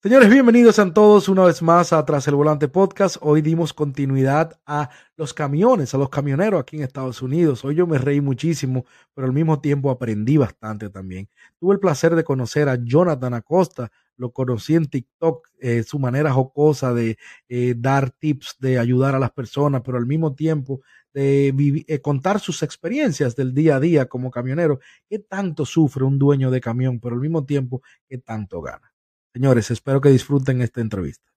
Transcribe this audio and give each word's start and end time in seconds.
Señores, 0.00 0.30
bienvenidos 0.30 0.78
a 0.78 0.94
todos 0.94 1.28
una 1.28 1.42
vez 1.42 1.60
más 1.60 1.92
a 1.92 2.04
Tras 2.04 2.28
el 2.28 2.36
Volante 2.36 2.68
Podcast. 2.68 3.16
Hoy 3.20 3.42
dimos 3.42 3.72
continuidad 3.72 4.60
a 4.64 4.90
los 5.16 5.34
camiones, 5.34 5.92
a 5.92 5.98
los 5.98 6.08
camioneros 6.08 6.60
aquí 6.60 6.76
en 6.76 6.84
Estados 6.84 7.20
Unidos. 7.20 7.64
Hoy 7.64 7.74
yo 7.74 7.84
me 7.88 7.98
reí 7.98 8.20
muchísimo, 8.20 8.86
pero 9.12 9.26
al 9.26 9.32
mismo 9.32 9.60
tiempo 9.60 9.90
aprendí 9.90 10.36
bastante 10.36 10.88
también. 10.88 11.28
Tuve 11.58 11.74
el 11.74 11.80
placer 11.80 12.14
de 12.14 12.22
conocer 12.22 12.68
a 12.68 12.78
Jonathan 12.80 13.34
Acosta, 13.34 13.90
lo 14.16 14.30
conocí 14.30 14.76
en 14.76 14.86
TikTok, 14.86 15.48
eh, 15.58 15.82
su 15.82 15.98
manera 15.98 16.32
jocosa 16.32 16.94
de 16.94 17.18
eh, 17.48 17.74
dar 17.76 18.12
tips, 18.12 18.54
de 18.60 18.78
ayudar 18.78 19.16
a 19.16 19.18
las 19.18 19.32
personas, 19.32 19.82
pero 19.84 19.98
al 19.98 20.06
mismo 20.06 20.32
tiempo 20.32 20.80
de 21.12 21.52
eh, 21.88 22.00
contar 22.00 22.38
sus 22.38 22.62
experiencias 22.62 23.34
del 23.34 23.52
día 23.52 23.74
a 23.74 23.80
día 23.80 24.06
como 24.06 24.30
camionero, 24.30 24.78
qué 25.10 25.18
tanto 25.18 25.66
sufre 25.66 26.04
un 26.04 26.20
dueño 26.20 26.52
de 26.52 26.60
camión, 26.60 27.00
pero 27.00 27.16
al 27.16 27.20
mismo 27.20 27.44
tiempo 27.44 27.82
qué 28.08 28.18
tanto 28.18 28.62
gana. 28.62 28.87
Señores, 29.34 29.70
espero 29.70 30.00
que 30.00 30.08
disfruten 30.08 30.62
esta 30.62 30.80
entrevista. 30.80 31.28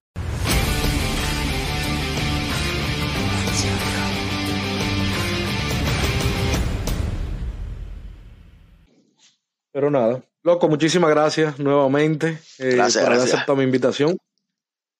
Pero 9.72 9.90
nada, 9.90 10.22
loco, 10.42 10.68
muchísimas 10.68 11.10
gracias 11.10 11.58
nuevamente 11.58 12.38
eh, 12.58 12.74
gracias, 12.74 13.02
por 13.04 13.12
haber 13.12 13.24
aceptado 13.24 13.56
mi 13.56 13.64
invitación. 13.64 14.18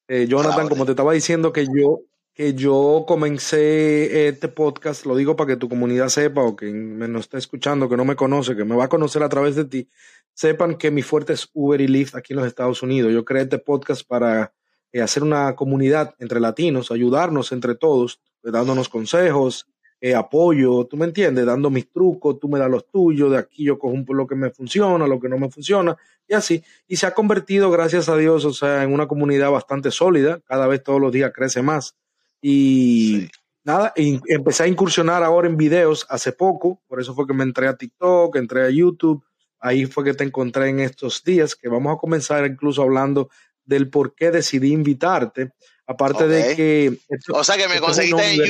Eh, 0.08 0.26
Jonathan, 0.26 0.68
como 0.68 0.86
te 0.86 0.92
estaba 0.92 1.12
diciendo 1.12 1.52
que 1.52 1.66
yo 1.66 2.00
que 2.34 2.54
yo 2.54 3.04
comencé 3.06 4.28
este 4.28 4.48
podcast, 4.48 5.04
lo 5.04 5.16
digo 5.16 5.36
para 5.36 5.48
que 5.48 5.56
tu 5.56 5.68
comunidad 5.68 6.08
sepa 6.08 6.42
o 6.42 6.56
que 6.56 6.72
me 6.72 7.06
no 7.06 7.18
esté 7.18 7.36
escuchando, 7.36 7.88
que 7.88 7.96
no 7.96 8.04
me 8.04 8.16
conoce, 8.16 8.56
que 8.56 8.64
me 8.64 8.74
va 8.74 8.84
a 8.84 8.88
conocer 8.88 9.22
a 9.22 9.28
través 9.28 9.54
de 9.54 9.66
ti, 9.66 9.88
sepan 10.32 10.76
que 10.76 10.90
mi 10.90 11.02
fuerte 11.02 11.34
es 11.34 11.48
Uber 11.52 11.80
y 11.80 11.88
Lyft 11.88 12.14
aquí 12.14 12.32
en 12.32 12.38
los 12.38 12.46
Estados 12.46 12.82
Unidos. 12.82 13.12
Yo 13.12 13.24
creé 13.24 13.42
este 13.42 13.58
podcast 13.58 14.06
para 14.06 14.54
eh, 14.92 15.02
hacer 15.02 15.22
una 15.22 15.54
comunidad 15.56 16.14
entre 16.18 16.40
latinos, 16.40 16.90
ayudarnos 16.90 17.52
entre 17.52 17.74
todos, 17.74 18.20
eh, 18.42 18.50
dándonos 18.50 18.88
consejos, 18.88 19.66
eh, 20.00 20.14
apoyo, 20.14 20.84
tú 20.86 20.96
me 20.96 21.04
entiendes, 21.04 21.46
dando 21.46 21.70
mis 21.70 21.90
trucos, 21.90 22.40
tú 22.40 22.48
me 22.48 22.58
das 22.58 22.70
los 22.70 22.88
tuyos, 22.88 23.30
de 23.30 23.38
aquí 23.38 23.64
yo 23.64 23.78
cojo 23.78 23.94
un 23.94 24.04
lo 24.08 24.26
que 24.26 24.34
me 24.34 24.50
funciona, 24.50 25.06
lo 25.06 25.20
que 25.20 25.28
no 25.28 25.38
me 25.38 25.50
funciona, 25.50 25.96
y 26.26 26.34
así. 26.34 26.64
Y 26.88 26.96
se 26.96 27.06
ha 27.06 27.14
convertido, 27.14 27.70
gracias 27.70 28.08
a 28.08 28.16
Dios, 28.16 28.44
o 28.44 28.52
sea, 28.52 28.82
en 28.82 28.92
una 28.92 29.06
comunidad 29.06 29.50
bastante 29.50 29.90
sólida, 29.90 30.40
cada 30.46 30.66
vez 30.66 30.82
todos 30.82 31.00
los 31.00 31.12
días 31.12 31.30
crece 31.32 31.62
más. 31.62 31.94
Y 32.42 33.30
nada, 33.64 33.92
empecé 33.96 34.64
a 34.64 34.66
incursionar 34.66 35.22
ahora 35.22 35.48
en 35.48 35.56
videos 35.56 36.04
hace 36.10 36.32
poco, 36.32 36.82
por 36.88 37.00
eso 37.00 37.14
fue 37.14 37.26
que 37.26 37.32
me 37.32 37.44
entré 37.44 37.68
a 37.68 37.76
TikTok, 37.76 38.34
entré 38.36 38.66
a 38.66 38.70
YouTube, 38.70 39.24
ahí 39.60 39.86
fue 39.86 40.04
que 40.04 40.12
te 40.12 40.24
encontré 40.24 40.68
en 40.68 40.80
estos 40.80 41.22
días, 41.22 41.54
que 41.54 41.68
vamos 41.68 41.94
a 41.94 41.98
comenzar 41.98 42.44
incluso 42.44 42.82
hablando 42.82 43.30
del 43.64 43.88
por 43.88 44.14
qué 44.14 44.30
decidí 44.32 44.72
invitarte. 44.72 45.52
Aparte 45.86 46.26
de 46.26 46.56
que... 46.56 46.98
o 47.32 47.44
sea 47.44 47.56
que 47.56 47.68
me 47.68 47.80
conseguiste, 47.80 48.34
en, 48.34 48.40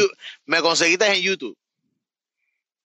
me 0.47 0.61
conseguiste 0.61 1.07
en 1.07 1.23
YouTube. 1.23 1.57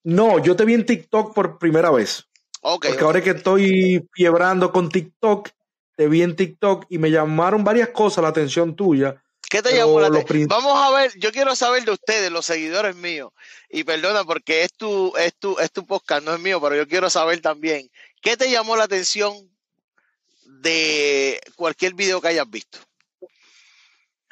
No, 0.03 0.44
yo 0.44 0.55
te 0.55 0.66
vi 0.66 0.73
en 0.73 0.85
TikTok 0.85 1.33
por 1.33 1.58
primera 1.58 1.91
vez. 1.91 2.28
Okay, 2.61 2.91
Porque 2.91 3.05
ahora 3.05 3.23
que 3.23 3.31
estoy 3.31 4.08
fiebrando 4.13 4.72
con 4.72 4.89
TikTok, 4.89 5.50
te 5.95 6.08
vi 6.08 6.22
en 6.22 6.35
TikTok 6.35 6.85
y 6.89 6.97
me 6.97 7.11
llamaron 7.11 7.63
varias 7.63 7.89
cosas 7.89 8.23
la 8.23 8.30
atención 8.30 8.75
tuya. 8.75 9.22
¿Qué 9.50 9.62
te 9.62 9.76
llamó 9.76 10.02
la 10.02 10.08
atención? 10.08 10.48
Vamos 10.48 10.78
a 10.78 10.92
ver, 10.92 11.12
yo 11.17 11.31
quiero 11.31 11.56
saber 11.56 11.86
de 11.86 11.92
ustedes, 11.92 12.31
los 12.31 12.45
seguidores 12.45 12.95
míos. 12.95 13.31
Y 13.70 13.84
perdona 13.84 14.23
porque 14.26 14.64
es 14.64 14.73
tu, 14.73 15.16
es 15.16 15.36
tu, 15.36 15.58
es 15.59 15.72
tu 15.72 15.86
podcast, 15.86 16.26
no 16.26 16.34
es 16.34 16.40
mío, 16.40 16.59
pero 16.62 16.76
yo 16.76 16.88
quiero 16.88 17.09
saber 17.09 17.40
también. 17.42 17.90
¿Qué 18.22 18.36
te 18.36 18.52
llamó 18.52 18.75
la 18.75 18.84
atención 18.84 19.34
de 20.45 21.40
cualquier 21.56 21.94
video 21.94 22.20
que 22.20 22.28
hayas 22.28 22.50
visto? 22.50 22.80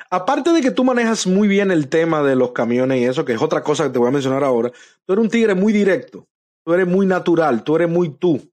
Aparte 0.09 0.51
de 0.51 0.61
que 0.61 0.71
tú 0.71 0.83
manejas 0.83 1.25
muy 1.25 1.47
bien 1.47 1.71
el 1.71 1.87
tema 1.89 2.21
de 2.21 2.35
los 2.35 2.51
camiones 2.51 3.01
y 3.01 3.05
eso, 3.05 3.25
que 3.25 3.33
es 3.33 3.41
otra 3.41 3.63
cosa 3.63 3.85
que 3.85 3.89
te 3.91 3.99
voy 3.99 4.09
a 4.09 4.11
mencionar 4.11 4.43
ahora, 4.43 4.71
tú 5.05 5.13
eres 5.13 5.23
un 5.23 5.29
tigre 5.29 5.55
muy 5.55 5.71
directo, 5.71 6.27
tú 6.63 6.73
eres 6.73 6.87
muy 6.87 7.05
natural, 7.05 7.63
tú 7.63 7.75
eres 7.77 7.89
muy 7.89 8.09
tú. 8.09 8.51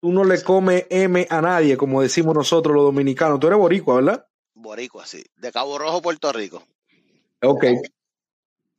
Tú 0.00 0.10
no 0.10 0.24
le 0.24 0.42
comes 0.42 0.86
M 0.90 1.26
a 1.30 1.40
nadie, 1.40 1.76
como 1.76 2.02
decimos 2.02 2.34
nosotros 2.34 2.74
los 2.74 2.84
dominicanos. 2.84 3.38
Tú 3.38 3.46
eres 3.46 3.58
boricua, 3.58 3.96
¿verdad? 3.96 4.26
Boricua, 4.62 5.04
sí. 5.04 5.24
De 5.36 5.52
Cabo 5.52 5.78
Rojo, 5.78 6.00
Puerto 6.00 6.32
Rico. 6.32 6.62
Ok. 7.42 7.64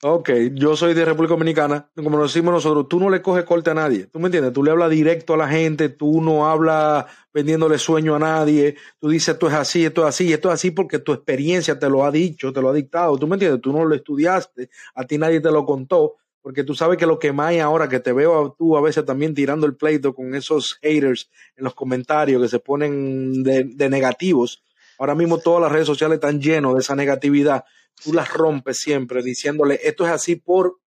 Ok, 0.05 0.29
yo 0.51 0.75
soy 0.75 0.93
de 0.93 1.05
República 1.05 1.33
Dominicana, 1.33 1.89
como 1.95 2.17
nos 2.17 2.33
decimos 2.33 2.53
nosotros, 2.53 2.89
tú 2.89 2.99
no 2.99 3.09
le 3.09 3.21
coges 3.21 3.45
corte 3.45 3.69
a 3.69 3.73
nadie, 3.73 4.07
¿tú 4.07 4.19
me 4.19 4.25
entiendes? 4.25 4.51
Tú 4.51 4.61
le 4.61 4.71
hablas 4.71 4.89
directo 4.89 5.33
a 5.33 5.37
la 5.37 5.47
gente, 5.47 5.87
tú 5.87 6.21
no 6.21 6.45
hablas 6.45 7.05
vendiéndole 7.33 7.77
sueño 7.77 8.13
a 8.13 8.19
nadie, 8.19 8.75
tú 8.99 9.07
dices 9.07 9.35
esto 9.35 9.47
es 9.47 9.53
así, 9.53 9.85
esto 9.85 10.01
es 10.01 10.09
así, 10.09 10.33
esto 10.33 10.49
es 10.49 10.55
así 10.55 10.71
porque 10.71 10.99
tu 10.99 11.13
experiencia 11.13 11.79
te 11.79 11.89
lo 11.89 12.03
ha 12.03 12.11
dicho, 12.11 12.51
te 12.51 12.61
lo 12.61 12.71
ha 12.71 12.73
dictado, 12.73 13.17
¿tú 13.17 13.27
me 13.27 13.35
entiendes? 13.35 13.61
Tú 13.61 13.71
no 13.71 13.85
lo 13.85 13.95
estudiaste, 13.95 14.69
a 14.93 15.05
ti 15.05 15.17
nadie 15.17 15.39
te 15.39 15.51
lo 15.51 15.65
contó, 15.65 16.15
porque 16.41 16.65
tú 16.65 16.75
sabes 16.75 16.97
que 16.97 17.05
lo 17.05 17.17
que 17.17 17.31
más 17.31 17.51
hay 17.51 17.59
ahora, 17.59 17.87
que 17.87 18.01
te 18.01 18.11
veo 18.11 18.53
tú 18.59 18.75
a 18.75 18.81
veces 18.81 19.05
también 19.05 19.33
tirando 19.33 19.65
el 19.65 19.77
pleito 19.77 20.13
con 20.13 20.35
esos 20.35 20.73
haters 20.81 21.29
en 21.55 21.63
los 21.63 21.75
comentarios 21.75 22.41
que 22.41 22.49
se 22.49 22.59
ponen 22.59 23.41
de 23.41 23.89
negativos, 23.89 24.65
ahora 25.03 25.15
mismo 25.15 25.37
todas 25.37 25.61
las 25.61 25.71
redes 25.71 25.87
sociales 25.87 26.15
están 26.15 26.41
llenas 26.41 26.73
de 26.73 26.79
esa 26.79 26.95
negatividad 26.95 27.63
tú 28.01 28.13
las 28.13 28.31
rompes 28.31 28.79
siempre 28.79 29.21
diciéndole, 29.23 29.79
esto 29.83 30.05
es 30.05 30.11
así 30.11 30.35
por, 30.35 30.79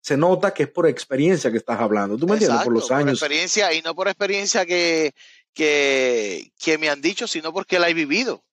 se 0.00 0.16
nota 0.16 0.52
que 0.52 0.64
es 0.64 0.68
por 0.68 0.86
experiencia 0.86 1.50
que 1.50 1.58
estás 1.58 1.80
hablando. 1.80 2.16
¿Tú 2.16 2.26
me 2.26 2.34
entiendes? 2.34 2.62
Por 2.62 2.72
los 2.72 2.90
años. 2.90 3.18
Por 3.18 3.30
experiencia 3.30 3.72
y 3.72 3.82
no 3.82 3.94
por 3.94 4.08
experiencia 4.08 4.66
que, 4.66 5.14
que, 5.54 6.52
que 6.58 6.78
me 6.78 6.88
han 6.88 7.00
dicho, 7.00 7.26
sino 7.26 7.52
porque 7.52 7.78
la 7.78 7.88
he 7.88 7.94
vivido. 7.94 8.44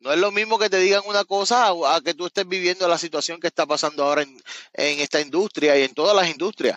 No 0.00 0.12
es 0.12 0.18
lo 0.18 0.32
mismo 0.32 0.58
que 0.58 0.68
te 0.68 0.78
digan 0.78 1.02
una 1.06 1.24
cosa 1.24 1.68
a, 1.68 2.00
que 2.00 2.14
tú 2.14 2.26
estés 2.26 2.48
viviendo 2.48 2.88
la 2.88 2.98
situación 2.98 3.38
que 3.38 3.46
está 3.46 3.66
pasando 3.66 4.02
ahora 4.02 4.22
en, 4.22 4.36
en 4.72 4.98
esta 4.98 5.20
industria 5.20 5.78
y 5.78 5.84
en 5.84 5.94
todas 5.94 6.16
las 6.16 6.28
industrias. 6.28 6.76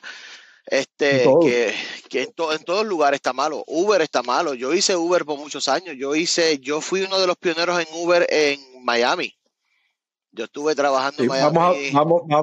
Este, 0.67 1.23
que, 1.41 1.73
que 2.09 2.23
en, 2.23 2.29
en, 2.29 2.63
todos 2.63 2.85
lugares 2.85 3.19
está 3.19 3.33
malo. 3.33 3.63
Uber 3.67 4.01
está 4.01 4.23
malo. 4.23 4.53
Yo 4.55 4.73
hice 4.73 4.95
Uber 4.95 5.23
por 5.23 5.37
muchos 5.37 5.67
años. 5.67 5.95
Yo 5.97 6.15
hice, 6.15 6.59
yo 6.59 6.81
fui 6.81 7.03
uno 7.03 7.19
de 7.19 7.27
los 7.27 7.37
pioneros 7.37 7.79
en 7.79 7.87
Uber 7.93 8.25
en 8.29 8.59
Miami. 8.83 9.33
Yo 10.31 10.45
estuve 10.45 10.75
trabajando 10.75 11.21
en 11.21 11.29
Miami. 11.29 11.55
Vamos 11.93 12.23
a, 12.31 12.41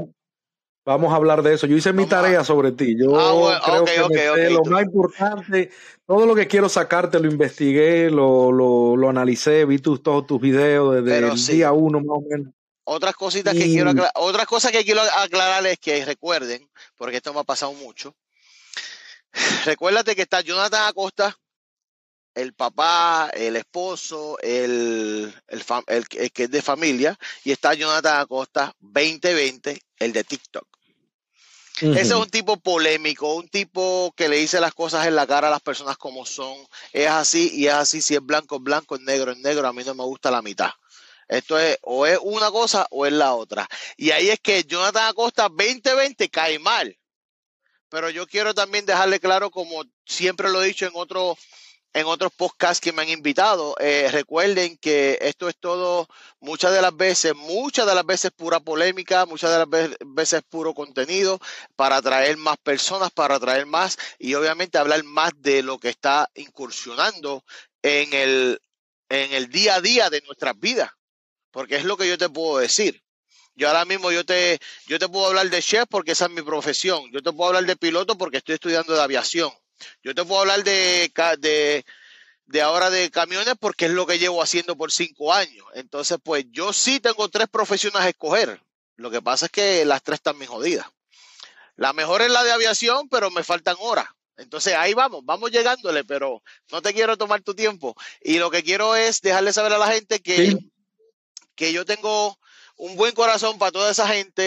vamos, 0.84 1.12
a 1.12 1.16
hablar 1.16 1.42
de 1.42 1.54
eso. 1.54 1.66
Yo 1.66 1.76
hice 1.76 1.92
mi 1.92 2.06
tarea 2.06 2.44
sobre 2.44 2.70
ti. 2.70 2.96
Yo 2.96 3.18
ah, 3.18 3.84
creo 3.84 4.08
que 4.08 4.50
lo 4.50 4.64
más 4.64 4.84
importante, 4.84 5.70
todo 6.06 6.24
lo 6.24 6.34
que 6.36 6.46
quiero 6.46 6.68
sacarte 6.68 7.18
lo 7.18 7.28
investigué, 7.28 8.08
lo, 8.08 8.52
lo, 8.52 8.96
lo 8.96 9.08
analicé, 9.08 9.64
vi 9.64 9.78
tus, 9.78 10.00
todos 10.00 10.26
tus 10.28 10.40
videos 10.40 10.94
desde 10.94 11.28
el 11.28 11.46
día 11.46 11.72
uno 11.72 12.00
más 12.00 12.18
o 12.18 12.22
menos. 12.30 12.54
Otras 12.84 13.14
cositas 13.14 13.54
que 13.54 13.64
quiero 13.64 13.90
aclarar, 13.90 14.12
otras 14.16 14.46
cosas 14.46 14.72
que 14.72 14.84
quiero 14.84 15.02
aclararles 15.02 15.78
que 15.78 16.04
recuerden, 16.04 16.68
porque 16.96 17.18
esto 17.18 17.32
me 17.32 17.40
ha 17.40 17.44
pasado 17.44 17.72
mucho. 17.74 18.16
Recuérdate 19.64 20.16
que 20.16 20.22
está 20.22 20.40
Jonathan 20.40 20.88
Acosta, 20.88 21.38
el 22.34 22.54
papá, 22.54 23.30
el 23.34 23.56
esposo, 23.56 24.38
el, 24.40 25.32
el, 25.48 26.08
que 26.08 26.42
es 26.42 26.50
de 26.50 26.62
familia, 26.62 27.18
y 27.44 27.52
está 27.52 27.74
Jonathan 27.74 28.20
Acosta 28.20 28.74
2020, 28.80 29.80
el 29.98 30.12
de 30.12 30.24
TikTok. 30.24 30.66
Ese 31.80 32.00
es 32.00 32.12
un 32.12 32.28
tipo 32.28 32.58
polémico, 32.58 33.34
un 33.34 33.48
tipo 33.48 34.12
que 34.16 34.28
le 34.28 34.36
dice 34.36 34.60
las 34.60 34.74
cosas 34.74 35.06
en 35.06 35.16
la 35.16 35.26
cara 35.26 35.48
a 35.48 35.50
las 35.50 35.62
personas 35.62 35.96
como 35.96 36.26
son. 36.26 36.56
Es 36.92 37.08
así 37.08 37.50
y 37.54 37.66
es 37.66 37.72
así. 37.72 38.02
Si 38.02 38.14
es 38.14 38.24
blanco, 38.24 38.56
es 38.56 38.62
blanco, 38.62 38.94
es 38.94 39.00
negro, 39.00 39.32
es 39.32 39.38
negro. 39.38 39.66
A 39.66 39.72
mí 39.72 39.82
no 39.82 39.94
me 39.94 40.04
gusta 40.04 40.30
la 40.30 40.42
mitad. 40.42 40.70
Esto 41.32 41.58
es 41.58 41.78
o 41.82 42.06
es 42.06 42.18
una 42.22 42.50
cosa 42.50 42.86
o 42.90 43.06
es 43.06 43.12
la 43.12 43.34
otra. 43.34 43.66
Y 43.96 44.10
ahí 44.10 44.28
es 44.30 44.40
que 44.40 44.64
Jonathan 44.64 45.08
Acosta 45.08 45.48
2020 45.48 46.28
cae 46.28 46.58
mal. 46.58 46.96
Pero 47.88 48.10
yo 48.10 48.26
quiero 48.26 48.54
también 48.54 48.86
dejarle 48.86 49.20
claro, 49.20 49.50
como 49.50 49.84
siempre 50.06 50.50
lo 50.50 50.62
he 50.62 50.66
dicho 50.66 50.86
en 50.86 50.92
otro 50.94 51.36
en 51.94 52.06
otros 52.06 52.32
podcasts 52.32 52.80
que 52.80 52.92
me 52.92 53.02
han 53.02 53.08
invitado. 53.08 53.74
Eh, 53.78 54.08
recuerden 54.10 54.76
que 54.78 55.18
esto 55.20 55.48
es 55.48 55.56
todo, 55.58 56.08
muchas 56.40 56.72
de 56.72 56.82
las 56.82 56.96
veces, 56.96 57.34
muchas 57.34 57.86
de 57.86 57.94
las 57.94 58.06
veces 58.06 58.30
pura 58.30 58.60
polémica, 58.60 59.26
muchas 59.26 59.50
de 59.50 59.58
las 59.58 59.96
veces 60.06 60.42
puro 60.48 60.74
contenido 60.74 61.38
para 61.76 61.96
atraer 61.96 62.36
más 62.36 62.56
personas, 62.58 63.10
para 63.10 63.36
atraer 63.36 63.66
más 63.66 63.98
y 64.18 64.34
obviamente 64.34 64.78
hablar 64.78 65.02
más 65.04 65.32
de 65.36 65.62
lo 65.62 65.78
que 65.78 65.90
está 65.90 66.30
incursionando 66.34 67.44
en 67.82 68.12
el, 68.12 68.60
en 69.08 69.32
el 69.32 69.48
día 69.48 69.76
a 69.76 69.80
día 69.80 70.10
de 70.10 70.22
nuestras 70.22 70.58
vidas. 70.58 70.90
Porque 71.52 71.76
es 71.76 71.84
lo 71.84 71.96
que 71.96 72.08
yo 72.08 72.18
te 72.18 72.28
puedo 72.28 72.58
decir. 72.58 73.00
Yo 73.54 73.68
ahora 73.68 73.84
mismo 73.84 74.10
yo 74.10 74.24
te, 74.24 74.58
yo 74.86 74.98
te 74.98 75.08
puedo 75.08 75.26
hablar 75.26 75.50
de 75.50 75.62
chef 75.62 75.84
porque 75.88 76.12
esa 76.12 76.24
es 76.24 76.30
mi 76.32 76.42
profesión. 76.42 77.04
Yo 77.12 77.22
te 77.22 77.32
puedo 77.32 77.48
hablar 77.48 77.64
de 77.66 77.76
piloto 77.76 78.16
porque 78.18 78.38
estoy 78.38 78.54
estudiando 78.54 78.94
de 78.94 79.02
aviación. 79.02 79.52
Yo 80.02 80.14
te 80.14 80.24
puedo 80.24 80.40
hablar 80.40 80.64
de, 80.64 81.12
de, 81.38 81.84
de 82.46 82.62
ahora 82.62 82.88
de 82.90 83.10
camiones 83.10 83.54
porque 83.60 83.86
es 83.86 83.90
lo 83.90 84.06
que 84.06 84.18
llevo 84.18 84.42
haciendo 84.42 84.76
por 84.76 84.90
cinco 84.90 85.32
años. 85.32 85.66
Entonces, 85.74 86.18
pues 86.22 86.46
yo 86.50 86.72
sí 86.72 86.98
tengo 86.98 87.28
tres 87.28 87.48
profesiones 87.48 88.00
a 88.00 88.08
escoger. 88.08 88.60
Lo 88.96 89.10
que 89.10 89.20
pasa 89.20 89.46
es 89.46 89.52
que 89.52 89.84
las 89.84 90.02
tres 90.02 90.16
están 90.16 90.38
bien 90.38 90.50
jodidas. 90.50 90.86
La 91.76 91.92
mejor 91.92 92.22
es 92.22 92.30
la 92.30 92.44
de 92.44 92.52
aviación, 92.52 93.08
pero 93.08 93.30
me 93.30 93.44
faltan 93.44 93.76
horas. 93.80 94.06
Entonces 94.36 94.74
ahí 94.74 94.94
vamos, 94.94 95.24
vamos 95.24 95.50
llegándole, 95.50 96.04
pero 96.04 96.42
no 96.70 96.80
te 96.80 96.94
quiero 96.94 97.18
tomar 97.18 97.42
tu 97.42 97.54
tiempo. 97.54 97.94
Y 98.22 98.38
lo 98.38 98.50
que 98.50 98.62
quiero 98.62 98.96
es 98.96 99.20
dejarle 99.20 99.52
saber 99.52 99.72
a 99.72 99.78
la 99.78 99.88
gente 99.88 100.20
que, 100.20 100.58
que 101.54 101.72
yo 101.72 101.84
tengo 101.84 102.38
un 102.76 102.96
buen 102.96 103.14
corazón 103.14 103.58
para 103.58 103.72
toda 103.72 103.90
esa 103.90 104.08
gente. 104.08 104.42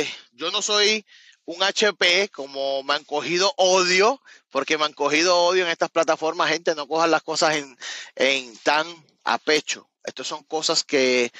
Eh, 0.00 0.08
yo 0.32 0.50
no 0.50 0.62
soy 0.62 1.04
un 1.44 1.62
HP, 1.62 2.30
como 2.30 2.82
me 2.82 2.94
han 2.94 3.04
cogido 3.04 3.52
odio, 3.56 4.20
porque 4.50 4.78
me 4.78 4.84
han 4.84 4.92
cogido 4.92 5.38
odio 5.44 5.64
en 5.64 5.70
estas 5.70 5.90
plataformas, 5.90 6.50
gente, 6.50 6.74
no 6.74 6.88
cojan 6.88 7.10
las 7.10 7.22
cosas 7.22 7.56
en, 7.56 7.76
en 8.16 8.56
tan 8.58 8.86
a 9.24 9.38
pecho. 9.38 9.88
Estas 10.04 10.26
son 10.26 10.42
cosas 10.44 10.84
que, 10.84 11.32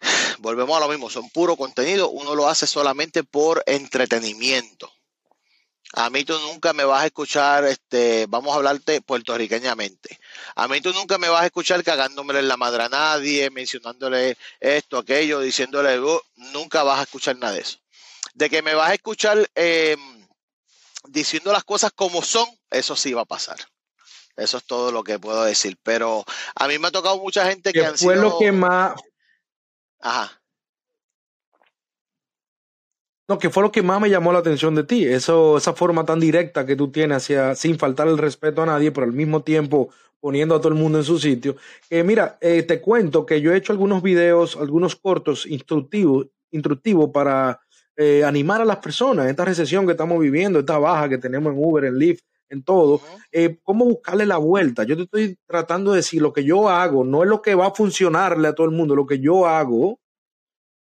volvemos 0.38 0.76
a 0.76 0.80
lo 0.80 0.88
mismo, 0.88 1.10
son 1.10 1.28
puro 1.30 1.56
contenido, 1.56 2.10
uno 2.10 2.34
lo 2.34 2.48
hace 2.48 2.66
solamente 2.66 3.24
por 3.24 3.62
entretenimiento. 3.66 4.92
A 5.94 6.10
mí 6.10 6.24
tú 6.24 6.38
nunca 6.40 6.72
me 6.72 6.84
vas 6.84 7.02
a 7.02 7.06
escuchar, 7.06 7.64
este, 7.64 8.26
vamos 8.28 8.52
a 8.52 8.56
hablarte 8.56 9.00
puertorriqueñamente. 9.02 10.18
A 10.56 10.68
mí 10.68 10.80
tú 10.80 10.92
nunca 10.92 11.18
me 11.18 11.28
vas 11.28 11.42
a 11.42 11.46
escuchar 11.46 11.84
cagándome 11.84 12.40
la 12.42 12.56
madre 12.56 12.84
a 12.84 12.88
nadie, 12.88 13.50
mencionándole 13.50 14.36
esto, 14.60 14.98
aquello, 14.98 15.40
diciéndole, 15.40 15.98
oh", 15.98 16.22
nunca 16.36 16.82
vas 16.82 17.00
a 17.00 17.02
escuchar 17.02 17.36
nada 17.36 17.52
de 17.52 17.60
eso 17.60 17.82
de 18.34 18.50
que 18.50 18.62
me 18.62 18.74
vas 18.74 18.90
a 18.90 18.94
escuchar 18.94 19.50
eh, 19.54 19.96
diciendo 21.08 21.52
las 21.52 21.64
cosas 21.64 21.92
como 21.92 22.22
son, 22.22 22.46
eso 22.70 22.96
sí 22.96 23.12
va 23.12 23.22
a 23.22 23.26
pasar. 23.26 23.58
Eso 24.36 24.56
es 24.56 24.64
todo 24.64 24.90
lo 24.90 25.04
que 25.04 25.18
puedo 25.18 25.44
decir. 25.44 25.76
Pero 25.82 26.24
a 26.54 26.68
mí 26.68 26.78
me 26.78 26.88
ha 26.88 26.90
tocado 26.90 27.18
mucha 27.18 27.46
gente 27.46 27.72
que 27.72 27.84
han 27.84 27.98
fue 27.98 28.16
lo 28.16 28.38
que 28.38 28.50
más. 28.50 28.94
Ajá. 30.00 30.41
No, 33.32 33.38
que 33.38 33.48
fue 33.48 33.62
lo 33.62 33.72
que 33.72 33.80
más 33.80 33.98
me 33.98 34.10
llamó 34.10 34.30
la 34.30 34.40
atención 34.40 34.74
de 34.74 34.84
ti. 34.84 35.06
Eso, 35.06 35.56
esa 35.56 35.72
forma 35.72 36.04
tan 36.04 36.20
directa 36.20 36.66
que 36.66 36.76
tú 36.76 36.90
tienes 36.90 37.16
hacia, 37.16 37.54
sin 37.54 37.78
faltar 37.78 38.06
el 38.06 38.18
respeto 38.18 38.60
a 38.60 38.66
nadie, 38.66 38.92
pero 38.92 39.06
al 39.06 39.14
mismo 39.14 39.42
tiempo 39.42 39.88
poniendo 40.20 40.54
a 40.54 40.58
todo 40.58 40.68
el 40.68 40.78
mundo 40.78 40.98
en 40.98 41.04
su 41.04 41.18
sitio. 41.18 41.56
Eh, 41.88 42.02
mira, 42.02 42.36
eh, 42.42 42.62
te 42.62 42.82
cuento 42.82 43.24
que 43.24 43.40
yo 43.40 43.50
he 43.50 43.56
hecho 43.56 43.72
algunos 43.72 44.02
videos, 44.02 44.54
algunos 44.56 44.96
cortos 44.96 45.46
instructivos, 45.46 46.26
instructivos 46.50 47.08
para 47.08 47.58
eh, 47.96 48.22
animar 48.22 48.60
a 48.60 48.66
las 48.66 48.76
personas 48.76 49.24
en 49.24 49.30
esta 49.30 49.46
recesión 49.46 49.86
que 49.86 49.92
estamos 49.92 50.20
viviendo, 50.20 50.58
esta 50.58 50.76
baja 50.76 51.08
que 51.08 51.16
tenemos 51.16 51.54
en 51.54 51.58
Uber, 51.58 51.86
en 51.86 51.96
Lyft, 51.96 52.24
en 52.50 52.62
todo, 52.62 53.00
eh, 53.32 53.56
cómo 53.62 53.86
buscarle 53.86 54.26
la 54.26 54.36
vuelta. 54.36 54.84
Yo 54.84 54.94
te 54.94 55.04
estoy 55.04 55.38
tratando 55.46 55.92
de 55.92 55.96
decir 55.96 56.20
lo 56.20 56.34
que 56.34 56.44
yo 56.44 56.68
hago, 56.68 57.02
no 57.02 57.22
es 57.22 57.30
lo 57.30 57.40
que 57.40 57.54
va 57.54 57.68
a 57.68 57.74
funcionarle 57.74 58.48
a 58.48 58.54
todo 58.54 58.66
el 58.66 58.72
mundo, 58.72 58.94
lo 58.94 59.06
que 59.06 59.20
yo 59.20 59.46
hago 59.46 60.01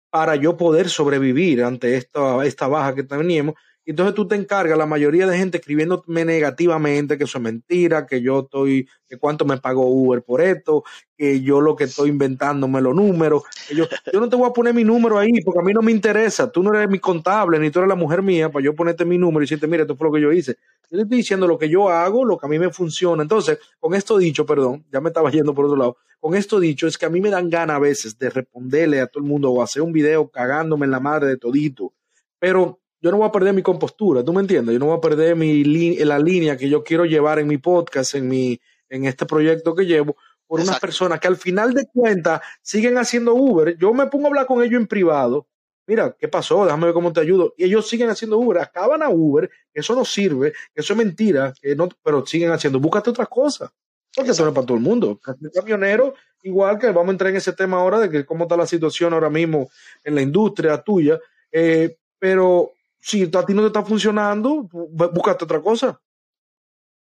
para 0.09 0.35
yo 0.35 0.57
poder 0.57 0.89
sobrevivir 0.89 1.63
ante 1.63 1.95
esta, 1.95 2.45
esta 2.45 2.67
baja 2.67 2.95
que 2.95 3.03
tenemos 3.03 3.55
entonces 3.91 4.13
tú 4.13 4.27
te 4.27 4.35
encargas, 4.35 4.77
la 4.77 4.85
mayoría 4.85 5.25
de 5.25 5.37
gente 5.37 5.57
escribiéndome 5.57 6.23
negativamente, 6.23 7.17
que 7.17 7.23
eso 7.23 7.39
es 7.39 7.43
mentira, 7.43 8.05
que 8.05 8.21
yo 8.21 8.41
estoy, 8.41 8.87
que 9.07 9.17
cuánto 9.17 9.45
me 9.45 9.57
pagó 9.57 9.87
Uber 9.87 10.21
por 10.21 10.41
esto, 10.41 10.83
que 11.17 11.41
yo 11.41 11.59
lo 11.59 11.75
que 11.75 11.85
estoy 11.85 12.09
inventándome 12.09 12.81
los 12.81 12.93
números. 12.93 13.43
yo, 13.75 13.85
yo 14.13 14.19
no 14.19 14.29
te 14.29 14.35
voy 14.35 14.47
a 14.47 14.53
poner 14.53 14.73
mi 14.73 14.83
número 14.83 15.17
ahí 15.17 15.41
porque 15.43 15.59
a 15.59 15.63
mí 15.63 15.73
no 15.73 15.81
me 15.81 15.91
interesa. 15.91 16.51
Tú 16.51 16.61
no 16.61 16.73
eres 16.73 16.89
mi 16.89 16.99
contable, 16.99 17.57
ni 17.57 17.71
tú 17.71 17.79
eres 17.79 17.89
la 17.89 17.95
mujer 17.95 18.21
mía 18.21 18.51
para 18.51 18.63
yo 18.63 18.75
ponerte 18.75 19.05
mi 19.05 19.17
número 19.17 19.41
y 19.41 19.45
decirte, 19.45 19.65
mira, 19.65 19.83
esto 19.83 19.95
fue 19.95 20.07
lo 20.07 20.13
que 20.13 20.21
yo 20.21 20.31
hice. 20.31 20.57
Yo 20.91 20.97
te 20.97 21.03
estoy 21.03 21.17
diciendo 21.17 21.47
lo 21.47 21.57
que 21.57 21.69
yo 21.69 21.89
hago, 21.89 22.25
lo 22.25 22.37
que 22.37 22.45
a 22.45 22.49
mí 22.49 22.59
me 22.59 22.69
funciona. 22.71 23.23
Entonces, 23.23 23.57
con 23.79 23.95
esto 23.95 24.17
dicho, 24.17 24.45
perdón, 24.45 24.85
ya 24.91 25.01
me 25.01 25.09
estaba 25.09 25.31
yendo 25.31 25.53
por 25.53 25.65
otro 25.65 25.77
lado. 25.77 25.97
Con 26.19 26.35
esto 26.35 26.59
dicho, 26.59 26.85
es 26.85 26.97
que 26.97 27.05
a 27.05 27.09
mí 27.09 27.21
me 27.21 27.29
dan 27.29 27.49
ganas 27.49 27.77
a 27.77 27.79
veces 27.79 28.19
de 28.19 28.29
responderle 28.29 28.99
a 29.01 29.07
todo 29.07 29.23
el 29.23 29.29
mundo 29.29 29.51
o 29.51 29.63
hacer 29.63 29.81
un 29.81 29.93
video 29.93 30.29
cagándome 30.29 30.85
en 30.85 30.91
la 30.91 30.99
madre 30.99 31.27
de 31.27 31.37
todito. 31.37 31.93
Pero 32.39 32.78
yo 33.01 33.11
no 33.11 33.17
voy 33.17 33.27
a 33.27 33.31
perder 33.31 33.53
mi 33.53 33.61
compostura, 33.61 34.23
¿tú 34.23 34.33
me 34.33 34.41
entiendes? 34.41 34.73
Yo 34.73 34.79
no 34.79 34.87
voy 34.87 34.97
a 34.97 35.01
perder 35.01 35.35
mi 35.35 35.63
la 35.63 36.19
línea 36.19 36.57
que 36.57 36.69
yo 36.69 36.83
quiero 36.83 37.05
llevar 37.05 37.39
en 37.39 37.47
mi 37.47 37.57
podcast, 37.57 38.15
en, 38.15 38.27
mi, 38.27 38.59
en 38.89 39.05
este 39.05 39.25
proyecto 39.25 39.73
que 39.73 39.85
llevo, 39.85 40.15
por 40.45 40.61
unas 40.61 40.79
personas 40.79 41.19
que 41.19 41.27
al 41.27 41.37
final 41.37 41.73
de 41.73 41.87
cuentas 41.93 42.41
siguen 42.61 42.97
haciendo 42.97 43.35
Uber. 43.35 43.77
Yo 43.77 43.93
me 43.93 44.07
pongo 44.07 44.25
a 44.25 44.29
hablar 44.29 44.45
con 44.47 44.63
ellos 44.63 44.81
en 44.81 44.87
privado. 44.87 45.47
Mira, 45.85 46.15
¿qué 46.19 46.27
pasó? 46.27 46.65
Déjame 46.65 46.85
ver 46.85 46.93
cómo 46.93 47.13
te 47.13 47.19
ayudo. 47.19 47.53
Y 47.57 47.65
ellos 47.65 47.87
siguen 47.87 48.09
haciendo 48.09 48.37
Uber, 48.37 48.59
acaban 48.59 49.01
a 49.01 49.09
Uber, 49.09 49.49
eso 49.73 49.95
no 49.95 50.03
sirve, 50.05 50.53
eso 50.73 50.93
es 50.93 50.97
mentira, 50.97 51.53
que 51.61 51.75
no, 51.75 51.89
pero 52.03 52.25
siguen 52.25 52.51
haciendo. 52.51 52.79
Búscate 52.79 53.11
otras 53.11 53.27
cosas. 53.27 53.69
Porque 54.15 54.31
eso 54.31 54.43
no 54.43 54.49
es 54.49 54.55
para 54.55 54.65
todo 54.65 54.77
el 54.77 54.83
mundo. 54.83 55.19
El 55.41 55.51
camionero, 55.51 56.15
igual 56.41 56.79
que 56.79 56.87
vamos 56.87 57.09
a 57.09 57.11
entrar 57.11 57.29
en 57.29 57.37
ese 57.37 57.53
tema 57.53 57.77
ahora 57.77 57.99
de 57.99 58.09
que 58.09 58.25
cómo 58.25 58.45
está 58.45 58.57
la 58.57 58.65
situación 58.65 59.13
ahora 59.13 59.29
mismo 59.29 59.69
en 60.03 60.15
la 60.15 60.21
industria 60.21 60.81
tuya. 60.81 61.19
Eh, 61.51 61.95
pero 62.17 62.73
si 62.99 63.23
a 63.23 63.45
ti 63.45 63.53
no 63.53 63.61
te 63.61 63.67
está 63.67 63.83
funcionando, 63.83 64.67
búscate 64.71 65.45
otra 65.45 65.61
cosa. 65.61 65.99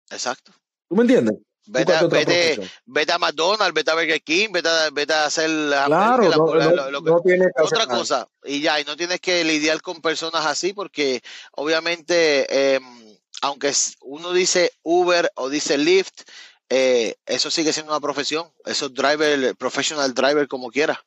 Exacto. 0.10 0.52
¿Tú 0.88 0.96
me 0.96 1.04
entiendes? 1.04 1.38
Vete, 1.68 1.94
a, 1.94 2.08
vete, 2.08 3.12
a 3.14 3.20
McDonald's, 3.20 3.74
vete 3.74 3.92
a 3.92 3.94
Burger 3.94 4.22
King, 4.24 4.50
vete 4.52 4.68
a, 4.68 4.90
vete 4.90 5.14
a 5.14 5.26
hacer 5.26 5.48
claro, 5.86 6.28
otra 7.62 7.86
cosa. 7.86 8.28
Y 8.44 8.62
ya, 8.62 8.80
y 8.80 8.84
no 8.84 8.98
tienes 8.98 9.20
que 9.20 9.44
lidiar 9.44 9.82
con 9.82 10.02
personas 10.02 10.46
así 10.48 10.74
porque 10.74 11.22
obviamente, 11.52 12.74
em, 12.76 12.84
aunque 13.44 13.72
uno 14.02 14.34
dice 14.34 14.72
Uber 14.82 15.32
o 15.36 15.50
dice 15.50 15.78
Lyft, 15.78 16.24
eh, 16.70 17.16
eso 17.28 17.52
sigue 17.52 17.74
siendo 17.74 17.92
una 17.92 18.02
profesión. 18.02 18.52
Eso 18.66 18.88
es 18.88 18.94
driver, 18.94 19.56
professional 19.56 20.16
driver 20.16 20.48
como 20.48 20.72
quiera 20.72 21.06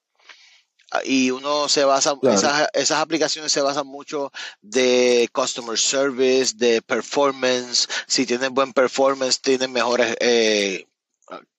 y 1.05 1.31
uno 1.31 1.69
se 1.69 1.85
basa, 1.85 2.15
esas, 2.23 2.69
esas, 2.73 3.01
aplicaciones 3.01 3.51
se 3.51 3.61
basan 3.61 3.87
mucho 3.87 4.31
de 4.63 5.29
customer 5.33 5.79
service, 5.79 6.55
de 6.57 6.83
performance, 6.83 7.89
si 8.07 8.27
tienen 8.27 8.55
buen 8.55 8.73
performance, 8.73 9.41
tienen 9.41 9.73
mejores 9.73 10.17
eh, 10.21 10.87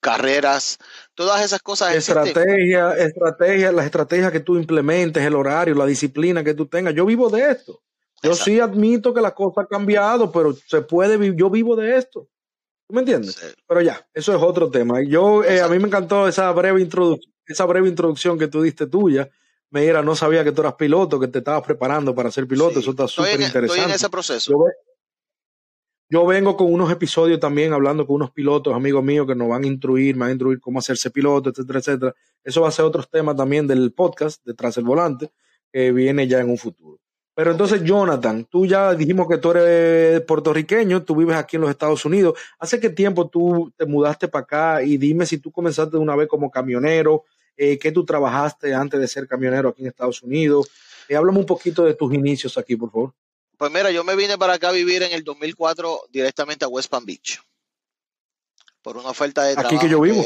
carreras, 0.00 0.78
todas 1.14 1.44
esas 1.44 1.60
cosas. 1.60 1.94
Estrategia, 1.94 2.92
estrategia, 2.92 3.72
las 3.72 3.84
estrategias 3.84 4.32
que 4.32 4.40
tú 4.40 4.56
implementes, 4.56 5.22
el 5.22 5.34
horario, 5.34 5.74
la 5.74 5.86
disciplina 5.86 6.42
que 6.42 6.54
tú 6.54 6.66
tengas. 6.66 6.94
Yo 6.94 7.04
vivo 7.04 7.28
de 7.28 7.50
esto. 7.50 7.80
Yo 8.22 8.34
sí 8.34 8.60
admito 8.60 9.12
que 9.12 9.20
la 9.20 9.34
cosa 9.34 9.62
ha 9.62 9.66
cambiado, 9.66 10.32
pero 10.32 10.54
se 10.54 10.80
puede 10.80 11.16
vivir, 11.16 11.38
yo 11.38 11.50
vivo 11.50 11.76
de 11.76 11.96
esto. 11.96 12.28
¿Tú 12.88 12.94
me 12.94 13.00
entiendes? 13.00 13.56
Pero 13.66 13.82
ya, 13.82 14.06
eso 14.14 14.34
es 14.34 14.42
otro 14.42 14.70
tema. 14.70 15.02
Yo, 15.06 15.44
eh, 15.44 15.60
a 15.60 15.68
mí 15.68 15.78
me 15.78 15.88
encantó 15.88 16.26
esa 16.26 16.50
breve 16.52 16.80
introducción 16.80 17.35
esa 17.46 17.64
breve 17.64 17.88
introducción 17.88 18.38
que 18.38 18.48
tú 18.48 18.62
diste 18.62 18.86
tuya, 18.86 19.28
me 19.70 19.84
era, 19.84 20.02
no 20.02 20.14
sabía 20.14 20.44
que 20.44 20.52
tú 20.52 20.60
eras 20.62 20.74
piloto, 20.74 21.18
que 21.18 21.28
te 21.28 21.38
estabas 21.38 21.62
preparando 21.62 22.14
para 22.14 22.30
ser 22.30 22.46
piloto, 22.46 22.80
eso 22.80 22.90
está 22.90 23.08
súper 23.08 23.40
interesante. 23.40 23.66
Estoy 23.66 23.80
en 23.80 23.90
ese 23.90 24.08
proceso. 24.08 24.54
Yo, 26.08 26.24
vengo 26.24 26.56
con 26.56 26.72
unos 26.72 26.90
episodios 26.92 27.40
también 27.40 27.72
hablando 27.72 28.06
con 28.06 28.16
unos 28.16 28.30
pilotos, 28.30 28.74
amigos 28.74 29.02
míos, 29.02 29.26
que 29.26 29.34
nos 29.34 29.48
van 29.48 29.64
a 29.64 29.66
instruir, 29.66 30.14
me 30.14 30.20
van 30.20 30.28
a 30.28 30.32
instruir 30.32 30.60
cómo 30.60 30.78
hacerse 30.78 31.10
piloto, 31.10 31.50
etcétera, 31.50 31.80
etcétera. 31.80 32.14
Eso 32.44 32.60
va 32.60 32.68
a 32.68 32.72
ser 32.72 32.84
otros 32.84 33.10
temas 33.10 33.34
también 33.34 33.66
del 33.66 33.92
podcast, 33.92 34.44
detrás 34.44 34.76
del 34.76 34.84
volante, 34.84 35.30
que 35.72 35.90
viene 35.90 36.28
ya 36.28 36.38
en 36.40 36.50
un 36.50 36.58
futuro. 36.58 37.00
Pero 37.34 37.50
entonces, 37.50 37.82
Jonathan, 37.82 38.46
tú 38.46 38.64
ya 38.64 38.94
dijimos 38.94 39.28
que 39.28 39.36
tú 39.36 39.50
eres 39.50 40.22
puertorriqueño, 40.22 41.02
tú 41.02 41.16
vives 41.16 41.36
aquí 41.36 41.56
en 41.56 41.62
los 41.62 41.70
Estados 41.70 42.02
Unidos. 42.06 42.38
¿Hace 42.58 42.80
qué 42.80 42.88
tiempo 42.88 43.28
tú 43.28 43.70
te 43.76 43.84
mudaste 43.84 44.26
para 44.28 44.44
acá? 44.44 44.82
Y 44.82 44.96
dime 44.96 45.26
si 45.26 45.36
tú 45.36 45.52
comenzaste 45.52 45.98
una 45.98 46.16
vez 46.16 46.28
como 46.28 46.50
camionero, 46.50 47.24
eh, 47.56 47.78
qué 47.78 47.92
tú 47.92 48.04
trabajaste 48.04 48.74
antes 48.74 49.00
de 49.00 49.08
ser 49.08 49.26
camionero 49.26 49.70
aquí 49.70 49.82
en 49.82 49.88
Estados 49.88 50.22
Unidos. 50.22 50.68
Eh, 51.08 51.16
háblame 51.16 51.38
un 51.38 51.46
poquito 51.46 51.84
de 51.84 51.94
tus 51.94 52.12
inicios 52.12 52.58
aquí, 52.58 52.76
por 52.76 52.90
favor. 52.90 53.14
Pues 53.56 53.72
mira, 53.72 53.90
yo 53.90 54.04
me 54.04 54.16
vine 54.16 54.36
para 54.36 54.54
acá 54.54 54.68
a 54.68 54.72
vivir 54.72 55.02
en 55.02 55.12
el 55.12 55.24
2004 55.24 56.02
directamente 56.10 56.64
a 56.64 56.68
West 56.68 56.90
Palm 56.90 57.06
Beach. 57.06 57.40
Por 58.82 58.98
una 58.98 59.08
oferta 59.08 59.44
de 59.44 59.54
trabajo. 59.54 59.74
Aquí 59.74 59.84
que 59.84 59.90
yo 59.90 60.00
vivo. 60.00 60.22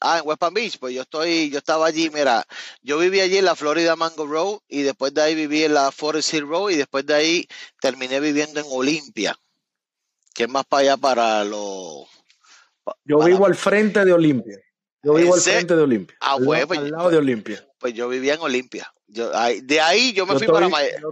ah, 0.00 0.18
en 0.18 0.28
West 0.28 0.38
Palm 0.38 0.54
Beach, 0.54 0.78
pues 0.78 0.94
yo 0.94 1.02
estoy, 1.02 1.50
yo 1.50 1.58
estaba 1.58 1.86
allí, 1.86 2.08
mira, 2.10 2.46
yo 2.82 2.98
viví 2.98 3.20
allí 3.20 3.38
en 3.38 3.44
la 3.44 3.56
Florida 3.56 3.96
Mango 3.96 4.26
Road 4.26 4.58
y 4.68 4.82
después 4.82 5.12
de 5.12 5.22
ahí 5.22 5.34
viví 5.34 5.64
en 5.64 5.74
la 5.74 5.90
Forest 5.90 6.32
Hill 6.32 6.46
Road 6.46 6.70
y 6.70 6.76
después 6.76 7.04
de 7.04 7.14
ahí 7.14 7.48
terminé 7.80 8.20
viviendo 8.20 8.60
en 8.60 8.66
Olimpia, 8.70 9.36
que 10.32 10.44
es 10.44 10.48
más 10.48 10.64
para 10.64 10.80
allá 10.82 10.96
para 10.96 11.44
los... 11.44 12.06
Yo 13.04 13.18
vivo 13.24 13.46
al 13.46 13.54
frente 13.54 14.04
de 14.04 14.12
Olimpia. 14.12 14.58
Yo 15.02 15.14
vivo 15.14 15.34
al 15.34 15.40
frente 15.40 15.74
de 15.74 15.82
Olimpia. 15.82 16.16
Ah, 16.20 16.34
al, 16.34 16.44
pues, 16.44 16.78
al 16.78 16.90
lado 16.90 17.10
de 17.10 17.16
Olimpia. 17.18 17.66
Pues 17.78 17.94
yo 17.94 18.08
vivía 18.08 18.34
en 18.34 18.40
Olimpia. 18.40 18.92
de 19.06 19.80
ahí 19.80 20.12
yo 20.12 20.26
me 20.26 20.38
fui 20.38 20.46
para 20.46 20.68
Miami. 20.68 21.02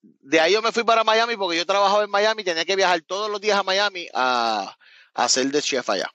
De 0.00 0.40
ahí 0.40 0.52
yo 0.52 0.62
me 0.62 0.72
fui 0.72 0.84
para 0.84 1.04
Miami 1.04 1.36
porque 1.36 1.56
yo 1.56 1.66
trabajaba 1.66 2.04
en 2.04 2.10
Miami 2.10 2.44
tenía 2.44 2.64
que 2.64 2.76
viajar 2.76 3.00
todos 3.02 3.30
los 3.30 3.40
días 3.40 3.58
a 3.58 3.62
Miami 3.62 4.08
a, 4.14 4.76
a 5.14 5.24
hacer 5.24 5.50
de 5.50 5.60
chef 5.60 5.88
allá. 5.90 6.10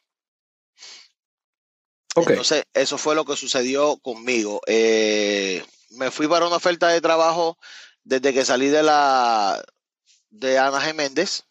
Entonces, 2.16 2.66
eso 2.74 2.98
fue 2.98 3.16
lo 3.16 3.26
que 3.26 3.36
sucedió 3.36 3.98
conmigo. 3.98 4.62
Eh, 4.68 5.64
me 5.92 6.12
fui 6.12 6.28
para 6.28 6.48
una 6.48 6.58
oferta 6.58 6.88
de 6.88 7.02
trabajo 7.02 7.58
desde 8.04 8.34
que 8.34 8.46
salí 8.46 8.68
de 8.68 8.84
la 8.84 9.64
de 10.30 10.58
Ana 10.58 10.82
Geméndez, 10.82 11.46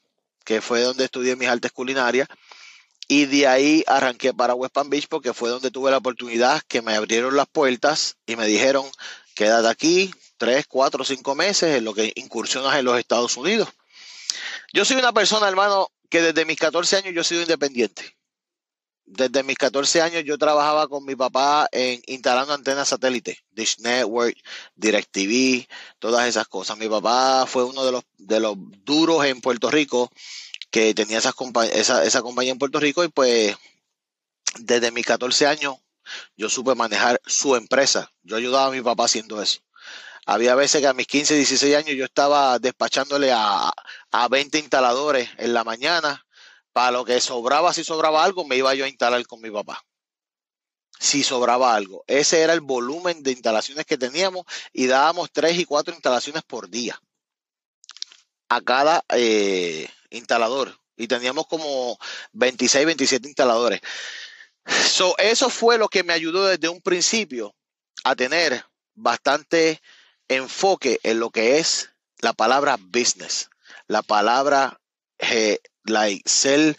que 0.44 0.60
fue 0.60 0.82
donde 0.82 1.04
estudié 1.04 1.36
mis 1.36 1.48
artes 1.48 1.72
culinarias. 1.72 2.28
Y 3.08 3.26
de 3.26 3.46
ahí 3.46 3.84
arranqué 3.86 4.32
para 4.32 4.54
West 4.54 4.74
Palm 4.74 4.88
Beach 4.88 5.06
porque 5.08 5.34
fue 5.34 5.50
donde 5.50 5.70
tuve 5.70 5.90
la 5.90 5.98
oportunidad 5.98 6.62
que 6.68 6.82
me 6.82 6.94
abrieron 6.94 7.36
las 7.36 7.48
puertas 7.48 8.16
y 8.26 8.36
me 8.36 8.46
dijeron, 8.46 8.84
quédate 9.34 9.68
aquí 9.68 10.10
tres, 10.36 10.66
cuatro, 10.66 11.04
cinco 11.04 11.34
meses 11.34 11.76
en 11.76 11.84
lo 11.84 11.94
que 11.94 12.12
incursionas 12.16 12.76
en 12.76 12.84
los 12.84 12.98
Estados 12.98 13.36
Unidos. 13.36 13.68
Yo 14.72 14.84
soy 14.84 14.96
una 14.96 15.12
persona, 15.12 15.48
hermano, 15.48 15.88
que 16.08 16.20
desde 16.20 16.44
mis 16.44 16.58
14 16.58 16.96
años 16.96 17.14
yo 17.14 17.20
he 17.20 17.24
sido 17.24 17.42
independiente. 17.42 18.16
Desde 19.04 19.42
mis 19.42 19.56
14 19.56 20.00
años 20.00 20.24
yo 20.24 20.38
trabajaba 20.38 20.88
con 20.88 21.04
mi 21.04 21.14
papá 21.14 21.68
en 21.70 22.02
instalando 22.06 22.54
antenas 22.54 22.88
satélite, 22.88 23.38
Dish 23.50 23.78
Network, 23.80 24.36
DirecTV, 24.74 25.66
todas 25.98 26.26
esas 26.26 26.48
cosas. 26.48 26.78
Mi 26.78 26.88
papá 26.88 27.46
fue 27.46 27.64
uno 27.64 27.84
de 27.84 27.92
los, 27.92 28.04
de 28.16 28.40
los 28.40 28.56
duros 28.84 29.24
en 29.26 29.40
Puerto 29.40 29.70
Rico 29.70 30.10
que 30.72 30.94
tenía 30.94 31.18
esa, 31.18 31.32
compañía 31.32 32.50
en 32.50 32.58
Puerto 32.58 32.80
Rico 32.80 33.04
y 33.04 33.08
pues 33.08 33.54
desde 34.58 34.90
mis 34.90 35.04
14 35.06 35.46
años 35.46 35.76
yo 36.36 36.48
supe 36.48 36.74
manejar 36.74 37.20
su 37.26 37.54
empresa. 37.54 38.10
Yo 38.22 38.36
ayudaba 38.36 38.66
a 38.66 38.70
mi 38.70 38.80
papá 38.80 39.04
haciendo 39.04 39.40
eso. 39.40 39.60
Había 40.24 40.54
veces 40.54 40.80
que 40.80 40.86
a 40.86 40.94
mis 40.94 41.06
15, 41.06 41.36
16 41.36 41.76
años 41.76 41.94
yo 41.94 42.06
estaba 42.06 42.58
despachándole 42.58 43.30
a, 43.32 43.70
a 44.10 44.28
20 44.28 44.58
instaladores 44.58 45.28
en 45.36 45.52
la 45.52 45.62
mañana. 45.62 46.26
Para 46.72 46.90
lo 46.90 47.04
que 47.04 47.20
sobraba, 47.20 47.74
si 47.74 47.84
sobraba 47.84 48.24
algo, 48.24 48.46
me 48.46 48.56
iba 48.56 48.74
yo 48.74 48.86
a 48.86 48.88
instalar 48.88 49.26
con 49.26 49.42
mi 49.42 49.50
papá. 49.50 49.84
Si 50.98 51.22
sobraba 51.22 51.74
algo. 51.74 52.02
Ese 52.06 52.40
era 52.40 52.54
el 52.54 52.62
volumen 52.62 53.22
de 53.22 53.32
instalaciones 53.32 53.84
que 53.84 53.98
teníamos 53.98 54.46
y 54.72 54.86
dábamos 54.86 55.30
3 55.32 55.58
y 55.58 55.64
4 55.66 55.92
instalaciones 55.92 56.42
por 56.44 56.70
día 56.70 56.98
a 58.48 58.60
cada 58.60 59.04
eh, 59.08 59.88
instalador. 60.12 60.78
Y 60.96 61.08
teníamos 61.08 61.46
como 61.46 61.98
26, 62.32 62.86
27 62.86 63.28
instaladores. 63.28 63.80
So, 64.66 65.16
eso 65.18 65.50
fue 65.50 65.78
lo 65.78 65.88
que 65.88 66.04
me 66.04 66.12
ayudó 66.12 66.46
desde 66.46 66.68
un 66.68 66.80
principio 66.80 67.54
a 68.04 68.14
tener 68.14 68.64
bastante 68.94 69.80
enfoque 70.28 71.00
en 71.02 71.18
lo 71.18 71.30
que 71.30 71.58
es 71.58 71.90
la 72.18 72.32
palabra 72.32 72.78
business, 72.78 73.50
la 73.88 74.02
palabra 74.02 74.80
eh, 75.18 75.58
like, 75.84 76.28
ser, 76.28 76.76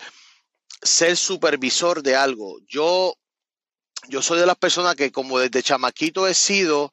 ser 0.81 1.17
supervisor 1.17 2.01
de 2.01 2.15
algo. 2.15 2.59
Yo, 2.67 3.15
yo 4.07 4.21
soy 4.21 4.39
de 4.39 4.45
las 4.45 4.57
personas 4.57 4.95
que 4.95 5.11
como 5.11 5.39
desde 5.39 5.63
chamaquito 5.63 6.27
he 6.27 6.33
sido 6.33 6.91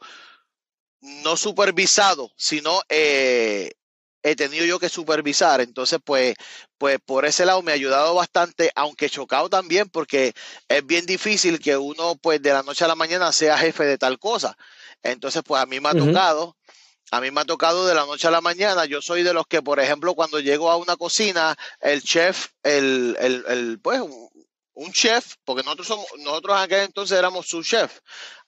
no 1.00 1.37
supervisado, 1.37 2.32
sino 2.37 2.80
eh, 2.88 3.73
he 4.23 4.37
tenido 4.37 4.65
yo 4.65 4.79
que 4.79 4.89
supervisar. 4.89 5.61
Entonces, 5.61 5.99
pues, 6.05 6.35
pues 6.79 6.99
por 7.05 7.25
ese 7.25 7.47
lado 7.47 7.62
me 7.62 7.73
ha 7.73 7.75
ayudado 7.75 8.15
bastante, 8.15 8.71
aunque 8.75 9.11
chocado 9.11 9.49
también, 9.49 9.89
porque 9.89 10.35
es 10.69 10.87
bien 10.87 11.07
difícil 11.07 11.59
que 11.59 11.77
uno, 11.77 12.17
pues, 12.17 12.43
de 12.43 12.53
la 12.53 12.62
noche 12.62 12.85
a 12.85 12.89
la 12.89 12.95
mañana 12.95 13.33
sea 13.33 13.59
jefe 13.59 13.85
de 13.85 13.99
tal 13.99 14.19
cosa. 14.19 14.57
Entonces, 15.03 15.43
pues 15.45 15.62
a 15.62 15.67
mí 15.67 15.81
me 15.81 15.89
ha 15.89 15.95
tocado, 15.95 16.57
a 17.11 17.21
mí 17.21 17.31
me 17.31 17.41
ha 17.41 17.45
tocado 17.45 17.87
de 17.87 17.95
la 17.95 18.05
noche 18.07 18.29
a 18.29 18.31
la 18.31 18.41
mañana. 18.41 18.85
Yo 18.85 19.00
soy 19.00 19.23
de 19.23 19.33
los 19.33 19.47
que, 19.47 19.62
por 19.62 19.81
ejemplo, 19.81 20.15
cuando 20.15 20.41
llego 20.41 20.71
a 20.71 20.77
una 20.77 20.97
cocina, 20.97 21.57
el 21.81 22.03
chef, 22.03 22.49
el, 22.62 23.17
el, 23.19 23.45
el 23.49 23.81
pues, 23.81 24.00
un, 24.00 24.93
chef, 24.93 25.35
porque 25.45 25.62
nosotros 25.62 25.89
somos, 25.89 26.07
nosotros 26.19 26.57
en 26.57 26.62
aquel 26.62 26.81
entonces 26.81 27.19
éramos 27.19 27.47
su 27.47 27.62
chef. 27.62 28.00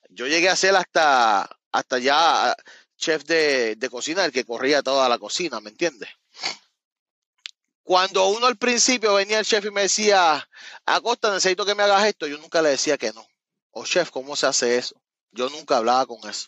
Yo 0.09 0.27
llegué 0.27 0.49
a 0.49 0.55
ser 0.55 0.75
hasta, 0.75 1.49
hasta 1.71 1.99
ya 1.99 2.55
chef 2.97 3.23
de, 3.25 3.75
de 3.75 3.89
cocina, 3.89 4.25
el 4.25 4.31
que 4.31 4.45
corría 4.45 4.81
toda 4.81 5.09
la 5.09 5.17
cocina, 5.17 5.59
¿me 5.59 5.69
entiendes? 5.69 6.09
Cuando 7.83 8.27
uno 8.29 8.47
al 8.47 8.55
principio 8.55 9.15
venía 9.15 9.39
el 9.39 9.45
chef 9.45 9.65
y 9.65 9.71
me 9.71 9.81
decía, 9.81 10.47
Acosta, 10.85 11.33
necesito 11.33 11.65
que 11.65 11.75
me 11.75 11.83
hagas 11.83 12.05
esto, 12.05 12.27
yo 12.27 12.37
nunca 12.37 12.61
le 12.61 12.69
decía 12.69 12.97
que 12.97 13.11
no. 13.11 13.27
O 13.71 13.85
chef, 13.85 14.09
¿cómo 14.09 14.37
se 14.37 14.47
hace 14.47 14.77
eso? 14.77 14.95
Yo 15.31 15.49
nunca 15.49 15.77
hablaba 15.77 16.05
con 16.05 16.29
eso. 16.29 16.47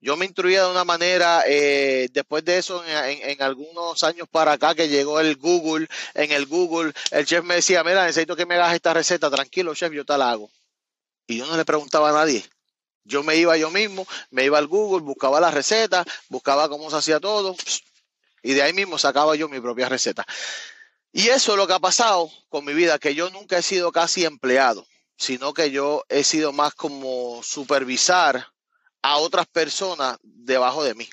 Yo 0.00 0.16
me 0.16 0.24
instruía 0.24 0.64
de 0.64 0.70
una 0.70 0.84
manera, 0.84 1.42
eh, 1.46 2.08
después 2.12 2.42
de 2.42 2.56
eso, 2.56 2.82
en, 2.86 3.42
algunos 3.42 4.02
años 4.02 4.26
para 4.30 4.52
acá, 4.52 4.74
que 4.74 4.88
llegó 4.88 5.20
el 5.20 5.36
Google, 5.36 5.88
en 6.14 6.32
el 6.32 6.46
Google, 6.46 6.94
el 7.10 7.26
chef 7.26 7.44
me 7.44 7.56
decía, 7.56 7.84
mira, 7.84 8.06
necesito 8.06 8.34
que 8.34 8.46
me 8.46 8.54
hagas 8.54 8.74
esta 8.74 8.94
receta, 8.94 9.30
tranquilo, 9.30 9.74
chef, 9.74 9.92
yo 9.92 10.06
te 10.06 10.16
la 10.16 10.30
hago. 10.30 10.50
Y 11.26 11.36
yo 11.36 11.46
no 11.46 11.54
le 11.54 11.66
preguntaba 11.66 12.08
a 12.08 12.12
nadie. 12.12 12.42
Yo 13.04 13.22
me 13.22 13.36
iba 13.36 13.56
yo 13.56 13.70
mismo, 13.70 14.06
me 14.30 14.44
iba 14.44 14.58
al 14.58 14.66
Google, 14.66 15.02
buscaba 15.02 15.40
la 15.40 15.50
receta, 15.50 16.04
buscaba 16.28 16.68
cómo 16.68 16.90
se 16.90 16.96
hacía 16.96 17.20
todo, 17.20 17.56
y 18.42 18.54
de 18.54 18.62
ahí 18.62 18.72
mismo 18.72 18.98
sacaba 18.98 19.36
yo 19.36 19.48
mi 19.48 19.60
propia 19.60 19.88
receta. 19.88 20.26
Y 21.12 21.28
eso 21.28 21.52
es 21.52 21.58
lo 21.58 21.66
que 21.66 21.72
ha 21.72 21.80
pasado 21.80 22.30
con 22.48 22.64
mi 22.64 22.72
vida, 22.72 22.98
que 22.98 23.14
yo 23.14 23.30
nunca 23.30 23.58
he 23.58 23.62
sido 23.62 23.90
casi 23.90 24.24
empleado, 24.24 24.86
sino 25.16 25.52
que 25.52 25.70
yo 25.70 26.04
he 26.08 26.24
sido 26.24 26.52
más 26.52 26.74
como 26.74 27.42
supervisar 27.42 28.46
a 29.02 29.16
otras 29.16 29.46
personas 29.46 30.18
debajo 30.22 30.84
de 30.84 30.94
mí. 30.94 31.08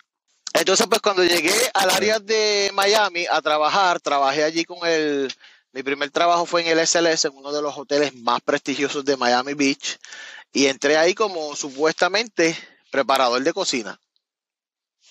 Entonces, 0.53 0.87
pues 0.87 1.01
cuando 1.01 1.23
llegué 1.23 1.53
al 1.73 1.89
área 1.89 2.19
de 2.19 2.71
Miami 2.73 3.25
a 3.29 3.41
trabajar, 3.41 3.99
trabajé 3.99 4.43
allí 4.43 4.65
con 4.65 4.87
el, 4.87 5.31
mi 5.77 5.83
primer 5.83 6.09
trabajo 6.09 6.45
fue 6.45 6.61
en 6.61 6.75
el 6.75 6.87
SLS, 6.87 7.25
en 7.25 7.35
uno 7.35 7.51
de 7.51 7.61
los 7.61 7.77
hoteles 7.77 8.15
más 8.15 8.41
prestigiosos 8.41 9.05
de 9.05 9.17
Miami 9.17 9.53
Beach. 9.53 9.99
Y 10.53 10.67
entré 10.67 10.97
ahí 10.97 11.13
como 11.13 11.55
supuestamente 11.55 12.57
preparador 12.89 13.43
de 13.43 13.53
cocina, 13.53 13.99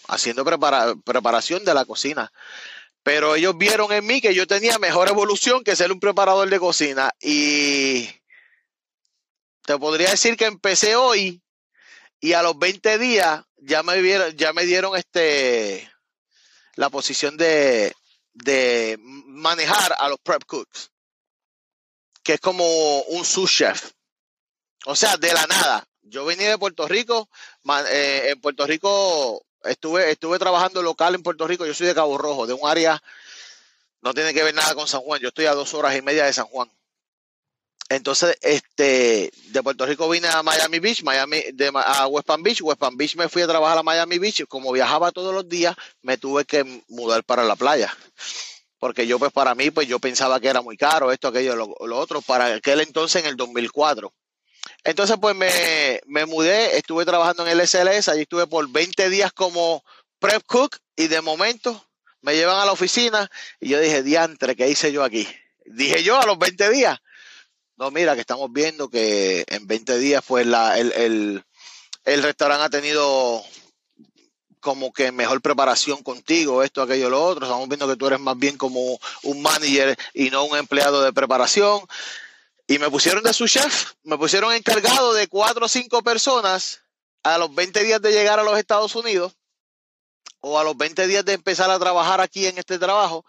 haciendo 0.09 0.45
preparación 0.45 1.64
de 1.64 1.75
la 1.75 1.85
cocina. 1.85 2.33
Pero 3.02 3.37
ellos 3.37 3.57
vieron 3.57 3.93
en 3.93 4.05
mí 4.05 4.21
que 4.21 4.35
yo 4.35 4.47
tenía 4.47 4.78
mejor 4.78 5.09
evolución 5.09 5.62
que 5.62 5.76
ser 5.76 5.93
un 5.93 6.00
preparador 6.00 6.50
de 6.50 6.59
cocina. 6.59 7.12
Y 7.21 8.09
te 9.62 9.78
podría 9.78 10.11
decir 10.11 10.37
que 10.37 10.47
empecé 10.47 10.97
hoy 10.97 11.43
y 12.21 12.33
a 12.33 12.43
los 12.43 12.59
20 12.59 12.99
días 12.99 13.45
ya 13.59 13.83
me, 13.83 14.00
vieron, 14.00 14.37
ya 14.37 14.52
me 14.52 14.64
dieron 14.64 14.97
este, 14.97 15.90
la 16.75 16.90
posición 16.90 17.37
de, 17.37 17.95
de 18.33 18.97
manejar 19.00 19.95
a 19.99 20.09
los 20.09 20.19
prep 20.21 20.45
cooks, 20.45 20.90
que 22.23 22.35
es 22.35 22.40
como 22.40 23.00
un 23.02 23.25
sous 23.25 23.50
chef. 23.50 23.93
O 24.87 24.95
sea, 24.95 25.16
de 25.16 25.33
la 25.33 25.45
nada. 25.49 25.85
Yo 26.02 26.25
venía 26.25 26.49
de 26.49 26.59
Puerto 26.59 26.87
Rico, 26.87 27.28
eh, 27.90 28.28
en 28.31 28.40
Puerto 28.40 28.64
Rico 28.66 29.45
estuve, 29.64 30.12
estuve 30.12 30.38
trabajando 30.38 30.81
local 30.81 31.16
en 31.16 31.25
Puerto 31.25 31.45
Rico, 31.49 31.66
yo 31.66 31.75
soy 31.75 31.88
de 31.88 31.95
Cabo 31.95 32.16
Rojo, 32.16 32.47
de 32.47 32.52
un 32.52 32.69
área, 32.69 33.02
no 34.00 34.14
tiene 34.14 34.33
que 34.33 34.45
ver 34.45 34.55
nada 34.55 34.76
con 34.76 34.87
San 34.87 35.00
Juan, 35.00 35.21
yo 35.21 35.28
estoy 35.28 35.47
a 35.47 35.55
dos 35.55 35.75
horas 35.75 35.97
y 35.97 36.02
media 36.02 36.25
de 36.25 36.33
San 36.33 36.47
Juan. 36.47 36.71
Entonces, 37.88 38.37
este, 38.40 39.33
de 39.49 39.62
Puerto 39.64 39.87
Rico 39.87 40.09
vine 40.09 40.28
a 40.28 40.45
Miami 40.45 40.78
Beach, 40.78 41.02
Miami, 41.02 41.43
de, 41.52 41.71
West 42.09 42.26
Palm 42.28 42.45
Beach, 42.45 42.62
West 42.62 42.78
Palm 42.78 42.97
Beach 42.97 43.16
me 43.16 43.28
fui 43.28 43.43
a 43.43 43.49
trabajar 43.49 43.78
a 43.78 43.83
Miami 43.83 44.19
Beach, 44.19 44.47
como 44.47 44.71
viajaba 44.71 45.11
todos 45.11 45.35
los 45.35 45.49
días, 45.49 45.75
me 46.02 46.16
tuve 46.16 46.45
que 46.45 46.62
mudar 46.87 47.25
para 47.25 47.43
la 47.43 47.57
playa 47.57 47.93
porque 48.78 49.07
yo 49.07 49.19
pues 49.19 49.33
para 49.33 49.55
mí 49.55 49.71
pues 49.71 49.88
yo 49.88 49.99
pensaba 49.99 50.38
que 50.38 50.49
era 50.49 50.61
muy 50.61 50.76
caro 50.76 51.11
esto, 51.11 51.28
aquello, 51.28 51.57
lo, 51.57 51.75
lo, 51.87 51.99
otro, 51.99 52.21
para 52.21 52.55
aquel 52.55 52.81
entonces 52.83 53.25
en 53.25 53.31
el 53.31 53.37
2004. 53.37 54.12
Entonces, 54.87 55.16
pues 55.21 55.35
me, 55.35 56.00
me, 56.07 56.26
mudé, 56.26 56.76
estuve 56.78 57.05
trabajando 57.05 57.45
en 57.45 57.59
el 57.59 57.66
SLS, 57.66 58.09
allí 58.09 58.23
estuve 58.23 58.47
por 58.47 58.71
20 58.71 59.11
días 59.11 59.33
como 59.33 59.83
prep 60.21 60.45
cook 60.47 60.76
y 60.95 61.09
de 61.09 61.21
momento 61.23 61.85
me 62.21 62.37
llevan 62.37 62.61
a 62.61 62.64
la 62.64 62.71
oficina 62.71 63.28
y 63.59 63.71
yo 63.71 63.81
dije, 63.81 64.05
diantre, 64.05 64.55
¿qué 64.55 64.69
hice 64.69 64.93
yo 64.93 65.02
aquí? 65.02 65.26
Dije 65.64 66.05
yo 66.05 66.21
a 66.21 66.25
los 66.25 66.38
20 66.38 66.71
días. 66.71 67.00
No, 67.76 67.90
mira, 67.90 68.14
que 68.14 68.21
estamos 68.21 68.52
viendo 68.52 68.88
que 68.88 69.45
en 69.49 69.66
20 69.66 69.99
días, 69.99 70.23
pues 70.25 70.47
la, 70.47 70.78
el, 70.78 70.93
el, 70.93 71.45
el 72.05 72.23
restaurante 72.23 72.66
ha 72.66 72.81
tenido 72.81 73.43
como 74.61 74.93
que 74.93 75.11
mejor 75.11 75.43
preparación 75.43 76.05
contigo, 76.05 76.62
esto, 76.62 76.81
aquello, 76.81 77.11
lo 77.11 77.25
otro. 77.25 77.47
Estamos 77.47 77.69
viendo 77.69 77.88
que 77.88 77.97
tú 77.97 78.07
eres 78.07 78.21
más 78.21 78.38
bien 78.38 78.57
como 78.57 79.00
un 79.25 79.43
manager 79.43 79.97
y 80.14 80.31
no 80.31 80.45
un 80.45 80.57
empleado 80.57 81.02
de 81.02 81.12
preparación. 81.12 81.81
Y 82.67 82.79
me 82.79 82.91
pusieron 82.91 83.23
de 83.23 83.33
su 83.33 83.47
chef, 83.47 83.93
me 84.03 84.19
pusieron 84.19 84.53
encargado 84.53 85.15
de 85.15 85.29
cuatro 85.29 85.67
o 85.67 85.69
cinco 85.69 86.03
personas 86.03 86.83
a 87.23 87.39
los 87.39 87.55
20 87.55 87.85
días 87.85 88.01
de 88.01 88.13
llegar 88.13 88.41
a 88.41 88.43
los 88.43 88.59
Estados 88.59 88.95
Unidos 88.95 89.37
o 90.41 90.59
a 90.59 90.65
los 90.65 90.77
20 90.77 91.07
días 91.07 91.25
de 91.25 91.33
empezar 91.33 91.71
a 91.71 91.79
trabajar 91.79 92.21
aquí 92.21 92.47
en 92.47 92.59
este 92.59 92.79
trabajo, 92.79 93.25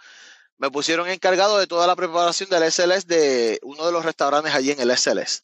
me 0.57 0.71
pusieron 0.71 1.07
encargado 1.09 1.57
de 1.59 1.67
toda 1.67 1.87
la 1.87 1.95
preparación 1.95 2.49
del 2.49 2.71
SLS 2.71 3.07
de 3.07 3.59
uno 3.63 3.85
de 3.85 3.91
los 3.91 4.05
restaurantes 4.05 4.53
allí 4.53 4.71
en 4.71 4.79
el 4.79 4.95
SLS. 4.95 5.41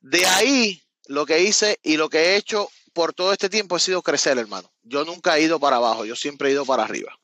De 0.00 0.26
ahí 0.26 0.82
lo 1.06 1.26
que 1.26 1.40
hice 1.40 1.78
y 1.82 1.96
lo 1.96 2.08
que 2.08 2.18
he 2.18 2.36
hecho 2.36 2.68
por 2.92 3.14
todo 3.14 3.32
este 3.32 3.48
tiempo 3.48 3.76
ha 3.76 3.78
sido 3.78 4.02
crecer, 4.02 4.38
hermano. 4.38 4.70
Yo 4.82 5.04
nunca 5.04 5.36
he 5.36 5.42
ido 5.42 5.58
para 5.58 5.76
abajo, 5.76 6.04
yo 6.04 6.16
siempre 6.16 6.48
he 6.48 6.52
ido 6.52 6.66
para 6.66 6.84
arriba. 6.84 7.18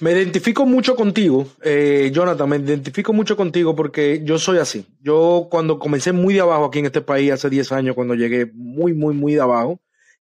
Me 0.00 0.12
identifico 0.12 0.66
mucho 0.66 0.96
contigo, 0.96 1.46
eh, 1.62 2.10
Jonathan, 2.12 2.48
me 2.48 2.56
identifico 2.56 3.12
mucho 3.12 3.36
contigo 3.36 3.74
porque 3.76 4.22
yo 4.24 4.38
soy 4.38 4.58
así. 4.58 4.86
Yo 5.00 5.48
cuando 5.50 5.78
comencé 5.78 6.12
muy 6.12 6.34
de 6.34 6.40
abajo 6.40 6.64
aquí 6.64 6.78
en 6.78 6.86
este 6.86 7.00
país 7.00 7.32
hace 7.32 7.50
10 7.50 7.72
años, 7.72 7.94
cuando 7.94 8.14
llegué 8.14 8.50
muy, 8.54 8.94
muy, 8.94 9.14
muy 9.14 9.34
de 9.34 9.40
abajo, 9.40 9.80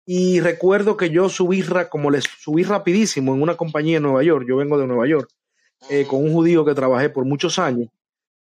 y 0.06 0.40
recuerdo 0.40 0.96
que 0.96 1.10
yo 1.10 1.28
subí, 1.28 1.64
como 1.90 2.10
les 2.10 2.24
subí 2.24 2.62
rapidísimo 2.62 3.34
en 3.34 3.42
una 3.42 3.56
compañía 3.56 3.96
en 3.96 4.02
Nueva 4.02 4.22
York, 4.22 4.44
yo 4.46 4.56
vengo 4.56 4.78
de 4.78 4.86
Nueva 4.86 5.06
York, 5.08 5.30
eh, 5.88 6.04
con 6.06 6.22
un 6.22 6.32
judío 6.32 6.64
que 6.64 6.74
trabajé 6.74 7.08
por 7.08 7.24
muchos 7.24 7.58
años, 7.58 7.88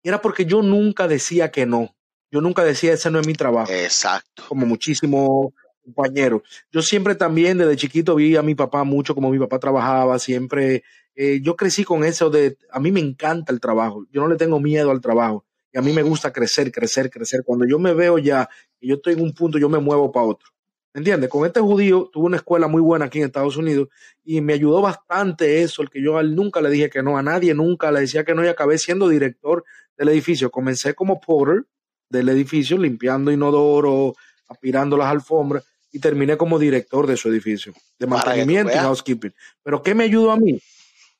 y 0.02 0.08
era 0.08 0.22
porque 0.22 0.44
yo 0.46 0.62
nunca 0.62 1.08
decía 1.08 1.50
que 1.50 1.66
no. 1.66 1.94
Yo 2.30 2.40
nunca 2.40 2.62
decía, 2.62 2.92
ese 2.92 3.10
no 3.10 3.18
es 3.18 3.26
mi 3.26 3.34
trabajo. 3.34 3.72
Exacto. 3.72 4.44
Como 4.48 4.64
muchísimo, 4.64 5.52
compañero. 5.82 6.42
Yo 6.72 6.82
siempre 6.82 7.14
también 7.14 7.58
desde 7.58 7.76
chiquito 7.76 8.14
vi 8.14 8.36
a 8.36 8.42
mi 8.42 8.54
papá 8.54 8.84
mucho 8.84 9.14
como 9.14 9.30
mi 9.30 9.38
papá 9.38 9.58
trabajaba, 9.58 10.18
siempre 10.18 10.84
eh, 11.14 11.40
yo 11.42 11.56
crecí 11.56 11.84
con 11.84 12.04
eso 12.04 12.30
de, 12.30 12.56
a 12.70 12.80
mí 12.80 12.92
me 12.92 13.00
encanta 13.00 13.52
el 13.52 13.60
trabajo, 13.60 14.06
yo 14.10 14.20
no 14.20 14.28
le 14.28 14.36
tengo 14.36 14.60
miedo 14.60 14.90
al 14.90 15.00
trabajo 15.00 15.44
y 15.72 15.78
a 15.78 15.82
mí 15.82 15.92
me 15.92 16.02
gusta 16.02 16.32
crecer, 16.32 16.72
crecer, 16.72 17.10
crecer. 17.10 17.42
Cuando 17.44 17.66
yo 17.66 17.78
me 17.78 17.94
veo 17.94 18.18
ya 18.18 18.48
y 18.80 18.88
yo 18.88 18.96
estoy 18.96 19.14
en 19.14 19.20
un 19.20 19.32
punto, 19.32 19.58
yo 19.58 19.68
me 19.68 19.78
muevo 19.78 20.10
para 20.10 20.26
otro. 20.26 20.48
¿Entiendes? 20.92 21.30
Con 21.30 21.46
este 21.46 21.60
judío 21.60 22.10
tuve 22.12 22.26
una 22.26 22.38
escuela 22.38 22.66
muy 22.66 22.82
buena 22.82 23.04
aquí 23.04 23.18
en 23.18 23.26
Estados 23.26 23.56
Unidos 23.56 23.88
y 24.24 24.40
me 24.40 24.54
ayudó 24.54 24.80
bastante 24.80 25.62
eso, 25.62 25.82
el 25.82 25.90
que 25.90 26.02
yo 26.02 26.18
él 26.18 26.34
nunca 26.34 26.60
le 26.60 26.68
dije 26.68 26.90
que 26.90 27.02
no, 27.02 27.16
a 27.16 27.22
nadie 27.22 27.54
nunca 27.54 27.92
le 27.92 28.00
decía 28.00 28.24
que 28.24 28.34
no 28.34 28.44
y 28.44 28.48
acabé 28.48 28.76
siendo 28.76 29.08
director 29.08 29.64
del 29.96 30.08
edificio. 30.08 30.50
Comencé 30.50 30.94
como 30.94 31.20
porter 31.20 31.64
del 32.08 32.28
edificio, 32.28 32.76
limpiando 32.76 33.30
inodoro, 33.30 34.14
aspirando 34.48 34.96
las 34.96 35.08
alfombras 35.08 35.64
y 35.92 35.98
terminé 35.98 36.36
como 36.36 36.58
director 36.58 37.06
de 37.06 37.16
su 37.16 37.28
edificio, 37.28 37.72
de 37.98 38.06
mantenimiento 38.06 38.72
y 38.72 38.76
housekeeping. 38.76 39.34
Pero 39.62 39.82
¿qué 39.82 39.94
me 39.94 40.04
ayudó 40.04 40.30
a 40.30 40.36
mí? 40.36 40.60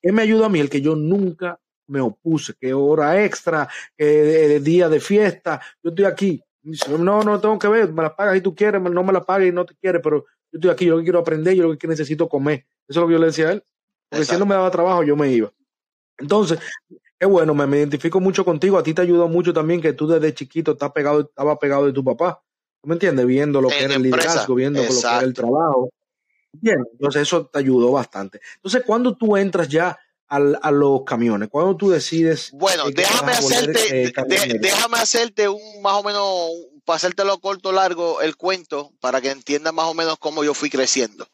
¿Qué 0.00 0.12
me 0.12 0.22
ayudó 0.22 0.44
a 0.44 0.48
mí? 0.48 0.60
El 0.60 0.70
que 0.70 0.80
yo 0.80 0.96
nunca 0.96 1.58
me 1.86 2.00
opuse, 2.00 2.54
que 2.58 2.72
hora 2.72 3.24
extra, 3.24 3.68
que 3.96 4.60
día 4.60 4.88
de 4.88 5.00
fiesta, 5.00 5.60
yo 5.82 5.90
estoy 5.90 6.04
aquí, 6.04 6.42
no, 6.98 7.22
no 7.22 7.40
tengo 7.40 7.58
que 7.58 7.68
ver, 7.68 7.92
me 7.92 8.02
la 8.02 8.14
pagas 8.14 8.34
si 8.34 8.40
tú 8.40 8.54
quieres, 8.54 8.80
no 8.80 9.02
me 9.02 9.12
la 9.12 9.22
pagas 9.22 9.48
y 9.48 9.52
no 9.52 9.64
te 9.64 9.74
quieres, 9.74 10.00
pero 10.02 10.24
yo 10.52 10.58
estoy 10.58 10.70
aquí, 10.70 10.84
yo 10.86 10.92
lo 10.92 10.98
que 10.98 11.04
quiero 11.04 11.18
aprender, 11.20 11.54
yo 11.54 11.68
lo 11.68 11.78
que 11.78 11.86
necesito 11.86 12.28
comer. 12.28 12.66
Eso 12.88 12.98
es 13.00 13.02
lo 13.02 13.06
que 13.06 13.12
yo 13.12 13.18
le 13.18 13.26
decía 13.26 13.48
a 13.48 13.52
él. 13.52 13.64
Porque 14.08 14.24
si 14.24 14.34
él 14.34 14.40
no 14.40 14.46
me 14.46 14.54
daba 14.54 14.70
trabajo, 14.70 15.04
yo 15.04 15.14
me 15.14 15.30
iba. 15.30 15.52
Entonces, 16.18 16.58
qué 17.18 17.26
bueno, 17.26 17.54
me, 17.54 17.78
identifico 17.78 18.20
mucho 18.20 18.44
contigo. 18.44 18.76
A 18.76 18.82
ti 18.82 18.92
te 18.92 19.02
ayudó 19.02 19.28
mucho 19.28 19.52
también 19.52 19.80
que 19.80 19.92
tú 19.92 20.08
desde 20.08 20.34
chiquito 20.34 20.72
estás 20.72 20.90
pegado, 20.90 21.20
estaba 21.20 21.58
pegado 21.58 21.86
de 21.86 21.92
tu 21.92 22.02
papá. 22.02 22.42
¿Tú 22.82 22.88
me 22.88 22.94
entiendes? 22.94 23.26
Viendo 23.26 23.60
lo 23.60 23.68
que 23.68 23.84
era 23.84 23.94
el 23.94 24.02
liderazgo, 24.02 24.54
viendo 24.54 24.82
lo 24.82 24.88
que 24.88 24.98
era 24.98 25.20
el 25.20 25.34
trabajo. 25.34 25.90
Bien, 26.52 26.78
entonces 26.92 27.22
eso 27.22 27.46
te 27.46 27.58
ayudó 27.58 27.92
bastante. 27.92 28.40
Entonces, 28.56 28.82
cuando 28.84 29.16
tú 29.16 29.36
entras 29.36 29.68
ya 29.68 29.98
a 30.30 30.70
los 30.70 31.02
camiones? 31.04 31.48
cuando 31.48 31.76
tú 31.76 31.90
decides? 31.90 32.50
Bueno, 32.52 32.88
déjame 32.90 33.32
hacerte, 33.32 34.04
eh, 34.04 34.12
déjame 34.60 34.98
hacerte 34.98 35.48
un 35.48 35.82
más 35.82 35.94
o 35.94 36.04
menos, 36.04 36.50
para 36.84 36.98
hacértelo 36.98 37.40
corto 37.40 37.72
largo, 37.72 38.20
el 38.20 38.36
cuento, 38.36 38.92
para 39.00 39.20
que 39.20 39.30
entiendas 39.30 39.74
más 39.74 39.86
o 39.86 39.94
menos 39.94 40.18
cómo 40.18 40.44
yo 40.44 40.54
fui 40.54 40.70
creciendo. 40.70 41.26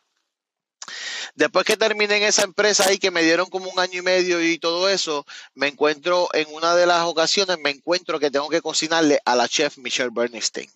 Después 1.35 1.67
que 1.67 1.77
terminé 1.77 2.17
en 2.17 2.23
esa 2.23 2.45
empresa 2.45 2.85
ahí 2.89 2.97
que 2.97 3.11
me 3.11 3.23
dieron 3.23 3.51
como 3.51 3.69
un 3.69 3.79
año 3.79 3.99
y 3.99 4.03
medio 4.03 4.43
y 4.43 4.59
todo 4.59 4.89
eso, 4.89 5.27
me 5.55 5.69
encuentro 5.69 6.31
en 6.33 6.47
una 6.55 6.75
de 6.75 6.87
las 6.87 7.05
ocasiones, 7.05 7.59
me 7.63 7.69
encuentro 7.69 8.19
que 8.19 8.31
tengo 8.31 8.49
que 8.49 8.63
cocinarle 8.63 9.21
a 9.27 9.37
la 9.37 9.47
chef 9.47 9.77
Michelle 9.77 10.11
Bernstein. 10.11 10.71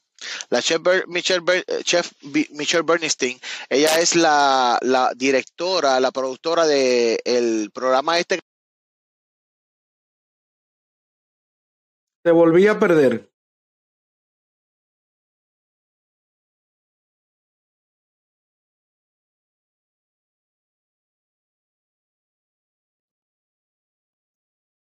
La 0.51 0.61
chef, 0.61 0.81
Michelle, 1.07 1.43
chef 1.85 2.13
Michelle 2.51 2.83
Bernstein, 2.83 3.39
ella 3.69 3.99
es 3.99 4.15
la, 4.17 4.79
la 4.83 5.13
directora, 5.17 6.01
la 6.01 6.11
productora 6.11 6.67
del 6.67 7.19
el 7.25 7.71
programa 7.73 8.19
este. 8.19 8.41
Te 12.23 12.31
volví 12.31 12.67
a 12.67 12.79
perder. 12.79 13.31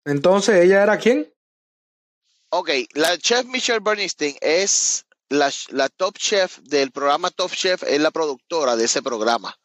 Entonces, 0.06 0.56
¿ella 0.62 0.82
era 0.82 0.98
quién? 0.98 1.32
Ok, 2.50 2.70
la 2.92 3.16
chef 3.18 3.46
Michelle 3.46 3.80
Bernstein 3.80 4.36
es 4.40 5.03
la, 5.28 5.88
top 5.88 6.16
chef 6.18 6.58
del 6.58 6.90
programa 6.90 7.30
Top 7.30 7.52
Chef 7.52 7.82
es 7.84 8.00
la 8.00 8.10
productora 8.10 8.76
de 8.76 8.84
ese 8.84 9.02
programa. 9.02 9.58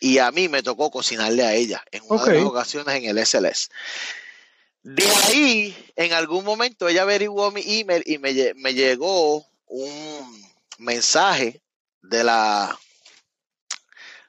Y 0.00 0.18
a 0.18 0.30
mí 0.30 0.48
me 0.48 0.62
tocó 0.62 0.90
cocinarle 0.90 1.44
a 1.44 1.54
ella 1.54 1.82
en 1.90 2.02
una 2.06 2.24
de 2.24 2.34
las 2.36 2.44
ocasiones 2.44 2.94
en 2.94 3.04
el 3.04 3.26
SLS. 3.26 3.68
De 4.82 5.06
ahí, 5.06 5.92
en 5.96 6.12
algún 6.12 6.44
momento, 6.44 6.88
ella 6.88 7.02
averiguó 7.02 7.50
mi 7.50 7.62
email 7.66 8.02
y 8.06 8.18
me, 8.18 8.32
llegó 8.74 9.44
un 9.66 10.52
mensaje 10.78 11.60
de 12.02 12.22
la 12.24 12.78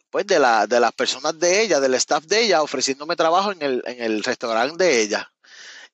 pues 0.10 0.26
de 0.26 0.40
la 0.40 0.66
de 0.66 0.80
las 0.80 0.92
personas 0.94 1.38
de 1.38 1.62
ella, 1.62 1.80
del 1.80 1.94
staff 1.94 2.24
de 2.26 2.42
ella, 2.42 2.64
ofreciéndome 2.64 3.16
trabajo 3.16 3.52
en 3.52 3.62
el, 3.62 3.84
en 3.86 4.02
el 4.02 4.24
restaurante 4.24 4.84
de 4.84 5.02
ella. 5.02 5.32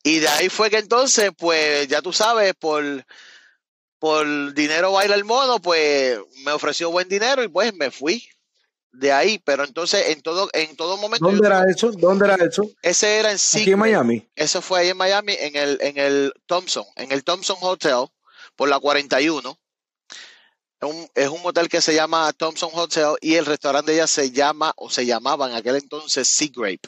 Y 0.04 0.20
de 0.20 0.30
ahí 0.30 0.48
fue 0.48 0.70
que 0.70 0.78
entonces, 0.78 1.32
pues 1.38 1.88
ya 1.90 2.02
tú 2.02 2.14
sabes, 2.14 2.54
por 2.54 3.06
por 4.06 4.54
dinero 4.54 4.92
baila 4.92 5.16
el 5.16 5.26
modo, 5.26 5.60
pues 5.60 6.20
me 6.44 6.52
ofreció 6.52 6.92
buen 6.92 7.10
dinero 7.10 7.42
y 7.42 7.48
pues 7.48 7.74
me 7.74 7.90
fui 7.90 8.24
de 8.92 9.12
ahí, 9.12 9.42
pero 9.44 9.64
entonces 9.64 10.10
en 10.10 10.22
todo 10.22 10.48
en 10.54 10.76
todo 10.76 10.96
momento 10.98 11.26
¿Dónde 11.26 11.48
era 11.48 11.64
eso? 11.68 11.92
¿Dónde 11.92 12.26
era 12.26 12.36
eso? 12.36 12.70
Ese 12.84 13.18
era 13.18 13.32
en 13.32 13.38
Aquí 13.38 13.72
en 13.72 13.80
Miami. 13.80 14.30
Eso 14.36 14.62
fue 14.62 14.82
ahí 14.82 14.90
en 14.90 14.98
Miami 14.98 15.36
en 15.40 15.56
el 15.56 15.80
en 15.82 15.98
el 15.98 16.34
Thompson, 16.46 16.86
en 16.98 17.12
el 17.12 17.24
Thompson 17.24 17.58
Hotel 17.62 18.06
por 18.56 18.70
la 18.70 18.80
41. 18.80 19.58
Un, 20.82 21.10
es 21.16 21.30
un 21.30 21.40
hotel 21.44 21.68
que 21.68 21.82
se 21.82 21.96
llama 21.96 22.32
Thompson 22.34 22.70
Hotel 22.74 23.16
y 23.22 23.34
el 23.34 23.48
restaurante 23.48 23.92
ella 23.92 24.06
se 24.06 24.30
llama 24.30 24.72
o 24.76 24.88
se 24.92 25.08
llamaba 25.08 25.50
en 25.50 25.56
aquel 25.56 25.78
entonces 25.78 26.28
Sea 26.28 26.50
Grape. 26.56 26.88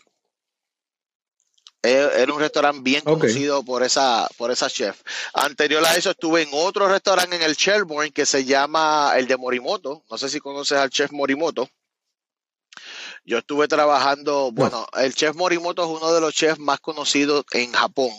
Era 1.91 2.33
un 2.33 2.39
restaurante 2.39 2.81
bien 2.81 3.01
conocido 3.01 3.63
por 3.63 3.83
esa, 3.83 4.27
por 4.37 4.51
esa 4.51 4.69
chef. 4.69 5.01
Anterior 5.33 5.85
a 5.85 5.95
eso 5.95 6.11
estuve 6.11 6.41
en 6.41 6.49
otro 6.51 6.87
restaurante 6.87 7.35
en 7.35 7.41
el 7.41 7.55
Shelbourne 7.55 8.11
que 8.11 8.25
se 8.25 8.45
llama 8.45 9.13
el 9.15 9.27
de 9.27 9.37
Morimoto. 9.37 10.03
No 10.09 10.17
sé 10.17 10.29
si 10.29 10.39
conoces 10.39 10.77
al 10.77 10.89
chef 10.89 11.11
Morimoto. 11.11 11.69
Yo 13.25 13.39
estuve 13.39 13.67
trabajando, 13.67 14.51
bueno, 14.51 14.87
el 14.97 15.13
chef 15.13 15.35
Morimoto 15.35 15.83
es 15.83 16.01
uno 16.01 16.13
de 16.13 16.21
los 16.21 16.33
chefs 16.33 16.59
más 16.59 16.79
conocidos 16.79 17.45
en 17.51 17.73
Japón. 17.73 18.11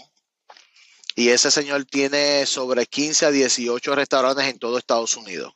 Y 1.14 1.30
ese 1.30 1.50
señor 1.50 1.84
tiene 1.84 2.46
sobre 2.46 2.86
15 2.86 3.26
a 3.26 3.30
18 3.30 3.94
restaurantes 3.94 4.46
en 4.46 4.58
todo 4.58 4.78
Estados 4.78 5.16
Unidos. 5.16 5.54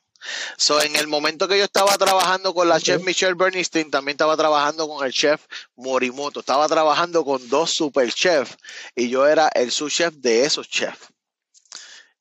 So, 0.57 0.81
en 0.81 0.95
el 0.95 1.07
momento 1.07 1.47
que 1.47 1.57
yo 1.57 1.63
estaba 1.63 1.97
trabajando 1.97 2.53
con 2.53 2.69
la 2.69 2.79
chef 2.79 3.03
Michelle 3.03 3.35
Bernstein, 3.35 3.91
también 3.91 4.13
estaba 4.13 4.37
trabajando 4.37 4.87
con 4.87 5.05
el 5.05 5.11
chef 5.11 5.45
Morimoto. 5.75 6.39
Estaba 6.39 6.67
trabajando 6.67 7.23
con 7.23 7.47
dos 7.49 7.71
super 7.71 8.11
chefs 8.11 8.57
y 8.95 9.09
yo 9.09 9.27
era 9.27 9.49
el 9.53 9.71
subchef 9.71 10.13
de 10.15 10.45
esos 10.45 10.67
chefs. 10.69 11.07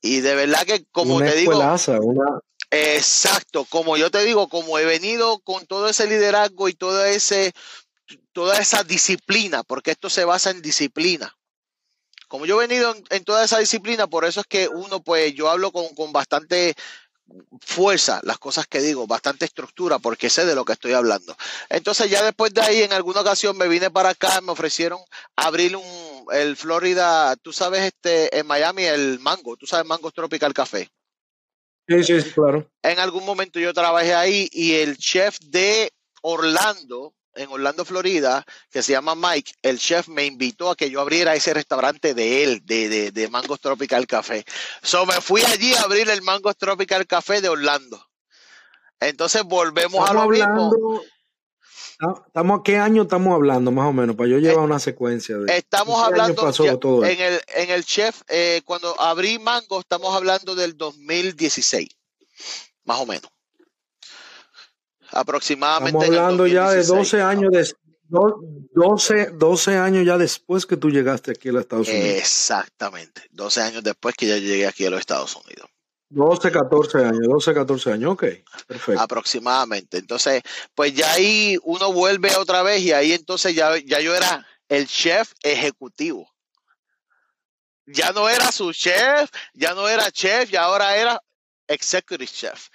Y 0.01 0.21
de 0.21 0.35
verdad 0.35 0.63
que, 0.67 0.85
como 0.91 1.21
te 1.21 1.37
digo. 1.37 1.53
Exacto, 2.75 3.67
como 3.67 3.99
yo 3.99 4.11
te 4.11 4.25
digo, 4.25 4.49
como 4.49 4.79
he 4.79 4.87
venido 4.87 5.41
con 5.41 5.67
todo 5.67 5.91
ese 5.91 6.07
liderazgo 6.07 6.71
y 6.71 6.73
todo 6.73 7.05
ese, 7.05 7.53
toda 8.33 8.59
esa 8.59 8.83
disciplina, 8.83 9.63
porque 9.63 9.91
esto 9.91 10.09
se 10.09 10.25
basa 10.25 10.51
en 10.51 10.63
disciplina. 10.63 11.37
Como 12.29 12.47
yo 12.47 12.63
he 12.63 12.67
venido 12.67 12.95
en, 13.11 13.25
toda 13.25 13.45
esa 13.45 13.59
disciplina, 13.59 14.07
por 14.07 14.25
eso 14.25 14.41
es 14.41 14.47
que 14.47 14.69
uno, 14.69 15.03
pues 15.03 15.35
yo 15.35 15.51
hablo 15.51 15.71
con, 15.71 15.87
con 15.95 16.15
bastante 16.15 16.75
fuerza 17.61 18.21
las 18.25 18.39
cosas 18.39 18.67
que 18.67 18.81
digo, 18.81 19.07
bastante 19.07 19.45
estructura, 19.45 19.99
porque 19.99 20.31
sé 20.31 20.45
de 20.45 20.55
lo 20.55 20.65
que 20.65 20.73
estoy 20.73 20.93
hablando. 20.93 21.37
Entonces 21.69 22.11
ya 22.11 22.23
después 22.23 22.53
de 22.55 22.61
ahí, 22.61 22.83
en 22.83 22.93
alguna 22.93 23.21
ocasión 23.21 23.57
me 23.57 23.69
vine 23.69 23.91
para 23.91 24.11
acá, 24.11 24.41
me 24.41 24.53
ofrecieron 24.53 25.01
abrir 25.37 25.77
un, 25.77 26.27
el 26.33 26.57
Florida, 26.57 27.37
tú 27.37 27.53
sabes, 27.53 27.83
este, 27.83 28.37
en 28.39 28.47
Miami, 28.47 28.85
el 28.85 29.19
Mango, 29.21 29.57
tú 29.57 29.67
sabes, 29.67 29.87
Mango 29.87 30.11
Tropical 30.11 30.55
Café. 30.55 30.91
Sí, 31.89 32.05
sí, 32.05 32.31
claro. 32.31 32.71
En 32.83 32.99
algún 32.99 33.25
momento 33.25 33.59
yo 33.59 33.75
trabajé 33.75 34.15
ahí 34.15 34.49
y 34.53 34.75
el 34.75 34.97
chef 34.97 35.39
de 35.41 35.93
Orlando, 36.23 37.15
en 37.35 37.51
Orlando, 37.51 37.85
Florida, 37.85 38.45
que 38.71 38.83
se 38.83 38.93
llama 38.93 39.15
Mike, 39.15 39.53
el 39.63 39.79
chef 39.79 40.09
me 40.09 40.25
invitó 40.25 40.71
a 40.71 40.77
que 40.77 40.91
yo 40.91 41.01
abriera 41.01 41.35
ese 41.35 41.55
restaurante 41.55 42.15
de 42.15 42.45
él, 42.45 42.63
de, 42.65 42.89
de, 42.89 43.11
de 43.11 43.29
Mangos 43.29 43.61
Tropical 43.61 44.07
Café. 44.07 44.45
So 44.83 45.07
me 45.07 45.21
fui 45.21 45.43
allí 45.43 45.75
a 45.75 45.83
abrir 45.83 46.09
el 46.11 46.23
Mangos 46.23 46.57
Tropical 46.57 47.07
Café 47.07 47.41
de 47.41 47.49
Orlando. 47.49 48.05
Entonces 49.01 49.43
volvemos 49.43 50.09
a 50.09 50.15
lo 50.15 50.29
mismo. 50.29 51.03
Estamos, 52.27 52.63
¿Qué 52.65 52.79
año 52.79 53.03
estamos 53.03 53.33
hablando 53.33 53.71
más 53.71 53.89
o 53.89 53.93
menos? 53.93 54.17
Para 54.17 54.29
yo 54.29 54.39
llevar 54.39 54.65
una 54.65 54.81
secuencia. 54.81 55.39
De, 55.39 55.57
estamos 55.57 56.03
hablando 56.03 56.51
en, 57.05 57.21
el, 57.21 57.41
en 57.55 57.71
el 57.71 57.85
chef, 57.85 58.23
eh, 58.29 58.61
cuando 58.65 59.01
abrí 59.01 59.39
Mango, 59.39 59.79
estamos 59.79 60.15
hablando 60.15 60.57
del 60.57 60.77
2016, 60.77 61.89
más 62.85 62.99
o 62.99 63.07
menos 63.07 63.31
aproximadamente. 65.13 65.99
Estamos 65.99 66.19
hablando 66.19 66.47
ya 66.47 66.71
de 66.71 66.85
12 66.85 67.23
años 67.23 67.51
de, 67.53 67.73
12, 68.09 69.31
12 69.33 69.77
años 69.77 70.05
ya 70.05 70.19
después 70.19 70.67
que 70.67 70.77
tú 70.77 70.91
llegaste 70.91 71.31
aquí 71.31 71.49
a 71.49 71.53
los 71.53 71.63
Estados 71.63 71.89
Unidos. 71.89 72.19
Exactamente, 72.19 73.23
12 73.31 73.61
años 73.63 73.83
después 73.83 74.15
que 74.15 74.29
yo 74.29 74.37
llegué 74.37 74.67
aquí 74.67 74.85
a 74.85 74.91
los 74.91 75.01
Estados 75.01 75.35
Unidos. 75.37 75.69
12, 76.11 76.53
14 76.53 76.99
años, 76.99 77.21
12, 77.27 77.55
14 77.55 77.93
años, 77.93 78.13
ok, 78.13 78.25
perfecto. 78.67 79.01
Aproximadamente. 79.01 79.97
Entonces, 79.97 80.43
pues 80.75 80.93
ya 80.93 81.11
ahí 81.11 81.59
uno 81.63 81.91
vuelve 81.91 82.37
otra 82.37 82.63
vez 82.63 82.83
y 82.83 82.93
ahí 82.93 83.13
entonces 83.13 83.55
ya, 83.55 83.79
ya 83.79 83.99
yo 84.01 84.15
era 84.15 84.47
el 84.69 84.87
chef 84.87 85.33
ejecutivo. 85.43 86.29
Ya 87.87 88.13
no 88.13 88.29
era 88.29 88.53
su 88.53 88.73
chef, 88.75 89.31
ya 89.55 89.75
no 89.75 89.89
era 89.89 90.11
chef, 90.11 90.53
y 90.53 90.57
ahora 90.57 90.97
era 90.97 91.21
executive 91.67 92.31
chef 92.31 92.69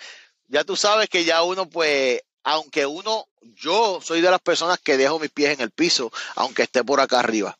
ya 0.47 0.63
tú 0.63 0.76
sabes 0.76 1.10
que 1.10 1.26
ya 1.26 1.43
uno, 1.43 1.69
pues, 1.69 2.21
aunque 2.48 2.86
uno, 2.86 3.28
yo 3.42 4.00
soy 4.02 4.22
de 4.22 4.32
las 4.32 4.40
personas 4.40 4.80
que 4.80 4.96
dejo 4.96 5.20
mis 5.20 5.32
pies 5.32 5.52
en 5.52 5.60
el 5.60 5.72
piso, 5.72 6.14
aunque 6.36 6.64
esté 6.64 6.82
por 6.82 7.02
acá 7.02 7.20
arriba. 7.20 7.58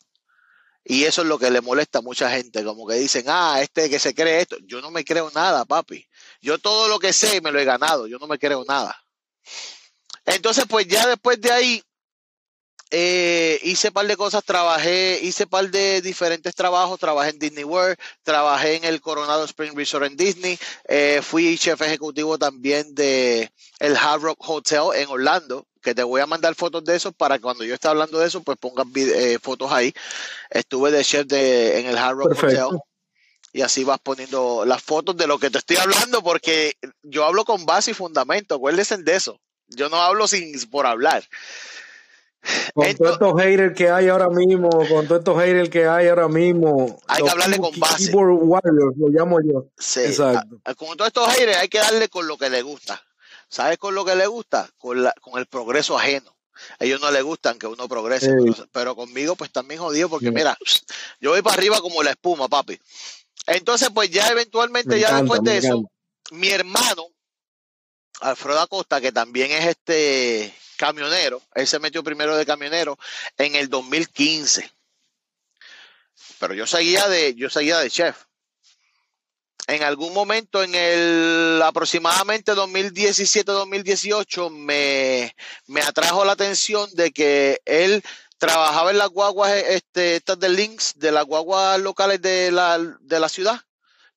Y 0.82 1.04
eso 1.04 1.20
es 1.20 1.28
lo 1.28 1.38
que 1.38 1.50
le 1.50 1.60
molesta 1.60 1.98
a 1.98 2.02
mucha 2.02 2.30
gente, 2.30 2.64
como 2.64 2.86
que 2.86 2.94
dicen, 2.94 3.26
ah, 3.28 3.60
este 3.60 3.90
que 3.90 3.98
se 3.98 4.14
cree 4.14 4.40
esto. 4.40 4.56
Yo 4.64 4.80
no 4.80 4.90
me 4.90 5.04
creo 5.04 5.30
nada, 5.34 5.66
papi. 5.66 6.08
Yo 6.40 6.58
todo 6.58 6.88
lo 6.88 6.98
que 6.98 7.12
sé 7.12 7.42
me 7.42 7.52
lo 7.52 7.60
he 7.60 7.66
ganado, 7.66 8.06
yo 8.06 8.18
no 8.18 8.26
me 8.26 8.38
creo 8.38 8.64
nada. 8.66 8.98
Entonces, 10.24 10.64
pues 10.66 10.88
ya 10.88 11.06
después 11.06 11.38
de 11.38 11.52
ahí, 11.52 11.82
eh, 12.90 13.60
hice 13.62 13.88
un 13.88 13.94
par 13.94 14.06
de 14.06 14.16
cosas, 14.16 14.44
trabajé, 14.44 15.20
hice 15.22 15.44
un 15.44 15.50
par 15.50 15.70
de 15.70 16.00
diferentes 16.00 16.54
trabajos, 16.54 16.98
trabajé 16.98 17.30
en 17.30 17.38
Disney 17.38 17.64
World, 17.64 17.96
trabajé 18.22 18.76
en 18.76 18.84
el 18.84 19.00
Coronado 19.00 19.44
Spring 19.44 19.76
Resort 19.76 20.06
en 20.06 20.16
Disney, 20.16 20.58
eh, 20.88 21.20
fui 21.22 21.58
chef 21.58 21.80
ejecutivo 21.82 22.38
también 22.38 22.94
de 22.94 23.50
el 23.78 23.96
Hard 23.96 24.22
Rock 24.22 24.48
Hotel 24.48 24.82
en 24.94 25.08
Orlando, 25.08 25.66
que 25.82 25.94
te 25.94 26.02
voy 26.02 26.20
a 26.20 26.26
mandar 26.26 26.54
fotos 26.54 26.84
de 26.84 26.96
eso 26.96 27.12
para 27.12 27.36
que 27.36 27.42
cuando 27.42 27.64
yo 27.64 27.74
esté 27.74 27.88
hablando 27.88 28.18
de 28.18 28.26
eso, 28.26 28.42
pues 28.42 28.58
pongan 28.58 28.90
eh, 28.94 29.38
fotos 29.40 29.70
ahí. 29.70 29.92
Estuve 30.50 30.90
de 30.90 31.04
chef 31.04 31.26
de, 31.26 31.80
en 31.80 31.86
el 31.86 31.98
Hard 31.98 32.16
Rock 32.16 32.42
Hotel 32.42 32.80
y 33.52 33.62
así 33.62 33.84
vas 33.84 33.98
poniendo 33.98 34.64
las 34.64 34.82
fotos 34.82 35.16
de 35.16 35.26
lo 35.26 35.38
que 35.38 35.50
te 35.50 35.58
estoy 35.58 35.76
hablando, 35.76 36.22
porque 36.22 36.76
yo 37.02 37.24
hablo 37.24 37.44
con 37.44 37.66
base 37.66 37.90
y 37.90 37.94
fundamento, 37.94 38.54
acuérdense 38.54 38.96
de 38.98 39.14
eso. 39.14 39.40
Yo 39.68 39.88
no 39.88 40.00
hablo 40.00 40.26
sin 40.26 40.58
por 40.70 40.86
hablar. 40.86 41.24
Con 42.74 42.94
todos 42.96 43.12
estos 43.12 43.40
haters 43.40 43.76
que 43.76 43.90
hay 43.90 44.08
ahora 44.08 44.28
mismo, 44.30 44.70
con 44.70 45.06
todos 45.06 45.20
estos 45.20 45.36
haters 45.42 45.68
que 45.68 45.86
hay 45.86 46.08
ahora 46.08 46.28
mismo. 46.28 46.98
Hay 47.08 47.22
que 47.22 47.30
hablarle 47.30 47.58
con 47.58 47.78
base. 47.78 48.06
Keyboard 48.06 48.38
warriors, 48.42 48.96
lo 48.96 49.08
llamo 49.08 49.38
yo. 49.40 49.66
Sí, 49.76 50.00
Exacto. 50.00 50.60
con 50.76 50.96
todos 50.96 51.08
estos 51.08 51.28
haters 51.28 51.56
hay 51.56 51.68
que 51.68 51.78
darle 51.78 52.08
con 52.08 52.26
lo 52.26 52.38
que 52.38 52.48
le 52.48 52.62
gusta. 52.62 53.02
¿Sabes 53.48 53.78
con 53.78 53.94
lo 53.94 54.04
que 54.04 54.14
le 54.14 54.26
gusta? 54.26 54.68
Con, 54.78 55.02
la, 55.02 55.12
con 55.20 55.38
el 55.38 55.46
progreso 55.46 55.98
ajeno. 55.98 56.36
A 56.78 56.84
ellos 56.84 57.00
no 57.00 57.10
les 57.10 57.22
gustan 57.22 57.58
que 57.58 57.66
uno 57.66 57.88
progrese, 57.88 58.34
pero, 58.72 58.96
conmigo 58.96 59.36
pues 59.36 59.52
también 59.52 59.80
jodido 59.80 60.08
porque 60.08 60.30
mira, 60.30 60.58
yo 61.20 61.30
voy 61.30 61.42
para 61.42 61.54
arriba 61.54 61.80
como 61.80 62.02
la 62.02 62.10
espuma, 62.10 62.48
papi. 62.48 62.78
Entonces 63.46 63.90
pues 63.94 64.10
ya 64.10 64.28
eventualmente, 64.28 64.98
ya 64.98 65.20
después 65.20 65.42
de 65.42 65.58
eso, 65.58 65.82
mi 66.32 66.48
hermano, 66.48 67.06
Alfredo 68.20 68.60
Acosta, 68.60 69.00
que 69.00 69.12
también 69.12 69.52
es 69.52 69.66
este 69.66 70.52
camionero. 70.78 71.42
Él 71.54 71.66
se 71.66 71.78
metió 71.78 72.02
primero 72.02 72.34
de 72.34 72.46
camionero 72.46 72.98
en 73.36 73.54
el 73.54 73.68
2015. 73.68 74.72
Pero 76.38 76.54
yo 76.54 76.66
seguía 76.66 77.06
de, 77.08 77.34
yo 77.34 77.50
seguía 77.50 77.78
de 77.78 77.90
chef. 77.90 78.24
En 79.66 79.82
algún 79.82 80.14
momento 80.14 80.62
en 80.62 80.74
el 80.74 81.60
aproximadamente 81.62 82.54
2017-2018 82.54 84.50
me, 84.50 85.34
me 85.66 85.82
atrajo 85.82 86.24
la 86.24 86.32
atención 86.32 86.88
de 86.94 87.10
que 87.10 87.60
él 87.66 88.02
trabajaba 88.38 88.90
en 88.90 88.98
las 88.98 89.10
guaguas 89.10 89.52
este, 89.52 90.16
estas 90.16 90.38
de 90.38 90.48
links, 90.48 90.94
de 90.96 91.12
las 91.12 91.26
guaguas 91.26 91.78
locales 91.80 92.22
de 92.22 92.50
la, 92.50 92.78
de 92.78 93.20
la 93.20 93.28
ciudad, 93.28 93.60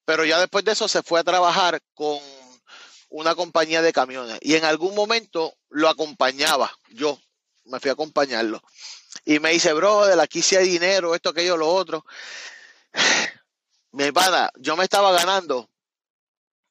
pero 0.06 0.24
ya 0.24 0.40
después 0.40 0.64
de 0.64 0.72
eso 0.72 0.88
se 0.88 1.04
fue 1.04 1.20
a 1.20 1.24
trabajar 1.26 1.82
con 1.94 2.20
una 3.10 3.36
compañía 3.36 3.82
de 3.82 3.92
camiones 3.92 4.38
y 4.42 4.56
en 4.56 4.64
algún 4.64 4.96
momento 4.96 5.54
lo 5.72 5.90
acompañaba, 5.90 6.72
yo 6.90 7.20
me 7.66 7.80
fui 7.80 7.90
a 7.90 7.94
acompañarlo. 7.94 8.62
Y 9.26 9.40
me 9.40 9.52
dice, 9.52 9.74
brother, 9.74 10.20
aquí 10.20 10.42
sí 10.42 10.56
hay 10.56 10.68
dinero, 10.68 11.16
esto, 11.16 11.30
aquello, 11.30 11.58
lo 11.58 11.70
otro. 11.70 12.06
Mi 13.92 14.12
pana, 14.12 14.50
yo 14.58 14.78
me 14.78 14.84
estaba 14.84 15.12
ganando 15.12 15.70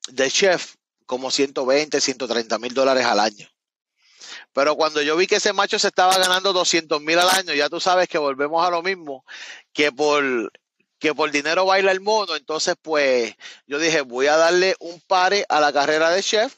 de 0.08 0.30
chef 0.30 0.76
como 1.06 1.30
120, 1.30 2.00
130 2.00 2.58
mil 2.58 2.72
dólares 2.72 3.04
al 3.04 3.20
año. 3.20 3.48
Pero 4.52 4.76
cuando 4.76 5.02
yo 5.02 5.16
vi 5.16 5.26
que 5.26 5.36
ese 5.36 5.52
macho 5.52 5.78
se 5.78 5.88
estaba 5.88 6.16
ganando 6.16 6.52
200 6.52 7.00
mil 7.02 7.18
al 7.18 7.30
año, 7.30 7.52
ya 7.54 7.68
tú 7.68 7.80
sabes 7.80 8.08
que 8.08 8.18
volvemos 8.18 8.66
a 8.66 8.70
lo 8.70 8.82
mismo, 8.82 9.24
que 9.72 9.92
por 9.92 10.50
que 10.98 11.14
por 11.14 11.30
dinero 11.30 11.64
baila 11.64 11.92
el 11.92 12.00
mono. 12.00 12.36
Entonces, 12.36 12.76
pues 12.80 13.34
yo 13.66 13.78
dije, 13.78 14.02
voy 14.02 14.26
a 14.26 14.36
darle 14.36 14.76
un 14.80 15.00
pare 15.00 15.46
a 15.48 15.58
la 15.60 15.72
carrera 15.72 16.10
de 16.10 16.22
chef 16.22 16.54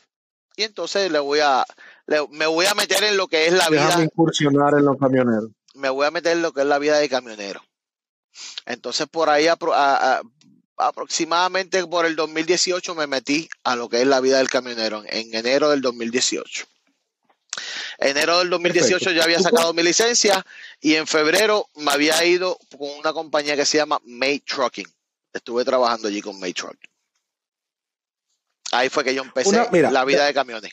y 0.56 0.64
entonces 0.64 1.10
le 1.12 1.20
voy 1.20 1.40
a, 1.40 1.64
me 2.30 2.46
voy 2.46 2.66
a 2.66 2.74
meter 2.74 3.02
en 3.04 3.16
lo 3.16 3.28
que 3.28 3.46
es 3.46 3.52
la 3.52 3.68
vida. 3.68 4.02
incursionar 4.02 4.74
en 4.74 4.84
los 4.84 4.98
camioneros. 4.98 5.50
Me 5.74 5.88
voy 5.88 6.06
a 6.06 6.10
meter 6.10 6.32
en 6.32 6.42
lo 6.42 6.52
que 6.52 6.60
es 6.62 6.66
la 6.66 6.78
vida 6.78 6.98
de 6.98 7.08
camionero. 7.08 7.62
Entonces, 8.66 9.06
por 9.08 9.30
ahí 9.30 9.46
aproximadamente 10.76 11.86
por 11.86 12.06
el 12.06 12.16
2018 12.16 12.94
me 12.94 13.06
metí 13.06 13.48
a 13.64 13.76
lo 13.76 13.88
que 13.88 14.00
es 14.00 14.06
la 14.06 14.20
vida 14.20 14.38
del 14.38 14.50
camionero 14.50 15.02
en 15.06 15.34
enero 15.34 15.70
del 15.70 15.80
2018. 15.80 16.66
Enero 17.98 18.38
del 18.38 18.50
2018 18.50 19.10
ya 19.12 19.24
había 19.24 19.38
sacado 19.38 19.74
mi 19.74 19.82
licencia 19.82 20.44
y 20.80 20.94
en 20.94 21.06
febrero 21.06 21.68
me 21.76 21.92
había 21.92 22.24
ido 22.24 22.58
con 22.76 22.90
una 22.98 23.12
compañía 23.12 23.54
que 23.54 23.66
se 23.66 23.78
llama 23.78 24.00
May 24.04 24.40
Trucking. 24.40 24.88
Estuve 25.32 25.64
trabajando 25.64 26.08
allí 26.08 26.20
con 26.20 26.40
May 26.40 26.52
Trucking. 26.52 26.90
Ahí 28.72 28.88
fue 28.88 29.04
que 29.04 29.14
yo 29.14 29.22
empecé 29.22 29.68
la 29.70 30.04
vida 30.04 30.24
de 30.24 30.34
camiones. 30.34 30.72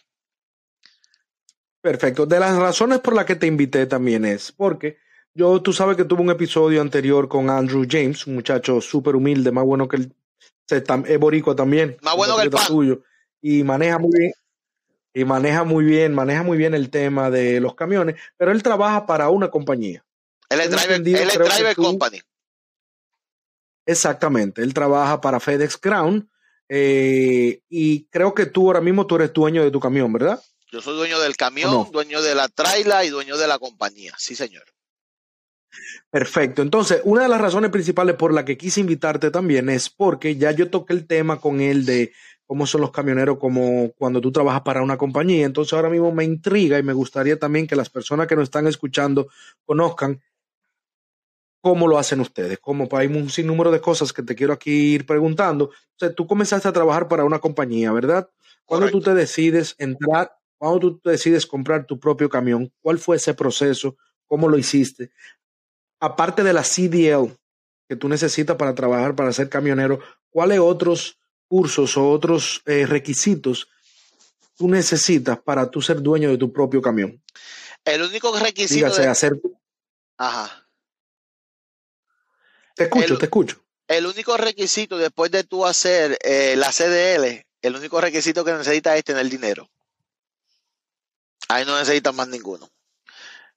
Perfecto. 1.81 2.25
De 2.25 2.39
las 2.39 2.57
razones 2.57 2.99
por 2.99 3.13
las 3.13 3.25
que 3.25 3.35
te 3.35 3.47
invité 3.47 3.85
también 3.85 4.25
es 4.25 4.51
porque 4.51 4.97
yo, 5.33 5.61
tú 5.61 5.71
sabes 5.71 5.95
que 5.95 6.05
tuve 6.05 6.21
un 6.21 6.31
episodio 6.31 6.81
anterior 6.81 7.29
con 7.29 7.49
Andrew 7.49 7.85
James, 7.89 8.27
un 8.27 8.35
muchacho 8.35 8.81
súper 8.81 9.15
humilde, 9.15 9.51
más 9.51 9.63
bueno 9.63 9.87
que 9.87 9.97
el, 9.97 10.13
es 10.69 11.19
boricua 11.19 11.55
también. 11.55 11.97
Más 12.01 12.15
bueno 12.15 12.35
que 12.35 12.43
el 12.43 12.49
pan. 12.49 12.67
Tuyo, 12.67 13.03
y 13.41 13.63
maneja 13.63 13.99
muy 13.99 14.11
bien, 14.17 14.33
y 15.13 15.23
maneja 15.25 15.63
muy 15.63 15.85
bien, 15.85 16.13
maneja 16.13 16.43
muy 16.43 16.57
bien 16.57 16.73
el 16.73 16.89
tema 16.89 17.29
de 17.29 17.59
los 17.59 17.75
camiones, 17.75 18.15
pero 18.37 18.51
él 18.51 18.61
trabaja 18.63 19.05
para 19.05 19.29
una 19.29 19.49
compañía. 19.49 20.03
Él 20.49 20.59
es 20.61 20.71
driver, 20.71 21.07
él 21.07 21.29
es 21.29 21.39
driver 21.39 21.75
company. 21.75 22.19
Exactamente, 23.85 24.61
él 24.61 24.73
trabaja 24.73 25.21
para 25.21 25.39
FedEx 25.39 25.77
Crown 25.77 26.29
eh, 26.67 27.61
y 27.69 28.05
creo 28.05 28.33
que 28.33 28.45
tú 28.45 28.67
ahora 28.67 28.81
mismo 28.81 29.07
tú 29.07 29.15
eres 29.15 29.33
dueño 29.33 29.63
de 29.63 29.71
tu 29.71 29.79
camión, 29.79 30.11
¿verdad? 30.11 30.39
Yo 30.71 30.81
soy 30.81 30.95
dueño 30.95 31.19
del 31.19 31.35
camión, 31.35 31.89
dueño 31.91 32.21
de 32.21 32.35
la 32.35 32.47
traila 32.47 33.03
y 33.03 33.09
dueño 33.09 33.37
de 33.37 33.47
la 33.47 33.57
compañía, 33.57 34.13
sí 34.17 34.35
señor. 34.35 34.63
Perfecto. 36.09 36.61
Entonces, 36.61 37.01
una 37.03 37.23
de 37.23 37.29
las 37.29 37.41
razones 37.41 37.71
principales 37.71 38.15
por 38.15 38.33
la 38.33 38.45
que 38.45 38.57
quise 38.57 38.81
invitarte 38.81 39.31
también 39.31 39.69
es 39.69 39.89
porque 39.89 40.35
ya 40.35 40.51
yo 40.51 40.69
toqué 40.69 40.93
el 40.93 41.07
tema 41.07 41.39
con 41.39 41.61
él 41.61 41.85
de 41.85 42.11
cómo 42.45 42.65
son 42.65 42.81
los 42.81 42.91
camioneros 42.91 43.37
como 43.37 43.91
cuando 43.93 44.19
tú 44.19 44.31
trabajas 44.31 44.61
para 44.61 44.81
una 44.81 44.97
compañía. 44.97 45.45
Entonces 45.45 45.73
ahora 45.73 45.89
mismo 45.89 46.11
me 46.11 46.23
intriga 46.23 46.79
y 46.79 46.83
me 46.83 46.93
gustaría 46.93 47.37
también 47.37 47.67
que 47.67 47.75
las 47.75 47.89
personas 47.89 48.27
que 48.27 48.35
nos 48.35 48.45
están 48.45 48.65
escuchando 48.67 49.27
conozcan 49.65 50.21
cómo 51.61 51.87
lo 51.87 51.99
hacen 51.99 52.21
ustedes. 52.21 52.57
Como 52.59 52.89
hay 52.91 53.07
un 53.07 53.29
sinnúmero 53.29 53.69
de 53.71 53.81
cosas 53.81 54.11
que 54.13 54.23
te 54.23 54.35
quiero 54.35 54.53
aquí 54.53 54.71
ir 54.71 55.05
preguntando. 55.05 55.65
O 55.65 55.73
sea, 55.95 56.13
tú 56.13 56.25
comenzaste 56.25 56.67
a 56.67 56.73
trabajar 56.73 57.07
para 57.07 57.23
una 57.23 57.39
compañía, 57.39 57.91
¿verdad? 57.91 58.29
Cuando 58.65 58.89
tú 58.89 59.01
te 59.01 59.13
decides 59.13 59.75
entrar, 59.77 60.38
cuando 60.59 60.79
tú 60.79 61.01
decides 61.09 61.45
comprar 61.47 61.85
tu 61.85 61.99
propio 61.99 62.29
camión, 62.29 62.71
¿cuál 62.81 62.99
fue 62.99 63.15
ese 63.15 63.33
proceso? 63.33 63.95
¿Cómo 64.27 64.49
lo 64.49 64.57
hiciste? 64.57 65.11
Aparte 66.01 66.43
de 66.43 66.53
la 66.53 66.63
CDL 66.63 67.33
que 67.87 67.95
tú 67.95 68.09
necesitas 68.09 68.57
para 68.57 68.75
trabajar, 68.75 69.15
para 69.15 69.33
ser 69.33 69.49
camionero, 69.49 69.99
¿cuáles 70.29 70.59
otros 70.59 71.17
cursos 71.47 71.97
o 71.97 72.11
otros 72.11 72.61
eh, 72.65 72.85
requisitos 72.85 73.69
tú 74.57 74.67
necesitas 74.69 75.39
para 75.39 75.71
tú 75.71 75.81
ser 75.81 76.01
dueño 76.01 76.29
de 76.29 76.37
tu 76.37 76.51
propio 76.51 76.81
camión? 76.81 77.23
El 77.85 78.01
único 78.03 78.37
requisito. 78.37 78.75
Dígase, 78.75 79.07
hacer. 79.07 79.39
Ajá. 80.17 80.67
Te 82.75 82.83
escucho, 82.83 83.17
te 83.17 83.25
escucho. 83.25 83.63
El 83.87 84.05
único 84.05 84.35
requisito 84.35 84.97
después 84.97 85.31
de 85.31 85.45
tú 85.45 85.65
hacer 85.65 86.19
eh, 86.21 86.55
la 86.57 86.71
CDL, 86.71 87.45
el 87.61 87.75
único 87.75 87.99
requisito 88.01 88.43
que 88.43 88.51
necesitas 88.51 88.97
es 88.97 89.05
tener 89.05 89.27
dinero. 89.29 89.69
Ahí 91.49 91.65
no 91.65 91.77
necesitas 91.77 92.15
más 92.15 92.29
ninguno. 92.29 92.69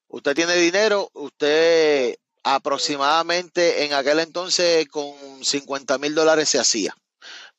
Usted 0.09 0.35
tiene 0.35 0.57
dinero, 0.57 1.09
usted 1.15 2.17
aproximadamente 2.43 3.85
en 3.85 3.95
aquel 3.95 4.19
entonces 4.19 4.89
con 4.89 5.15
50 5.45 5.99
mil 5.99 6.15
dólares 6.15 6.49
se 6.49 6.59
hacía 6.59 6.95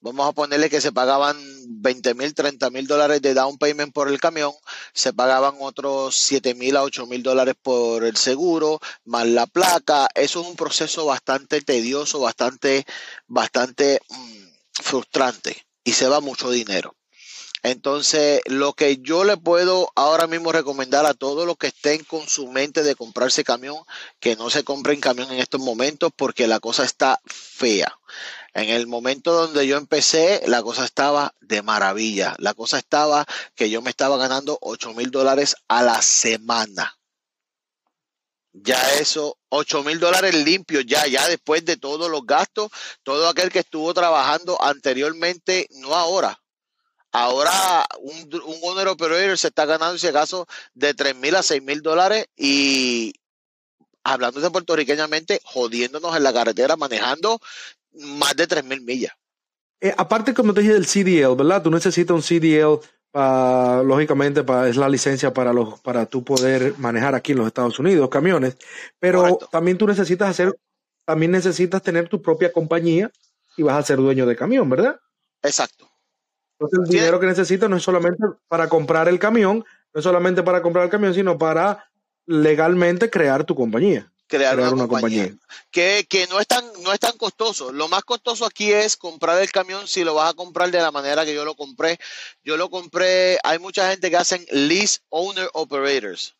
vamos 0.04 0.28
a 0.28 0.34
ponerle 0.34 0.69
que 0.69 0.82
se 0.82 0.91
pagaban 0.91 1.38
20 1.82 2.13
mil, 2.13 2.34
30 2.34 2.69
mil 2.69 2.86
dólares 2.88 3.22
de 3.22 3.34
down 3.34 3.58
payment 3.58 3.93
por 3.93 4.10
el 4.10 4.19
camión, 4.19 4.52
se 4.93 5.13
pagaban 5.13 5.56
otros 5.62 6.17
7 6.17 6.56
mil 6.56 6.76
a 6.76 6.84
8 6.84 7.08
mil 7.08 7.24
dólares 7.24 7.56
por 7.62 8.04
el 8.04 8.17
seguro, 8.17 8.82
más 9.06 9.26
la 9.28 9.48
placa. 9.48 10.10
Eso 10.13 10.41
es 10.41 10.48
un 10.48 10.58
proceso 10.58 11.06
bastante 11.06 11.62
tedioso, 11.62 12.19
bastante, 12.19 12.86
bastante 13.28 14.02
mm, 14.10 14.84
frustrante 14.84 15.65
y 15.86 15.93
se 15.93 16.08
va 16.10 16.19
mucho 16.19 16.52
dinero. 16.52 16.96
Entonces, 17.63 18.41
lo 18.45 18.73
que 18.73 18.97
yo 18.97 19.23
le 19.23 19.38
puedo 19.38 19.89
ahora 19.95 20.28
mismo 20.28 20.52
recomendar 20.52 21.06
a 21.06 21.13
todos 21.13 21.47
los 21.47 21.56
que 21.56 21.67
estén 21.67 22.04
con 22.04 22.28
su 22.28 22.49
mente 22.49 22.84
de 22.84 22.95
comprarse 22.95 23.45
camión, 23.45 23.78
que 24.19 24.36
no 24.36 24.49
se 24.49 24.65
compren 24.65 24.99
camión 24.99 25.32
en 25.32 25.39
estos 25.39 25.62
momentos 25.62 26.12
porque 26.13 26.45
la 26.45 26.60
cosa 26.60 26.84
está 26.84 27.21
fea 27.26 27.97
En 28.54 28.67
el 28.67 28.86
momento 28.86 29.32
donde 29.32 29.65
yo 29.65 29.78
empecé, 29.78 30.43
la 30.45 30.62
cosa 30.62 30.84
estaba 30.84 31.36
de 31.39 31.62
maravilla. 31.62 32.36
La 32.38 32.54
cosa 32.54 32.78
estaba 32.78 33.26
que 33.56 33.69
yo 33.69 33.82
me 33.82 33.91
estaba 33.91 34.17
ganando 34.17 34.58
8 34.62 34.93
mil 34.93 35.10
dólares 35.10 35.56
a 35.69 35.84
la 35.84 36.02
semana. 36.02 36.97
Ya 38.52 38.93
eso, 38.95 39.38
8 39.49 39.84
mil 39.84 39.99
dólares 39.99 40.36
limpios, 40.36 40.86
ya, 40.86 41.08
ya 41.08 41.28
después 41.30 41.63
de 41.63 41.78
todos 41.78 42.12
los 42.12 42.26
gastos, 42.26 42.71
todo 43.04 43.30
aquel 43.30 43.49
que 43.52 43.60
estuvo 43.60 43.93
trabajando 43.93 44.62
anteriormente, 44.62 45.67
no 45.71 45.95
ahora. 45.95 46.42
Ahora 47.13 47.86
un, 47.99 48.41
un 48.43 48.58
owner 48.63 48.88
operator 48.88 49.38
se 49.38 49.47
está 49.47 49.65
ganando, 49.65 49.97
si 49.97 50.08
acaso, 50.08 50.47
de 50.73 50.93
3 50.93 51.15
mil 51.15 51.36
a 51.36 51.43
6 51.43 51.62
mil 51.62 51.82
dólares 51.82 52.26
y 52.36 53.13
hablando 54.04 54.41
de 54.41 54.49
puertorriqueñamente, 54.49 55.39
jodiéndonos 55.43 56.15
en 56.15 56.23
la 56.23 56.34
carretera, 56.34 56.76
manejando 56.76 57.39
más 57.93 58.36
de 58.36 58.47
3 58.47 58.65
mil 58.65 58.82
millas. 58.82 59.13
Eh, 59.80 59.93
aparte, 59.97 60.34
como 60.34 60.54
te 60.54 60.62
dije 60.62 60.73
del 60.73 60.86
CDL, 60.86 61.36
¿verdad? 61.36 61.62
Tú 61.62 61.69
necesitas 61.69 62.15
un 62.15 62.23
CDL, 62.23 62.80
lógicamente, 63.86 64.43
para, 64.43 64.67
es 64.67 64.78
la 64.78 64.89
licencia 64.89 65.34
para, 65.34 65.54
los, 65.54 65.80
para 65.82 66.06
tú 66.06 66.23
poder 66.23 66.73
manejar 66.78 67.15
aquí 67.15 67.34
en 67.34 67.39
los 67.39 67.47
Estados 67.47 67.78
Unidos 67.80 68.10
camiones, 68.10 68.58
pero 68.99 69.38
también 69.52 69.78
tú 69.78 69.86
necesitas 69.86 70.30
hacer, 70.30 70.58
también 71.06 71.32
necesitas 71.32 71.82
tener 71.84 72.10
tu 72.10 72.21
propia 72.21 72.52
compañía 72.52 73.12
y 73.58 73.63
vas 73.63 73.78
a 73.78 73.84
ser 73.84 73.97
dueño 73.97 74.26
de 74.26 74.36
camión, 74.36 74.69
¿verdad? 74.69 74.99
Exacto. 75.41 75.92
Entonces, 76.65 76.89
el 76.89 76.99
dinero 76.99 77.19
que 77.19 77.28
necesitas 77.28 77.69
no 77.69 77.78
es 77.78 77.84
solamente 77.84 78.23
para 78.47 78.69
comprar 78.69 79.08
el 79.08 79.19
camión, 79.19 79.65
no 79.93 79.99
es 79.99 80.04
solamente 80.04 80.43
para 80.43 80.62
comprar 80.62 80.86
el 80.86 80.91
camión, 80.91 81.13
sino 81.13 81.38
para 81.38 81.89
legalmente 82.26 83.10
crear 83.10 83.43
tu 83.43 83.56
compañía 83.56 84.13
crear, 84.38 84.73
una, 84.73 84.88
compañía. 84.88 85.32
Que, 85.71 86.06
que, 86.10 86.28
no, 86.28 86.39
es 86.39 86.47
tan, 86.47 86.65
no 86.82 86.91
es 86.91 86.99
tan 86.99 87.17
costoso. 87.17 87.71
Lo 87.71 87.88
más 87.88 88.04
costoso 88.04 88.45
aquí 88.45 88.71
es 88.71 88.97
comprar 88.97 89.41
el 89.41 89.52
camión 89.52 89.88
si 89.88 90.04
lo 90.04 90.15
vas 90.15 90.32
a 90.32 90.34
comprar 90.34 90.71
de 90.71 90.80
la 90.80 90.91
manera 90.91 91.26
que 91.26 91.36
yo 91.36 91.45
lo 91.45 91.56
compré. 91.56 91.99
Yo 92.43 92.58
lo 92.58 92.69
compré, 92.69 93.38
hay 93.43 93.60
mucha 93.60 93.89
gente 93.89 94.10
que 94.10 94.17
hacen 94.17 94.45
lease 94.52 94.99
owner 95.10 95.49
operators. 95.54 96.36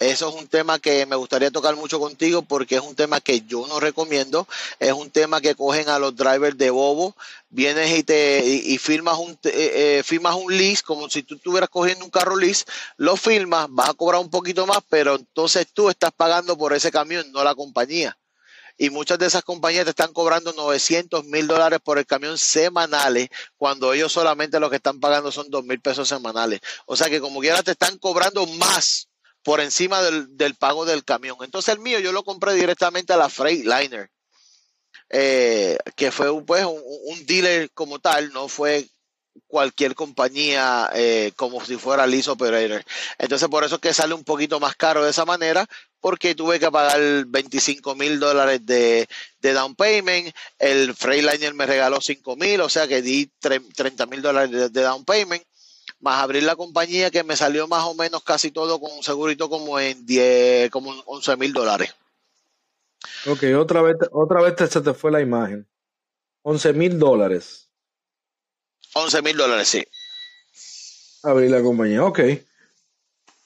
Eso 0.00 0.28
es 0.28 0.34
un 0.34 0.48
tema 0.48 0.80
que 0.80 1.06
me 1.06 1.14
gustaría 1.14 1.52
tocar 1.52 1.76
mucho 1.76 2.00
contigo 2.00 2.42
porque 2.42 2.74
es 2.74 2.80
un 2.80 2.96
tema 2.96 3.20
que 3.20 3.42
yo 3.42 3.66
no 3.68 3.78
recomiendo. 3.78 4.48
Es 4.80 4.92
un 4.92 5.10
tema 5.10 5.40
que 5.40 5.54
cogen 5.54 5.88
a 5.88 6.00
los 6.00 6.16
drivers 6.16 6.58
de 6.58 6.70
bobo. 6.70 7.14
Vienes 7.48 7.96
y 7.96 8.02
te 8.02 8.44
y, 8.44 8.76
firmas 8.78 9.18
un 9.18 9.38
eh, 9.44 9.98
eh, 9.98 10.02
firmas 10.04 10.34
un 10.34 10.56
lease 10.56 10.82
como 10.82 11.08
si 11.08 11.22
tú 11.22 11.36
estuvieras 11.36 11.68
cogiendo 11.68 12.04
un 12.04 12.10
carro 12.10 12.36
lease. 12.36 12.64
Lo 12.96 13.16
firmas, 13.16 13.68
vas 13.70 13.90
a 13.90 13.94
cobrar 13.94 14.20
un 14.20 14.30
poquito 14.30 14.66
más, 14.66 14.80
pero 14.88 15.14
entonces 15.14 15.68
tú 15.72 15.88
estás 15.88 16.10
pagando 16.12 16.58
por 16.58 16.72
ese 16.72 16.90
camión, 16.90 17.30
no 17.30 17.44
la 17.44 17.54
compañía. 17.54 18.18
Y 18.76 18.90
muchas 18.90 19.18
de 19.20 19.26
esas 19.26 19.44
compañías 19.44 19.84
te 19.84 19.90
están 19.90 20.12
cobrando 20.12 20.52
900 20.52 21.24
mil 21.26 21.46
dólares 21.46 21.78
por 21.82 21.98
el 21.98 22.06
camión 22.06 22.36
semanales, 22.36 23.28
cuando 23.56 23.92
ellos 23.92 24.12
solamente 24.12 24.58
lo 24.58 24.68
que 24.68 24.76
están 24.76 24.98
pagando 24.98 25.30
son 25.30 25.48
2 25.48 25.64
mil 25.64 25.80
pesos 25.80 26.08
semanales. 26.08 26.60
O 26.86 26.96
sea 26.96 27.08
que 27.08 27.20
como 27.20 27.40
quiera 27.40 27.62
te 27.62 27.70
están 27.70 27.98
cobrando 27.98 28.44
más 28.46 29.08
por 29.44 29.60
encima 29.60 30.02
del, 30.02 30.54
pago 30.56 30.86
del 30.86 31.04
camión. 31.04 31.36
Entonces 31.42 31.74
el 31.74 31.80
mío 31.80 32.00
yo 32.00 32.10
lo 32.10 32.24
compré 32.24 32.54
directamente 32.54 33.12
a 33.12 33.18
la 33.18 33.28
Freightliner, 33.28 34.10
eh, 35.10 35.76
que 35.94 36.10
fue 36.10 36.44
pues, 36.44 36.64
un, 36.64 37.26
dealer 37.26 37.70
como 37.72 37.98
tal, 38.00 38.32
no 38.32 38.48
fue 38.48 38.88
cualquier 39.46 39.94
compañía 39.94 40.90
eh, 40.94 41.32
como 41.36 41.62
si 41.64 41.76
fuera 41.76 42.06
lease 42.06 42.30
operator. 42.30 42.82
Entonces 43.18 43.48
por 43.48 43.64
eso 43.64 43.76
es 43.76 43.80
que 43.82 43.92
sale 43.92 44.14
un 44.14 44.24
poquito 44.24 44.58
más 44.60 44.76
caro 44.76 45.04
de 45.04 45.10
esa 45.10 45.26
manera, 45.26 45.66
porque 46.00 46.34
tuve 46.34 46.58
que 46.58 46.70
pagar 46.70 47.00
25 47.26 47.94
mil 47.96 48.18
dólares 48.18 48.64
de, 48.64 49.06
down 49.42 49.74
payment, 49.74 50.34
el 50.58 50.94
Freightliner 50.94 51.52
me 51.52 51.66
regaló 51.66 52.00
5 52.00 52.36
mil, 52.36 52.62
o 52.62 52.68
sea 52.70 52.88
que 52.88 53.02
di 53.02 53.30
30 53.40 54.06
mil 54.06 54.22
dólares 54.22 54.72
de 54.72 54.82
down 54.82 55.04
payment 55.04 55.42
más 56.00 56.22
abrir 56.22 56.42
la 56.42 56.56
compañía 56.56 57.10
que 57.10 57.24
me 57.24 57.36
salió 57.36 57.66
más 57.66 57.84
o 57.84 57.94
menos 57.94 58.22
casi 58.22 58.50
todo 58.50 58.80
con 58.80 58.92
un 58.92 59.02
segurito 59.02 59.48
como 59.48 59.78
en 59.80 60.04
10, 60.04 60.70
como 60.70 60.90
11 61.06 61.36
mil 61.36 61.52
dólares. 61.52 61.94
Ok, 63.26 63.44
otra 63.56 63.82
vez, 63.82 63.96
otra 64.12 64.42
vez 64.42 64.54
se 64.70 64.80
te 64.80 64.94
fue 64.94 65.10
la 65.10 65.20
imagen. 65.20 65.66
11 66.42 66.72
mil 66.74 66.98
dólares. 66.98 67.70
11 68.94 69.22
mil 69.22 69.36
dólares, 69.36 69.68
sí. 69.68 69.84
Abrir 71.22 71.50
la 71.50 71.62
compañía, 71.62 72.04
ok. 72.04 72.20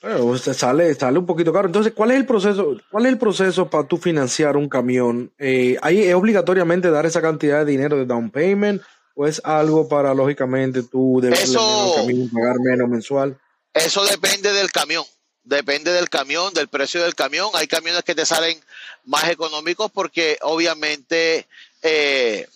Bueno, 0.01 0.37
sale, 0.39 0.95
sale 0.95 1.19
un 1.19 1.27
poquito 1.27 1.53
caro. 1.53 1.67
Entonces, 1.67 1.93
¿cuál 1.93 2.13
es 2.13 2.19
el 2.19 2.27
proceso? 2.27 2.77
¿Cuál 2.91 3.07
es 3.07 3.13
el 3.13 3.19
proceso 3.19 3.69
para 3.69 3.87
tú 3.87 3.97
financiar 3.97 4.57
un 4.57 4.69
camión? 4.69 5.33
Eh, 5.39 5.77
¿Hay 5.83 6.03
es 6.03 6.15
obligatoriamente 6.15 6.91
dar 6.91 7.07
esa 7.07 7.21
cantidad 7.21 7.65
de 7.65 7.71
dinero 7.71 7.97
de 7.97 8.07
down 8.07 8.31
payment? 8.31 8.81
¿O 9.21 9.27
es 9.27 9.41
algo 9.43 9.89
para, 9.89 10.15
lógicamente, 10.15 10.85
tú 10.85 11.19
debes 11.21 11.53
pagar 11.53 12.55
menos 12.61 12.89
mensual? 12.89 13.37
Eso 13.75 14.07
depende 14.07 14.53
del 14.53 14.71
camión. 14.71 15.05
Depende 15.43 15.91
del 15.91 16.09
camión, 16.09 16.55
del 16.55 16.69
precio 16.69 17.03
del 17.03 17.17
camión. 17.17 17.51
Hay 17.55 17.67
camiones 17.67 18.05
que 18.05 18.15
te 18.15 18.25
salen 18.25 18.61
más 19.03 19.29
económicos 19.29 19.91
porque 19.91 20.39
obviamente 20.43 21.49
eh, 21.83 22.47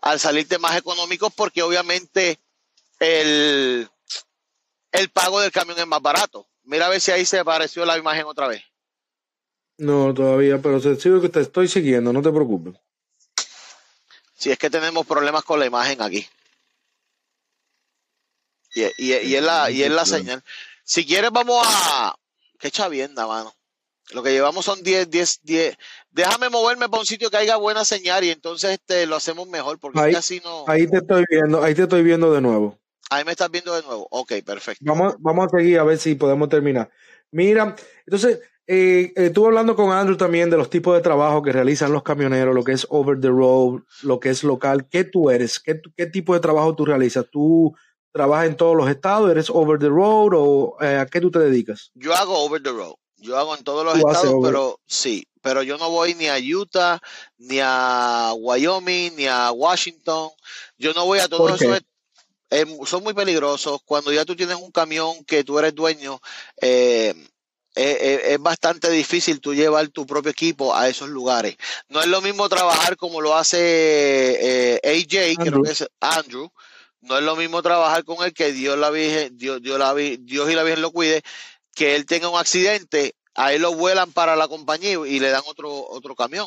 al 0.00 0.18
salirte 0.18 0.58
más 0.58 0.74
económicos 0.78 1.30
porque 1.34 1.62
obviamente 1.62 2.38
el, 2.98 3.86
el 4.90 5.08
pago 5.10 5.38
del 5.38 5.52
camión 5.52 5.78
es 5.78 5.86
más 5.86 6.00
barato. 6.00 6.46
Mira 6.64 6.86
a 6.86 6.88
ver 6.88 7.02
si 7.02 7.10
ahí 7.10 7.26
se 7.26 7.38
apareció 7.38 7.84
la 7.84 7.98
imagen 7.98 8.24
otra 8.24 8.48
vez. 8.48 8.62
No, 9.76 10.14
todavía, 10.14 10.62
pero 10.62 10.80
sigo 10.80 11.20
que 11.20 11.28
te 11.28 11.40
estoy 11.40 11.68
siguiendo, 11.68 12.10
no 12.10 12.22
te 12.22 12.30
preocupes. 12.30 12.72
Si 14.42 14.50
es 14.50 14.58
que 14.58 14.70
tenemos 14.70 15.06
problemas 15.06 15.44
con 15.44 15.60
la 15.60 15.66
imagen 15.66 16.02
aquí. 16.02 16.26
Y, 18.74 18.82
y, 18.98 19.36
es 19.36 19.40
la, 19.40 19.70
y 19.70 19.84
es 19.84 19.90
la 19.92 20.04
señal. 20.04 20.42
Si 20.82 21.06
quieres, 21.06 21.30
vamos 21.30 21.64
a. 21.64 22.16
Qué 22.58 22.68
chavienda, 22.68 23.24
mano. 23.24 23.54
Lo 24.10 24.20
que 24.20 24.32
llevamos 24.32 24.64
son 24.64 24.82
10, 24.82 25.08
10, 25.10 25.42
10. 25.44 25.78
Déjame 26.10 26.48
moverme 26.48 26.88
para 26.88 26.98
un 26.98 27.06
sitio 27.06 27.30
que 27.30 27.36
haya 27.36 27.54
buena 27.54 27.84
señal 27.84 28.24
y 28.24 28.30
entonces 28.30 28.72
este, 28.72 29.06
lo 29.06 29.14
hacemos 29.14 29.46
mejor 29.46 29.78
porque 29.78 30.00
ahí, 30.00 30.12
no. 30.42 30.64
Ahí 30.66 30.88
te 30.88 30.96
estoy 30.96 31.24
viendo, 31.30 31.62
ahí 31.62 31.76
te 31.76 31.82
estoy 31.82 32.02
viendo 32.02 32.32
de 32.32 32.40
nuevo. 32.40 32.80
Ahí 33.10 33.24
me 33.24 33.30
estás 33.30 33.48
viendo 33.48 33.76
de 33.76 33.82
nuevo. 33.82 34.08
Ok, 34.10 34.32
perfecto. 34.44 34.84
Vamos, 34.84 35.14
vamos 35.20 35.46
a 35.46 35.56
seguir 35.56 35.78
a 35.78 35.84
ver 35.84 35.98
si 35.98 36.16
podemos 36.16 36.48
terminar. 36.48 36.90
Mira, 37.32 37.74
entonces, 38.06 38.40
eh, 38.66 39.12
estuve 39.16 39.48
hablando 39.48 39.74
con 39.74 39.90
Andrew 39.90 40.16
también 40.16 40.50
de 40.50 40.56
los 40.56 40.70
tipos 40.70 40.94
de 40.94 41.00
trabajo 41.00 41.42
que 41.42 41.50
realizan 41.50 41.92
los 41.92 42.02
camioneros, 42.02 42.54
lo 42.54 42.62
que 42.62 42.72
es 42.72 42.86
over 42.90 43.20
the 43.20 43.28
road, 43.28 43.80
lo 44.02 44.20
que 44.20 44.30
es 44.30 44.44
local. 44.44 44.86
¿Qué 44.88 45.04
tú 45.04 45.30
eres? 45.30 45.58
¿Qué, 45.58 45.80
qué 45.96 46.06
tipo 46.06 46.34
de 46.34 46.40
trabajo 46.40 46.76
tú 46.76 46.84
realizas? 46.84 47.26
¿Tú 47.30 47.74
trabajas 48.12 48.46
en 48.46 48.56
todos 48.56 48.76
los 48.76 48.88
estados? 48.88 49.30
¿Eres 49.30 49.50
over 49.50 49.78
the 49.78 49.88
road 49.88 50.32
o 50.34 50.76
eh, 50.80 50.96
a 50.96 51.06
qué 51.06 51.20
tú 51.20 51.30
te 51.30 51.38
dedicas? 51.38 51.90
Yo 51.94 52.14
hago 52.14 52.38
over 52.44 52.62
the 52.62 52.70
road. 52.70 52.94
Yo 53.16 53.38
hago 53.38 53.56
en 53.56 53.62
todos 53.62 53.84
los 53.84 53.96
estados, 53.96 54.34
pero 54.42 54.80
sí, 54.84 55.28
pero 55.40 55.62
yo 55.62 55.78
no 55.78 55.90
voy 55.90 56.14
ni 56.14 56.26
a 56.26 56.38
Utah, 56.38 56.98
ni 57.38 57.60
a 57.62 58.32
Wyoming, 58.36 59.14
ni 59.16 59.26
a 59.26 59.52
Washington. 59.52 60.30
Yo 60.76 60.92
no 60.92 61.06
voy 61.06 61.20
a 61.20 61.28
todos 61.28 61.60
esos 61.60 61.82
eh, 62.52 62.66
son 62.84 63.02
muy 63.02 63.14
peligrosos. 63.14 63.80
Cuando 63.84 64.12
ya 64.12 64.26
tú 64.26 64.36
tienes 64.36 64.56
un 64.56 64.70
camión 64.70 65.24
que 65.24 65.42
tú 65.42 65.58
eres 65.58 65.74
dueño, 65.74 66.20
eh, 66.60 67.14
es, 67.74 68.38
bastante 68.40 68.90
difícil 68.90 69.40
tú 69.40 69.54
llevar 69.54 69.88
tu 69.88 70.04
propio 70.04 70.30
equipo 70.30 70.74
a 70.74 70.86
esos 70.86 71.08
lugares. 71.08 71.56
No 71.88 72.00
es 72.02 72.08
lo 72.08 72.20
mismo 72.20 72.46
trabajar 72.50 72.98
como 72.98 73.22
lo 73.22 73.34
hace 73.34 74.76
eh, 74.76 74.80
AJ, 74.84 75.42
creo 75.42 75.62
que 75.62 75.70
es 75.70 75.88
Andrew. 76.00 76.52
No 77.00 77.16
es 77.16 77.24
lo 77.24 77.36
mismo 77.36 77.62
trabajar 77.62 78.04
con 78.04 78.22
él 78.22 78.34
que 78.34 78.52
Dios, 78.52 78.78
la 78.78 78.90
Virgen, 78.90 79.36
Dios, 79.38 79.62
Dios, 79.62 79.78
la, 79.78 79.94
Dios 79.94 80.50
y 80.50 80.54
la 80.54 80.62
Virgen 80.62 80.82
lo 80.82 80.92
cuide, 80.92 81.22
que 81.74 81.96
él 81.96 82.04
tenga 82.04 82.28
un 82.28 82.38
accidente, 82.38 83.16
a 83.34 83.54
él 83.54 83.62
lo 83.62 83.72
vuelan 83.74 84.12
para 84.12 84.36
la 84.36 84.46
compañía 84.46 84.98
y 85.06 85.18
le 85.18 85.30
dan 85.30 85.42
otro, 85.46 85.88
otro 85.88 86.14
camión. 86.14 86.46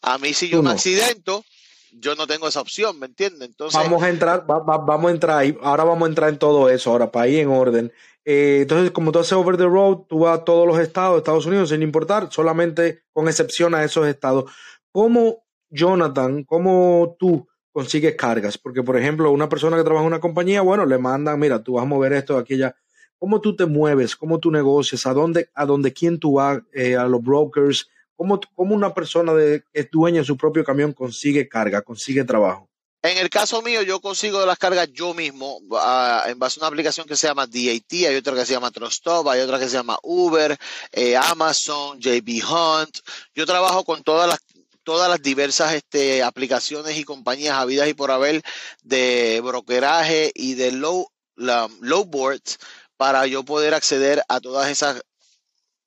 A 0.00 0.16
mí 0.18 0.32
si 0.32 0.48
yo 0.48 0.62
me 0.62 0.70
accidento, 0.70 1.44
yo 1.92 2.14
no 2.14 2.26
tengo 2.26 2.48
esa 2.48 2.60
opción, 2.60 2.98
¿me 2.98 3.06
entiendes? 3.06 3.48
Entonces, 3.48 3.80
vamos 3.80 4.02
a 4.02 4.08
entrar, 4.08 4.44
vamos 4.46 5.08
a 5.08 5.10
entrar, 5.10 5.56
ahora 5.62 5.84
vamos 5.84 6.06
a 6.06 6.08
entrar 6.08 6.28
en 6.30 6.38
todo 6.38 6.68
eso, 6.68 6.90
ahora 6.90 7.10
para 7.10 7.28
ir 7.28 7.40
en 7.40 7.48
orden. 7.48 7.92
Eh, 8.24 8.58
entonces, 8.62 8.90
como 8.90 9.10
tú 9.10 9.20
haces 9.20 9.32
over 9.32 9.56
the 9.56 9.64
road, 9.64 10.00
tú 10.08 10.20
vas 10.20 10.40
a 10.40 10.44
todos 10.44 10.66
los 10.66 10.78
estados 10.78 11.14
de 11.14 11.18
Estados 11.18 11.46
Unidos 11.46 11.70
sin 11.70 11.82
importar, 11.82 12.28
solamente 12.30 13.04
con 13.12 13.26
excepción 13.26 13.74
a 13.74 13.84
esos 13.84 14.06
estados. 14.06 14.50
¿Cómo, 14.92 15.46
Jonathan, 15.70 16.44
cómo 16.44 17.16
tú 17.18 17.48
consigues 17.72 18.16
cargas? 18.16 18.58
Porque, 18.58 18.82
por 18.82 18.96
ejemplo, 18.96 19.30
una 19.30 19.48
persona 19.48 19.76
que 19.76 19.84
trabaja 19.84 20.04
en 20.04 20.08
una 20.08 20.20
compañía, 20.20 20.60
bueno, 20.60 20.84
le 20.84 20.98
mandan, 20.98 21.40
mira, 21.40 21.62
tú 21.62 21.74
vas 21.74 21.84
a 21.84 21.86
mover 21.86 22.12
esto, 22.12 22.36
aquí, 22.36 22.54
allá. 22.54 22.76
¿Cómo 23.18 23.40
tú 23.40 23.56
te 23.56 23.66
mueves? 23.66 24.14
¿Cómo 24.14 24.38
tú 24.38 24.50
negocias? 24.50 25.06
¿A 25.06 25.14
dónde, 25.14 25.48
a 25.54 25.64
dónde 25.66 25.92
quién 25.92 26.20
tú 26.20 26.34
vas? 26.34 26.60
Eh, 26.72 26.96
¿A 26.96 27.04
los 27.06 27.22
brokers? 27.22 27.88
¿Cómo, 28.18 28.40
¿Cómo, 28.56 28.74
una 28.74 28.92
persona 28.92 29.32
de, 29.32 29.62
que 29.72 29.80
es 29.80 29.90
dueña 29.92 30.18
de 30.18 30.26
su 30.26 30.36
propio 30.36 30.64
camión 30.64 30.92
consigue 30.92 31.48
carga, 31.48 31.82
consigue 31.82 32.24
trabajo? 32.24 32.68
En 33.00 33.16
el 33.16 33.30
caso 33.30 33.62
mío, 33.62 33.82
yo 33.82 34.00
consigo 34.00 34.44
las 34.44 34.58
cargas 34.58 34.92
yo 34.92 35.14
mismo 35.14 35.60
ah, 35.76 36.24
en 36.26 36.36
base 36.36 36.58
a 36.58 36.62
una 36.62 36.66
aplicación 36.66 37.06
que 37.06 37.14
se 37.14 37.28
llama 37.28 37.46
DAT, 37.46 37.92
hay 37.92 38.16
otra 38.16 38.34
que 38.34 38.44
se 38.44 38.54
llama 38.54 38.72
Trustop, 38.72 39.28
hay 39.28 39.40
otra 39.40 39.60
que 39.60 39.68
se 39.68 39.76
llama 39.76 40.00
Uber, 40.02 40.58
eh, 40.90 41.16
Amazon, 41.16 42.00
JB 42.00 42.42
Hunt. 42.44 42.98
Yo 43.36 43.46
trabajo 43.46 43.84
con 43.84 44.02
todas 44.02 44.28
las 44.28 44.40
todas 44.82 45.08
las 45.08 45.22
diversas 45.22 45.74
este, 45.74 46.24
aplicaciones 46.24 46.96
y 46.96 47.04
compañías 47.04 47.54
habidas 47.54 47.88
y 47.88 47.94
por 47.94 48.10
haber 48.10 48.42
de 48.82 49.40
brokeraje 49.44 50.32
y 50.34 50.54
de 50.54 50.72
low, 50.72 51.06
low 51.36 52.04
boards 52.04 52.58
para 52.96 53.26
yo 53.26 53.44
poder 53.44 53.74
acceder 53.74 54.22
a 54.28 54.40
todas 54.40 54.70
esas 54.70 55.02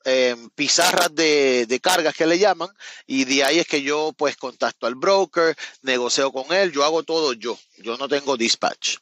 em, 0.06 0.50
pizarras 0.52 1.14
de, 1.14 1.66
de, 1.68 1.80
cargas 1.80 2.16
que 2.16 2.26
le 2.26 2.40
llaman 2.40 2.70
y 3.08 3.26
de 3.26 3.44
ahí 3.44 3.60
es 3.60 3.68
que 3.68 3.82
yo 3.82 4.14
pues 4.18 4.38
contacto 4.38 4.88
al 4.88 4.96
broker, 4.96 5.56
negocio 5.82 6.32
con 6.32 6.52
él, 6.56 6.72
yo 6.72 6.84
hago 6.84 7.04
todo 7.04 7.34
yo, 7.34 7.58
yo 7.78 7.98
no 7.98 8.08
tengo 8.08 8.38
dispatch. 8.38 8.98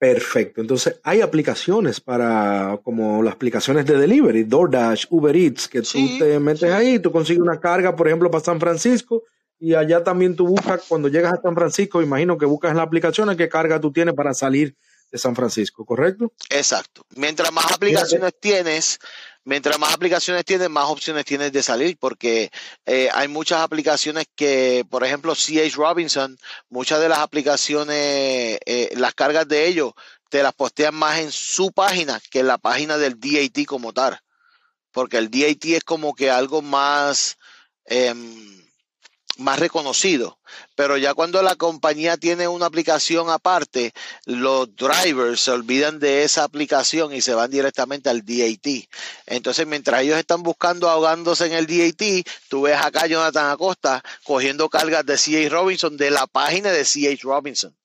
Perfecto. 0.00 0.62
Entonces, 0.62 0.98
hay 1.02 1.20
aplicaciones 1.20 2.00
para, 2.00 2.80
como 2.82 3.22
las 3.22 3.34
aplicaciones 3.34 3.84
de 3.84 3.98
delivery, 3.98 4.44
DoorDash, 4.44 5.04
Uber 5.10 5.36
Eats, 5.36 5.68
que 5.68 5.82
tú 5.82 6.18
te 6.18 6.38
metes 6.38 6.72
ahí, 6.72 6.98
tú 6.98 7.12
consigues 7.12 7.42
una 7.42 7.60
carga, 7.60 7.94
por 7.94 8.08
ejemplo, 8.08 8.30
para 8.30 8.42
San 8.42 8.58
Francisco, 8.58 9.24
y 9.58 9.74
allá 9.74 10.02
también 10.02 10.34
tú 10.34 10.46
buscas, 10.46 10.84
cuando 10.88 11.08
llegas 11.08 11.34
a 11.34 11.42
San 11.42 11.54
Francisco, 11.54 12.00
imagino 12.00 12.38
que 12.38 12.46
buscas 12.46 12.70
en 12.70 12.78
la 12.78 12.82
aplicación 12.82 13.36
qué 13.36 13.50
carga 13.50 13.78
tú 13.78 13.92
tienes 13.92 14.14
para 14.14 14.32
salir 14.32 14.74
de 15.12 15.18
San 15.18 15.36
Francisco, 15.36 15.84
¿correcto? 15.84 16.32
Exacto. 16.48 17.04
Mientras 17.16 17.52
más 17.52 17.70
aplicaciones 17.70 18.32
tienes, 18.40 18.98
mientras 19.44 19.78
más 19.78 19.94
aplicaciones 19.94 20.44
tienes, 20.44 20.70
más 20.70 20.86
opciones 20.86 21.24
tienes 21.24 21.52
de 21.52 21.62
salir, 21.62 21.96
porque 21.98 22.50
eh, 22.86 23.08
hay 23.12 23.28
muchas 23.28 23.60
aplicaciones 23.60 24.26
que, 24.34 24.84
por 24.88 25.04
ejemplo, 25.04 25.34
CH 25.34 25.74
Robinson, 25.74 26.38
muchas 26.68 27.00
de 27.00 27.08
las 27.08 27.18
aplicaciones, 27.18 28.58
eh, 28.66 28.92
las 28.96 29.14
cargas 29.14 29.48
de 29.48 29.66
ellos, 29.66 29.92
te 30.28 30.42
las 30.42 30.54
postean 30.54 30.94
más 30.94 31.18
en 31.18 31.32
su 31.32 31.72
página 31.72 32.20
que 32.30 32.40
en 32.40 32.46
la 32.46 32.58
página 32.58 32.98
del 32.98 33.18
DAT 33.18 33.64
como 33.66 33.92
tal, 33.92 34.20
porque 34.92 35.18
el 35.18 35.30
DAT 35.30 35.64
es 35.64 35.84
como 35.84 36.14
que 36.14 36.30
algo 36.30 36.62
más... 36.62 37.36
Em, 37.86 38.59
más 39.40 39.58
reconocido. 39.58 40.38
Pero 40.74 40.96
ya 40.96 41.14
cuando 41.14 41.42
la 41.42 41.56
compañía 41.56 42.16
tiene 42.16 42.46
una 42.48 42.66
aplicación 42.66 43.30
aparte, 43.30 43.92
los 44.24 44.74
drivers 44.76 45.40
se 45.40 45.50
olvidan 45.50 45.98
de 45.98 46.22
esa 46.22 46.44
aplicación 46.44 47.12
y 47.12 47.20
se 47.20 47.34
van 47.34 47.50
directamente 47.50 48.08
al 48.10 48.24
DAT. 48.24 48.88
Entonces, 49.26 49.66
mientras 49.66 50.02
ellos 50.02 50.18
están 50.18 50.42
buscando 50.42 50.88
ahogándose 50.88 51.46
en 51.46 51.52
el 51.52 51.66
DAT, 51.66 52.26
tú 52.48 52.62
ves 52.62 52.76
acá 52.76 53.02
a 53.02 53.06
Jonathan 53.06 53.50
Acosta 53.50 54.02
cogiendo 54.24 54.68
cargas 54.68 55.04
de 55.04 55.16
CH 55.16 55.50
Robinson 55.50 55.96
de 55.96 56.10
la 56.10 56.26
página 56.26 56.70
de 56.70 56.84
CH 56.84 57.22
Robinson. 57.22 57.76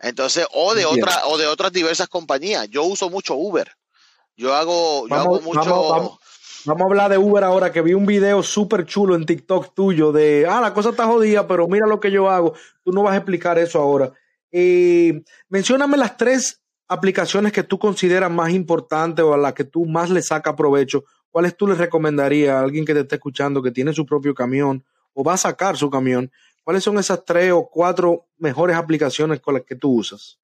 Entonces, 0.00 0.46
o 0.52 0.74
de 0.74 0.86
otra, 0.86 1.26
o 1.26 1.38
de 1.38 1.46
otras 1.46 1.72
diversas 1.72 2.08
compañías. 2.08 2.68
Yo 2.68 2.84
uso 2.84 3.10
mucho 3.10 3.34
Uber. 3.34 3.72
Yo 4.36 4.54
hago, 4.54 5.08
yo 5.08 5.14
hago 5.16 5.40
mucho. 5.40 5.88
Vamos 5.88 6.18
a 6.66 6.84
hablar 6.84 7.10
de 7.10 7.18
Uber 7.18 7.44
ahora, 7.44 7.72
que 7.72 7.82
vi 7.82 7.94
un 7.94 8.06
video 8.06 8.42
súper 8.42 8.84
chulo 8.84 9.14
en 9.14 9.26
TikTok 9.26 9.74
tuyo 9.74 10.12
de, 10.12 10.46
ah, 10.48 10.60
la 10.60 10.74
cosa 10.74 10.90
está 10.90 11.06
jodida, 11.06 11.46
pero 11.46 11.68
mira 11.68 11.86
lo 11.86 12.00
que 12.00 12.10
yo 12.10 12.30
hago. 12.30 12.54
Tú 12.82 12.92
no 12.92 13.02
vas 13.02 13.14
a 13.14 13.18
explicar 13.18 13.58
eso 13.58 13.80
ahora. 13.80 14.12
Eh, 14.50 15.22
mencióname 15.48 15.96
las 15.96 16.16
tres 16.16 16.62
aplicaciones 16.88 17.52
que 17.52 17.62
tú 17.62 17.78
consideras 17.78 18.30
más 18.30 18.50
importantes 18.50 19.24
o 19.24 19.34
a 19.34 19.38
las 19.38 19.52
que 19.52 19.64
tú 19.64 19.84
más 19.84 20.10
le 20.10 20.22
sacas 20.22 20.54
provecho. 20.54 21.04
¿Cuáles 21.30 21.56
tú 21.56 21.66
le 21.66 21.74
recomendarías 21.74 22.54
a 22.54 22.60
alguien 22.60 22.84
que 22.84 22.94
te 22.94 23.00
esté 23.00 23.16
escuchando 23.16 23.62
que 23.62 23.70
tiene 23.70 23.92
su 23.92 24.06
propio 24.06 24.34
camión 24.34 24.84
o 25.12 25.22
va 25.22 25.34
a 25.34 25.38
sacar 25.38 25.76
su 25.76 25.90
camión? 25.90 26.32
¿Cuáles 26.64 26.82
son 26.82 26.98
esas 26.98 27.24
tres 27.24 27.52
o 27.52 27.68
cuatro 27.68 28.26
mejores 28.38 28.76
aplicaciones 28.76 29.40
con 29.40 29.54
las 29.54 29.64
que 29.64 29.76
tú 29.76 29.90
usas? 29.90 30.38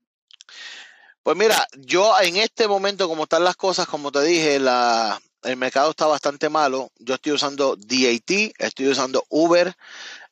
Pues 1.22 1.36
mira, 1.38 1.66
yo 1.78 2.12
en 2.22 2.36
este 2.36 2.68
momento, 2.68 3.08
como 3.08 3.22
están 3.22 3.44
las 3.44 3.56
cosas, 3.56 3.86
como 3.86 4.12
te 4.12 4.22
dije, 4.22 4.58
la, 4.58 5.18
el 5.44 5.56
mercado 5.56 5.90
está 5.90 6.06
bastante 6.06 6.48
malo. 6.48 6.90
Yo 6.98 7.14
estoy 7.14 7.32
usando 7.32 7.76
DAT, 7.76 8.52
estoy 8.58 8.88
usando 8.88 9.24
Uber, 9.28 9.74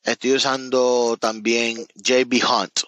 estoy 0.03 0.33
usando 0.33 1.17
también 1.21 1.87
JB 1.95 2.43
Hunt. 2.45 2.81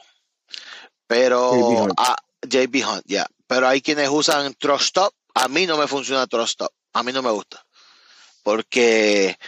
Pero 1.06 1.52
JB 1.52 2.84
Hunt, 2.84 2.98
ah, 2.98 3.02
ya. 3.06 3.26
Pero 3.46 3.68
hay 3.68 3.80
quienes 3.80 4.08
usan 4.08 4.54
Trust 4.54 4.86
Stop. 4.86 5.14
A 5.34 5.48
mí 5.48 5.66
no 5.66 5.76
me 5.76 5.86
funciona 5.86 6.26
Trust 6.26 6.52
Stop. 6.52 6.72
A 6.92 7.02
mí 7.02 7.12
no 7.12 7.22
me 7.22 7.30
gusta. 7.30 7.64
Porque 8.42 9.38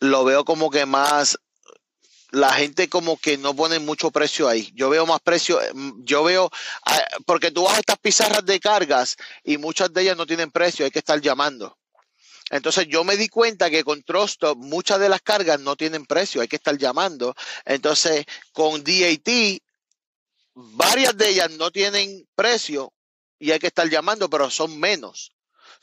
lo 0.00 0.24
veo 0.24 0.44
como 0.44 0.70
que 0.70 0.86
más 0.86 1.38
la 2.34 2.52
gente 2.52 2.88
como 2.88 3.16
que 3.16 3.38
no 3.38 3.54
pone 3.54 3.78
mucho 3.78 4.10
precio 4.10 4.48
ahí. 4.48 4.70
Yo 4.74 4.90
veo 4.90 5.06
más 5.06 5.20
precio, 5.20 5.60
mm, 5.72 6.04
yo 6.04 6.24
veo, 6.24 6.50
ah, 6.84 7.02
porque 7.26 7.50
tú 7.50 7.64
vas 7.64 7.76
a 7.76 7.80
estas 7.80 7.98
pizarras 7.98 8.44
de 8.44 8.60
cargas 8.60 9.16
y 9.42 9.56
muchas 9.58 9.92
de 9.92 10.02
ellas 10.02 10.16
no 10.16 10.26
tienen 10.26 10.50
precio, 10.50 10.84
hay 10.84 10.90
que 10.90 10.98
estar 10.98 11.20
llamando. 11.20 11.78
Entonces 12.50 12.86
yo 12.88 13.04
me 13.04 13.16
di 13.16 13.28
cuenta 13.28 13.70
que 13.70 13.84
con 13.84 14.02
Trustop 14.02 14.58
muchas 14.58 15.00
de 15.00 15.08
las 15.08 15.22
cargas 15.22 15.60
no 15.60 15.76
tienen 15.76 16.04
precio, 16.06 16.40
hay 16.40 16.48
que 16.48 16.56
estar 16.56 16.76
llamando. 16.76 17.34
Entonces 17.64 18.26
con 18.52 18.82
DAT 18.84 19.28
varias 20.54 21.16
de 21.16 21.28
ellas 21.30 21.50
no 21.52 21.70
tienen 21.70 22.28
precio 22.34 22.92
y 23.38 23.50
hay 23.50 23.58
que 23.58 23.68
estar 23.68 23.88
llamando, 23.88 24.28
pero 24.28 24.50
son 24.50 24.78
menos. 24.78 25.32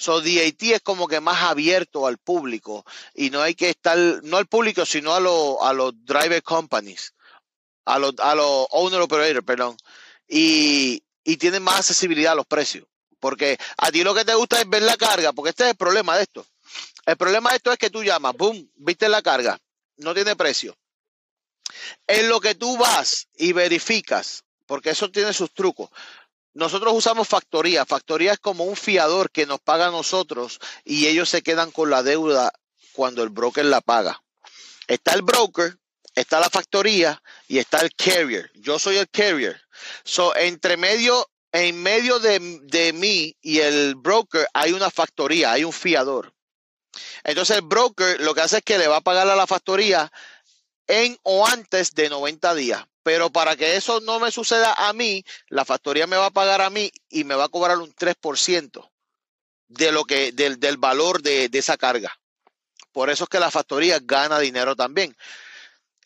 So 0.01 0.19
DAT 0.19 0.63
es 0.63 0.81
como 0.81 1.07
que 1.07 1.19
más 1.19 1.43
abierto 1.43 2.07
al 2.07 2.17
público 2.17 2.83
y 3.13 3.29
no 3.29 3.39
hay 3.39 3.53
que 3.53 3.69
estar, 3.69 3.95
no 4.23 4.37
al 4.37 4.47
público, 4.47 4.83
sino 4.83 5.13
a, 5.13 5.17
a 5.17 5.73
los 5.73 5.93
driver 6.03 6.41
companies, 6.41 7.13
a 7.85 7.99
los, 7.99 8.15
a 8.17 8.33
los 8.33 8.65
owner 8.71 8.99
operators, 8.99 9.45
perdón. 9.45 9.77
Y, 10.27 11.03
y 11.23 11.37
tienen 11.37 11.61
más 11.61 11.75
accesibilidad 11.81 12.31
a 12.31 12.35
los 12.35 12.47
precios. 12.47 12.87
Porque 13.19 13.59
a 13.77 13.91
ti 13.91 14.03
lo 14.03 14.15
que 14.15 14.25
te 14.25 14.33
gusta 14.33 14.59
es 14.59 14.67
ver 14.67 14.81
la 14.81 14.97
carga, 14.97 15.33
porque 15.33 15.51
este 15.51 15.65
es 15.65 15.69
el 15.69 15.75
problema 15.75 16.17
de 16.17 16.23
esto. 16.23 16.47
El 17.05 17.15
problema 17.15 17.51
de 17.51 17.57
esto 17.57 17.71
es 17.71 17.77
que 17.77 17.91
tú 17.91 18.03
llamas, 18.03 18.35
boom, 18.35 18.71
viste 18.77 19.07
la 19.07 19.21
carga, 19.21 19.59
no 19.97 20.15
tiene 20.15 20.35
precio. 20.35 20.75
En 22.07 22.27
lo 22.27 22.41
que 22.41 22.55
tú 22.55 22.75
vas 22.75 23.27
y 23.35 23.53
verificas, 23.53 24.45
porque 24.65 24.89
eso 24.89 25.11
tiene 25.11 25.31
sus 25.31 25.53
trucos. 25.53 25.91
Nosotros 26.53 26.93
usamos 26.93 27.27
factoría. 27.27 27.85
Factoría 27.85 28.33
es 28.33 28.39
como 28.39 28.65
un 28.65 28.75
fiador 28.75 29.31
que 29.31 29.45
nos 29.45 29.59
paga 29.59 29.87
a 29.87 29.91
nosotros 29.91 30.59
y 30.83 31.07
ellos 31.07 31.29
se 31.29 31.41
quedan 31.41 31.71
con 31.71 31.89
la 31.89 32.03
deuda 32.03 32.51
cuando 32.93 33.23
el 33.23 33.29
broker 33.29 33.65
la 33.65 33.81
paga. 33.81 34.21
Está 34.87 35.13
el 35.13 35.21
broker, 35.21 35.77
está 36.15 36.39
la 36.39 36.49
factoría 36.49 37.21
y 37.47 37.59
está 37.59 37.79
el 37.79 37.95
carrier. 37.95 38.51
Yo 38.55 38.79
soy 38.79 38.97
el 38.97 39.09
carrier. 39.09 39.61
So, 40.03 40.35
entre 40.35 40.75
medio, 40.75 41.29
en 41.53 41.81
medio 41.81 42.19
de, 42.19 42.59
de 42.63 42.93
mí 42.93 43.35
y 43.41 43.59
el 43.59 43.95
broker 43.95 44.45
hay 44.53 44.73
una 44.73 44.91
factoría, 44.91 45.53
hay 45.53 45.63
un 45.63 45.73
fiador. 45.73 46.33
Entonces 47.23 47.57
el 47.57 47.63
broker 47.63 48.19
lo 48.19 48.33
que 48.35 48.41
hace 48.41 48.57
es 48.57 48.63
que 48.63 48.77
le 48.77 48.87
va 48.87 48.97
a 48.97 49.01
pagar 49.01 49.29
a 49.29 49.35
la 49.35 49.47
factoría 49.47 50.11
en 50.87 51.17
o 51.23 51.47
antes 51.47 51.93
de 51.93 52.09
90 52.09 52.53
días. 52.55 52.85
Pero 53.03 53.31
para 53.31 53.55
que 53.55 53.75
eso 53.75 53.99
no 54.01 54.19
me 54.19 54.31
suceda 54.31 54.73
a 54.73 54.93
mí, 54.93 55.23
la 55.47 55.65
factoría 55.65 56.07
me 56.07 56.17
va 56.17 56.27
a 56.27 56.31
pagar 56.31 56.61
a 56.61 56.69
mí 56.69 56.91
y 57.09 57.23
me 57.23 57.35
va 57.35 57.45
a 57.45 57.49
cobrar 57.49 57.77
un 57.77 57.93
3% 57.93 58.89
de 59.67 59.91
lo 59.91 60.05
que, 60.05 60.31
del, 60.31 60.59
del 60.59 60.77
valor 60.77 61.21
de, 61.21 61.49
de 61.49 61.59
esa 61.59 61.77
carga. 61.77 62.15
Por 62.91 63.09
eso 63.09 63.23
es 63.23 63.29
que 63.29 63.39
la 63.39 63.51
factoría 63.51 63.99
gana 64.01 64.39
dinero 64.39 64.75
también. 64.75 65.15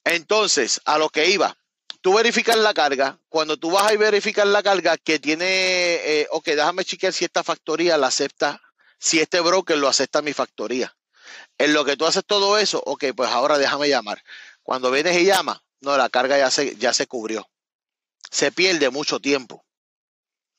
Entonces, 0.04 0.80
a 0.86 0.98
lo 0.98 1.10
que 1.10 1.30
iba, 1.30 1.58
tú 2.02 2.14
verificas 2.14 2.56
la 2.56 2.76
carga, 2.76 3.20
cuando 3.28 3.58
tú 3.58 3.72
vas 3.72 3.92
a 3.92 3.98
verificar 3.98 4.46
la 4.46 4.62
carga 4.62 4.96
que 4.98 5.18
tiene, 5.18 5.46
eh, 5.48 6.28
ok, 6.30 6.46
déjame 6.46 6.86
chequear 6.86 7.12
si 7.12 7.26
esta 7.26 7.44
factoría 7.44 7.98
la 7.98 8.08
acepta, 8.08 8.62
si 9.00 9.20
este 9.20 9.40
broker 9.40 9.78
lo 9.78 9.88
acepta 9.88 10.22
mi 10.22 10.32
factoría. 10.32 10.96
En 11.58 11.74
lo 11.74 11.84
que 11.84 11.98
tú 11.98 12.06
haces 12.06 12.24
todo 12.24 12.60
eso, 12.60 12.82
ok, 12.86 13.06
pues 13.16 13.32
ahora 13.32 13.58
déjame 13.58 13.90
llamar. 13.90 14.24
Cuando 14.62 14.92
vienes 14.92 15.18
y 15.18 15.26
llamas, 15.26 15.62
no, 15.86 15.98
la 15.98 16.10
carga 16.10 16.38
ya 16.38 16.52
se, 16.52 16.76
ya 16.76 16.92
se 16.92 17.08
cubrió. 17.08 17.48
Se 18.30 18.52
pierde 18.52 18.90
mucho 18.90 19.20
tiempo. 19.20 19.64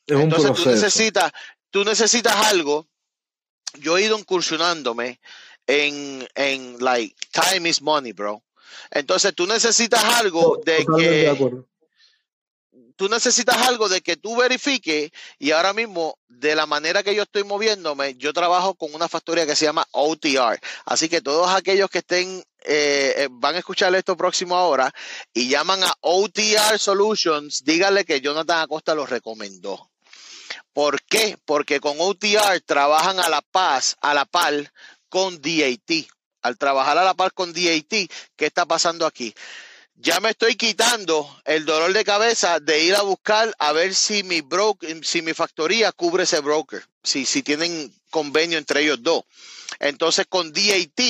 Entonces 0.06 0.52
tú 0.54 0.70
necesitas, 0.70 1.32
tú 1.70 1.84
necesitas 1.84 2.34
algo. 2.46 2.86
Yo 3.74 3.98
he 3.98 4.04
ido 4.04 4.18
incursionándome 4.18 5.20
en, 5.66 6.26
en 6.34 6.78
like 6.82 7.14
time 7.32 7.68
is 7.68 7.82
money, 7.82 8.12
bro. 8.12 8.42
Entonces 8.90 9.34
tú 9.34 9.46
necesitas 9.46 10.02
algo 10.04 10.60
de 10.64 10.86
que 10.96 11.64
tú 12.96 13.08
necesitas 13.08 13.56
algo 13.68 13.88
de 13.88 14.00
que 14.00 14.16
tú 14.16 14.36
verifiques 14.36 15.10
y 15.38 15.50
ahora 15.52 15.72
mismo 15.72 16.18
de 16.28 16.54
la 16.56 16.66
manera 16.66 17.02
que 17.02 17.14
yo 17.14 17.22
estoy 17.22 17.44
moviéndome, 17.44 18.16
yo 18.16 18.32
trabajo 18.32 18.74
con 18.74 18.94
una 18.94 19.08
factoría 19.08 19.46
que 19.46 19.54
se 19.54 19.66
llama 19.66 19.86
OTR. 19.92 20.58
Así 20.86 21.08
que 21.08 21.20
todos 21.20 21.48
aquellos 21.50 21.90
que 21.90 21.98
estén, 21.98 22.42
eh, 22.64 23.14
eh, 23.16 23.28
van 23.30 23.54
a 23.54 23.58
escuchar 23.58 23.94
esto 23.94 24.16
próximo 24.16 24.56
ahora 24.56 24.92
y 25.32 25.48
llaman 25.48 25.84
a 25.84 25.92
OTR 26.00 26.78
Solutions, 26.78 27.62
díganle 27.64 28.04
que 28.04 28.20
Jonathan 28.20 28.60
Acosta 28.60 28.94
los 28.94 29.08
recomendó. 29.08 29.90
¿Por 30.72 31.02
qué? 31.02 31.38
Porque 31.44 31.80
con 31.80 31.96
OTR 31.98 32.60
trabajan 32.64 33.20
a 33.20 33.28
la 33.28 33.42
paz, 33.42 33.96
a 34.00 34.14
la 34.14 34.24
par 34.24 34.72
con 35.08 35.40
DAT. 35.40 36.06
Al 36.42 36.58
trabajar 36.58 36.98
a 36.98 37.04
la 37.04 37.14
par 37.14 37.32
con 37.32 37.52
DAT, 37.52 38.08
¿qué 38.36 38.46
está 38.46 38.66
pasando 38.66 39.06
aquí? 39.06 39.34
Ya 39.98 40.20
me 40.20 40.30
estoy 40.30 40.56
quitando 40.56 41.28
el 41.44 41.64
dolor 41.64 41.92
de 41.92 42.04
cabeza 42.04 42.60
de 42.60 42.84
ir 42.84 42.94
a 42.94 43.02
buscar 43.02 43.54
a 43.58 43.72
ver 43.72 43.94
si 43.94 44.22
mi 44.22 44.40
broker, 44.40 45.04
si 45.04 45.22
mi 45.22 45.32
factoría 45.32 45.92
cubre 45.92 46.24
ese 46.24 46.40
broker, 46.40 46.82
si, 47.02 47.24
si 47.24 47.42
tienen 47.42 47.92
convenio 48.10 48.58
entre 48.58 48.82
ellos 48.82 49.02
dos. 49.02 49.24
Entonces 49.80 50.26
con 50.28 50.52
DAT 50.52 51.00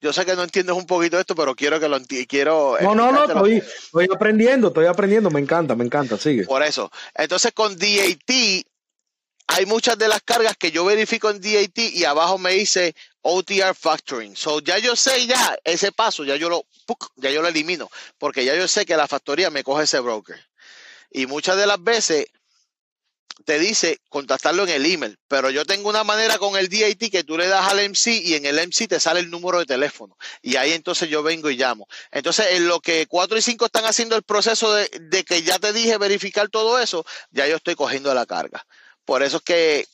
yo 0.00 0.12
sé 0.12 0.26
que 0.26 0.36
no 0.36 0.42
entiendes 0.42 0.76
un 0.76 0.86
poquito 0.86 1.18
esto, 1.18 1.34
pero 1.34 1.54
quiero 1.54 1.80
que 1.80 1.88
lo 1.88 1.98
quiero. 2.28 2.76
No, 2.80 2.94
no, 2.94 3.10
no, 3.10 3.24
estoy, 3.24 3.56
estoy, 3.56 4.06
aprendiendo, 4.14 4.68
estoy 4.68 4.86
aprendiendo, 4.86 5.30
me 5.30 5.40
encanta, 5.40 5.74
me 5.74 5.84
encanta, 5.84 6.18
sigue. 6.18 6.44
Por 6.44 6.62
eso. 6.62 6.90
Entonces 7.14 7.52
con 7.52 7.76
DAT 7.76 8.30
hay 9.46 9.66
muchas 9.66 9.96
de 9.96 10.08
las 10.08 10.22
cargas 10.22 10.56
que 10.56 10.70
yo 10.70 10.84
verifico 10.84 11.30
en 11.30 11.40
DAT 11.40 11.78
y 11.78 12.04
abajo 12.04 12.38
me 12.38 12.52
dice 12.52 12.94
OTR 13.22 13.74
factoring. 13.74 14.36
So 14.36 14.60
ya 14.60 14.78
yo 14.78 14.96
sé 14.96 15.26
ya 15.26 15.56
ese 15.64 15.92
paso, 15.92 16.24
ya 16.24 16.36
yo 16.36 16.48
lo, 16.48 16.66
ya 17.16 17.30
yo 17.30 17.42
lo 17.42 17.48
elimino, 17.48 17.90
porque 18.18 18.44
ya 18.44 18.54
yo 18.54 18.66
sé 18.68 18.84
que 18.84 18.96
la 18.96 19.08
factoría 19.08 19.50
me 19.50 19.64
coge 19.64 19.84
ese 19.84 20.00
broker. 20.00 20.36
Y 21.10 21.26
muchas 21.26 21.56
de 21.56 21.66
las 21.66 21.82
veces 21.82 22.26
te 23.44 23.58
dice 23.60 24.00
contactarlo 24.08 24.64
en 24.64 24.70
el 24.70 24.86
email, 24.86 25.18
pero 25.28 25.50
yo 25.50 25.64
tengo 25.64 25.88
una 25.88 26.02
manera 26.02 26.38
con 26.38 26.56
el 26.56 26.68
DAT 26.68 27.10
que 27.10 27.22
tú 27.22 27.38
le 27.38 27.46
das 27.46 27.70
al 27.70 27.78
MC 27.88 28.08
y 28.08 28.34
en 28.34 28.46
el 28.46 28.56
MC 28.56 28.88
te 28.88 28.98
sale 28.98 29.20
el 29.20 29.30
número 29.30 29.60
de 29.60 29.66
teléfono. 29.66 30.16
Y 30.42 30.56
ahí 30.56 30.72
entonces 30.72 31.08
yo 31.08 31.22
vengo 31.22 31.48
y 31.50 31.56
llamo. 31.56 31.86
Entonces, 32.10 32.46
en 32.50 32.66
lo 32.66 32.80
que 32.80 33.06
4 33.06 33.38
y 33.38 33.42
5 33.42 33.66
están 33.66 33.84
haciendo 33.84 34.16
el 34.16 34.22
proceso 34.24 34.74
de, 34.74 34.90
de 35.00 35.24
que 35.24 35.42
ya 35.42 35.58
te 35.60 35.72
dije 35.72 35.96
verificar 35.98 36.48
todo 36.48 36.80
eso, 36.80 37.06
ya 37.30 37.46
yo 37.46 37.56
estoy 37.56 37.76
cogiendo 37.76 38.12
la 38.14 38.26
carga. 38.26 38.66
Por 39.06 39.22
eso 39.22 39.38
es 39.38 39.42
que 39.42 39.88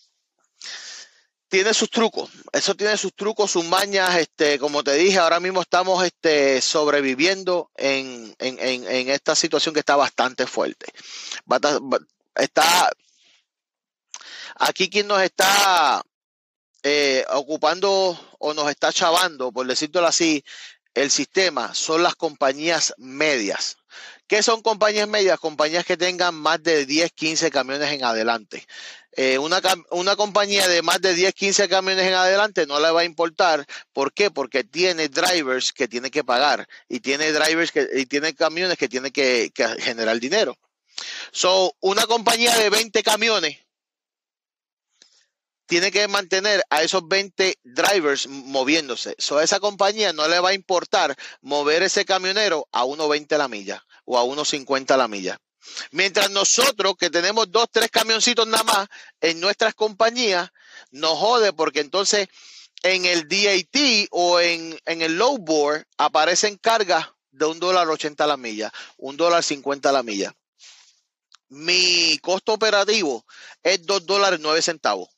tiene 1.48 1.74
sus 1.74 1.90
trucos, 1.90 2.30
eso 2.50 2.74
tiene 2.74 2.96
sus 2.96 3.14
trucos, 3.14 3.50
sus 3.50 3.64
mañas, 3.66 4.16
este, 4.16 4.58
como 4.58 4.82
te 4.82 4.94
dije, 4.94 5.18
ahora 5.18 5.38
mismo 5.38 5.60
estamos 5.60 6.02
este, 6.02 6.62
sobreviviendo 6.62 7.70
en, 7.76 8.34
esta 8.38 9.34
situación 9.34 9.74
que 9.74 9.80
está 9.80 9.94
bastante 9.94 10.46
fuerte. 10.46 10.86
Está 12.34 12.90
aquí 14.56 14.88
quien 14.88 15.08
nos 15.08 15.20
está 15.20 16.02
eh, 16.82 17.26
ocupando 17.28 18.18
o 18.38 18.54
nos 18.54 18.70
está 18.70 18.90
chavando, 18.90 19.52
por 19.52 19.66
decirlo 19.66 20.06
así, 20.06 20.42
el 20.94 21.10
sistema 21.10 21.74
son 21.74 22.02
las 22.02 22.14
compañías 22.16 22.94
medias. 22.96 23.76
¿Qué 24.32 24.42
son 24.42 24.62
compañías 24.62 25.06
medias? 25.06 25.38
Compañías 25.38 25.84
que 25.84 25.98
tengan 25.98 26.34
más 26.34 26.62
de 26.62 26.86
10, 26.86 27.12
15 27.12 27.50
camiones 27.50 27.92
en 27.92 28.02
adelante. 28.02 28.66
Eh, 29.14 29.36
una, 29.36 29.60
una, 29.90 30.16
compañía 30.16 30.66
de 30.68 30.80
más 30.80 31.02
de 31.02 31.12
10, 31.12 31.34
15 31.34 31.68
camiones 31.68 32.06
en 32.06 32.14
adelante 32.14 32.66
no 32.66 32.80
le 32.80 32.90
va 32.90 33.02
a 33.02 33.04
importar. 33.04 33.66
¿Por 33.92 34.14
qué? 34.14 34.30
Porque 34.30 34.64
tiene 34.64 35.10
drivers 35.10 35.70
que 35.74 35.86
tiene 35.86 36.10
que 36.10 36.24
pagar 36.24 36.66
y 36.88 37.00
tiene 37.00 37.30
drivers 37.30 37.72
que, 37.72 37.86
y 37.92 38.06
tiene 38.06 38.34
camiones 38.34 38.78
que 38.78 38.88
tiene 38.88 39.10
que, 39.10 39.50
que 39.54 39.68
generar 39.82 40.18
dinero. 40.18 40.56
So, 41.30 41.76
una 41.80 42.06
compañía 42.06 42.56
de 42.56 42.70
20 42.70 43.02
camiones 43.02 43.58
tiene 45.72 45.90
que 45.90 46.06
mantener 46.06 46.62
a 46.68 46.82
esos 46.82 47.08
20 47.08 47.58
drivers 47.64 48.26
moviéndose. 48.28 49.14
So, 49.16 49.38
a 49.38 49.42
esa 49.42 49.58
compañía 49.58 50.12
no 50.12 50.28
le 50.28 50.38
va 50.38 50.50
a 50.50 50.52
importar 50.52 51.16
mover 51.40 51.82
ese 51.82 52.04
camionero 52.04 52.68
a 52.72 52.84
1.20 52.84 53.38
la 53.38 53.48
milla 53.48 53.82
o 54.04 54.18
a 54.18 54.22
1.50 54.22 54.98
la 54.98 55.08
milla. 55.08 55.38
Mientras 55.90 56.30
nosotros, 56.30 56.92
que 56.98 57.08
tenemos 57.08 57.50
dos, 57.50 57.68
tres 57.72 57.90
camioncitos 57.90 58.46
nada 58.46 58.64
más 58.64 58.88
en 59.22 59.40
nuestras 59.40 59.72
compañías, 59.74 60.50
nos 60.90 61.16
jode 61.16 61.54
porque 61.54 61.80
entonces 61.80 62.28
en 62.82 63.06
el 63.06 63.26
DAT 63.26 64.08
o 64.10 64.40
en, 64.40 64.78
el 64.84 65.16
low 65.16 65.38
board 65.38 65.86
aparecen 65.96 66.58
cargas 66.58 67.06
de 67.30 67.46
un 67.46 67.58
dólar 67.58 67.88
ochenta 67.88 68.26
la 68.26 68.36
milla, 68.36 68.70
un 68.98 69.16
dólar 69.16 69.42
cincuenta 69.42 69.90
la 69.90 70.02
milla. 70.02 70.34
Mi 71.48 72.18
costo 72.18 72.52
operativo 72.52 73.24
es 73.62 73.86
dos 73.86 74.04
dólares 74.04 74.38
nueve 74.42 74.60
centavos. 74.60 75.08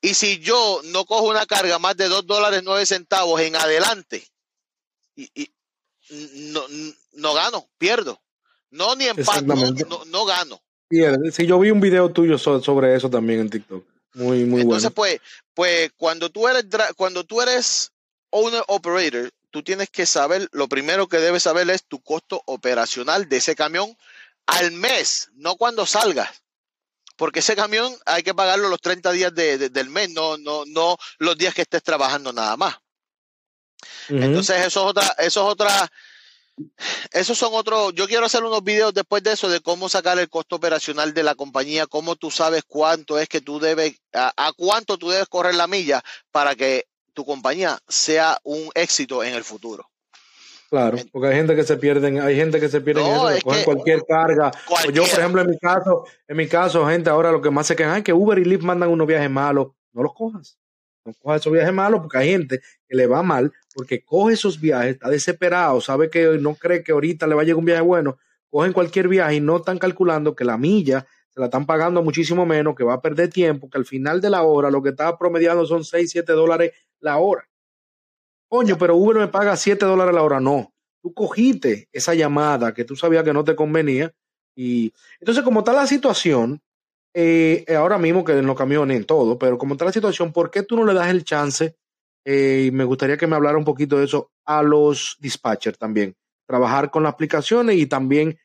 Y 0.00 0.14
si 0.14 0.38
yo 0.38 0.80
no 0.84 1.04
cojo 1.04 1.28
una 1.28 1.46
carga 1.46 1.78
más 1.78 1.96
de 1.96 2.08
dos 2.08 2.26
dólares 2.26 2.62
nueve 2.64 2.86
centavos 2.86 3.40
en 3.40 3.56
adelante, 3.56 4.26
y, 5.16 5.50
no, 6.52 6.62
no 7.14 7.34
gano, 7.34 7.68
pierdo. 7.78 8.20
No, 8.70 8.94
ni 8.94 9.06
empato, 9.06 9.42
no, 9.42 10.04
no, 10.06 10.24
gano. 10.24 10.60
Sí, 11.32 11.46
yo 11.46 11.58
vi 11.58 11.70
un 11.70 11.80
video 11.80 12.10
tuyo 12.10 12.38
sobre 12.38 12.94
eso 12.94 13.10
también 13.10 13.40
en 13.40 13.50
TikTok. 13.50 13.84
Muy, 14.14 14.44
muy 14.44 14.62
Entonces, 14.62 14.90
pues, 14.94 15.20
pues 15.54 15.90
cuando 15.96 16.30
tú 16.30 16.48
eres 16.48 16.64
cuando 16.96 17.24
tú 17.24 17.40
eres 17.40 17.92
owner 18.30 18.62
operator, 18.68 19.30
tú 19.50 19.62
tienes 19.62 19.90
que 19.90 20.06
saber, 20.06 20.48
lo 20.52 20.68
primero 20.68 21.08
que 21.08 21.18
debes 21.18 21.42
saber 21.42 21.68
es 21.70 21.84
tu 21.84 22.00
costo 22.00 22.42
operacional 22.46 23.28
de 23.28 23.38
ese 23.38 23.54
camión 23.54 23.96
al 24.46 24.72
mes, 24.72 25.30
no 25.34 25.56
cuando 25.56 25.86
salgas. 25.86 26.42
Porque 27.18 27.40
ese 27.40 27.56
camión 27.56 27.92
hay 28.06 28.22
que 28.22 28.32
pagarlo 28.32 28.68
los 28.68 28.80
30 28.80 29.10
días 29.10 29.34
del 29.34 29.90
mes, 29.90 30.08
no, 30.10 30.38
no, 30.38 30.64
no 30.66 30.96
los 31.18 31.36
días 31.36 31.52
que 31.52 31.62
estés 31.62 31.82
trabajando 31.82 32.32
nada 32.32 32.56
más. 32.56 32.76
Entonces, 34.08 34.64
eso 34.64 34.80
es 34.80 34.86
otra, 34.86 35.14
eso 35.18 35.46
es 35.46 35.52
otra, 35.52 35.90
esos 37.12 37.36
son 37.36 37.50
otros, 37.54 37.92
yo 37.94 38.06
quiero 38.06 38.26
hacer 38.26 38.44
unos 38.44 38.62
videos 38.62 38.94
después 38.94 39.22
de 39.24 39.32
eso, 39.32 39.48
de 39.48 39.60
cómo 39.60 39.88
sacar 39.88 40.16
el 40.18 40.28
costo 40.28 40.56
operacional 40.56 41.12
de 41.12 41.24
la 41.24 41.34
compañía, 41.34 41.88
cómo 41.88 42.14
tú 42.14 42.30
sabes 42.30 42.62
cuánto 42.66 43.18
es 43.18 43.28
que 43.28 43.40
tú 43.40 43.58
debes, 43.58 43.96
a, 44.12 44.52
cuánto 44.56 44.96
tú 44.96 45.10
debes 45.10 45.28
correr 45.28 45.56
la 45.56 45.66
milla 45.66 46.00
para 46.30 46.54
que 46.54 46.86
tu 47.14 47.24
compañía 47.24 47.78
sea 47.88 48.38
un 48.44 48.70
éxito 48.74 49.24
en 49.24 49.34
el 49.34 49.42
futuro. 49.42 49.90
Claro, 50.68 50.98
porque 51.10 51.28
hay 51.28 51.36
gente 51.36 51.56
que 51.56 51.62
se 51.62 51.78
pierden, 51.78 52.20
hay 52.20 52.36
gente 52.36 52.60
que 52.60 52.68
se 52.68 52.82
pierde 52.82 53.00
en 53.00 53.06
eso, 53.06 53.42
cogen 53.42 53.64
cualquier 53.64 54.04
carga. 54.06 54.50
Yo, 54.92 55.02
por 55.04 55.18
ejemplo, 55.18 55.40
en 55.40 55.50
mi 55.50 55.58
caso, 55.58 56.04
en 56.26 56.36
mi 56.36 56.46
caso, 56.46 56.86
gente, 56.86 57.08
ahora 57.08 57.32
lo 57.32 57.40
que 57.40 57.50
más 57.50 57.66
se 57.66 57.74
quejan 57.74 57.98
es 57.98 58.04
que 58.04 58.12
Uber 58.12 58.38
y 58.38 58.44
Lyft 58.44 58.64
mandan 58.64 58.90
unos 58.90 59.06
viajes 59.06 59.30
malos, 59.30 59.68
no 59.92 60.02
los 60.02 60.12
cojas. 60.12 60.58
No 61.06 61.14
cojas 61.14 61.40
esos 61.40 61.52
viajes 61.52 61.72
malos 61.72 62.00
porque 62.00 62.18
hay 62.18 62.30
gente 62.30 62.60
que 62.86 62.96
le 62.96 63.06
va 63.06 63.22
mal 63.22 63.50
porque 63.74 64.04
coge 64.04 64.34
esos 64.34 64.60
viajes, 64.60 64.94
está 64.94 65.08
desesperado, 65.08 65.80
sabe 65.80 66.10
que 66.10 66.36
no 66.38 66.54
cree 66.54 66.82
que 66.82 66.92
ahorita 66.92 67.26
le 67.26 67.34
va 67.34 67.42
a 67.42 67.44
llegar 67.44 67.58
un 67.58 67.64
viaje 67.64 67.80
bueno, 67.80 68.18
cogen 68.50 68.72
cualquier 68.72 69.08
viaje 69.08 69.36
y 69.36 69.40
no 69.40 69.58
están 69.58 69.78
calculando 69.78 70.34
que 70.34 70.44
la 70.44 70.58
milla 70.58 71.06
se 71.30 71.40
la 71.40 71.46
están 71.46 71.64
pagando 71.64 72.02
muchísimo 72.02 72.44
menos, 72.44 72.74
que 72.74 72.84
va 72.84 72.94
a 72.94 73.00
perder 73.00 73.30
tiempo, 73.30 73.70
que 73.70 73.78
al 73.78 73.86
final 73.86 74.20
de 74.20 74.30
la 74.30 74.42
hora 74.42 74.70
lo 74.70 74.82
que 74.82 74.90
está 74.90 75.16
promediando 75.16 75.64
son 75.64 75.84
6, 75.84 76.10
7 76.10 76.32
dólares 76.32 76.72
la 77.00 77.18
hora. 77.18 77.48
Coño, 78.48 78.78
pero 78.78 78.96
Uber 78.96 79.16
me 79.16 79.28
paga 79.28 79.56
7 79.56 79.84
dólares 79.84 80.14
la 80.14 80.22
hora. 80.22 80.40
No, 80.40 80.72
tú 81.02 81.12
cogiste 81.12 81.88
esa 81.92 82.14
llamada 82.14 82.72
que 82.72 82.84
tú 82.84 82.96
sabías 82.96 83.24
que 83.24 83.32
no 83.32 83.44
te 83.44 83.54
convenía. 83.54 84.12
Y 84.54 84.92
entonces, 85.20 85.44
como 85.44 85.60
está 85.60 85.72
la 85.72 85.86
situación, 85.86 86.60
eh, 87.14 87.64
ahora 87.76 87.98
mismo 87.98 88.24
que 88.24 88.32
en 88.32 88.46
los 88.46 88.56
camiones, 88.56 88.96
en 88.96 89.04
todo, 89.04 89.38
pero 89.38 89.58
como 89.58 89.74
está 89.74 89.84
la 89.84 89.92
situación, 89.92 90.32
¿por 90.32 90.50
qué 90.50 90.62
tú 90.62 90.76
no 90.76 90.84
le 90.84 90.94
das 90.94 91.08
el 91.08 91.24
chance 91.24 91.76
eh, 92.30 92.66
y 92.66 92.70
me 92.70 92.84
gustaría 92.84 93.16
que 93.16 93.26
me 93.26 93.36
hablara 93.36 93.56
un 93.56 93.64
poquito 93.64 93.96
de 93.98 94.04
eso 94.04 94.32
a 94.44 94.62
los 94.62 95.16
dispatchers 95.18 95.78
también. 95.78 96.14
Trabajar 96.46 96.90
con 96.90 97.02
las 97.02 97.14
aplicaciones 97.14 97.76
y 97.76 97.86
también, 97.86 98.38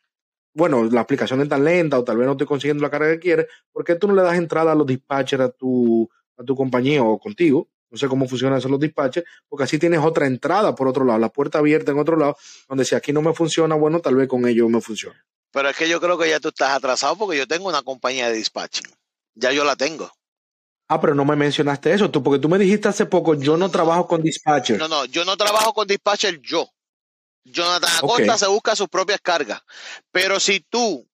bueno, 0.54 0.86
la 0.86 1.02
aplicación 1.02 1.42
es 1.42 1.50
tan 1.50 1.66
lenta 1.66 2.00
o 2.00 2.04
tal 2.06 2.16
vez 2.16 2.26
no 2.26 2.32
estoy 2.32 2.48
consiguiendo 2.48 2.82
la 2.82 2.90
carga 2.90 3.12
que 3.12 3.20
quiere, 3.20 3.48
¿por 3.74 3.84
qué 3.84 3.96
tú 3.96 4.08
no 4.08 4.16
le 4.16 4.22
das 4.22 4.38
entrada 4.38 4.72
a 4.72 4.76
los 4.76 4.88
dispatchers 4.88 5.44
a 5.44 5.50
tu, 5.50 6.10
a 6.38 6.44
tu 6.46 6.56
compañía 6.56 7.04
o 7.04 7.20
contigo? 7.20 7.68
No 7.94 8.00
sé 8.00 8.08
cómo 8.08 8.28
funcionan 8.28 8.58
esos 8.58 8.72
los 8.72 8.80
dispatchers, 8.80 9.24
porque 9.48 9.66
así 9.66 9.78
tienes 9.78 10.00
otra 10.00 10.26
entrada 10.26 10.74
por 10.74 10.88
otro 10.88 11.06
lado, 11.06 11.20
la 11.20 11.30
puerta 11.30 11.60
abierta 11.60 11.92
en 11.92 12.00
otro 12.00 12.18
lado, 12.18 12.36
donde 12.68 12.86
si 12.86 12.96
aquí 12.96 13.14
no 13.14 13.22
me 13.22 13.36
funciona, 13.36 13.76
bueno, 13.76 14.00
tal 14.00 14.16
vez 14.16 14.28
con 14.28 14.48
ellos 14.48 14.68
me 14.68 14.82
funcione. 14.82 15.20
Pero 15.52 15.70
es 15.70 15.78
que 15.78 15.88
yo 15.88 16.02
creo 16.02 16.18
que 16.18 16.28
ya 16.28 16.40
tú 16.40 16.48
estás 16.48 16.72
atrasado 16.72 17.16
porque 17.16 17.38
yo 17.38 17.48
tengo 17.48 17.70
una 17.70 17.84
compañía 17.84 18.30
de 18.30 18.38
dispatching. 18.38 18.88
Ya 19.36 19.52
yo 19.52 19.64
la 19.64 19.76
tengo. 19.76 20.12
Ah, 20.88 21.00
pero 21.00 21.14
no 21.14 21.24
me 21.24 21.36
mencionaste 21.36 21.94
eso, 21.94 22.10
tú, 22.10 22.24
porque 22.24 22.40
tú 22.40 22.50
me 22.50 22.58
dijiste 22.58 22.88
hace 22.88 23.06
poco, 23.06 23.36
yo 23.36 23.58
no 23.58 23.70
trabajo 23.70 24.08
con 24.08 24.24
dispatcher. 24.24 24.80
No, 24.80 24.88
no, 24.88 25.06
yo 25.06 25.24
no 25.24 25.38
trabajo 25.38 25.72
con 25.72 25.86
dispatcher 25.86 26.42
yo. 26.42 26.68
Jonathan 27.44 27.92
Acosta 27.98 28.40
se 28.40 28.48
busca 28.48 28.76
sus 28.76 28.90
propias 28.90 29.22
cargas. 29.22 29.62
Pero 30.12 30.40
si 30.40 30.62
tú, 30.62 31.08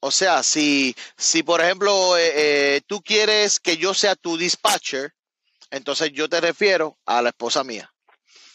o 0.00 0.10
sea, 0.10 0.42
si, 0.42 0.96
si 1.16 1.44
por 1.44 1.60
ejemplo 1.60 2.18
eh, 2.18 2.32
eh, 2.34 2.80
tú 2.88 3.00
quieres 3.02 3.60
que 3.60 3.76
yo 3.76 3.94
sea 3.94 4.16
tu 4.16 4.36
dispatcher, 4.36 5.13
entonces 5.74 6.12
yo 6.12 6.28
te 6.28 6.40
refiero 6.40 6.98
a 7.04 7.20
la 7.22 7.30
esposa 7.30 7.64
mía. 7.64 7.92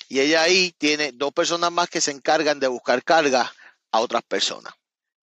Y 0.07 0.19
ella 0.19 0.41
ahí 0.41 0.73
tiene 0.77 1.11
dos 1.11 1.31
personas 1.31 1.71
más 1.71 1.89
que 1.89 2.01
se 2.01 2.11
encargan 2.11 2.59
de 2.59 2.67
buscar 2.67 3.03
cargas 3.03 3.49
a 3.91 3.99
otras 3.99 4.23
personas. 4.23 4.73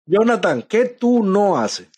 Jonathan, 0.05 0.63
¿qué 0.63 0.85
tú 0.85 1.25
no 1.25 1.59
haces? 1.59 1.89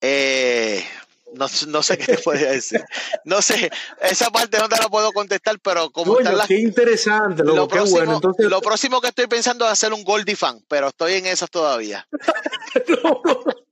Eh, 0.00 0.84
no, 1.32 1.46
no, 1.68 1.82
sé 1.82 1.98
qué 1.98 2.16
te 2.16 2.18
podría 2.22 2.52
decir. 2.52 2.84
No 3.24 3.42
sé, 3.42 3.70
esa 4.02 4.30
parte 4.30 4.58
no 4.58 4.68
te 4.68 4.76
la 4.76 4.88
puedo 4.88 5.10
contestar, 5.12 5.58
pero 5.60 5.90
como 5.90 6.16
Qué 6.46 6.60
interesante, 6.60 7.42
lo, 7.42 7.66
próximo, 7.66 7.98
bueno. 7.98 8.14
Entonces... 8.14 8.46
lo 8.46 8.60
próximo 8.60 9.00
que 9.00 9.08
estoy 9.08 9.26
pensando 9.26 9.64
es 9.64 9.72
hacer 9.72 9.92
un 9.92 10.04
Goldie 10.04 10.36
fan, 10.36 10.64
pero 10.68 10.88
estoy 10.88 11.14
en 11.14 11.26
esas 11.26 11.50
todavía. 11.50 12.06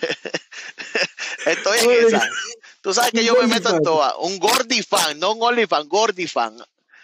estoy 1.46 1.78
en 1.78 2.06
esas. 2.06 2.28
Tú 2.80 2.94
sabes 2.94 3.10
que 3.10 3.24
yo 3.24 3.34
me 3.40 3.46
meto 3.46 3.74
en 3.74 3.82
todas. 3.82 4.14
Un 4.20 4.38
Gordy 4.38 4.82
fan, 4.82 5.18
no 5.18 5.32
un 5.32 5.42
Only 5.42 5.66
fan, 5.66 5.88
Gordy 5.88 6.26
fan. 6.26 6.56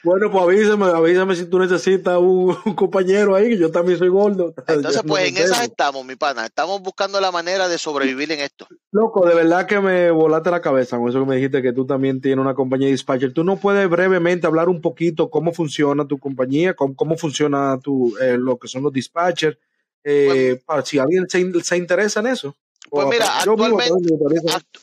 Bueno, 0.06 0.30
pues 0.30 0.44
avísame, 0.44 0.86
avísame 0.86 1.34
si 1.34 1.46
tú 1.46 1.58
necesitas 1.58 2.16
un, 2.16 2.54
compañero 2.76 3.34
ahí, 3.34 3.48
que 3.48 3.58
yo 3.58 3.72
también 3.72 3.98
soy 3.98 4.08
gordo. 4.08 4.54
Entonces, 4.68 5.02
pues 5.04 5.28
en 5.28 5.36
esas 5.36 5.62
estamos, 5.62 6.04
mi 6.06 6.14
pana. 6.14 6.46
Estamos 6.46 6.80
buscando 6.80 7.20
la 7.20 7.32
manera 7.32 7.66
de 7.66 7.76
sobrevivir 7.76 8.30
en 8.30 8.38
esto. 8.38 8.68
Loco, 8.92 9.26
de 9.26 9.34
verdad 9.34 9.66
que 9.66 9.80
me 9.80 10.12
volaste 10.12 10.52
la 10.52 10.60
cabeza 10.60 10.96
con 10.96 11.08
eso 11.08 11.18
que 11.18 11.26
me 11.26 11.34
dijiste 11.34 11.60
que 11.60 11.72
tú 11.72 11.86
también 11.86 12.20
tienes 12.20 12.40
una 12.40 12.54
compañía 12.54 12.86
de 12.86 12.92
dispatcher. 12.92 13.32
¿Tú 13.32 13.42
no 13.42 13.56
puedes 13.56 13.90
brevemente 13.90 14.46
hablar 14.46 14.68
un 14.68 14.80
poquito 14.80 15.28
cómo 15.28 15.52
funciona 15.52 16.06
tu 16.06 16.18
compañía, 16.18 16.74
cómo, 16.74 16.94
cómo 16.94 17.16
funciona 17.16 17.76
tu, 17.82 18.16
eh, 18.18 18.36
lo 18.38 18.58
que 18.58 18.68
son 18.68 18.84
los 18.84 18.92
dispatchers? 18.92 19.58
Eh, 20.04 20.62
para 20.64 20.84
si 20.84 21.00
alguien 21.00 21.28
se, 21.28 21.44
se 21.64 21.76
interesa 21.76 22.20
en 22.20 22.28
eso. 22.28 22.54
Pues 22.90 23.08
mira, 23.08 23.42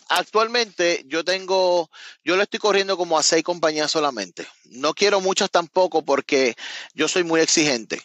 actualmente, 0.09 1.03
yo 1.07 1.23
tengo, 1.23 1.89
yo 2.23 2.35
le 2.35 2.43
estoy 2.43 2.59
corriendo 2.59 2.97
como 2.97 3.17
a 3.17 3.23
seis 3.23 3.43
compañías 3.43 3.91
solamente. 3.91 4.45
No 4.65 4.93
quiero 4.93 5.21
muchas 5.21 5.49
tampoco 5.49 6.03
porque 6.03 6.55
yo 6.93 7.07
soy 7.07 7.23
muy 7.23 7.41
exigente. 7.41 8.01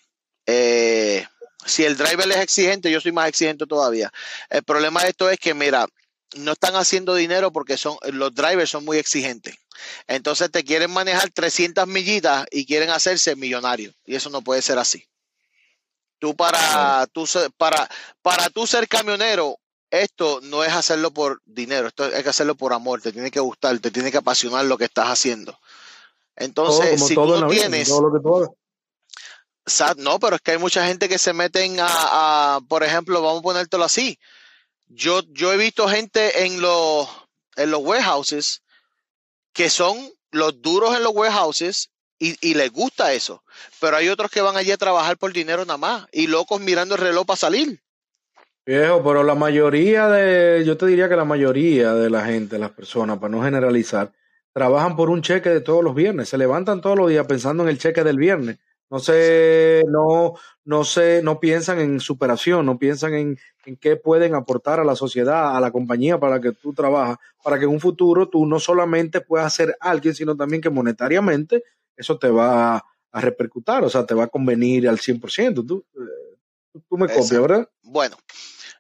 Eh, 0.47 1.27
si 1.65 1.85
el 1.85 1.97
driver 1.97 2.31
es 2.31 2.39
exigente, 2.39 2.91
yo 2.91 3.01
soy 3.01 3.13
más 3.13 3.29
exigente 3.29 3.67
todavía. 3.67 4.13
El 4.49 4.63
problema 4.63 5.03
de 5.03 5.11
esto 5.11 5.29
es 5.29 5.39
que, 5.39 5.55
mira, 5.55 5.87
no 6.37 6.53
están 6.53 6.77
haciendo 6.77 7.15
dinero 7.15 7.53
porque 7.53 7.77
son, 7.77 7.97
los 8.13 8.35
drivers 8.35 8.71
son 8.71 8.85
muy 8.85 8.99
exigentes. 8.99 9.57
Entonces 10.07 10.51
te 10.51 10.65
quieren 10.65 10.91
manejar 10.91 11.31
300 11.31 11.87
millitas 11.87 12.47
y 12.51 12.67
quieren 12.67 12.91
hacerse 12.91 13.37
millonarios. 13.37 13.95
Y 14.05 14.15
eso 14.15 14.31
no 14.31 14.43
puede 14.43 14.63
ser 14.63 14.79
así. 14.79 15.05
Tú 16.19 16.35
para, 16.35 17.07
tú, 17.13 17.29
para, 17.57 17.89
para 18.23 18.51
tú 18.51 18.67
ser 18.67 18.89
camionero 18.89 19.59
esto 19.91 20.41
no 20.43 20.65
es 20.65 20.73
hacerlo 20.73 21.13
por 21.13 21.41
dinero, 21.45 21.89
esto 21.89 22.05
hay 22.05 22.23
que 22.23 22.29
hacerlo 22.29 22.55
por 22.55 22.73
amor, 22.73 23.01
te 23.01 23.13
tiene 23.13 23.31
que 23.31 23.41
gustar, 23.41 23.79
te 23.79 23.91
tiene 23.91 24.11
que 24.11 24.19
apasionar 24.19 24.65
lo 24.65 24.77
que 24.77 24.85
estás 24.85 25.09
haciendo. 25.09 25.59
Entonces, 26.37 27.05
si 27.05 27.15
tú 27.15 27.27
no 27.27 27.49
tienes... 27.49 27.91
no, 29.97 30.21
pero 30.21 30.37
es 30.37 30.43
que 30.43 30.53
hay 30.53 30.59
mucha 30.59 30.87
gente 30.87 31.09
que 31.09 31.19
se 31.19 31.33
meten 31.33 31.77
a, 31.81 32.61
por 32.69 32.85
ejemplo, 32.85 33.21
vamos 33.23 33.41
a 33.41 33.43
ponértelo 33.43 33.85
así. 33.85 34.19
Yo, 34.87 35.23
yo 35.29 35.53
he 35.53 35.57
visto 35.57 35.89
gente 35.89 36.45
en 36.45 36.61
los, 36.61 37.09
en 37.57 37.71
los 37.71 37.81
warehouses 37.83 38.63
que 39.53 39.71
son 39.71 40.13
los 40.31 40.63
duros 40.63 40.95
en 40.95 41.03
los 41.03 41.13
warehouses 41.15 41.91
y, 42.19 42.37
y, 42.47 42.55
les 42.55 42.71
gusta 42.71 43.13
eso. 43.13 43.43
Pero 43.81 43.97
hay 43.97 44.09
otros 44.09 44.31
que 44.31 44.41
van 44.41 44.57
allí 44.57 44.71
a 44.71 44.77
trabajar 44.77 45.17
por 45.17 45.33
dinero 45.33 45.65
nada 45.65 45.79
más 45.79 46.07
y 46.13 46.27
locos 46.27 46.61
mirando 46.61 46.95
el 46.95 47.01
reloj 47.01 47.27
para 47.27 47.37
salir. 47.37 47.81
Viejo, 48.69 49.03
pero 49.03 49.23
la 49.23 49.35
mayoría 49.35 50.09
de, 50.09 50.63
yo 50.63 50.77
te 50.77 50.85
diría 50.85 51.09
que 51.09 51.17
la 51.17 51.25
mayoría 51.25 51.95
de 51.95 52.11
la 52.11 52.27
gente, 52.27 52.59
las 52.59 52.73
personas, 52.73 53.17
para 53.17 53.31
no 53.31 53.43
generalizar, 53.43 54.13
trabajan 54.53 54.95
por 54.95 55.09
un 55.09 55.23
cheque 55.23 55.49
de 55.49 55.63
todos 55.63 55.83
los 55.83 55.95
viernes, 55.95 56.29
se 56.29 56.37
levantan 56.37 56.83
todos 56.83 56.99
los 56.99 57.09
días 57.09 57.27
pensando 57.27 57.63
en 57.63 57.71
el 57.71 57.79
cheque 57.79 58.05
del 58.05 58.19
viernes. 58.19 58.59
No 58.91 58.99
sé, 58.99 59.85
no, 59.89 60.35
no 60.67 60.85
sé, 60.85 61.23
no 61.23 61.41
piensan 61.41 61.79
en 61.81 61.99
superación, 61.99 62.67
no 62.67 62.79
piensan 62.79 63.15
en, 63.15 63.39
en 63.65 63.77
qué 63.79 63.97
pueden 63.97 64.35
aportar 64.35 64.81
a 64.81 64.85
la 64.85 64.97
sociedad, 64.97 65.57
a 65.57 65.61
la 65.61 65.71
compañía 65.71 66.21
para 66.21 66.35
la 66.35 66.43
que 66.43 66.53
tú 66.53 66.75
trabajas, 66.75 67.17
para 67.43 67.59
que 67.59 67.65
en 67.65 67.71
un 67.71 67.81
futuro 67.81 68.29
tú 68.29 68.45
no 68.45 68.61
solamente 68.61 69.23
puedas 69.23 69.55
ser 69.55 69.79
alguien, 69.81 70.15
sino 70.15 70.37
también 70.37 70.61
que 70.61 70.69
monetariamente 70.69 71.65
eso 71.97 72.19
te 72.19 72.29
va 72.29 72.77
a 72.77 73.21
repercutir, 73.23 73.83
o 73.83 73.89
sea, 73.89 74.05
te 74.05 74.13
va 74.13 74.25
a 74.25 74.29
convenir 74.29 74.87
al 74.91 74.99
100%. 74.99 75.67
Tú, 75.67 75.87
eh, 75.95 76.83
tú 76.87 76.99
me 76.99 77.07
copias, 77.07 77.41
¿verdad? 77.41 77.67
Bueno, 77.83 78.19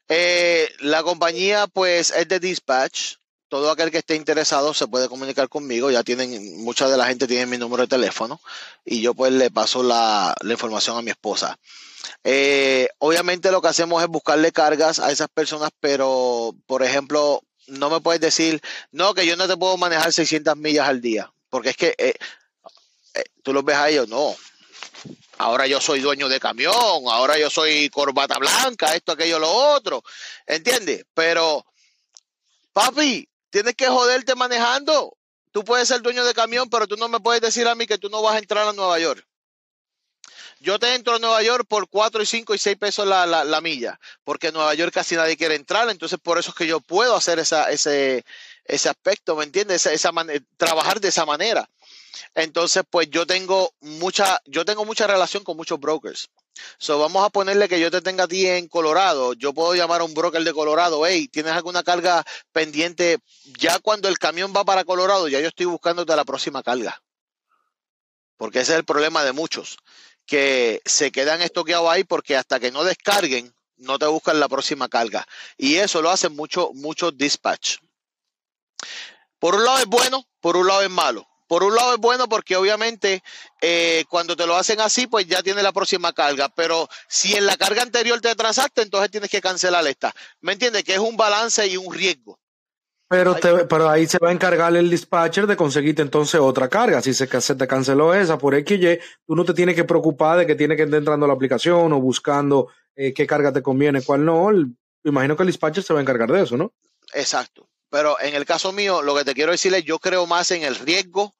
eh, 0.08 0.70
la 0.80 1.02
compañía, 1.02 1.66
pues, 1.66 2.10
es 2.10 2.28
de 2.28 2.40
dispatch. 2.40 3.16
Todo 3.48 3.70
aquel 3.70 3.90
que 3.90 3.98
esté 3.98 4.14
interesado 4.14 4.74
se 4.74 4.86
puede 4.86 5.08
comunicar 5.08 5.48
conmigo. 5.48 5.90
Ya 5.90 6.02
tienen, 6.02 6.62
mucha 6.62 6.88
de 6.88 6.96
la 6.96 7.06
gente 7.06 7.26
tiene 7.26 7.46
mi 7.46 7.56
número 7.56 7.82
de 7.82 7.88
teléfono 7.88 8.40
y 8.84 9.00
yo 9.00 9.14
pues 9.14 9.32
le 9.32 9.50
paso 9.50 9.82
la, 9.82 10.36
información 10.42 10.98
a 10.98 11.02
mi 11.02 11.10
esposa. 11.10 11.58
Eh, 12.24 12.88
obviamente 12.98 13.50
lo 13.50 13.62
que 13.62 13.68
hacemos 13.68 14.02
es 14.02 14.08
buscarle 14.08 14.52
cargas 14.52 14.98
a 14.98 15.10
esas 15.10 15.28
personas, 15.28 15.70
pero 15.80 16.54
por 16.66 16.82
ejemplo, 16.82 17.42
no 17.68 17.88
me 17.88 18.00
puedes 18.00 18.20
decir, 18.20 18.60
no, 18.92 19.14
que 19.14 19.26
yo 19.26 19.36
no 19.36 19.48
te 19.48 19.56
puedo 19.56 19.78
manejar 19.78 20.12
600 20.12 20.56
millas 20.56 20.88
al 20.88 21.00
día, 21.00 21.32
porque 21.48 21.70
es 21.70 21.76
que 21.76 21.94
eh, 21.96 22.14
tú 23.42 23.54
los 23.54 23.64
ves 23.64 23.76
a 23.76 23.88
ellos, 23.88 24.08
no, 24.08 24.36
ahora 25.38 25.66
yo 25.66 25.80
soy 25.80 26.00
dueño 26.00 26.28
de 26.28 26.40
camión, 26.40 26.74
ahora 26.74 27.38
yo 27.38 27.50
soy 27.50 27.88
corbata 27.90 28.38
blanca, 28.38 28.94
esto, 28.94 29.12
aquello, 29.12 29.38
lo 29.38 29.50
otro, 29.50 30.02
¿entiendes? 30.46 31.04
Pero, 31.14 31.64
papi, 32.72 33.28
tienes 33.50 33.74
que 33.74 33.88
joderte 33.88 34.34
manejando. 34.34 35.16
Tú 35.52 35.64
puedes 35.64 35.88
ser 35.88 36.02
dueño 36.02 36.24
de 36.24 36.34
camión, 36.34 36.68
pero 36.68 36.86
tú 36.86 36.96
no 36.96 37.08
me 37.08 37.20
puedes 37.20 37.40
decir 37.40 37.66
a 37.66 37.74
mí 37.74 37.86
que 37.86 37.98
tú 37.98 38.10
no 38.10 38.22
vas 38.22 38.34
a 38.34 38.38
entrar 38.38 38.68
a 38.68 38.72
Nueva 38.72 38.98
York. 38.98 39.24
Yo 40.60 40.78
te 40.78 40.94
entro 40.94 41.14
a 41.14 41.18
Nueva 41.18 41.42
York 41.42 41.66
por 41.68 41.88
4 41.88 42.20
y 42.20 42.26
5 42.26 42.54
y 42.54 42.58
6 42.58 42.76
pesos 42.76 43.06
la, 43.06 43.26
la, 43.26 43.60
milla, 43.60 43.98
porque 44.24 44.48
en 44.48 44.54
Nueva 44.54 44.74
York 44.74 44.92
casi 44.92 45.14
nadie 45.14 45.36
quiere 45.36 45.54
entrar, 45.54 45.88
entonces 45.88 46.18
por 46.20 46.36
eso 46.36 46.50
es 46.50 46.56
que 46.56 46.66
yo 46.66 46.80
puedo 46.80 47.14
hacer 47.14 47.38
ese, 47.38 48.24
ese 48.64 48.88
aspecto, 48.88 49.36
¿me 49.36 49.44
entiendes? 49.44 49.86
Esa, 49.86 49.92
esa 49.92 50.10
trabajar 50.56 51.00
de 51.00 51.08
esa 51.08 51.24
manera. 51.24 51.68
Entonces, 52.34 52.82
pues 52.88 53.10
yo 53.10 53.26
tengo 53.26 53.72
mucha, 53.80 54.40
yo 54.46 54.64
tengo 54.64 54.84
mucha 54.84 55.06
relación 55.06 55.44
con 55.44 55.56
muchos 55.56 55.78
brokers. 55.78 56.28
So, 56.78 56.98
vamos 56.98 57.24
a 57.24 57.30
ponerle 57.30 57.68
que 57.68 57.80
yo 57.80 57.90
te 57.90 58.00
tenga 58.00 58.24
a 58.24 58.28
ti 58.28 58.46
en 58.46 58.68
Colorado. 58.68 59.34
Yo 59.34 59.52
puedo 59.52 59.74
llamar 59.74 60.00
a 60.00 60.04
un 60.04 60.14
broker 60.14 60.42
de 60.42 60.52
Colorado. 60.52 61.06
Hey, 61.06 61.28
¿tienes 61.28 61.52
alguna 61.52 61.82
carga 61.82 62.24
pendiente? 62.52 63.18
Ya 63.58 63.78
cuando 63.78 64.08
el 64.08 64.18
camión 64.18 64.52
va 64.56 64.64
para 64.64 64.84
Colorado, 64.84 65.28
ya 65.28 65.40
yo 65.40 65.48
estoy 65.48 65.66
buscándote 65.66 66.14
la 66.16 66.24
próxima 66.24 66.62
carga. 66.62 67.00
Porque 68.36 68.60
ese 68.60 68.72
es 68.72 68.78
el 68.78 68.84
problema 68.84 69.24
de 69.24 69.32
muchos, 69.32 69.76
que 70.26 70.80
se 70.84 71.10
quedan 71.10 71.42
estoqueados 71.42 71.90
ahí 71.90 72.04
porque 72.04 72.36
hasta 72.36 72.60
que 72.60 72.70
no 72.70 72.84
descarguen, 72.84 73.52
no 73.76 73.98
te 73.98 74.06
buscan 74.06 74.40
la 74.40 74.48
próxima 74.48 74.88
carga. 74.88 75.26
Y 75.56 75.76
eso 75.76 76.02
lo 76.02 76.10
hacen 76.10 76.34
muchos 76.34 76.74
muchos 76.74 77.16
dispatch. 77.16 77.78
Por 79.38 79.54
un 79.54 79.64
lado 79.64 79.78
es 79.78 79.86
bueno, 79.86 80.26
por 80.40 80.56
un 80.56 80.66
lado 80.66 80.82
es 80.82 80.90
malo. 80.90 81.27
Por 81.48 81.64
un 81.64 81.74
lado 81.74 81.94
es 81.94 81.98
bueno 81.98 82.28
porque 82.28 82.54
obviamente 82.54 83.22
eh, 83.60 84.04
cuando 84.08 84.36
te 84.36 84.46
lo 84.46 84.54
hacen 84.54 84.80
así, 84.80 85.06
pues 85.06 85.26
ya 85.26 85.42
tienes 85.42 85.64
la 85.64 85.72
próxima 85.72 86.12
carga. 86.12 86.48
Pero 86.50 86.88
si 87.08 87.34
en 87.34 87.46
la 87.46 87.56
carga 87.56 87.82
anterior 87.82 88.20
te 88.20 88.28
atrasaste, 88.28 88.82
entonces 88.82 89.10
tienes 89.10 89.30
que 89.30 89.40
cancelar 89.40 89.86
esta. 89.86 90.14
¿Me 90.40 90.52
entiendes? 90.52 90.84
Que 90.84 90.94
es 90.94 91.00
un 91.00 91.16
balance 91.16 91.66
y 91.66 91.76
un 91.76 91.92
riesgo. 91.92 92.38
Pero, 93.08 93.36
pero 93.66 93.88
ahí 93.88 94.06
se 94.06 94.18
va 94.18 94.28
a 94.28 94.32
encargar 94.32 94.76
el 94.76 94.90
dispatcher 94.90 95.46
de 95.46 95.56
conseguirte 95.56 96.02
entonces 96.02 96.38
otra 96.38 96.68
carga. 96.68 97.00
Si 97.00 97.14
se, 97.14 97.40
se 97.40 97.54
te 97.54 97.66
canceló 97.66 98.12
esa 98.12 98.36
por 98.36 98.54
XY, 98.54 98.98
tú 99.26 99.34
no 99.34 99.46
te 99.46 99.54
tienes 99.54 99.74
que 99.74 99.84
preocupar 99.84 100.38
de 100.38 100.46
que 100.46 100.54
tiene 100.54 100.76
que 100.76 100.82
estar 100.82 100.98
entrando 100.98 101.24
a 101.24 101.28
la 101.28 101.34
aplicación 101.34 101.90
o 101.94 102.00
buscando 102.00 102.68
eh, 102.94 103.14
qué 103.14 103.26
carga 103.26 103.50
te 103.50 103.62
conviene, 103.62 104.02
cuál 104.02 104.26
no. 104.26 104.50
imagino 105.04 105.36
que 105.36 105.42
el 105.44 105.46
dispatcher 105.46 105.82
se 105.82 105.94
va 105.94 106.00
a 106.00 106.02
encargar 106.02 106.30
de 106.30 106.42
eso, 106.42 106.58
¿no? 106.58 106.74
Exacto. 107.14 107.67
Pero 107.90 108.20
en 108.20 108.34
el 108.34 108.44
caso 108.44 108.72
mío, 108.72 109.02
lo 109.02 109.14
que 109.14 109.24
te 109.24 109.34
quiero 109.34 109.52
decir 109.52 109.74
es, 109.74 109.84
yo 109.84 109.98
creo 109.98 110.26
más 110.26 110.50
en 110.50 110.62
el 110.62 110.76
riesgo 110.76 111.34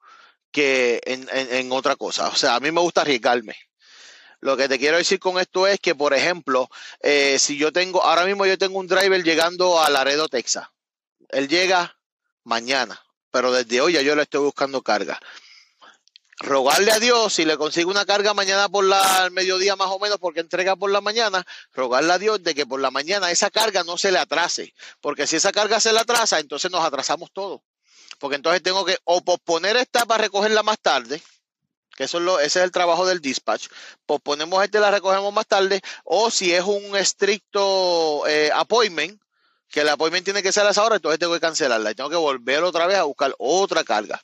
que 0.51 1.01
en, 1.05 1.71
otra 1.71 1.95
cosa. 1.95 2.29
O 2.29 2.35
sea, 2.35 2.55
a 2.55 2.59
mí 2.59 2.71
me 2.71 2.81
gusta 2.81 3.01
arriesgarme. 3.01 3.55
Lo 4.41 4.57
que 4.57 4.67
te 4.67 4.79
quiero 4.79 4.97
decir 4.97 5.19
con 5.19 5.39
esto 5.39 5.67
es 5.67 5.79
que, 5.79 5.95
por 5.95 6.13
ejemplo, 6.13 6.69
eh, 7.01 7.37
si 7.39 7.57
yo 7.57 7.71
tengo, 7.71 8.03
ahora 8.03 8.25
mismo 8.25 8.45
yo 8.45 8.57
tengo 8.57 8.79
un 8.79 8.87
driver 8.87 9.21
llegando 9.23 9.81
a 9.81 9.89
Laredo, 9.89 10.27
Texas. 10.29 10.67
Él 11.29 11.47
llega 11.47 11.97
mañana, 12.45 12.99
pero 13.31 13.51
desde 13.51 13.81
hoy 13.81 13.93
ya 13.93 14.01
yo 14.01 14.15
le 14.15 14.23
estoy 14.23 14.41
buscando 14.41 14.81
carga. 14.81 15.19
Rogarle 16.41 16.93
a 16.93 16.99
Dios 16.99 17.33
si 17.33 17.43
le 17.43 17.57
consigo 17.57 17.91
una 17.91 18.05
carga 18.05 18.33
mañana 18.33 18.69
por 18.69 18.85
la 18.85 19.29
mediodía 19.31 19.75
más 19.75 19.89
o 19.89 19.99
menos 19.99 20.19
porque 20.19 20.39
entrega 20.39 20.77
por 20.77 20.89
la 20.89 21.01
mañana, 21.01 21.45
rogarle 21.73 22.13
a 22.13 22.17
Dios 22.17 22.41
de 22.41 22.55
que 22.55 22.65
por 22.65 22.79
la 22.79 22.91
mañana 22.91 23.29
esa 23.29 23.49
carga 23.49 23.83
no 23.83 23.97
se 23.97 24.11
le 24.11 24.19
atrase, 24.19 24.73
porque 25.01 25.27
si 25.27 25.35
esa 25.35 25.51
carga 25.51 25.81
se 25.81 25.91
le 25.91 25.99
atrasa, 25.99 26.39
entonces 26.39 26.71
nos 26.71 26.83
atrasamos 26.83 27.31
todos. 27.33 27.59
Porque 28.19 28.37
entonces 28.37 28.63
tengo 28.63 28.85
que 28.85 28.97
o 29.03 29.21
posponer 29.21 29.75
esta 29.75 30.05
para 30.05 30.23
recogerla 30.23 30.63
más 30.63 30.79
tarde, 30.79 31.21
que 31.97 32.05
eso 32.05 32.19
es 32.19 32.23
lo, 32.23 32.39
ese 32.39 32.59
es 32.59 32.65
el 32.65 32.71
trabajo 32.71 33.05
del 33.05 33.19
dispatch, 33.19 33.67
posponemos 34.05 34.63
esta 34.63 34.77
y 34.77 34.81
la 34.81 34.91
recogemos 34.91 35.33
más 35.33 35.45
tarde, 35.45 35.81
o 36.05 36.31
si 36.31 36.53
es 36.53 36.63
un 36.63 36.95
estricto 36.95 38.25
eh, 38.27 38.49
appointment, 38.53 39.21
que 39.69 39.81
el 39.81 39.89
appointment 39.89 40.23
tiene 40.23 40.41
que 40.41 40.53
ser 40.53 40.65
a 40.65 40.71
esa 40.71 40.85
hora, 40.85 40.95
entonces 40.95 41.19
tengo 41.19 41.33
que 41.33 41.39
cancelarla. 41.41 41.91
Y 41.91 41.95
tengo 41.95 42.09
que 42.09 42.15
volver 42.15 42.63
otra 42.63 42.87
vez 42.87 42.97
a 42.97 43.03
buscar 43.03 43.35
otra 43.37 43.83
carga. 43.83 44.21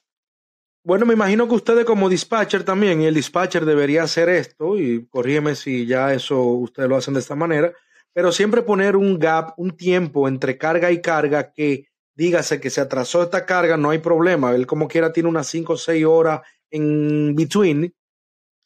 Bueno, 0.86 1.08
me 1.08 1.16
imagino 1.16 1.48
que 1.48 1.56
ustedes 1.56 1.84
como 1.84 2.10
dispatcher 2.10 2.64
también, 2.64 3.02
y 3.02 3.08
el 3.08 3.16
dispatcher 3.16 3.66
debería 3.66 4.04
hacer 4.04 4.30
esto, 4.30 4.78
y 4.78 5.08
corrígeme 5.08 5.56
si 5.56 5.88
ya 5.88 6.14
eso 6.14 6.40
ustedes 6.44 6.88
lo 6.88 6.96
hacen 6.96 7.16
de 7.16 7.22
esta 7.22 7.34
manera, 7.34 7.74
pero 8.14 8.32
siempre 8.32 8.62
poner 8.62 8.96
un 8.96 9.18
gap, 9.18 9.56
un 9.58 9.76
tiempo 9.76 10.28
entre 10.28 10.60
carga 10.60 10.92
y 10.92 11.02
carga 11.02 11.52
que 11.52 11.88
dígase 12.14 12.62
que 12.62 12.70
se 12.70 12.82
atrasó 12.82 13.24
esta 13.24 13.48
carga, 13.48 13.78
no 13.78 13.90
hay 13.90 13.98
problema. 13.98 14.54
Él 14.54 14.68
como 14.68 14.88
quiera 14.88 15.12
tiene 15.12 15.28
unas 15.28 15.48
5 15.48 15.74
o 15.74 15.78
6 15.78 16.06
horas 16.06 16.42
en 16.70 17.36
between 17.36 17.92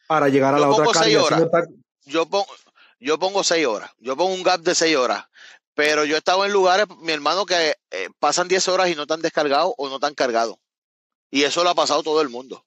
para 0.05 0.27
llegar 0.27 0.53
a 0.53 0.59
la 0.59 0.69
otra 0.69 0.87
carga. 0.91 1.67
yo, 2.03 2.25
pongo, 2.29 2.47
yo 2.99 3.17
pongo 3.17 3.45
6 3.45 3.65
horas. 3.65 3.91
Yo 3.97 4.17
pongo 4.17 4.33
un 4.33 4.43
gap 4.43 4.59
de 4.59 4.75
6 4.75 4.97
horas. 4.97 5.23
Pero 5.73 6.03
yo 6.03 6.15
he 6.15 6.17
estado 6.17 6.45
en 6.45 6.51
lugares, 6.51 6.85
mi 7.01 7.13
hermano, 7.13 7.45
que 7.45 7.77
eh, 7.91 8.09
pasan 8.19 8.49
10 8.49 8.67
horas 8.67 8.89
y 8.89 8.95
no 8.95 9.03
están 9.03 9.21
descargados 9.21 9.73
o 9.77 9.87
no 9.87 9.95
están 9.95 10.15
cargados. 10.15 10.57
Y 11.31 11.43
eso 11.43 11.63
lo 11.63 11.69
ha 11.69 11.75
pasado 11.75 12.03
todo 12.03 12.21
el 12.21 12.29
mundo. 12.29 12.65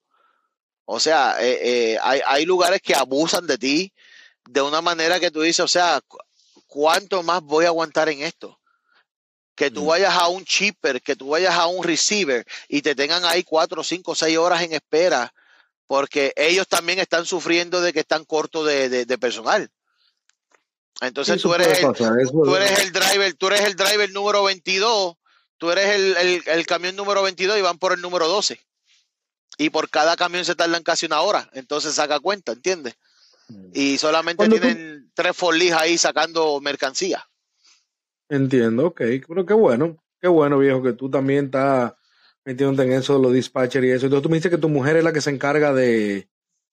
O 0.85 1.01
sea, 1.01 1.37
eh, 1.41 1.59
eh, 1.63 1.99
hay, 2.03 2.21
hay 2.27 2.45
lugares 2.45 2.81
que 2.83 2.95
abusan 2.95 3.47
de 3.47 3.59
ti 3.59 3.93
de 4.49 4.63
una 4.63 4.81
manera 4.81 5.21
que 5.21 5.31
tú 5.31 5.41
dices, 5.41 5.61
o 5.61 5.69
sea, 5.69 6.01
¿cuánto 6.67 7.23
más 7.23 7.43
voy 7.43 7.65
a 7.65 7.69
aguantar 7.69 8.09
en 8.09 8.23
esto? 8.23 8.59
Que 9.55 9.71
tú 9.71 9.85
mm. 9.85 9.87
vayas 9.87 10.15
a 10.15 10.29
un 10.29 10.45
chipper, 10.45 11.03
que 11.03 11.17
tú 11.17 11.29
vayas 11.29 11.55
a 11.55 11.67
un 11.67 11.85
receiver 11.85 12.45
y 12.69 12.83
te 12.83 12.95
tengan 12.95 13.25
ahí 13.25 13.45
cuatro, 13.45 13.85
cinco, 13.85 14.15
seis 14.15 14.37
horas 14.39 14.63
en 14.63 14.73
espera, 14.73 15.33
porque 15.87 16.33
ellos 16.37 16.67
también 16.67 16.99
están 16.99 17.27
sufriendo 17.27 17.81
de 17.81 17.93
que 17.93 18.01
están 18.01 18.25
cortos 18.25 18.67
de, 18.67 19.05
de, 19.05 19.19
personal. 19.19 19.71
Entonces 21.01 21.41
tú 21.43 21.53
eres, 21.55 21.83
el, 21.83 21.93
tú 21.95 22.57
eres 22.57 22.79
el 22.79 22.93
driver, 22.93 23.35
tú 23.35 23.47
eres 23.49 23.61
el 23.63 23.77
driver 23.77 24.11
número 24.13 24.43
22, 24.45 25.17
tú 25.63 25.71
eres 25.71 25.91
el, 25.95 26.17
el, 26.17 26.43
el 26.45 26.67
camión 26.67 26.97
número 26.97 27.23
22 27.23 27.57
y 27.57 27.63
van 27.63 27.79
por 27.79 27.93
el 27.93 28.01
número 28.01 28.27
12 28.27 28.59
y 29.59 29.71
por 29.71 29.89
cada 29.91 30.17
camión 30.17 30.45
se 30.45 30.57
tardan 30.57 30.83
casi 30.83 31.07
una 31.07 31.21
hora. 31.21 31.49
Entonces 31.53 31.95
saca 31.95 32.19
cuenta, 32.19 32.51
¿entiendes? 32.51 32.97
Mm. 33.47 33.67
Y 33.73 33.97
solamente 33.97 34.49
tienen 34.49 35.13
tres 35.15 35.37
forlis 35.37 35.71
ahí 35.71 35.97
sacando 35.99 36.61
mercancía. 36.61 37.29
Entiendo, 38.29 38.89
ok. 38.89 39.03
Pero 39.29 39.47
qué 39.47 39.55
bueno, 39.55 40.03
qué 40.21 40.27
bueno, 40.27 40.59
viejo, 40.59 40.83
que 40.83 40.95
tú 40.95 41.09
también 41.09 41.45
estás 41.45 41.93
metiéndote 42.45 42.83
en 42.83 42.95
eso 42.95 43.15
de 43.15 43.23
los 43.23 43.33
dispatchers 43.33 43.87
y 43.87 43.91
eso. 43.91 44.07
Entonces 44.07 44.25
tú 44.25 44.31
me 44.31 44.39
dices 44.39 44.51
que 44.51 44.59
tu 44.59 44.69
mujer 44.69 44.97
es 44.97 45.05
la 45.05 45.13
que 45.13 45.21
se 45.21 45.31
encarga 45.31 45.73
de, 45.73 46.29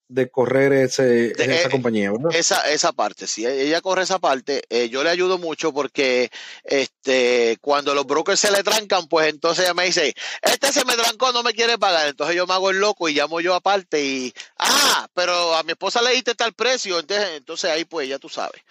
de 0.10 0.30
correr 0.30 0.74
ese, 0.74 1.32
esa 1.32 1.68
eh, 1.68 1.70
compañía, 1.70 2.12
¿verdad? 2.12 2.36
Esa, 2.36 2.60
esa 2.72 2.91
parte, 2.91 3.28
si 3.28 3.45
ella 3.45 3.80
corre 3.80 4.01
esa 4.01 4.18
parte, 4.18 4.64
eh, 4.70 4.89
yo 4.89 5.03
le 5.03 5.12
ayudo 5.12 5.38
mucho 5.38 5.72
porque 5.72 6.32
este, 6.64 7.57
cuando 7.62 7.93
los 7.93 8.07
brokers 8.07 8.39
se 8.39 8.51
le 8.51 8.64
trancan, 8.64 9.07
pues 9.07 9.30
entonces 9.30 9.66
ella 9.66 9.76
me 9.76 9.86
dice, 9.86 10.16
este 10.41 10.72
se 10.72 10.84
me 10.84 10.95
trancó, 10.95 11.32
no 11.32 11.43
me 11.43 11.53
quiere 11.53 11.78
pagar. 11.78 12.07
Entonces 12.07 12.36
yo 12.36 12.47
me 12.47 12.55
hago 12.55 12.72
el 12.72 12.80
loco 12.80 13.07
y 13.07 13.14
llamo 13.14 13.39
yo 13.39 13.53
aparte 13.53 14.03
y, 14.03 14.34
ah, 14.57 15.07
pero 15.14 15.55
a 15.55 15.62
mi 15.62 15.74
esposa 15.74 16.01
le 16.01 16.12
diste 16.12 16.34
tal 16.34 16.53
precio, 16.53 16.99
entonces, 16.99 17.30
entonces 17.36 17.70
ahí 17.70 17.86
pues 17.86 18.10
ya 18.10 18.18
tú 18.18 18.30
sabes. 18.30 18.62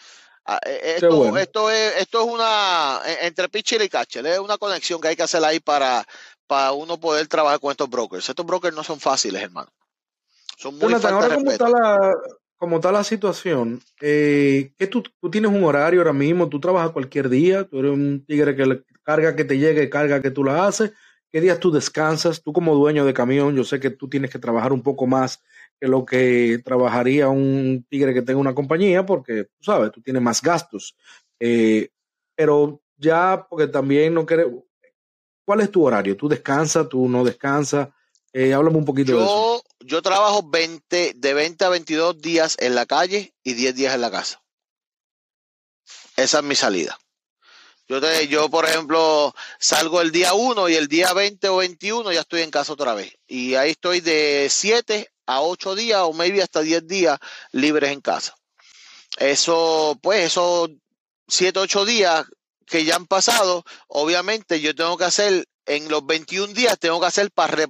Ah, 0.44 0.58
eh, 0.66 0.94
esto, 0.96 1.38
esto, 1.38 1.70
es, 1.70 1.96
esto 1.98 2.20
es 2.20 2.26
una, 2.26 3.00
entre 3.22 3.48
pitcher 3.48 3.80
y 3.80 3.88
catcher, 3.88 4.26
es 4.26 4.40
una 4.40 4.58
conexión 4.58 5.00
que 5.00 5.08
hay 5.08 5.16
que 5.16 5.22
hacer 5.22 5.44
ahí 5.44 5.60
para, 5.60 6.04
para 6.48 6.72
uno 6.72 6.98
poder 6.98 7.28
trabajar 7.28 7.60
con 7.60 7.70
estos 7.70 7.88
brokers. 7.88 8.28
Estos 8.28 8.44
brokers 8.44 8.74
no 8.74 8.82
son 8.82 8.98
fáciles, 8.98 9.40
hermano. 9.40 9.70
Son 10.58 10.76
muy 10.76 10.92
ahora 10.92 11.36
como 11.36 11.52
está, 11.52 11.68
la, 11.68 12.16
como 12.56 12.76
está 12.76 12.90
la 12.90 13.04
situación, 13.04 13.80
eh, 14.00 14.72
que 14.76 14.88
tú, 14.88 15.04
tú, 15.20 15.30
tienes 15.30 15.52
un 15.52 15.62
horario 15.62 16.00
ahora 16.00 16.12
mismo, 16.12 16.48
tú 16.48 16.58
trabajas 16.58 16.90
cualquier 16.90 17.28
día, 17.28 17.62
tú 17.62 17.78
eres 17.78 17.92
un 17.92 18.24
tigre 18.26 18.56
que 18.56 18.66
le 18.66 18.82
carga 19.04 19.36
que 19.36 19.44
te 19.44 19.56
llegue, 19.56 19.88
carga 19.88 20.20
que 20.20 20.32
tú 20.32 20.42
la 20.42 20.66
haces, 20.66 20.92
¿qué 21.30 21.40
días 21.40 21.60
tú 21.60 21.70
descansas? 21.70 22.42
Tú 22.42 22.52
como 22.52 22.74
dueño 22.74 23.04
de 23.04 23.14
camión, 23.14 23.54
yo 23.54 23.62
sé 23.62 23.78
que 23.78 23.90
tú 23.90 24.08
tienes 24.08 24.32
que 24.32 24.40
trabajar 24.40 24.72
un 24.72 24.82
poco 24.82 25.06
más 25.06 25.40
que 25.80 25.86
lo 25.86 26.04
que 26.04 26.60
trabajaría 26.64 27.28
un 27.28 27.86
tigre 27.88 28.12
que 28.12 28.22
tenga 28.22 28.40
una 28.40 28.54
compañía, 28.56 29.06
porque 29.06 29.44
tú 29.44 29.62
sabes, 29.62 29.92
tú 29.92 30.02
tienes 30.02 30.20
más 30.20 30.42
gastos. 30.42 30.96
Eh, 31.38 31.90
pero 32.34 32.82
ya, 32.96 33.46
porque 33.48 33.68
también 33.68 34.12
no 34.12 34.26
quieres, 34.26 34.48
¿cuál 35.44 35.60
es 35.60 35.70
tu 35.70 35.84
horario? 35.84 36.16
¿Tú 36.16 36.28
descansas, 36.28 36.88
tú 36.88 37.08
no 37.08 37.22
descansas? 37.22 37.90
Eh, 38.32 38.52
háblame 38.52 38.78
un 38.78 38.84
poquito 38.84 39.12
yo, 39.12 39.18
de 39.18 39.24
eso. 39.24 39.64
Yo 39.80 40.02
trabajo 40.02 40.42
20, 40.42 41.14
de 41.16 41.34
20 41.34 41.64
a 41.64 41.68
22 41.70 42.20
días 42.20 42.56
en 42.60 42.74
la 42.74 42.86
calle 42.86 43.34
y 43.42 43.54
10 43.54 43.74
días 43.74 43.94
en 43.94 44.00
la 44.00 44.10
casa. 44.10 44.42
Esa 46.16 46.38
es 46.38 46.44
mi 46.44 46.54
salida. 46.54 46.98
Yo, 47.88 48.02
te, 48.02 48.28
yo, 48.28 48.50
por 48.50 48.66
ejemplo, 48.66 49.34
salgo 49.58 50.02
el 50.02 50.12
día 50.12 50.34
1 50.34 50.68
y 50.68 50.74
el 50.74 50.88
día 50.88 51.14
20 51.14 51.48
o 51.48 51.56
21 51.56 52.12
ya 52.12 52.20
estoy 52.20 52.42
en 52.42 52.50
casa 52.50 52.74
otra 52.74 52.92
vez. 52.92 53.14
Y 53.26 53.54
ahí 53.54 53.70
estoy 53.70 54.00
de 54.00 54.48
7 54.50 55.08
a 55.26 55.40
8 55.40 55.74
días 55.74 56.00
o 56.02 56.12
maybe 56.12 56.42
hasta 56.42 56.60
10 56.60 56.86
días 56.86 57.18
libres 57.52 57.90
en 57.90 58.02
casa. 58.02 58.34
Eso, 59.16 59.98
pues, 60.02 60.26
esos 60.26 60.70
7, 61.28 61.60
8 61.60 61.86
días 61.86 62.26
que 62.66 62.84
ya 62.84 62.96
han 62.96 63.06
pasado, 63.06 63.64
obviamente 63.86 64.60
yo 64.60 64.74
tengo 64.74 64.98
que 64.98 65.04
hacer 65.04 65.46
en 65.68 65.88
los 65.88 66.04
21 66.04 66.52
días 66.54 66.78
tengo 66.78 67.00
que 67.00 67.06
hacer 67.06 67.30
para 67.30 67.68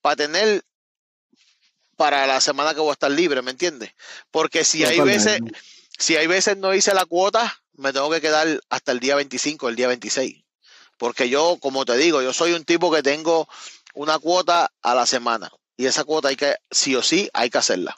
para 0.00 0.16
tener 0.16 0.64
para 2.00 2.26
la 2.26 2.40
semana 2.40 2.72
que 2.72 2.80
voy 2.80 2.88
a 2.88 2.92
estar 2.94 3.10
libre, 3.10 3.42
¿me 3.42 3.50
entiendes? 3.50 3.92
Porque 4.30 4.64
si 4.64 4.84
hay 4.86 5.00
veces, 5.00 5.38
si 5.98 6.16
hay 6.16 6.26
veces 6.26 6.56
no 6.56 6.74
hice 6.74 6.94
la 6.94 7.04
cuota, 7.04 7.62
me 7.74 7.92
tengo 7.92 8.10
que 8.10 8.22
quedar 8.22 8.58
hasta 8.70 8.92
el 8.92 9.00
día 9.00 9.16
25, 9.16 9.68
el 9.68 9.76
día 9.76 9.86
26. 9.88 10.42
Porque 10.96 11.28
yo, 11.28 11.58
como 11.60 11.84
te 11.84 11.98
digo, 11.98 12.22
yo 12.22 12.32
soy 12.32 12.54
un 12.54 12.64
tipo 12.64 12.90
que 12.90 13.02
tengo 13.02 13.46
una 13.92 14.18
cuota 14.18 14.72
a 14.80 14.94
la 14.94 15.04
semana. 15.04 15.50
Y 15.76 15.84
esa 15.84 16.04
cuota 16.04 16.28
hay 16.28 16.36
que, 16.36 16.56
sí 16.70 16.96
o 16.96 17.02
sí, 17.02 17.28
hay 17.34 17.50
que 17.50 17.58
hacerla. 17.58 17.94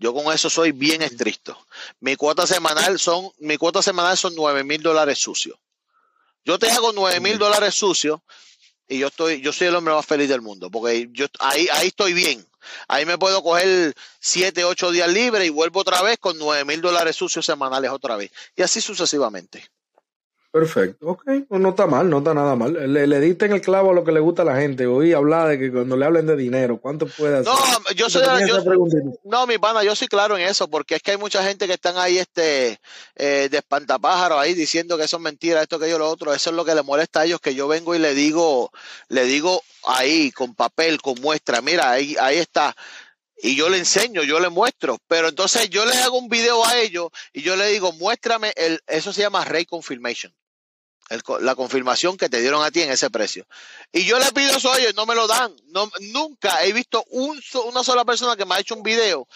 Yo 0.00 0.12
con 0.12 0.32
eso 0.32 0.50
soy 0.50 0.72
bien 0.72 1.02
estricto. 1.02 1.64
Mi 2.00 2.16
cuota 2.16 2.44
semanal 2.44 2.98
son, 2.98 3.30
mi 3.38 3.56
cuota 3.56 3.82
semanal 3.82 4.16
son 4.16 4.34
9 4.34 4.64
mil 4.64 4.82
dólares 4.82 5.20
sucios. 5.20 5.58
Yo 6.44 6.58
te 6.58 6.70
hago 6.70 6.92
9 6.92 7.20
mil 7.20 7.38
dólares 7.38 7.74
sucios 7.74 8.20
y 8.88 8.98
yo 8.98 9.08
estoy, 9.08 9.40
yo 9.40 9.52
soy 9.52 9.68
el 9.68 9.76
hombre 9.76 9.94
más 9.94 10.06
feliz 10.06 10.28
del 10.28 10.40
mundo, 10.40 10.70
porque 10.70 11.08
yo 11.12 11.26
ahí, 11.38 11.68
ahí 11.72 11.88
estoy 11.88 12.12
bien. 12.12 12.46
Ahí 12.88 13.06
me 13.06 13.18
puedo 13.18 13.42
coger 13.42 13.94
7, 14.20 14.64
8 14.64 14.90
días 14.90 15.08
libres 15.10 15.46
y 15.46 15.50
vuelvo 15.50 15.80
otra 15.80 16.02
vez 16.02 16.18
con 16.18 16.38
9 16.38 16.64
mil 16.64 16.80
dólares 16.80 17.16
sucios 17.16 17.46
semanales 17.46 17.90
otra 17.90 18.16
vez. 18.16 18.30
Y 18.56 18.62
así 18.62 18.80
sucesivamente. 18.80 19.70
Perfecto, 20.52 21.06
ok, 21.06 21.22
no 21.50 21.68
está 21.68 21.86
mal, 21.86 22.10
no 22.10 22.18
está 22.18 22.34
nada 22.34 22.56
mal. 22.56 22.92
Le, 22.92 23.06
le 23.06 23.20
diste 23.20 23.46
en 23.46 23.52
el 23.52 23.60
clavo 23.60 23.92
a 23.92 23.94
lo 23.94 24.02
que 24.02 24.10
le 24.10 24.18
gusta 24.18 24.42
a 24.42 24.44
la 24.44 24.56
gente. 24.56 24.84
Oí 24.84 25.12
hablar 25.12 25.46
de 25.46 25.60
que 25.60 25.70
cuando 25.70 25.96
le 25.96 26.04
hablen 26.04 26.26
de 26.26 26.34
dinero, 26.34 26.80
¿cuánto 26.80 27.06
puede 27.06 27.38
hacer? 27.38 27.52
No, 27.52 27.90
yo 27.94 28.10
soy, 28.10 28.24
no, 29.22 29.46
mi 29.46 29.58
pana, 29.58 29.84
yo 29.84 29.94
soy 29.94 30.08
claro 30.08 30.36
en 30.36 30.42
eso, 30.42 30.68
porque 30.68 30.96
es 30.96 31.02
que 31.02 31.12
hay 31.12 31.18
mucha 31.18 31.44
gente 31.44 31.68
que 31.68 31.74
están 31.74 31.96
ahí 31.98 32.18
este 32.18 32.80
eh, 33.14 33.48
de 33.48 33.58
espantapájaros 33.58 34.40
ahí 34.40 34.54
diciendo 34.54 34.98
que 34.98 35.04
eso 35.04 35.18
es 35.18 35.22
mentira, 35.22 35.62
esto, 35.62 35.78
que 35.78 35.88
yo 35.88 36.00
lo 36.00 36.10
otro. 36.10 36.34
Eso 36.34 36.50
es 36.50 36.56
lo 36.56 36.64
que 36.64 36.74
le 36.74 36.82
molesta 36.82 37.20
a 37.20 37.26
ellos, 37.26 37.40
que 37.40 37.54
yo 37.54 37.68
vengo 37.68 37.94
y 37.94 38.00
le 38.00 38.12
digo, 38.14 38.72
le 39.08 39.26
digo 39.26 39.62
ahí, 39.84 40.32
con 40.32 40.56
papel, 40.56 41.00
con 41.00 41.20
muestra, 41.20 41.60
mira, 41.62 41.92
ahí, 41.92 42.16
ahí 42.18 42.38
está 42.38 42.74
y 43.42 43.56
yo 43.56 43.70
le 43.70 43.78
enseño, 43.78 44.22
yo 44.22 44.38
le 44.38 44.50
muestro, 44.50 44.98
pero 45.08 45.28
entonces 45.28 45.70
yo 45.70 45.86
le 45.86 45.94
hago 45.94 46.18
un 46.18 46.28
video 46.28 46.62
a 46.66 46.76
ellos 46.78 47.08
y 47.32 47.40
yo 47.40 47.56
le 47.56 47.68
digo, 47.68 47.90
muéstrame, 47.92 48.52
el, 48.54 48.80
eso 48.86 49.14
se 49.14 49.22
llama 49.22 49.46
Ray 49.46 49.64
Confirmation 49.64 50.30
la 51.40 51.54
confirmación 51.56 52.16
que 52.16 52.28
te 52.28 52.40
dieron 52.40 52.62
a 52.62 52.70
ti 52.70 52.82
en 52.82 52.90
ese 52.90 53.10
precio. 53.10 53.46
Y 53.92 54.04
yo 54.04 54.18
le 54.18 54.30
pido 54.32 54.56
eso 54.56 54.72
a 54.72 54.78
ellos, 54.78 54.94
no 54.94 55.06
me 55.06 55.14
lo 55.14 55.26
dan. 55.26 55.54
No, 55.68 55.90
nunca 56.12 56.64
he 56.64 56.72
visto 56.72 57.04
un, 57.10 57.40
una 57.66 57.82
sola 57.82 58.04
persona 58.04 58.36
que 58.36 58.44
me 58.44 58.54
ha 58.54 58.60
hecho 58.60 58.76
un 58.76 58.82
video 58.82 59.26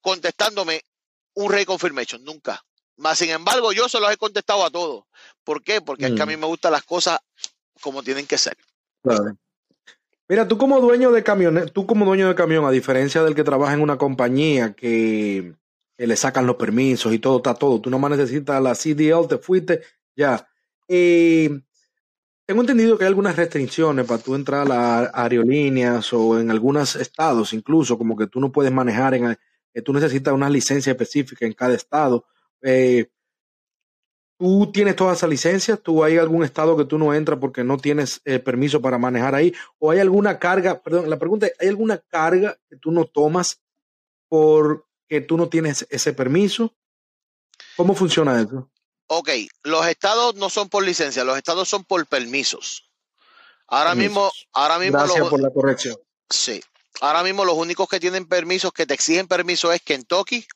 contestándome 0.00 0.82
un 1.34 1.50
Ray 1.50 1.64
Confirmation, 1.64 2.22
nunca. 2.22 2.62
Más 2.96 3.18
sin 3.18 3.30
embargo, 3.30 3.72
yo 3.72 3.88
se 3.88 3.98
los 3.98 4.12
he 4.12 4.16
contestado 4.18 4.64
a 4.64 4.70
todos. 4.70 5.04
¿Por 5.42 5.62
qué? 5.62 5.80
Porque 5.80 6.06
es 6.06 6.12
que 6.12 6.22
a 6.22 6.26
mí 6.26 6.36
mm. 6.36 6.40
me 6.40 6.46
gustan 6.46 6.72
las 6.72 6.82
cosas 6.82 7.18
como 7.80 8.02
tienen 8.02 8.26
que 8.26 8.36
ser. 8.36 8.56
Mira, 10.28 10.46
tú 10.46 10.58
como 10.58 10.80
dueño 10.80 11.10
de 11.12 11.22
camión, 11.22 11.70
tú 11.72 11.86
como 11.86 12.04
dueño 12.04 12.28
de 12.28 12.34
camión, 12.34 12.66
a 12.66 12.70
diferencia 12.70 13.22
del 13.22 13.34
que 13.34 13.42
trabaja 13.42 13.72
en 13.72 13.80
una 13.80 13.96
compañía 13.96 14.74
que, 14.74 15.54
que 15.96 16.06
le 16.06 16.16
sacan 16.16 16.46
los 16.46 16.56
permisos 16.56 17.12
y 17.12 17.18
todo 17.18 17.38
está 17.38 17.54
todo, 17.54 17.80
tú 17.80 17.90
nomás 17.90 18.12
necesitas 18.12 18.62
la 18.62 18.74
CDL, 18.74 19.26
te 19.28 19.38
fuiste, 19.38 19.82
ya 20.14 20.46
eh, 20.88 21.50
tengo 22.46 22.60
entendido 22.60 22.98
que 22.98 23.04
hay 23.04 23.08
algunas 23.08 23.36
restricciones 23.36 24.06
para 24.06 24.22
tú 24.22 24.34
entrar 24.34 24.70
a 24.70 25.10
aerolíneas 25.14 26.12
o 26.12 26.38
en 26.38 26.50
algunos 26.50 26.96
estados, 26.96 27.52
incluso 27.52 27.96
como 27.96 28.16
que 28.16 28.26
tú 28.26 28.40
no 28.40 28.52
puedes 28.52 28.72
manejar, 28.72 29.14
en, 29.14 29.38
que 29.72 29.82
tú 29.82 29.92
necesitas 29.92 30.34
una 30.34 30.50
licencia 30.50 30.90
específica 30.90 31.46
en 31.46 31.52
cada 31.52 31.74
estado. 31.74 32.26
Eh, 32.60 33.08
¿Tú 34.38 34.72
tienes 34.72 34.96
toda 34.96 35.12
esa 35.12 35.28
licencia? 35.28 35.76
¿Tú 35.76 36.02
hay 36.02 36.18
algún 36.18 36.42
estado 36.42 36.76
que 36.76 36.84
tú 36.84 36.98
no 36.98 37.14
entras 37.14 37.38
porque 37.38 37.62
no 37.62 37.76
tienes 37.76 38.20
eh, 38.24 38.40
permiso 38.40 38.82
para 38.82 38.98
manejar 38.98 39.36
ahí? 39.36 39.54
¿O 39.78 39.92
hay 39.92 40.00
alguna 40.00 40.40
carga? 40.40 40.82
Perdón, 40.82 41.08
la 41.08 41.18
pregunta 41.18 41.46
es, 41.46 41.52
¿hay 41.60 41.68
alguna 41.68 41.98
carga 41.98 42.58
que 42.68 42.76
tú 42.76 42.90
no 42.90 43.04
tomas 43.04 43.62
porque 44.28 45.20
tú 45.20 45.36
no 45.36 45.48
tienes 45.48 45.86
ese 45.90 46.12
permiso? 46.12 46.74
¿Cómo 47.76 47.94
funciona 47.94 48.40
eso? 48.40 48.71
Ok, 49.14 49.28
los 49.64 49.86
estados 49.86 50.36
no 50.36 50.48
son 50.48 50.70
por 50.70 50.82
licencia, 50.82 51.22
los 51.22 51.36
estados 51.36 51.68
son 51.68 51.84
por 51.84 52.06
permisos. 52.06 52.90
Ahora 53.66 53.94
mismo, 53.94 54.32
ahora 54.54 54.78
mismo. 54.78 54.98
Gracias 55.00 55.28
por 55.28 55.38
la 55.38 55.50
corrección. 55.50 55.98
Sí. 56.30 56.62
Ahora 57.02 57.22
mismo 57.22 57.44
los 57.44 57.56
únicos 57.56 57.90
que 57.90 58.00
tienen 58.00 58.26
permisos, 58.26 58.72
que 58.72 58.86
te 58.86 58.94
exigen 58.94 59.28
permiso 59.28 59.70
es 59.70 59.82
Kentucky, 59.82 60.46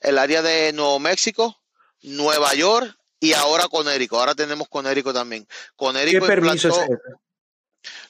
el 0.00 0.16
área 0.16 0.40
de 0.40 0.72
Nuevo 0.72 0.98
México, 1.00 1.54
Nueva 2.00 2.54
York 2.54 2.96
y 3.20 3.34
ahora 3.34 3.68
Conérico. 3.68 4.18
Ahora 4.18 4.34
tenemos 4.34 4.68
Conérico 4.70 5.12
también. 5.12 5.46
Conérico 5.76 6.20
¿Qué 6.20 6.26
permiso 6.26 6.68
es 6.68 6.98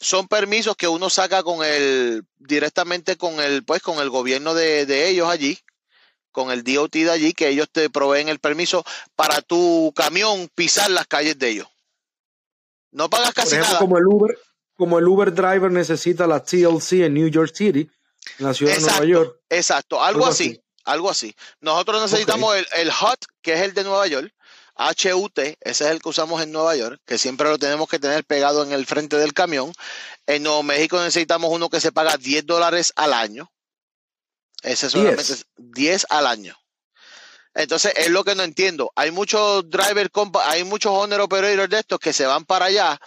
Son 0.01 0.29
permisos 0.29 0.77
que 0.77 0.87
uno 0.87 1.11
saca 1.11 1.43
con 1.43 1.65
el 1.65 2.23
directamente 2.37 3.17
con 3.17 3.41
el 3.41 3.65
pues 3.65 3.83
con 3.83 3.99
el 3.99 4.11
gobierno 4.11 4.55
de, 4.55 4.87
de 4.87 5.09
ellos 5.09 5.29
allí 5.29 5.59
con 6.37 6.51
el 6.51 6.63
DOT 6.63 6.93
de 6.93 7.11
allí, 7.11 7.33
que 7.33 7.49
ellos 7.49 7.67
te 7.73 7.89
proveen 7.89 8.29
el 8.29 8.41
permiso 8.41 8.85
para 9.15 9.41
tu 9.41 9.91
camión 9.97 10.51
pisar 10.55 10.91
las 10.91 11.07
calles 11.07 11.39
de 11.39 11.49
ellos. 11.49 11.69
No 12.91 13.09
pagas 13.09 13.33
casi 13.33 13.49
Por 13.49 13.61
ejemplo, 13.61 13.73
nada. 13.73 13.79
como 13.79 13.97
el 13.97 14.07
Uber, 14.07 14.39
como 14.77 14.99
el 14.99 15.09
Uber 15.09 15.33
driver 15.33 15.73
necesita 15.73 16.27
la 16.27 16.45
TLC 16.45 17.07
en 17.07 17.15
New 17.15 17.29
York 17.29 17.53
City, 17.55 17.91
en 18.39 18.45
la 18.45 18.53
ciudad 18.53 18.75
de 18.75 18.83
Nueva 18.83 19.05
York. 19.07 19.41
Exacto, 19.49 20.03
algo, 20.05 20.27
así, 20.27 20.61
algo 20.85 21.09
así. 21.09 21.35
Nosotros 21.61 22.03
necesitamos 22.03 22.55
el, 22.55 22.67
el 22.77 22.91
HUT, 22.91 23.25
que 23.41 23.55
es 23.55 23.63
el 23.63 23.73
de 23.73 23.85
Nueva 23.85 24.07
York, 24.07 24.31
HUT, 24.77 25.39
ese 25.39 25.57
es 25.63 25.81
el 25.81 26.03
que 26.03 26.11
usamos 26.11 26.43
en 26.43 26.53
Nueva 26.53 26.77
York, 26.77 27.01
que 27.07 27.17
siempre 27.17 27.49
lo 27.49 27.57
tenemos 27.57 27.89
que 27.89 27.99
tener 27.99 28.27
pegado 28.27 28.63
en 28.63 28.73
el 28.73 28.85
frente 28.85 29.17
del 29.17 29.33
camión. 29.33 29.73
En 30.27 30.43
Nuevo 30.43 30.63
México 30.63 30.99
necesitamos 30.99 31.51
uno 31.51 31.71
que 31.71 31.81
se 31.81 31.93
paga 31.93 32.19
10 32.19 32.45
dólares 32.45 32.93
al 32.95 33.15
año. 33.15 33.51
Ese 34.63 34.91
solamente 34.91 35.23
es 35.23 35.47
10 35.57 36.07
al 36.11 36.27
año. 36.27 36.57
Entonces, 37.55 37.93
es 37.97 38.11
lo 38.11 38.23
que 38.23 38.35
no 38.35 38.43
entiendo. 38.43 38.93
Hay 38.97 39.11
muchos 39.11 39.69
driver, 39.71 40.11
hay 40.45 40.65
muchos 40.65 40.93
owner 40.93 41.21
operators 41.21 41.71
de 41.71 41.79
estos 41.79 41.99
que 41.99 42.13
se 42.13 42.27
van 42.27 42.45
para 42.45 42.67
allá. 42.67 43.01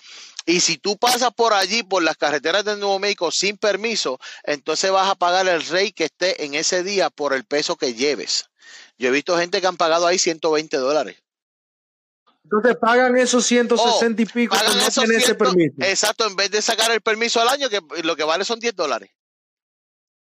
Y 0.46 0.62
si 0.62 0.78
tú 0.78 0.98
pasas 0.98 1.32
por 1.36 1.54
allí, 1.54 1.84
por 1.84 2.02
las 2.02 2.18
carreteras 2.18 2.66
de 2.66 2.76
Nuevo 2.76 2.98
México 2.98 3.30
sin 3.30 3.58
permiso, 3.58 4.20
entonces 4.44 4.90
vas 4.92 5.08
a 5.08 5.16
pagar 5.16 5.48
el 5.48 5.64
rey 5.68 5.92
que 5.92 6.06
esté 6.06 6.44
en 6.44 6.56
ese 6.56 6.84
día 6.84 7.12
por 7.12 7.34
el 7.34 7.46
peso 7.46 7.76
que 7.76 7.94
lleves. 7.94 8.50
Yo 8.98 9.10
he 9.10 9.12
visto 9.12 9.38
gente 9.38 9.62
que 9.62 9.68
han 9.68 9.78
pagado 9.78 10.08
ahí 10.08 10.18
120 10.18 10.78
dólares. 10.78 11.22
Entonces 12.44 12.78
pagan 12.82 13.16
esos 13.18 13.46
160 13.46 14.22
y 14.22 14.26
pico 14.26 14.56
pagan 14.56 14.76
no 14.80 14.88
ese 14.88 15.36
permiso. 15.36 15.76
Exacto, 15.82 16.26
en 16.26 16.36
vez 16.36 16.50
de 16.50 16.64
sacar 16.64 16.90
el 16.92 17.02
permiso 17.02 17.40
al 17.40 17.50
año, 17.50 17.70
que 17.70 17.80
lo 18.02 18.16
que 18.16 18.24
vale 18.24 18.44
son 18.44 18.60
10 18.60 18.76
dólares. 18.76 19.12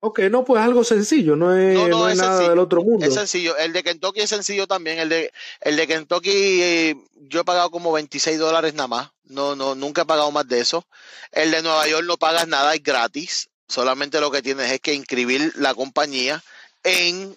Ok, 0.07 0.19
no, 0.31 0.45
pues 0.45 0.63
algo 0.63 0.85
sencillo, 0.85 1.35
no 1.35 1.57
es, 1.57 1.89
no, 1.89 2.11
es, 2.11 2.19
nada 2.19 2.51
del 2.51 2.59
otro 2.59 2.83
mundo. 2.83 3.07
Es 3.07 3.15
sencillo. 3.15 3.57
El 3.57 3.73
de 3.73 3.83
Kentucky 3.83 4.21
es 4.21 4.29
sencillo 4.29 4.67
también. 4.67 4.99
El 4.99 5.09
de, 5.09 5.33
el 5.63 5.77
de 5.77 5.87
Kentucky 5.87 6.31
eh, 6.31 6.97
yo 7.15 7.41
he 7.41 7.45
pagado 7.45 7.71
como 7.71 7.91
26 7.91 8.39
dólares 8.39 8.75
nada 8.75 8.87
más. 8.87 9.11
No, 9.25 9.57
no, 9.57 9.75
nunca 9.75 10.03
he 10.03 10.05
pagado 10.05 10.31
más 10.31 10.47
de 10.47 10.61
eso. 10.61 10.85
El 11.33 11.53
de 11.53 11.63
Nueva 11.63 11.89
York 11.89 12.05
no 12.07 12.19
pagas 12.19 12.47
nada, 12.47 12.75
es 12.75 12.83
gratis. 12.83 13.49
Solamente 13.67 14.21
lo 14.21 14.31
que 14.31 14.43
tienes 14.43 14.71
es 14.71 14.81
que 14.81 14.93
inscribir 14.93 15.55
la 15.57 15.75
compañía 15.75 16.45
en 16.83 17.35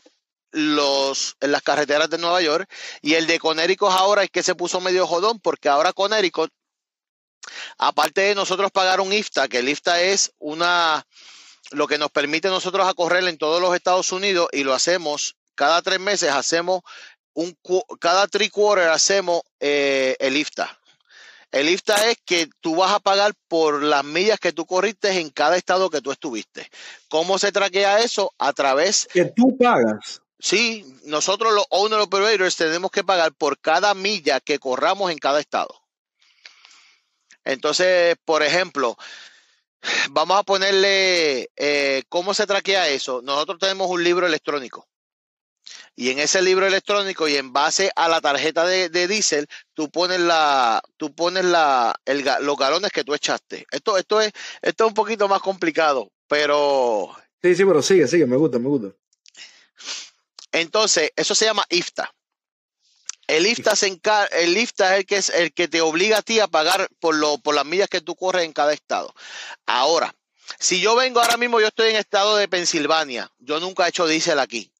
los 0.52 1.38
en 1.40 1.54
las 1.54 1.62
carreteras 1.62 2.10
de 2.10 2.18
Nueva 2.18 2.42
York 2.42 2.70
y 3.02 3.14
el 3.14 3.28
de 3.28 3.40
Connecticut 3.40 3.92
ahora 3.92 4.24
es 4.24 4.30
que 4.30 4.44
se 4.44 4.56
puso 4.56 4.82
medio 4.82 5.08
jodón 5.08 5.40
porque 5.40 5.70
ahora 5.70 5.94
Connecticut 5.94 6.52
aparte 7.78 8.22
de 8.22 8.36
nosotros 8.36 8.72
pagar 8.72 9.00
un 9.02 9.14
IFTA, 9.14 9.48
que 9.48 9.60
el 9.60 9.70
IFTA 9.70 10.02
es 10.02 10.34
una 10.40 11.06
lo 11.72 11.88
que 11.88 11.98
nos 11.98 12.12
permite 12.12 12.48
nosotros 12.50 12.88
a 12.88 12.94
correr 12.94 13.24
en 13.28 13.38
todos 13.38 13.62
los 13.62 13.76
Estados 13.76 14.12
Unidos 14.12 14.48
y 14.52 14.64
lo 14.64 14.74
hacemos 14.74 15.36
cada 15.56 15.82
tres 15.82 16.00
meses, 16.00 16.32
hacemos 16.32 16.82
un 17.34 17.56
cada 18.00 18.28
three 18.28 18.50
quarter 18.50 18.90
hacemos 18.90 19.42
eh, 19.60 20.16
el 20.20 20.38
IFTA. 20.38 20.80
El 21.52 21.70
IFTA 21.70 22.10
es 22.10 22.18
que 22.26 22.50
tú 22.60 22.76
vas 22.76 22.92
a 22.92 23.00
pagar 23.00 23.34
por 23.48 23.82
las 23.82 24.04
millas 24.04 24.40
que 24.40 24.52
tú 24.52 24.66
corriste 24.66 25.20
en 25.20 25.30
cada 25.30 25.56
estado 25.56 25.90
que 25.90 26.02
tú 26.02 26.12
estuviste. 26.12 26.70
¿Cómo 27.08 27.40
se 27.40 27.52
traquea 27.52 28.00
eso? 28.00 28.34
A 28.38 28.52
través... 28.54 29.08
Que 29.14 29.26
tú 29.26 29.56
pagas. 29.58 30.22
Sí, 30.40 30.86
nosotros 31.06 31.54
los 31.54 31.66
owner 31.70 32.00
operators 32.00 32.56
tenemos 32.58 32.92
que 32.92 33.04
pagar 33.04 33.34
por 33.34 33.60
cada 33.60 33.94
milla 33.94 34.40
que 34.40 34.60
corramos 34.60 35.12
en 35.12 35.18
cada 35.18 35.40
estado. 35.40 35.82
Entonces, 37.46 38.18
por 38.26 38.44
ejemplo, 38.44 38.98
vamos 40.12 40.40
a 40.40 40.44
ponerle 40.44 41.50
eh, 41.56 42.04
cómo 42.10 42.34
se 42.34 42.48
traquea 42.48 42.90
eso. 42.90 43.22
Nosotros 43.22 43.60
tenemos 43.60 43.90
un 43.90 44.04
libro 44.04 44.28
electrónico. 44.28 44.88
Y 45.96 46.12
en 46.12 46.20
ese 46.20 46.42
libro 46.42 46.68
electrónico 46.68 47.28
y 47.28 47.38
en 47.38 47.52
base 47.52 47.92
a 47.96 48.08
la 48.08 48.22
tarjeta 48.22 48.66
de, 48.66 49.08
diésel, 49.08 49.48
tú 49.74 49.90
pones 49.90 50.20
la, 50.20 50.82
tú 50.96 51.14
pones 51.14 51.44
la, 51.44 52.00
los 52.42 52.58
galones 52.58 52.92
que 52.92 53.04
tú 53.04 53.16
echaste. 53.16 53.66
Esto, 53.72 53.98
esto 53.98 54.22
es, 54.22 54.32
esto 54.62 54.86
es 54.86 54.88
un 54.90 54.94
poquito 54.94 55.28
más 55.28 55.42
complicado, 55.42 56.12
pero. 56.28 57.10
Sí, 57.42 57.56
sí, 57.56 57.66
pero 57.66 57.82
sigue, 57.82 58.08
sigue, 58.08 58.28
me 58.28 58.38
gusta, 58.38 58.60
me 58.60 58.70
gusta. 58.70 58.96
Entonces, 60.52 61.12
eso 61.16 61.34
se 61.34 61.46
llama 61.46 61.66
IFTA. 61.70 62.14
El 63.28 63.46
IFTA, 63.46 63.74
el 64.32 64.56
es 64.58 64.74
el 64.80 65.06
que, 65.06 65.18
es 65.18 65.30
el 65.30 65.54
que 65.54 65.68
te 65.68 65.82
obliga 65.82 66.20
a 66.20 66.22
ti 66.22 66.40
a 66.40 66.48
pagar 66.48 66.90
por, 67.00 67.16
lo, 67.16 67.38
por 67.38 67.56
las 67.56 67.66
millas 67.66 67.90
que 67.90 68.00
tú 68.00 68.16
corres 68.16 68.46
en 68.46 68.54
cada 68.54 68.74
estado. 68.74 69.14
Ahora, 69.66 70.16
si 70.60 70.80
yo 70.80 70.96
vengo 70.96 71.20
ahora 71.20 71.36
mismo, 71.36 71.60
yo 71.60 71.68
estoy 71.68 71.90
en 71.90 71.96
el 71.96 72.02
estado 72.02 72.38
de 72.38 72.48
Pensilvania, 72.48 73.30
yo 73.40 73.60
nunca 73.60 73.86
he 73.86 73.90
hecho 73.90 74.08
diésel 74.08 74.40
aquí. 74.40 74.72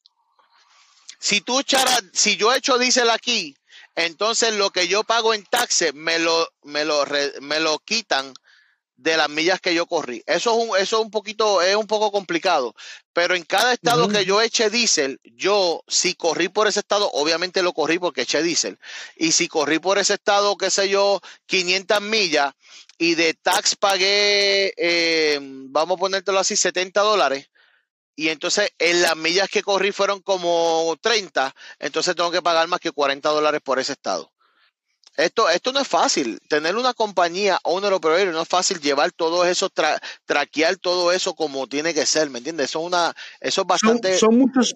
Si 1.20 1.42
tú 1.42 1.60
echaras, 1.60 2.04
si 2.14 2.38
yo 2.38 2.54
he 2.54 2.58
hecho 2.58 2.78
diésel 2.78 3.10
aquí, 3.10 3.58
entonces 3.96 4.54
lo 4.54 4.70
que 4.70 4.88
yo 4.88 5.04
pago 5.04 5.34
en 5.34 5.44
taxes 5.44 5.94
me 5.94 6.20
lo, 6.20 6.50
me 6.64 6.86
lo, 6.86 7.06
me 7.42 7.60
lo 7.60 7.80
quitan 7.80 8.34
de 8.98 9.16
las 9.16 9.30
millas 9.30 9.62
que 9.62 9.74
yo 9.74 9.86
corrí. 9.86 10.24
Eso 10.26 10.52
es 10.52 10.70
un, 10.70 10.78
eso 10.78 10.98
es 10.98 11.04
un 11.04 11.12
poquito, 11.12 11.62
es 11.62 11.76
un 11.76 11.88
poco 11.88 12.12
complicado. 12.12 12.76
Pero 13.14 13.36
en 13.36 13.44
cada 13.44 13.74
estado 13.74 14.10
que 14.10 14.26
yo 14.26 14.42
eche 14.42 14.70
diésel, 14.70 15.20
yo 15.24 15.84
si 15.88 16.16
corrí 16.16 16.50
por 16.50 16.68
ese 16.68 16.80
estado, 16.80 17.10
obviamente 17.14 17.62
lo 17.62 17.74
corrí 17.74 18.00
porque 18.00 18.24
eché 18.24 18.44
diésel. 18.44 18.80
Y 19.16 19.32
si 19.32 19.48
corrí 19.48 19.80
por 19.80 19.98
ese 20.00 20.16
estado, 20.16 20.58
qué 20.58 20.70
sé 20.70 20.90
yo, 20.90 21.22
500 21.46 22.02
millas 22.02 22.54
y 22.98 23.16
de 23.16 23.36
tax 23.36 23.76
pagué, 23.76 24.74
eh, 24.78 25.40
vamos 25.42 25.98
a 25.98 26.00
ponértelo 26.00 26.40
así, 26.40 26.56
70 26.56 27.02
dólares. 27.02 27.50
Y 28.16 28.30
entonces 28.30 28.72
en 28.80 29.04
las 29.04 29.16
millas 29.16 29.48
que 29.48 29.62
corrí 29.62 29.92
fueron 29.92 30.22
como 30.22 30.96
30, 31.02 31.54
entonces 31.78 32.16
tengo 32.16 32.32
que 32.32 32.42
pagar 32.42 32.68
más 32.68 32.80
que 32.80 32.92
40 32.92 33.30
dólares 33.30 33.62
por 33.64 33.80
ese 33.80 33.94
estado. 33.94 34.32
Esto, 35.18 35.50
esto 35.50 35.74
no 35.74 35.80
es 35.80 35.88
fácil. 35.88 36.40
Tener 36.48 36.76
una 36.76 36.94
compañía 36.94 37.60
o 37.64 37.76
un 37.76 37.84
operator 37.86 38.28
no 38.28 38.44
es 38.44 38.48
fácil 38.48 38.80
llevar 38.80 39.12
todo 39.12 39.46
eso, 39.46 39.70
traquear 40.26 40.78
todo 40.78 41.12
eso 41.12 41.34
como 41.34 41.66
tiene 41.66 41.96
que 41.96 42.06
ser, 42.06 42.30
¿me 42.30 42.38
entiendes? 42.38 42.70
Eso 42.70 42.82
es 42.82 42.86
una, 42.86 43.16
eso 43.42 43.62
es 43.62 43.68
bastante. 43.68 44.16
Son, 44.16 44.38
muchos, 44.38 44.76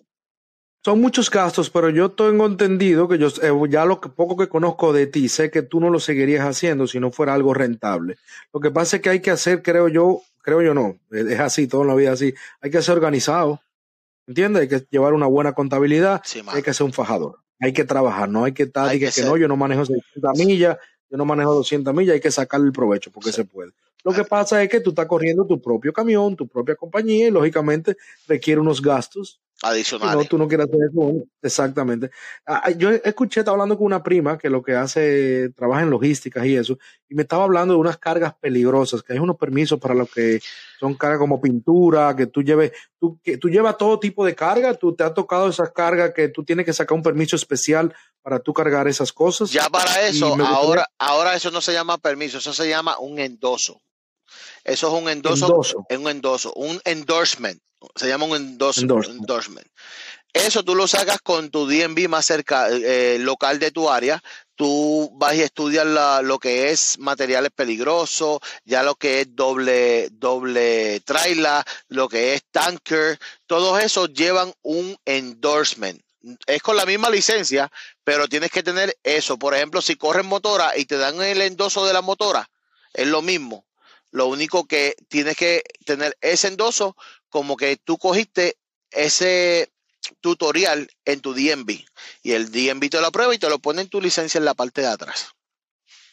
son 0.84 1.00
muchos 1.00 1.30
gastos, 1.30 1.70
pero 1.70 1.92
yo 1.92 2.10
tengo 2.12 2.48
entendido 2.48 3.08
que 3.08 3.20
yo 3.20 3.28
eh, 3.28 3.70
ya 3.70 3.86
lo 3.86 4.02
que 4.02 4.10
poco 4.10 4.36
que 4.36 4.50
conozco 4.50 4.92
de 4.94 5.06
ti, 5.06 5.30
sé 5.30 5.52
que 5.52 5.62
tú 5.62 5.80
no 5.80 5.92
lo 5.92 6.00
seguirías 6.00 6.44
haciendo 6.44 6.88
si 6.88 7.00
no 7.00 7.12
fuera 7.12 7.36
algo 7.36 7.54
rentable. 7.54 8.18
Lo 8.52 8.60
que 8.60 8.72
pasa 8.72 8.96
es 8.96 9.04
que 9.04 9.10
hay 9.10 9.22
que 9.22 9.30
hacer, 9.30 9.62
creo 9.62 9.90
yo, 9.90 10.24
creo 10.42 10.64
yo 10.64 10.74
no, 10.74 10.98
es 11.12 11.40
así, 11.40 11.68
toda 11.68 11.86
la 11.86 11.94
vida 11.94 12.14
así, 12.14 12.34
hay 12.62 12.72
que 12.72 12.82
ser 12.82 12.96
organizado, 12.96 13.62
¿entiendes? 14.26 14.64
Hay 14.64 14.68
que 14.70 14.88
llevar 14.90 15.14
una 15.14 15.28
buena 15.28 15.54
contabilidad, 15.54 16.24
hay 16.48 16.64
que 16.64 16.74
ser 16.74 16.88
un 16.88 16.94
fajador 16.94 17.42
hay 17.62 17.74
que 17.74 17.86
trabajar, 17.86 18.28
no 18.28 18.44
hay 18.44 18.54
que 18.54 18.64
estar, 18.64 18.94
y 18.94 19.00
que, 19.00 19.12
no, 19.24 19.38
yo 19.38 19.48
no 19.48 19.56
manejo 19.56 19.86
600 19.86 20.38
millas, 20.38 20.78
yo 21.12 21.18
no 21.18 21.26
manejo 21.26 21.54
200 21.54 21.94
millas, 21.94 22.14
hay 22.14 22.22
que 22.22 22.32
sacarle 22.32 22.68
el 22.68 22.72
provecho 22.72 23.12
porque 23.12 23.34
se 23.34 23.44
puede. 23.44 23.74
Lo 24.04 24.14
que 24.14 24.24
pasa 24.24 24.64
es 24.64 24.70
que 24.70 24.80
tú 24.80 24.92
estás 24.92 25.06
corriendo 25.06 25.46
tu 25.46 25.62
propio 25.62 25.94
camión, 25.94 26.36
tu 26.36 26.48
propia 26.48 26.76
compañía 26.76 27.28
y 27.28 27.32
lógicamente 27.32 27.98
requiere 28.28 28.60
unos 28.60 28.82
gastos 28.82 29.40
adicionales. 29.62 30.16
No, 30.16 30.26
tú 30.26 30.38
no 30.38 30.48
quieres 30.48 30.68
hacer 30.68 30.80
eso. 30.90 31.24
Exactamente. 31.42 32.10
Ah, 32.46 32.64
ah, 32.66 32.72
yo 32.72 32.90
escuché, 32.90 33.42
estaba 33.42 33.56
hablando 33.56 33.78
con 33.78 33.86
una 33.86 34.02
prima 34.02 34.38
que 34.38 34.50
lo 34.50 34.64
que 34.64 34.74
hace, 34.74 35.50
trabaja 35.56 35.84
en 35.84 35.92
logísticas 35.92 36.46
y 36.46 36.56
eso, 36.56 36.80
y 37.08 37.16
me 37.16 37.24
estaba 37.24 37.44
hablando 37.44 37.76
de 37.76 37.80
unas 37.80 37.98
cargas 37.98 38.34
peligrosas, 38.40 39.04
que 39.04 39.14
hay 39.14 39.20
unos 39.20 39.38
permisos 39.38 39.80
para 39.80 39.94
lo 39.94 40.08
que 40.08 40.40
son 40.80 40.96
cargas 40.96 41.20
como 41.20 41.40
pintura, 41.40 42.16
que 42.16 42.26
tú 42.26 42.42
lleves, 42.42 42.72
tú, 43.00 43.20
que 43.22 43.38
tú 43.38 43.50
llevas 43.50 43.78
todo 43.78 44.00
tipo 44.00 44.26
de 44.26 44.34
carga, 44.34 44.74
tú 44.74 44.96
te 44.96 45.04
ha 45.04 45.14
tocado 45.14 45.50
esas 45.50 45.72
cargas 45.72 46.12
que 46.16 46.30
tú 46.30 46.44
tienes 46.44 46.66
que 46.66 46.74
sacar 46.74 46.96
un 46.96 47.04
permiso 47.04 47.36
especial 47.36 47.94
para 48.22 48.40
tú 48.40 48.54
cargar 48.54 48.88
esas 48.88 49.12
cosas. 49.12 49.52
Ya 49.52 49.70
para 49.70 50.08
eso, 50.08 50.36
ahora, 50.46 50.88
ahora 50.98 51.36
eso 51.36 51.52
no 51.52 51.62
se 51.62 51.74
llama 51.74 51.98
permiso, 51.98 52.38
eso 52.38 52.54
se 52.54 52.70
llama 52.70 52.98
un 53.00 53.20
endoso. 53.20 53.82
Eso 54.64 54.88
es 54.88 55.02
un 55.04 55.10
endoso, 55.10 55.62
un 55.90 56.08
endoso, 56.08 56.54
un 56.54 56.80
endorsement. 56.86 57.60
Se 57.96 58.08
llama 58.08 58.26
un 58.26 58.36
endorsement. 58.36 59.68
Eso 60.34 60.64
tú 60.64 60.76
lo 60.76 60.88
sacas 60.88 61.20
con 61.22 61.50
tu 61.50 61.68
DMV 61.68 62.08
más 62.08 62.26
cerca, 62.26 62.70
eh, 62.70 63.18
local 63.20 63.60
de 63.60 63.72
tu 63.72 63.90
área. 63.90 64.22
Tú 64.56 65.10
vas 65.16 65.36
y 65.36 65.42
estudias 65.42 65.86
lo 66.24 66.40
que 66.40 66.70
es 66.70 67.00
materiales 67.00 67.52
peligrosos, 67.54 68.40
ya 68.64 68.84
lo 68.84 68.96
que 68.96 69.22
es 69.22 69.36
doble, 69.36 70.10
doble 70.12 71.02
trailer, 71.02 71.64
lo 71.90 72.08
que 72.08 72.36
es 72.36 72.44
tanker. 72.52 73.20
Todos 73.48 73.84
esos 73.84 74.14
llevan 74.14 74.54
un 74.62 74.96
endorsement. 75.06 76.02
Es 76.46 76.62
con 76.62 76.76
la 76.76 76.86
misma 76.86 77.10
licencia, 77.10 77.72
pero 78.04 78.28
tienes 78.28 78.52
que 78.52 78.64
tener 78.64 78.98
eso. 79.04 79.40
Por 79.40 79.56
ejemplo, 79.56 79.82
si 79.82 79.96
corres 79.96 80.26
motora 80.26 80.78
y 80.78 80.86
te 80.86 80.98
dan 80.98 81.22
el 81.22 81.42
endoso 81.42 81.86
de 81.86 81.94
la 81.94 82.02
motora, 82.02 82.50
es 82.94 83.08
lo 83.08 83.22
mismo. 83.22 83.66
Lo 84.12 84.28
único 84.28 84.68
que 84.68 84.96
tienes 85.08 85.38
que 85.38 85.64
tener 85.86 86.18
ese 86.22 86.50
endoso 86.50 86.96
como 87.30 87.56
que 87.58 87.78
tú 87.78 87.98
cogiste 87.98 88.58
ese 88.92 89.72
tutorial 90.20 90.90
en 91.06 91.22
tu 91.22 91.34
DMV 91.34 91.86
y 92.24 92.32
el 92.34 92.52
DMV 92.52 92.90
te 92.90 93.00
lo 93.00 93.08
aprueba 93.08 93.34
y 93.34 93.40
te 93.40 93.50
lo 93.50 93.60
pone 93.60 93.82
en 93.82 93.90
tu 93.90 94.02
licencia 94.02 94.38
en 94.38 94.46
la 94.46 94.54
parte 94.54 94.82
de 94.82 94.88
atrás. 94.88 95.30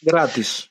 Gratis. 0.00 0.70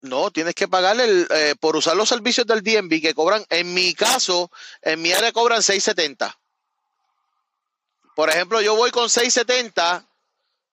No, 0.00 0.30
tienes 0.30 0.54
que 0.54 0.68
pagarle 0.68 1.26
eh, 1.30 1.54
por 1.58 1.76
usar 1.76 1.96
los 1.96 2.08
servicios 2.08 2.46
del 2.46 2.62
DMV 2.62 3.00
que 3.00 3.14
cobran, 3.14 3.44
en 3.48 3.72
mi 3.72 3.94
caso, 3.94 4.50
en 4.82 5.00
mi 5.00 5.12
área 5.12 5.32
cobran 5.32 5.60
6.70. 5.60 6.34
Por 8.14 8.30
ejemplo, 8.30 8.60
yo 8.60 8.76
voy 8.76 8.90
con 8.90 9.08
6.70, 9.08 10.06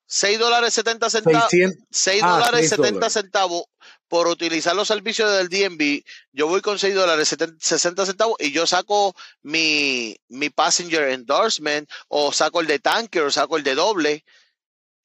6 0.05 0.39
dólares 0.39 0.73
70 0.73 1.09
centavos, 1.09 1.49
6 1.89 2.23
ah, 2.23 2.29
dólares 2.31 2.69
70 2.69 3.09
centavos 3.09 3.63
por 4.11 4.27
utilizar 4.27 4.75
los 4.75 4.89
servicios 4.89 5.31
del 5.31 5.47
DMV, 5.47 6.03
yo 6.33 6.47
voy 6.47 6.59
con 6.59 6.77
6 6.77 6.93
dólares 6.93 7.33
60 7.59 8.05
centavos 8.05 8.35
y 8.39 8.51
yo 8.51 8.67
saco 8.67 9.15
mi, 9.41 10.17
mi 10.27 10.49
passenger 10.49 11.11
endorsement 11.11 11.89
o 12.09 12.33
saco 12.33 12.59
el 12.59 12.67
de 12.67 12.79
tanker 12.79 13.21
o 13.21 13.31
saco 13.31 13.55
el 13.55 13.63
de 13.63 13.73
doble 13.73 14.25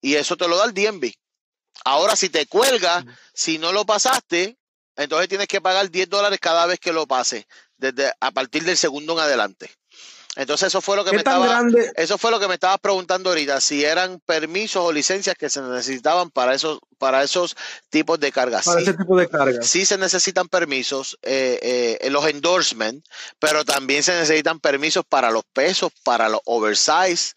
y 0.00 0.16
eso 0.16 0.36
te 0.36 0.48
lo 0.48 0.56
da 0.56 0.64
el 0.64 0.74
DMV. 0.74 1.12
Ahora, 1.84 2.16
si 2.16 2.30
te 2.30 2.46
cuelga, 2.46 3.04
si 3.32 3.58
no 3.58 3.70
lo 3.70 3.86
pasaste, 3.86 4.58
entonces 4.96 5.28
tienes 5.28 5.46
que 5.46 5.60
pagar 5.60 5.88
10 5.88 6.08
dólares 6.08 6.40
cada 6.40 6.66
vez 6.66 6.80
que 6.80 6.92
lo 6.92 7.06
pase, 7.06 7.46
desde 7.76 8.12
a 8.18 8.30
partir 8.32 8.64
del 8.64 8.76
segundo 8.76 9.12
en 9.12 9.20
adelante. 9.20 9.70
Entonces 10.36 10.68
eso 10.68 10.82
fue 10.82 10.96
lo 10.96 11.04
que 11.04 11.12
me 11.12 11.18
estaba 11.18 11.62
eso 11.96 12.18
fue 12.18 12.30
lo 12.30 12.38
que 12.38 12.46
me 12.46 12.54
estabas 12.54 12.78
preguntando 12.78 13.30
ahorita, 13.30 13.58
si 13.60 13.84
eran 13.84 14.20
permisos 14.20 14.84
o 14.84 14.92
licencias 14.92 15.34
que 15.34 15.48
se 15.48 15.62
necesitaban 15.62 16.30
para 16.30 16.54
esos 16.54 16.78
para 16.98 17.22
esos 17.22 17.56
tipos 17.88 18.20
de 18.20 18.30
cargas. 18.32 18.66
Para 18.66 18.80
ese 18.80 18.92
tipo 18.94 19.18
de 19.18 19.28
cargas. 19.28 19.66
Sí 19.66 19.86
se 19.86 19.96
necesitan 19.96 20.48
permisos, 20.48 21.18
eh, 21.22 21.98
eh, 22.02 22.10
los 22.10 22.26
endorsements, 22.26 23.08
pero 23.38 23.64
también 23.64 24.02
se 24.02 24.12
necesitan 24.12 24.60
permisos 24.60 25.04
para 25.08 25.30
los 25.30 25.42
pesos, 25.54 25.90
para 26.04 26.28
los 26.28 26.40
oversize. 26.44 27.34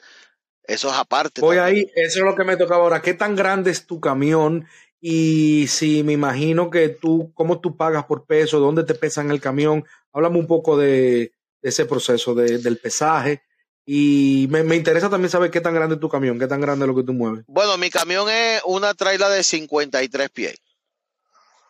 Eso 0.63 0.89
es 0.89 0.95
aparte. 0.95 1.41
Voy 1.41 1.57
ahí, 1.57 1.89
eso 1.95 2.19
es 2.19 2.25
lo 2.25 2.35
que 2.35 2.43
me 2.43 2.57
toca 2.57 2.75
ahora. 2.75 3.01
¿Qué 3.01 3.13
tan 3.13 3.35
grande 3.35 3.71
es 3.71 3.87
tu 3.87 4.01
camión? 4.01 4.67
Y 5.01 5.67
si 5.67 6.03
me 6.03 6.11
imagino 6.11 6.69
que 6.69 6.89
tú, 6.89 7.31
¿cómo 7.33 7.61
tú 7.61 7.77
pagas 7.77 8.05
por 8.05 8.25
peso? 8.25 8.59
¿Dónde 8.59 8.83
te 8.83 8.93
pesan 8.93 9.31
el 9.31 9.39
camión? 9.39 9.85
Háblame 10.11 10.37
un 10.37 10.47
poco 10.47 10.77
de, 10.77 11.31
ese 11.61 11.85
proceso 11.85 12.33
del 12.35 12.77
pesaje. 12.77 13.43
Y 13.85 14.47
me, 14.51 14.75
interesa 14.75 15.09
también 15.09 15.31
saber 15.31 15.49
qué 15.49 15.61
tan 15.61 15.73
grande 15.73 15.95
es 15.95 16.01
tu 16.01 16.09
camión, 16.09 16.37
qué 16.37 16.47
tan 16.47 16.61
grande 16.61 16.85
es 16.85 16.87
lo 16.87 16.95
que 16.95 17.03
tú 17.03 17.13
mueves. 17.13 17.43
Bueno, 17.47 17.75
mi 17.77 17.89
camión 17.89 18.29
es 18.29 18.61
una 18.65 18.93
traila 18.93 19.29
de 19.29 19.43
53 19.43 20.29
pies. 20.29 20.55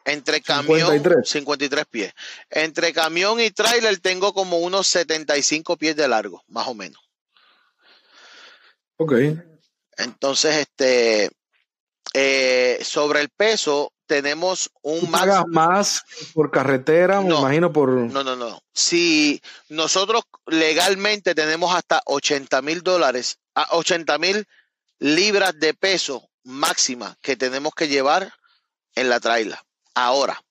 Entre 0.04 0.42
camión, 0.42 0.92
53. 0.92 1.30
53 1.30 1.86
pies. 1.86 2.14
Entre 2.50 2.92
camión 2.94 3.40
y 3.40 3.52
trailer 3.52 4.00
tengo 4.00 4.34
como 4.34 4.58
unos 4.60 4.88
75 4.88 5.78
pies 5.78 5.96
de 5.96 6.08
largo, 6.08 6.44
más 6.48 6.68
o 6.68 6.74
menos. 6.74 7.00
Ok. 8.98 9.14
Entonces, 9.98 10.56
este, 10.56 11.30
eh, 12.14 12.80
sobre 12.84 13.22
el 13.22 13.30
peso, 13.30 13.94
tenemos 14.08 14.72
un 14.82 15.10
más. 15.12 15.46
más 15.48 16.04
por 16.34 16.50
carretera, 16.50 17.22
me 17.22 17.36
imagino 17.36 17.72
por. 17.72 17.90
No, 17.90 18.24
no, 18.24 18.36
no. 18.36 18.62
Si 18.74 19.42
nosotros 19.70 20.24
legalmente 20.48 21.36
tenemos 21.36 21.76
hasta 21.76 22.02
80 22.06 22.62
mil 22.64 22.82
dólares, 22.82 23.38
a 23.54 23.76
80 23.76 24.18
mil 24.18 24.48
libras 24.98 25.54
de 25.60 25.74
peso 25.76 26.28
máxima 26.44 27.18
que 27.22 27.36
tenemos 27.36 27.74
que 27.76 27.88
llevar 27.88 28.34
en 28.96 29.10
la 29.10 29.20
traila. 29.20 29.64
Ahora, 29.94 30.42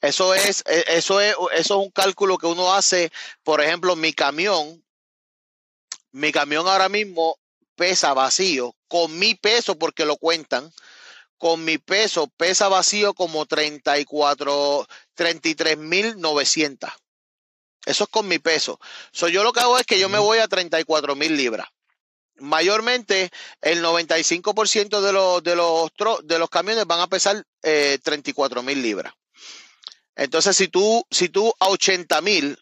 eso 0.00 0.34
es, 0.34 0.62
e, 0.66 0.84
eso 0.88 1.20
es, 1.20 1.34
eso 1.34 1.48
es 1.52 1.70
un 1.70 1.90
cálculo 1.90 2.38
que 2.38 2.46
uno 2.46 2.72
hace. 2.72 3.10
Por 3.42 3.60
ejemplo, 3.60 3.96
mi 3.96 4.12
camión, 4.12 4.84
mi 6.12 6.30
camión 6.30 6.68
ahora 6.68 6.88
mismo 6.88 7.36
pesa 7.74 8.14
vacío 8.14 8.76
con 8.86 9.18
mi 9.18 9.34
peso 9.34 9.76
porque 9.76 10.04
lo 10.04 10.16
cuentan 10.16 10.70
con 11.42 11.64
mi 11.64 11.76
peso, 11.76 12.28
pesa 12.36 12.68
vacío 12.68 13.14
como 13.14 13.46
34, 13.46 14.86
33.900. 15.16 16.92
Eso 17.84 18.04
es 18.04 18.10
con 18.10 18.28
mi 18.28 18.38
peso. 18.38 18.78
So, 19.10 19.26
yo 19.26 19.42
lo 19.42 19.52
que 19.52 19.58
hago 19.58 19.76
es 19.76 19.84
que 19.84 19.98
yo 19.98 20.08
me 20.08 20.20
voy 20.20 20.38
a 20.38 20.46
34 20.46 21.16
mil 21.16 21.36
libras. 21.36 21.66
Mayormente, 22.36 23.32
el 23.60 23.82
95% 23.82 25.00
de 25.00 25.12
los, 25.12 25.42
de, 25.42 25.56
los, 25.56 25.90
de 26.22 26.38
los 26.38 26.48
camiones 26.48 26.86
van 26.86 27.00
a 27.00 27.08
pesar 27.08 27.44
eh, 27.64 27.98
34 28.04 28.62
mil 28.62 28.80
libras. 28.80 29.12
Entonces, 30.14 30.56
si 30.56 30.68
tú, 30.68 31.04
si 31.10 31.28
tú 31.28 31.52
a 31.58 31.70
80 31.70 32.20
mil 32.20 32.56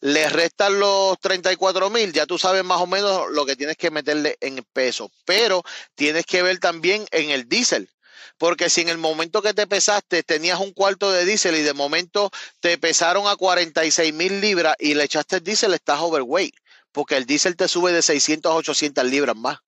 le 0.00 0.30
restan 0.30 0.80
los 0.80 1.20
34 1.20 1.90
mil, 1.90 2.10
ya 2.14 2.24
tú 2.24 2.38
sabes 2.38 2.64
más 2.64 2.80
o 2.80 2.86
menos 2.86 3.30
lo 3.32 3.44
que 3.44 3.54
tienes 3.54 3.76
que 3.76 3.90
meterle 3.90 4.38
en 4.40 4.64
peso. 4.72 5.10
Pero 5.26 5.62
tienes 5.94 6.24
que 6.24 6.42
ver 6.42 6.58
también 6.58 7.04
en 7.10 7.28
el 7.28 7.50
diésel. 7.50 7.90
Porque 8.38 8.70
si 8.70 8.80
en 8.82 8.88
el 8.88 8.98
momento 8.98 9.42
que 9.42 9.54
te 9.54 9.66
pesaste 9.66 10.22
tenías 10.22 10.60
un 10.60 10.72
cuarto 10.72 11.10
de 11.12 11.24
diésel 11.24 11.56
y 11.56 11.62
de 11.62 11.74
momento 11.74 12.30
te 12.60 12.78
pesaron 12.78 13.26
a 13.28 13.36
46 13.36 14.12
mil 14.14 14.40
libras 14.40 14.76
y 14.78 14.94
le 14.94 15.04
echaste 15.04 15.36
el 15.36 15.44
diésel, 15.44 15.74
estás 15.74 16.00
overweight. 16.00 16.54
Porque 16.92 17.16
el 17.16 17.26
diésel 17.26 17.56
te 17.56 17.68
sube 17.68 17.92
de 17.92 18.02
600 18.02 18.52
a 18.52 18.54
800 18.54 19.04
libras 19.04 19.36
más. 19.36 19.58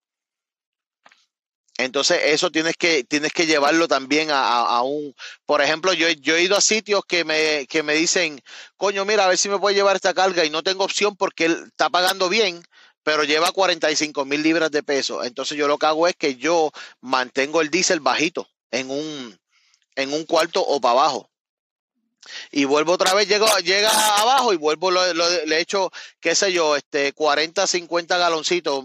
Entonces, 1.78 2.18
eso 2.24 2.50
tienes 2.50 2.74
que, 2.76 3.04
tienes 3.04 3.32
que 3.32 3.46
llevarlo 3.46 3.86
también 3.86 4.28
a, 4.30 4.80
un. 4.82 5.14
Por 5.44 5.60
ejemplo, 5.60 5.92
yo, 5.92 6.08
yo, 6.08 6.34
he 6.36 6.42
ido 6.42 6.56
a 6.56 6.60
sitios 6.62 7.02
que 7.06 7.24
me, 7.24 7.66
que 7.66 7.82
me 7.82 7.94
dicen, 7.94 8.40
coño, 8.76 9.04
mira, 9.04 9.26
a 9.26 9.28
ver 9.28 9.36
si 9.36 9.50
me 9.50 9.58
puede 9.58 9.74
llevar 9.74 9.96
esta 9.96 10.14
carga 10.14 10.44
y 10.44 10.50
no 10.50 10.62
tengo 10.62 10.84
opción 10.84 11.16
porque 11.16 11.46
él 11.46 11.64
está 11.66 11.90
pagando 11.90 12.30
bien, 12.30 12.62
pero 13.06 13.22
lleva 13.22 13.52
45 13.52 14.24
mil 14.24 14.42
libras 14.42 14.72
de 14.72 14.82
peso. 14.82 15.22
Entonces, 15.22 15.56
yo 15.56 15.68
lo 15.68 15.78
que 15.78 15.86
hago 15.86 16.08
es 16.08 16.16
que 16.16 16.34
yo 16.34 16.72
mantengo 17.00 17.60
el 17.60 17.70
diésel 17.70 18.00
bajito 18.00 18.48
en 18.72 18.90
un, 18.90 19.38
en 19.94 20.12
un 20.12 20.24
cuarto 20.24 20.60
o 20.60 20.80
para 20.80 20.94
abajo. 20.94 21.30
Y 22.50 22.64
vuelvo 22.64 22.94
otra 22.94 23.14
vez, 23.14 23.28
llego, 23.28 23.46
llega 23.58 23.90
abajo 24.20 24.52
y 24.52 24.56
vuelvo, 24.56 24.90
lo, 24.90 25.04
le 25.12 25.60
echo, 25.60 25.92
qué 26.18 26.34
sé 26.34 26.52
yo, 26.52 26.74
este 26.74 27.12
40, 27.12 27.68
50 27.68 28.18
galoncitos, 28.18 28.84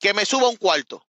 que 0.00 0.12
me 0.12 0.26
suba 0.26 0.48
un 0.48 0.56
cuarto. 0.56 1.06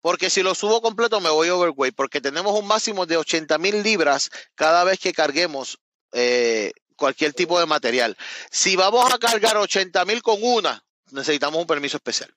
Porque 0.00 0.30
si 0.30 0.42
lo 0.42 0.54
subo 0.54 0.80
completo 0.80 1.20
me 1.20 1.28
voy 1.28 1.50
overweight, 1.50 1.94
porque 1.94 2.22
tenemos 2.22 2.58
un 2.58 2.66
máximo 2.66 3.04
de 3.04 3.18
80 3.18 3.58
mil 3.58 3.82
libras 3.82 4.30
cada 4.54 4.84
vez 4.84 4.98
que 4.98 5.12
carguemos 5.12 5.78
eh, 6.12 6.72
cualquier 6.96 7.34
tipo 7.34 7.60
de 7.60 7.66
material. 7.66 8.16
Si 8.50 8.74
vamos 8.74 9.12
a 9.12 9.18
cargar 9.18 9.58
80 9.58 10.02
mil 10.06 10.22
con 10.22 10.38
una, 10.40 10.82
necesitamos 11.14 11.60
un 11.60 11.66
permiso 11.66 11.96
especial. 11.96 12.34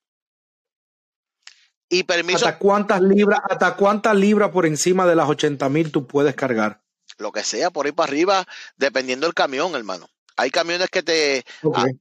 Y 1.90 2.04
permiso. 2.04 2.46
¿Hasta 2.46 2.60
cuántas 2.60 3.02
libras, 3.02 3.40
hasta 3.50 3.76
cuántas 3.76 4.16
libras 4.16 4.52
por 4.52 4.66
encima 4.66 5.06
de 5.06 5.16
las 5.16 5.28
80 5.30 5.70
mil 5.70 5.92
tú 5.92 6.06
puedes 6.06 6.36
cargar? 6.36 6.82
Lo 7.18 7.32
que 7.32 7.44
sea, 7.44 7.72
por 7.72 7.86
ahí 7.86 7.92
para 7.92 8.10
arriba, 8.10 8.46
dependiendo 8.76 9.26
del 9.26 9.34
camión, 9.34 9.74
hermano. 9.76 10.10
Hay 10.36 10.52
camiones 10.52 10.90
que 10.90 11.02
te, 11.02 11.44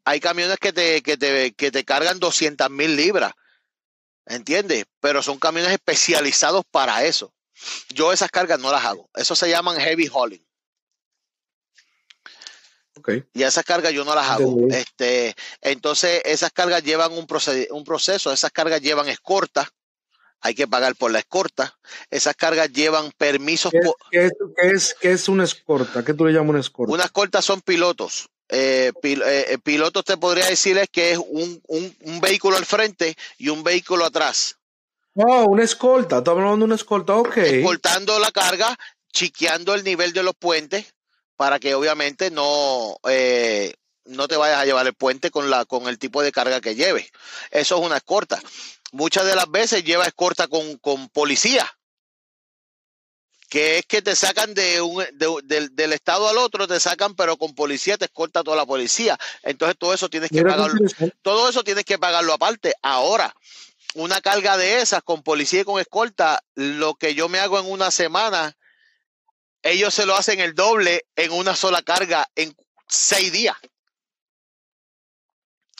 hay 0.05 0.21
camiones 0.21 0.59
que 0.59 0.73
te, 0.73 1.03
que 1.03 1.17
te, 1.17 1.55
que 1.55 1.71
te 1.71 1.85
cargan 1.85 2.19
200 2.19 2.69
mil 2.71 2.95
libras. 2.95 3.33
¿Entiendes? 4.27 4.85
Pero 5.01 5.23
son 5.23 5.39
camiones 5.39 5.73
especializados 5.73 6.65
para 6.71 7.05
eso. 7.05 7.33
Yo 7.89 8.13
esas 8.13 8.31
cargas 8.31 8.61
no 8.61 8.71
las 8.71 8.85
hago. 8.85 9.09
Eso 9.15 9.35
se 9.35 9.49
llaman 9.49 9.79
heavy 9.79 10.11
hauling. 10.13 10.46
Okay. 12.99 13.25
Y 13.35 13.43
esas 13.43 13.65
cargas 13.65 13.93
yo 13.93 14.05
no 14.05 14.15
las 14.15 14.29
hago. 14.29 14.69
Este, 14.71 15.35
entonces, 15.61 16.23
esas 16.25 16.51
cargas 16.51 16.83
llevan 16.83 17.13
un, 17.13 17.27
un 17.71 17.85
proceso, 17.85 18.33
esas 18.33 18.51
cargas 18.51 18.81
llevan 18.81 19.09
escorta, 19.09 19.71
hay 20.41 20.55
que 20.55 20.69
pagar 20.69 20.95
por 20.97 21.11
la 21.11 21.19
escorta. 21.19 21.77
Esas 22.11 22.35
cargas 22.37 22.73
llevan 22.73 23.11
permisos. 23.17 23.73
¿Qué, 24.11 24.31
es, 24.53 24.95
qué 25.01 25.13
es, 25.13 25.29
una 25.29 25.45
escorta? 25.45 26.05
¿Qué 26.05 26.15
tú 26.15 26.25
le 26.25 26.33
llamas 26.33 26.51
una 26.51 26.61
escorta? 26.61 26.95
Una 26.95 27.05
escorta 27.05 27.43
son 27.43 27.61
pilotos. 27.61 28.29
Eh, 28.49 28.93
eh, 29.03 29.47
eh, 29.49 29.59
pilotos 29.59 30.05
te 30.05 30.17
podría 30.17 30.47
decirles 30.47 30.89
que 30.91 31.13
es 31.13 31.19
un, 31.19 31.61
un, 31.67 32.21
vehículo 32.21 32.57
al 32.57 32.65
frente 32.65 33.17
y 33.39 33.49
un 33.49 33.65
vehículo 33.65 34.05
atrás. 34.05 34.57
Oh, 35.15 35.47
una 35.47 35.65
escolta. 35.65 36.19
Estamos 36.19 36.39
hablando 36.39 36.59
de 36.59 36.65
una 36.65 36.75
escolta, 36.77 37.17
ok. 37.17 37.37
Escoltando 37.39 38.19
la 38.21 38.31
carga, 38.31 38.77
chiqueando 39.13 39.75
el 39.75 39.83
nivel 39.83 40.13
de 40.13 40.23
los 40.23 40.35
puentes 40.37 40.95
para 41.37 41.59
que 41.59 41.75
obviamente 41.75 42.31
no, 42.31 42.97
no 44.05 44.29
te 44.29 44.37
vayas 44.37 44.59
a 44.59 44.65
llevar 44.65 44.87
el 44.87 44.95
puente 44.95 45.31
con, 45.31 45.51
la, 45.51 45.65
con 45.65 45.89
el 45.89 45.99
tipo 45.99 46.23
de 46.23 46.33
carga 46.33 46.61
que 46.61 46.75
lleves. 46.75 47.11
Eso 47.51 47.79
es 47.79 47.85
una 47.85 47.99
escorta 47.99 48.41
muchas 48.93 49.27
de 49.27 49.35
las 49.35 49.51
veces 49.51 49.85
lleva 49.85 50.07
escorta 50.07 50.49
con, 50.49 50.77
con 50.79 51.09
policía, 51.09 51.67
que 53.49 53.79
es 53.79 53.87
que 53.87 54.03
te 54.03 54.17
sacan 54.17 54.55
de 54.55 54.81
un, 54.81 55.05
del 55.45 55.93
estado 55.93 56.29
al 56.29 56.39
otro, 56.39 56.67
te 56.67 56.81
sacan, 56.81 57.15
pero 57.15 57.37
con 57.37 57.55
policía 57.55 57.97
te 57.97 58.07
escorta 58.07 58.43
toda 58.43 58.57
la 58.57 58.67
policía. 58.67 59.17
Entonces 59.43 59.77
todo 59.79 59.95
eso 59.95 60.09
tienes 60.09 60.31
que 60.31 60.43
pagarlo, 60.43 60.81
todo 61.23 61.49
eso 61.49 61.63
tienes 61.63 61.85
que 61.85 61.99
pagarlo 61.99 62.33
aparte. 62.33 62.75
Ahora, 62.83 63.35
una 63.95 64.21
carga 64.21 64.57
de 64.57 64.81
esas 64.81 65.03
con 65.03 65.23
policía 65.23 65.61
y 65.61 65.65
con 65.65 65.81
escolta, 65.81 66.43
lo 66.55 66.95
que 66.95 67.15
yo 67.15 67.29
me 67.29 67.39
hago 67.39 67.61
en 67.61 67.71
una 67.71 67.91
semana, 67.91 68.57
ellos 69.63 69.95
se 69.95 70.07
lo 70.07 70.17
hacen 70.17 70.41
el 70.41 70.55
doble 70.55 71.07
en 71.17 71.33
una 71.33 71.55
sola 71.57 71.83
carga 71.83 72.29
en 72.35 72.55
seis 72.89 73.33
días. 73.33 73.57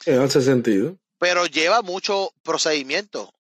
hace 0.05 0.41
sentido 0.41 0.97
pero 1.17 1.45
lleva 1.45 1.81
mucho 1.81 2.33
procedimiento. 2.43 3.33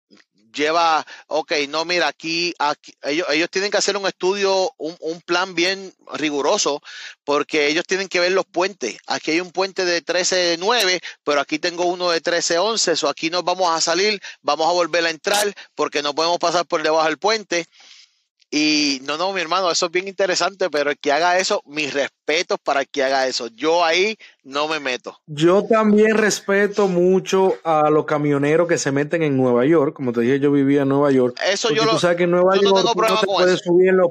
Lleva, 0.53 1.07
ok, 1.26 1.53
no, 1.68 1.84
mira, 1.84 2.09
aquí, 2.09 2.55
aquí 2.59 2.95
ellos, 3.03 3.26
ellos, 3.30 3.51
tienen 3.51 3.70
que 3.70 3.76
hacer 3.76 3.95
un 3.95 4.07
estudio, 4.07 4.72
un, 4.78 4.97
un, 5.01 5.20
plan 5.20 5.55
bien 5.55 5.93
riguroso, 6.14 6.80
porque 7.24 7.66
ellos 7.66 7.84
tienen 7.87 8.09
que 8.09 8.20
ver 8.20 8.32
los 8.32 8.47
puentes. 8.47 8.97
Aquí 9.07 9.32
hay 9.32 9.41
un 9.41 9.53
puente 9.53 9.84
de 9.84 10.03
13.9, 10.03 11.03
pero 11.24 11.43
aquí 11.43 11.59
tengo 11.59 11.84
uno 11.84 12.11
de 12.11 12.22
13.11, 12.22 13.05
o 13.05 13.09
aquí 13.11 13.28
nos 13.28 13.45
vamos 13.45 13.70
a 13.70 13.82
salir, 13.82 14.18
vamos 14.41 14.66
a 14.66 14.72
volver 14.72 15.05
a 15.05 15.11
entrar, 15.11 15.55
porque 15.74 16.03
no 16.03 16.14
podemos 16.14 16.39
pasar 16.39 16.64
por 16.64 16.82
debajo 16.82 17.07
del 17.07 17.18
puente. 17.18 17.66
Y 18.51 19.01
no, 19.05 19.16
no, 19.16 19.32
mi 19.32 19.40
hermano, 19.40 19.70
eso 19.70 19.86
es 19.86 19.92
bien 19.92 20.07
interesante, 20.07 20.70
pero 20.70 20.90
el 20.90 20.99
que 20.99 21.11
haga 21.11 21.38
eso, 21.38 21.62
mis 21.66 21.92
respetos 21.92 22.59
para 22.62 22.80
el 22.80 22.88
que 22.88 23.03
haga 23.03 23.26
eso. 23.26 23.49
Yo 23.49 23.84
ahí 23.84 24.16
no 24.44 24.68
me 24.68 24.78
meto. 24.78 25.18
Yo 25.26 25.64
también 25.64 26.16
respeto 26.16 26.86
mucho 26.86 27.55
a 27.64 27.90
los 27.90 28.05
camioneros 28.05 28.68
que 28.68 28.78
se 28.78 28.92
meten 28.92 29.22
en 29.22 29.36
Nueva 29.36 29.66
York. 29.66 29.94
Como 29.94 30.12
te 30.12 30.20
dije, 30.20 30.38
yo 30.38 30.53
vivía 30.53 30.82
en 30.82 30.90
Nueva 30.90 31.11
York. 31.11 31.36
Eso 31.44 31.70
yo 31.70 31.84
lo, 31.84 31.92
tú 31.92 31.99
sabes 31.99 32.16
que 32.18 32.22
en 32.22 32.30
Nueva 32.30 32.55
York 32.55 32.84
no 32.84 32.94
te 32.94 33.26
puedes 33.26 33.61
subir 33.61 33.88
en 33.88 33.97
los 33.97 34.11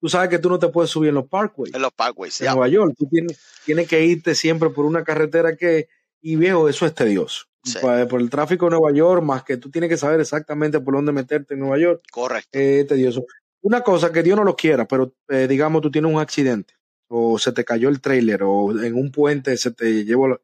tú 0.00 0.08
sabes 0.08 0.30
que 0.30 0.38
tú 0.38 0.48
no 0.48 0.58
te 0.58 0.68
puedes 0.68 0.90
subir 0.90 1.08
en 1.08 1.16
los 1.16 1.28
parkways. 1.28 1.74
En 1.74 1.82
los 1.82 1.92
parkways, 1.92 2.40
En 2.40 2.48
Nueva 2.48 2.68
York, 2.68 2.94
tú 2.96 3.08
tienes, 3.08 3.38
tienes 3.64 3.88
que 3.88 4.04
irte 4.04 4.34
siempre 4.34 4.70
por 4.70 4.84
una 4.84 5.04
carretera 5.04 5.56
que, 5.56 5.88
y 6.20 6.36
viejo, 6.36 6.68
eso 6.68 6.86
es 6.86 6.94
tedioso. 6.94 7.46
Por, 7.80 8.20
el 8.20 8.28
tráfico 8.28 8.66
de 8.66 8.72
Nueva 8.72 8.92
York, 8.92 9.22
más 9.22 9.44
que 9.44 9.56
tú 9.56 9.70
tienes 9.70 9.88
que 9.88 9.96
saber 9.96 10.20
exactamente 10.20 10.80
por 10.80 10.94
dónde 10.94 11.12
meterte 11.12 11.54
en 11.54 11.60
Nueva 11.60 11.78
York. 11.78 12.02
Correcto. 12.10 12.58
Es 12.58 12.86
tedioso. 12.88 13.24
Una 13.62 13.82
cosa 13.82 14.12
que 14.12 14.22
Dios 14.24 14.36
no 14.36 14.44
lo 14.44 14.56
quiera, 14.56 14.86
pero 14.86 15.14
eh, 15.28 15.46
digamos 15.46 15.82
tú 15.82 15.90
tienes 15.90 16.12
un 16.12 16.20
accidente 16.20 16.74
o 17.08 17.38
se 17.38 17.52
te 17.52 17.64
cayó 17.64 17.88
el 17.88 18.00
trailer 18.00 18.42
o 18.42 18.72
en 18.82 18.94
un 18.94 19.12
puente 19.12 19.56
se 19.56 19.70
te 19.70 20.04
llevó 20.04 20.40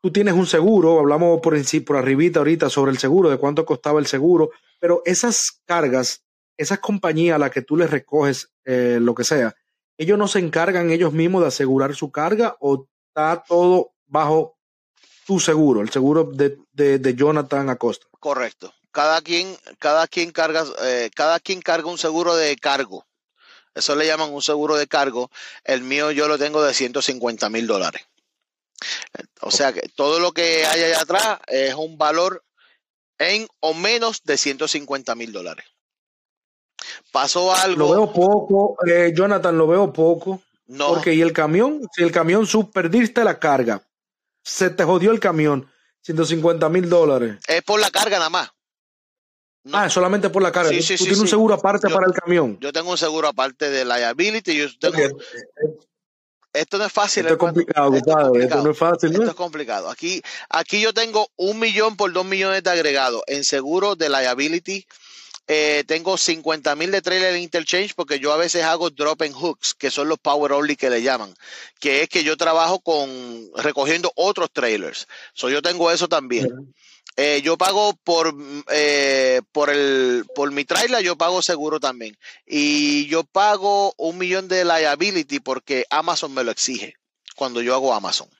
Tú 0.00 0.12
tienes 0.12 0.34
un 0.34 0.46
seguro, 0.46 0.98
hablamos 0.98 1.40
por, 1.40 1.56
por 1.84 1.96
arribita 1.96 2.38
ahorita 2.38 2.70
sobre 2.70 2.92
el 2.92 2.98
seguro, 2.98 3.30
de 3.30 3.36
cuánto 3.36 3.66
costaba 3.66 3.98
el 3.98 4.06
seguro, 4.06 4.50
pero 4.78 5.02
esas 5.04 5.60
cargas, 5.64 6.24
esas 6.56 6.78
compañías 6.78 7.34
a 7.34 7.38
las 7.38 7.50
que 7.50 7.62
tú 7.62 7.76
les 7.76 7.90
recoges 7.90 8.52
eh, 8.64 8.98
lo 9.00 9.14
que 9.14 9.24
sea, 9.24 9.54
ellos 9.96 10.16
no 10.16 10.28
se 10.28 10.38
encargan 10.38 10.90
ellos 10.90 11.12
mismos 11.12 11.42
de 11.42 11.48
asegurar 11.48 11.94
su 11.96 12.12
carga 12.12 12.56
o 12.60 12.86
está 13.08 13.42
todo 13.46 13.92
bajo 14.06 14.56
tu 15.26 15.40
seguro, 15.40 15.80
el 15.82 15.90
seguro 15.90 16.24
de, 16.24 16.58
de, 16.72 17.00
de 17.00 17.14
Jonathan 17.14 17.68
Acosta. 17.68 18.06
Correcto 18.20 18.72
cada 18.98 19.22
quien, 19.22 19.56
cada 19.78 20.08
quien 20.08 20.32
carga, 20.32 20.64
eh, 20.82 21.08
cada 21.14 21.38
quien 21.38 21.62
carga 21.62 21.88
un 21.88 21.98
seguro 21.98 22.34
de 22.34 22.56
cargo. 22.56 23.06
Eso 23.72 23.94
le 23.94 24.08
llaman 24.08 24.32
un 24.32 24.42
seguro 24.42 24.74
de 24.74 24.88
cargo. 24.88 25.30
El 25.62 25.82
mío 25.82 26.10
yo 26.10 26.26
lo 26.26 26.36
tengo 26.36 26.64
de 26.64 26.74
150 26.74 27.48
mil 27.48 27.68
dólares. 27.68 28.02
O 29.40 29.52
sea 29.52 29.72
que 29.72 29.82
todo 29.94 30.18
lo 30.18 30.32
que 30.32 30.66
hay 30.66 30.82
allá 30.82 31.00
atrás 31.00 31.38
es 31.46 31.74
un 31.74 31.96
valor 31.96 32.42
en 33.18 33.46
o 33.60 33.72
menos 33.72 34.24
de 34.24 34.36
150 34.36 35.14
mil 35.14 35.32
dólares. 35.32 35.64
Pasó 37.12 37.54
algo. 37.54 37.78
Lo 37.78 37.90
veo 37.92 38.12
poco, 38.12 38.76
eh, 38.84 39.12
Jonathan, 39.14 39.56
lo 39.56 39.68
veo 39.68 39.92
poco. 39.92 40.42
No. 40.66 40.88
Porque 40.88 41.14
y 41.14 41.22
el 41.22 41.32
camión, 41.32 41.88
si 41.94 42.02
el 42.02 42.10
camión 42.10 42.48
sub, 42.48 42.72
perdiste 42.72 43.22
la 43.22 43.38
carga, 43.38 43.80
se 44.42 44.70
te 44.70 44.82
jodió 44.82 45.12
el 45.12 45.20
camión, 45.20 45.70
150 46.02 46.68
mil 46.68 46.88
dólares. 46.90 47.38
Es 47.46 47.62
por 47.62 47.78
la 47.78 47.92
carga 47.92 48.18
nada 48.18 48.30
más. 48.30 48.50
Ah, 49.72 49.88
solamente 49.88 50.30
por 50.30 50.42
la 50.42 50.52
carga. 50.52 50.70
Sí, 50.70 50.82
sí, 50.82 50.96
¿Tú 50.96 51.04
tienes 51.04 51.20
un 51.20 51.28
seguro 51.28 51.54
aparte 51.54 51.88
para 51.88 52.06
el 52.06 52.12
camión? 52.12 52.58
Yo 52.60 52.72
tengo 52.72 52.90
un 52.90 52.98
seguro 52.98 53.28
aparte 53.28 53.70
de 53.70 53.84
liability. 53.84 54.56
Yo 54.56 54.66
esto 56.52 56.78
no 56.78 56.86
es 56.86 56.92
fácil. 56.92 57.24
Esto 57.24 57.34
es 57.34 57.38
complicado, 57.38 57.94
esto, 57.94 58.62
no 58.62 58.70
es 58.70 58.78
fácil. 58.78 59.12
Esto 59.12 59.24
es 59.24 59.34
complicado. 59.34 59.90
Aquí, 59.90 60.22
aquí 60.48 60.80
yo 60.80 60.92
tengo 60.92 61.28
un 61.36 61.58
millón 61.58 61.96
por 61.96 62.12
dos 62.12 62.24
millones 62.24 62.62
de 62.62 62.70
agregados 62.70 63.22
en 63.26 63.44
seguro 63.44 63.96
de 63.96 64.08
liability. 64.08 64.86
Eh, 65.50 65.84
tengo 65.86 66.18
50 66.18 66.74
mil 66.76 66.90
de 66.90 67.00
trailer 67.00 67.36
interchange 67.36 67.94
porque 67.94 68.18
yo 68.18 68.32
a 68.32 68.36
veces 68.36 68.64
hago 68.64 68.90
drop 68.90 69.22
and 69.22 69.34
hooks, 69.34 69.72
que 69.72 69.90
son 69.90 70.08
los 70.08 70.18
power 70.18 70.52
only 70.52 70.76
que 70.76 70.90
le 70.90 71.00
llaman, 71.00 71.34
que 71.80 72.02
es 72.02 72.10
que 72.10 72.22
yo 72.22 72.36
trabajo 72.36 72.80
con 72.80 73.00
recogiendo 73.56 74.12
otros 74.14 74.50
trailers. 74.52 75.08
So, 75.32 75.48
yo 75.48 75.62
tengo 75.62 75.90
eso 75.90 76.06
también. 76.06 76.74
Eh, 77.20 77.42
yo 77.42 77.58
pago 77.58 77.94
por, 78.04 78.32
eh, 78.70 79.42
por, 79.50 79.70
el, 79.70 80.24
por 80.36 80.52
mi 80.52 80.64
trailer, 80.64 81.02
yo 81.02 81.18
pago 81.18 81.42
seguro 81.42 81.80
también. 81.80 82.16
Y 82.46 83.08
yo 83.08 83.24
pago 83.24 83.92
un 83.96 84.18
millón 84.18 84.46
de 84.46 84.64
liability 84.64 85.40
porque 85.40 85.84
Amazon 85.90 86.32
me 86.32 86.44
lo 86.44 86.52
exige 86.52 86.94
cuando 87.34 87.60
yo 87.60 87.74
hago 87.74 87.92
Amazon. 87.92 88.30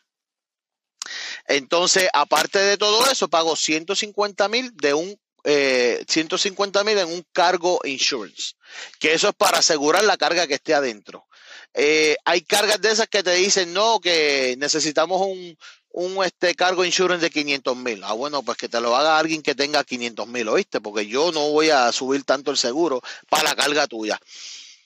Entonces, 1.49 2.09
aparte 2.13 2.61
de 2.61 2.77
todo 2.77 3.11
eso, 3.11 3.27
pago 3.27 3.57
150 3.57 4.49
mil 4.49 4.71
de 4.77 4.95
un 4.95 5.19
150 5.45 6.81
eh, 6.81 6.85
mil 6.85 6.99
en 6.99 7.09
un 7.09 7.25
cargo 7.33 7.81
insurance, 7.83 8.53
que 9.01 9.13
eso 9.13 9.31
es 9.31 9.35
para 9.35 9.59
asegurar 9.59 10.05
la 10.05 10.17
carga 10.17 10.47
que 10.47 10.55
esté 10.55 10.75
adentro. 10.75 11.27
hay 11.75 12.43
cargas 12.43 12.81
de 12.81 12.93
esas 12.93 13.09
que 13.09 13.25
te 13.25 13.35
dicen, 13.35 13.73
no, 13.73 13.99
que 13.99 14.55
necesitamos 14.59 15.21
un, 15.21 15.57
un 15.99 16.25
este 16.25 16.55
cargo 16.55 16.85
insurance 16.85 17.25
de 17.25 17.31
500 17.31 17.77
mil. 17.77 18.05
Ah, 18.05 18.13
bueno, 18.13 18.43
pues 18.45 18.57
que 18.57 18.69
te 18.69 18.81
lo 18.81 18.97
haga 18.97 19.19
alguien 19.19 19.43
que 19.43 19.57
tenga 19.57 19.83
500 19.83 20.29
mil, 20.29 20.49
¿oíste? 20.49 20.81
Porque 20.81 21.07
yo 21.07 21.33
no 21.33 21.51
voy 21.51 21.71
a 21.71 21.91
subir 21.91 22.23
tanto 22.23 22.53
el 22.53 22.57
seguro 22.57 23.03
para 23.29 23.43
la 23.43 23.57
carga 23.57 23.89
tuya. 23.89 24.19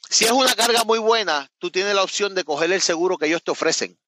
Si 0.09 0.25
es 0.25 0.31
una 0.31 0.55
carga 0.55 0.85
muy 0.85 0.99
buena, 0.99 1.51
tú 1.59 1.71
tienes 1.71 1.95
la 1.95 2.03
opción 2.03 2.35
de 2.35 2.45
coger 2.45 2.73
el 2.73 2.81
seguro 2.81 3.19
que 3.19 3.27
ellos 3.27 3.43
te 3.43 3.51
ofrecen. 3.51 3.99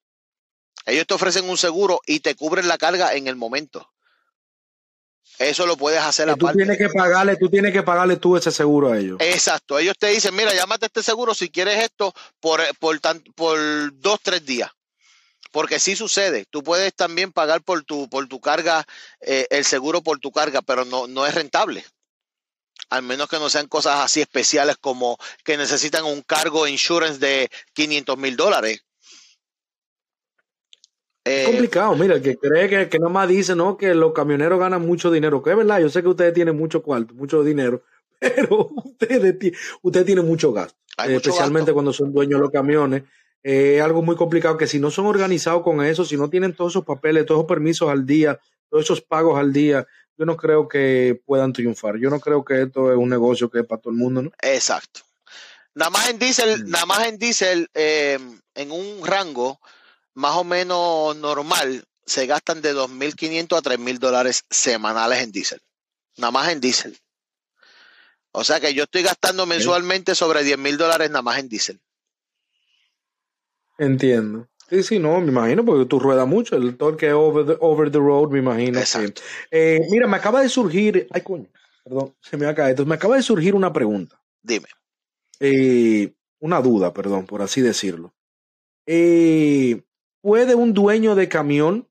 Ellos 0.86 1.06
te 1.06 1.12
ofrecen 1.12 1.48
un 1.48 1.58
seguro 1.58 2.00
y 2.06 2.20
te 2.20 2.34
cubren 2.36 2.68
la 2.68 2.78
carga 2.78 3.14
en 3.14 3.26
el 3.26 3.36
momento. 3.36 3.90
Eso 5.38 5.66
lo 5.66 5.76
puedes 5.76 6.00
hacer 6.00 6.34
tú 6.36 6.48
Tienes 6.54 6.78
que 6.78 6.88
pagarle, 6.88 7.36
tú 7.36 7.50
tienes 7.50 7.72
que 7.72 7.82
pagarle 7.82 8.16
tú 8.16 8.36
ese 8.36 8.50
seguro 8.50 8.92
a 8.92 8.98
ellos. 8.98 9.18
Exacto. 9.20 9.78
Ellos 9.78 9.94
te 9.98 10.06
dicen, 10.06 10.34
mira, 10.34 10.54
llámate 10.54 10.86
este 10.86 11.02
seguro 11.02 11.34
si 11.34 11.50
quieres 11.50 11.82
esto 11.82 12.14
por, 12.40 12.62
por, 12.78 12.98
por 13.34 13.58
dos, 14.00 14.20
tres 14.22 14.46
días 14.46 14.70
porque 15.54 15.78
sí 15.78 15.94
sucede. 15.94 16.46
Tú 16.50 16.64
puedes 16.64 16.92
también 16.94 17.30
pagar 17.30 17.62
por 17.62 17.84
tu, 17.84 18.08
por 18.08 18.26
tu 18.26 18.40
carga, 18.40 18.84
eh, 19.20 19.46
el 19.50 19.64
seguro 19.64 20.02
por 20.02 20.18
tu 20.18 20.32
carga, 20.32 20.62
pero 20.62 20.84
no, 20.84 21.06
no 21.06 21.24
es 21.26 21.34
rentable. 21.36 21.84
Al 22.90 23.04
menos 23.04 23.28
que 23.28 23.38
no 23.38 23.48
sean 23.48 23.68
cosas 23.68 24.00
así 24.00 24.20
especiales 24.20 24.76
como 24.80 25.16
que 25.44 25.56
necesitan 25.56 26.06
un 26.06 26.22
cargo 26.22 26.66
insurance 26.66 27.20
de 27.20 27.48
500 27.72 28.18
mil 28.18 28.36
dólares. 28.36 28.84
Es 31.22 31.46
complicado, 31.46 31.94
mira, 31.94 32.16
el 32.16 32.22
que 32.22 32.36
cree 32.36 32.68
que, 32.68 32.88
que 32.88 32.98
más 32.98 33.28
dice, 33.28 33.54
¿no? 33.54 33.76
Que 33.76 33.94
los 33.94 34.12
camioneros 34.12 34.58
ganan 34.58 34.84
mucho 34.84 35.08
dinero, 35.12 35.40
que 35.40 35.50
es 35.50 35.56
verdad, 35.56 35.78
yo 35.78 35.88
sé 35.88 36.02
que 36.02 36.08
ustedes 36.08 36.34
tienen 36.34 36.56
mucho 36.56 36.82
cuarto, 36.82 37.14
mucho 37.14 37.44
dinero, 37.44 37.84
pero 38.18 38.70
ustedes, 38.84 39.36
ustedes 39.82 40.04
tienen 40.04 40.26
mucho 40.26 40.52
gasto, 40.52 40.76
especialmente 41.06 41.72
cuando 41.72 41.92
son 41.92 42.12
dueños 42.12 42.40
de 42.40 42.42
los 42.42 42.50
camiones 42.50 43.04
es 43.44 43.82
algo 43.82 44.00
muy 44.00 44.16
complicado 44.16 44.56
que 44.56 44.66
si 44.66 44.80
no 44.80 44.90
son 44.90 45.04
organizados 45.06 45.62
con 45.62 45.84
eso, 45.84 46.04
si 46.04 46.16
no 46.16 46.30
tienen 46.30 46.54
todos 46.54 46.72
esos 46.72 46.84
papeles, 46.84 47.26
todos 47.26 47.40
esos 47.40 47.48
permisos 47.48 47.90
al 47.90 48.06
día, 48.06 48.40
todos 48.70 48.84
esos 48.84 49.02
pagos 49.02 49.38
al 49.38 49.52
día, 49.52 49.86
yo 50.16 50.24
no 50.24 50.36
creo 50.36 50.66
que 50.66 51.20
puedan 51.26 51.52
triunfar. 51.52 51.98
Yo 51.98 52.08
no 52.08 52.20
creo 52.20 52.42
que 52.42 52.62
esto 52.62 52.90
es 52.90 52.96
un 52.96 53.10
negocio 53.10 53.50
que 53.50 53.60
es 53.60 53.66
para 53.66 53.82
todo 53.82 53.92
el 53.92 53.98
mundo, 53.98 54.22
¿no? 54.22 54.30
Exacto. 54.40 55.00
Nada 55.74 55.90
más 55.90 56.08
en 56.08 56.18
diésel, 56.18 56.64
mm. 56.64 56.70
nada 56.70 56.86
más 56.86 57.06
en 57.06 57.18
diésel, 57.18 57.68
eh, 57.74 58.18
en 58.54 58.70
un 58.70 59.06
rango 59.06 59.60
más 60.14 60.36
o 60.36 60.44
menos 60.44 61.14
normal, 61.16 61.84
se 62.06 62.26
gastan 62.26 62.62
de 62.62 62.74
2.500 62.74 63.58
a 63.58 63.62
3.000 63.62 63.98
dólares 63.98 64.44
semanales 64.48 65.22
en 65.22 65.32
diésel. 65.32 65.60
Nada 66.16 66.30
más 66.30 66.48
en 66.48 66.60
diésel. 66.60 66.98
O 68.32 68.42
sea 68.42 68.58
que 68.58 68.72
yo 68.72 68.84
estoy 68.84 69.02
gastando 69.02 69.44
mensualmente 69.44 70.14
sobre 70.14 70.42
10.000 70.42 70.76
dólares 70.76 71.10
nada 71.10 71.22
más 71.22 71.38
en 71.38 71.48
diésel. 71.48 71.80
Entiendo. 73.78 74.48
Sí, 74.68 74.82
sí, 74.82 74.98
no, 74.98 75.20
me 75.20 75.28
imagino, 75.28 75.64
porque 75.64 75.84
tú 75.86 75.98
ruedas 75.98 76.26
mucho, 76.26 76.56
el 76.56 76.76
torque 76.76 77.12
over 77.12 77.46
the, 77.46 77.56
over 77.60 77.90
the 77.90 77.98
road, 77.98 78.30
me 78.30 78.38
imagino. 78.38 78.78
Exacto. 78.78 79.20
Eh, 79.50 79.80
mira, 79.90 80.06
me 80.06 80.16
acaba 80.16 80.40
de 80.40 80.48
surgir, 80.48 81.06
ay 81.10 81.20
coño, 81.20 81.48
perdón, 81.84 82.14
se 82.20 82.36
me 82.36 82.46
acaba, 82.46 82.70
entonces 82.70 82.88
me 82.88 82.94
acaba 82.94 83.16
de 83.16 83.22
surgir 83.22 83.54
una 83.54 83.72
pregunta. 83.72 84.20
Dime. 84.42 84.66
Eh, 85.40 86.14
una 86.40 86.60
duda, 86.62 86.92
perdón, 86.92 87.26
por 87.26 87.42
así 87.42 87.60
decirlo. 87.60 88.14
Eh, 88.86 89.82
¿Puede 90.22 90.54
un 90.54 90.72
dueño 90.72 91.14
de 91.14 91.28
camión, 91.28 91.86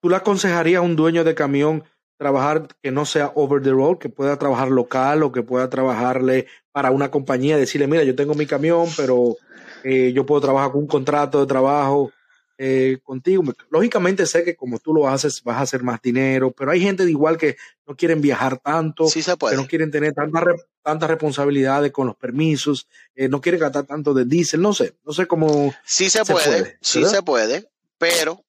tú 0.00 0.08
le 0.08 0.16
aconsejarías 0.16 0.78
a 0.78 0.82
un 0.82 0.94
dueño 0.94 1.24
de 1.24 1.34
camión 1.34 1.84
trabajar 2.16 2.68
que 2.80 2.92
no 2.92 3.04
sea 3.04 3.32
over 3.34 3.60
the 3.60 3.70
road, 3.70 3.98
que 3.98 4.08
pueda 4.08 4.38
trabajar 4.38 4.70
local 4.70 5.24
o 5.24 5.32
que 5.32 5.42
pueda 5.42 5.68
trabajarle 5.68 6.46
para 6.70 6.92
una 6.92 7.10
compañía, 7.10 7.56
decirle, 7.56 7.88
mira, 7.88 8.04
yo 8.04 8.14
tengo 8.14 8.34
mi 8.34 8.46
camión, 8.46 8.86
pero 8.96 9.36
eh, 9.84 10.12
yo 10.12 10.26
puedo 10.26 10.40
trabajar 10.40 10.72
con 10.72 10.80
un 10.80 10.86
contrato 10.88 11.40
de 11.40 11.46
trabajo 11.46 12.10
eh, 12.56 12.98
contigo. 13.02 13.42
Lógicamente 13.70 14.26
sé 14.26 14.44
que 14.44 14.56
como 14.56 14.78
tú 14.78 14.94
lo 14.94 15.08
haces 15.08 15.42
vas 15.42 15.58
a 15.58 15.62
hacer 15.62 15.82
más 15.82 16.00
dinero, 16.00 16.50
pero 16.52 16.70
hay 16.70 16.80
gente 16.80 17.04
de 17.04 17.10
igual 17.10 17.36
que 17.36 17.56
no 17.86 17.96
quieren 17.96 18.20
viajar 18.20 18.58
tanto, 18.58 19.06
que 19.08 19.56
no 19.56 19.66
quieren 19.66 19.90
tener 19.90 20.12
tantas 20.14 20.44
tantas 20.82 21.08
responsabilidades 21.08 21.92
con 21.92 22.06
los 22.06 22.16
permisos, 22.16 22.86
eh, 23.14 23.28
no 23.28 23.40
quieren 23.40 23.60
gastar 23.60 23.84
tanto 23.84 24.14
de 24.14 24.24
diésel, 24.24 24.60
no 24.60 24.72
sé, 24.72 24.96
no 25.04 25.12
sé 25.12 25.26
cómo. 25.26 25.74
Sí 25.84 26.10
se, 26.10 26.24
puede, 26.24 26.78
sí 26.80 27.04
se 27.04 27.22
puede, 27.22 27.68
pero 27.98 28.44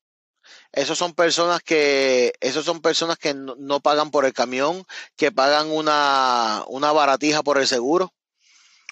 esos 0.72 0.98
son 0.98 1.14
personas 1.14 1.62
que, 1.64 2.34
esos 2.42 2.66
son 2.66 2.82
personas 2.82 3.18
que 3.18 3.34
no, 3.34 3.80
pagan 3.80 4.12
por 4.12 4.26
el 4.26 4.34
camión, 4.34 4.86
que 5.16 5.32
pagan 5.32 5.72
una, 5.72 6.64
una 6.68 6.92
baratija 6.92 7.42
por 7.42 7.58
el 7.58 7.66
seguro. 7.66 8.14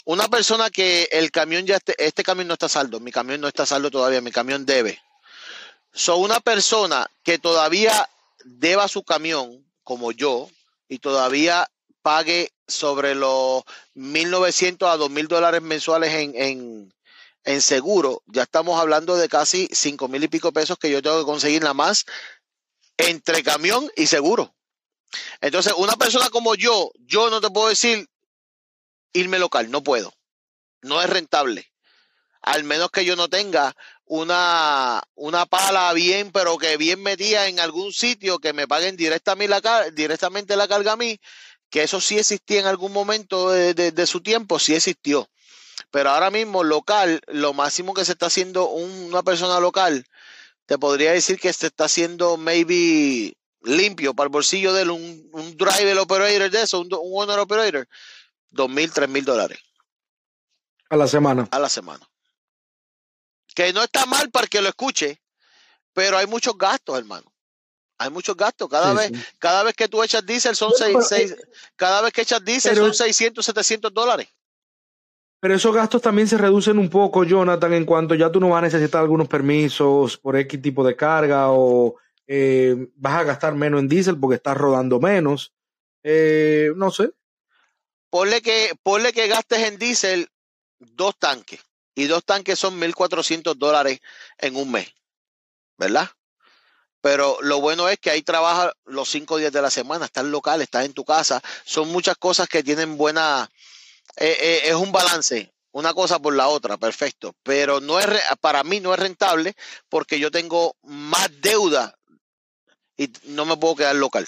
Una 0.05 0.27
persona 0.27 0.69
que 0.69 1.07
el 1.11 1.31
camión 1.31 1.65
ya 1.65 1.77
este, 1.77 1.95
este 2.03 2.23
camión 2.23 2.47
no 2.47 2.53
está 2.53 2.67
saldo, 2.67 2.99
mi 2.99 3.11
camión 3.11 3.39
no 3.39 3.47
está 3.47 3.65
saldo 3.65 3.89
todavía, 3.89 4.19
mi 4.21 4.31
camión 4.31 4.65
debe. 4.65 5.01
So, 5.93 6.17
una 6.17 6.39
persona 6.39 7.09
que 7.23 7.39
todavía 7.39 8.09
deba 8.43 8.87
su 8.87 9.03
camión, 9.03 9.65
como 9.83 10.11
yo, 10.11 10.49
y 10.89 10.99
todavía 10.99 11.69
pague 12.01 12.51
sobre 12.67 13.15
los 13.15 13.63
1.900 13.95 14.87
a 14.87 14.97
2.000 14.97 15.27
dólares 15.27 15.61
mensuales 15.61 16.13
en, 16.13 16.33
en, 16.35 16.93
en, 17.45 17.61
seguro, 17.61 18.21
ya 18.25 18.43
estamos 18.43 18.79
hablando 18.79 19.15
de 19.15 19.29
casi 19.29 19.67
5.000 19.69 20.23
y 20.23 20.27
pico 20.27 20.51
pesos 20.51 20.77
que 20.77 20.89
yo 20.89 21.01
tengo 21.01 21.19
que 21.19 21.25
conseguir 21.25 21.61
nada 21.61 21.73
más 21.73 22.05
entre 22.97 23.41
camión 23.43 23.89
y 23.95 24.07
seguro. 24.07 24.53
Entonces, 25.41 25.73
una 25.77 25.95
persona 25.95 26.29
como 26.29 26.55
yo, 26.55 26.91
yo 27.05 27.29
no 27.29 27.39
te 27.39 27.49
puedo 27.49 27.69
decir 27.69 28.07
irme 29.14 29.39
local, 29.39 29.72
no 29.72 29.84
puedo. 29.84 30.14
No 30.82 31.01
es 31.01 31.09
rentable. 31.09 31.72
Al 32.41 32.66
menos 32.66 32.91
que 32.91 33.05
yo 33.05 33.16
no 33.16 33.30
tenga 33.30 33.74
una, 34.05 35.01
una 35.16 35.45
pala 35.45 35.93
bien, 35.93 36.32
pero 36.32 36.57
que 36.57 36.76
bien 36.78 37.01
metida 37.01 37.47
en 37.47 37.59
algún 37.59 37.93
sitio, 37.93 38.39
que 38.39 38.51
me 38.53 38.68
paguen 38.68 38.97
directamente 38.97 39.47
la, 39.61 39.89
directamente 39.91 40.57
la 40.57 40.68
carga 40.68 40.93
a 40.93 40.97
mí, 40.97 41.20
que 41.70 41.84
eso 41.84 42.01
sí 42.01 42.20
existía 42.20 42.59
en 42.59 42.68
algún 42.68 42.91
momento 42.91 43.49
de, 43.49 44.07
su 44.07 44.22
tiempo, 44.22 44.59
sí 44.59 44.76
existió. 44.76 45.28
Pero 45.89 46.11
ahora 46.11 46.30
mismo 46.30 46.64
local, 46.64 47.22
lo 47.28 47.53
máximo 47.53 47.93
que 47.93 48.05
se 48.05 48.11
está 48.11 48.28
haciendo 48.28 48.68
una 48.70 49.24
persona 49.24 49.59
local, 49.59 50.05
te 50.66 50.78
podría 50.78 51.14
decir 51.14 51.39
que 51.39 51.51
se 51.53 51.68
está 51.68 51.86
haciendo 51.86 52.38
maybe 52.38 53.34
limpio 53.64 54.14
para 54.14 54.26
el 54.26 54.32
bolsillo 54.32 54.74
de 54.74 54.84
él, 54.84 54.91
un, 54.91 55.30
un 55.32 55.57
driver 55.57 55.97
operator 55.97 56.49
de 56.51 56.61
eso, 56.61 56.82
un, 56.82 56.89
un 56.93 57.24
owner 57.24 57.39
operator, 57.39 57.88
dos 58.53 58.69
mil, 58.69 58.91
tres 58.91 59.09
mil 59.09 59.25
dólares. 59.25 59.59
A 60.89 60.95
la 60.95 61.07
semana. 61.07 61.47
A 61.51 61.59
la 61.59 61.69
semana. 61.69 62.07
Que 63.53 63.73
no 63.73 63.83
está 63.83 64.05
mal 64.05 64.29
para 64.31 64.47
que 64.47 64.61
lo 64.61 64.69
escuche, 64.69 65.21
pero 65.93 66.17
hay 66.17 66.27
muchos 66.27 66.57
gastos, 66.57 66.97
hermano. 66.97 67.31
Hay 67.97 68.09
muchos 68.09 68.35
gastos. 68.35 68.69
Cada 68.69 68.93
vez, 68.93 69.11
cada 69.37 69.63
vez 69.63 69.75
que 69.75 69.87
tú 69.87 70.03
echas 70.03 70.25
diésel 70.25 70.55
son 70.55 70.71
seis, 70.75 71.11
eh, 71.11 71.35
cada 71.75 72.01
vez 72.01 72.11
que 72.11 72.21
echas 72.21 72.43
diésel 72.43 72.75
son 72.75 72.93
600, 72.93 73.45
700 73.45 73.93
dólares. 73.93 74.27
Pero 75.39 75.55
esos 75.55 75.75
gastos 75.75 76.01
también 76.01 76.27
se 76.27 76.37
reducen 76.37 76.79
un 76.79 76.89
poco, 76.89 77.23
Jonathan, 77.23 77.73
en 77.73 77.85
cuanto 77.85 78.15
ya 78.15 78.31
tú 78.31 78.39
no 78.39 78.49
vas 78.49 78.59
a 78.59 78.65
necesitar 78.65 79.01
algunos 79.01 79.27
permisos 79.27 80.17
por 80.17 80.37
X 80.37 80.61
tipo 80.61 80.85
de 80.85 80.95
carga 80.95 81.51
o 81.51 81.95
eh, 82.27 82.89
vas 82.95 83.15
a 83.15 83.23
gastar 83.23 83.53
menos 83.53 83.81
en 83.81 83.89
diésel 83.89 84.17
porque 84.17 84.37
estás 84.37 84.55
rodando 84.55 84.99
menos. 84.99 85.53
Eh, 86.01 86.71
no 86.75 86.91
sé. 86.91 87.11
Ponle 88.14 88.43
que, 88.43 88.72
que 89.11 89.28
gastes 89.28 89.59
en 89.64 89.80
diésel 89.80 90.30
dos 90.78 91.18
tanques 91.18 91.61
y 91.95 92.05
dos 92.05 92.24
tanques 92.24 92.59
son 92.59 92.80
1.400 92.80 93.55
dólares 93.55 94.01
en 94.38 94.55
un 94.55 94.70
mes, 94.70 94.93
¿verdad? 95.80 96.11
Pero 97.01 97.39
lo 97.41 97.59
bueno 97.59 97.89
es 97.89 97.97
que 97.97 98.11
ahí 98.11 98.22
trabajas 98.22 98.72
los 98.86 99.09
cinco 99.09 99.38
días 99.38 99.51
de 99.51 99.64
la 99.64 99.72
semana, 99.72 100.05
estás 100.05 100.26
local, 100.26 100.61
estás 100.61 100.86
en 100.86 100.93
tu 100.93 101.03
casa. 101.03 101.41
Son 101.66 101.88
muchas 101.88 102.16
cosas 102.18 102.47
que 102.47 102.61
tienen 102.61 102.97
buena. 102.97 103.49
Eh, 104.18 104.38
eh, 104.39 104.61
es 104.66 104.76
un 104.76 104.91
balance, 104.91 105.51
una 105.72 105.95
cosa 105.95 106.20
por 106.20 106.36
la 106.36 106.49
otra, 106.49 106.78
perfecto. 106.78 107.34
Pero 107.41 107.82
no 107.82 107.99
es 107.99 108.05
para 108.41 108.64
mí 108.64 108.80
no 108.80 108.93
es 108.93 108.99
rentable 108.99 109.55
porque 109.89 110.20
yo 110.20 110.30
tengo 110.30 110.76
más 110.84 111.30
deuda 111.41 111.97
y 112.95 113.11
no 113.24 113.45
me 113.45 113.57
puedo 113.57 113.78
quedar 113.78 113.95
local. 113.95 114.28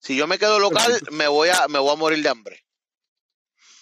Si 0.00 0.16
yo 0.16 0.26
me 0.26 0.38
quedo 0.38 0.58
local, 0.58 1.00
me 1.12 1.28
voy 1.28 1.50
a, 1.50 1.68
me 1.68 1.78
voy 1.78 1.92
a 1.92 1.96
morir 1.96 2.22
de 2.22 2.28
hambre. 2.30 2.64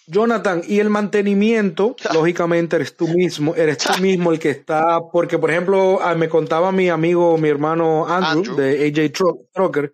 Jonathan, 0.09 0.63
y 0.67 0.81
el 0.81 0.91
mantenimiento, 0.91 1.95
lógicamente 2.13 2.77
eres 2.77 2.97
tú 2.97 3.09
mismo, 3.09 3.55
eres 3.55 3.79
tú 3.79 4.01
mismo 4.01 4.33
el 4.33 4.39
que 4.39 4.51
está, 4.51 5.01
porque 5.13 5.39
por 5.39 5.51
ejemplo, 5.51 6.01
ah, 6.03 6.15
me 6.15 6.29
contaba 6.29 6.73
mi 6.73 6.89
amigo, 6.89 7.37
mi 7.39 7.49
hermano 7.49 8.07
Andrew, 8.07 8.57
de 8.57 8.87
AJ 8.87 9.13
Trucker, 9.53 9.93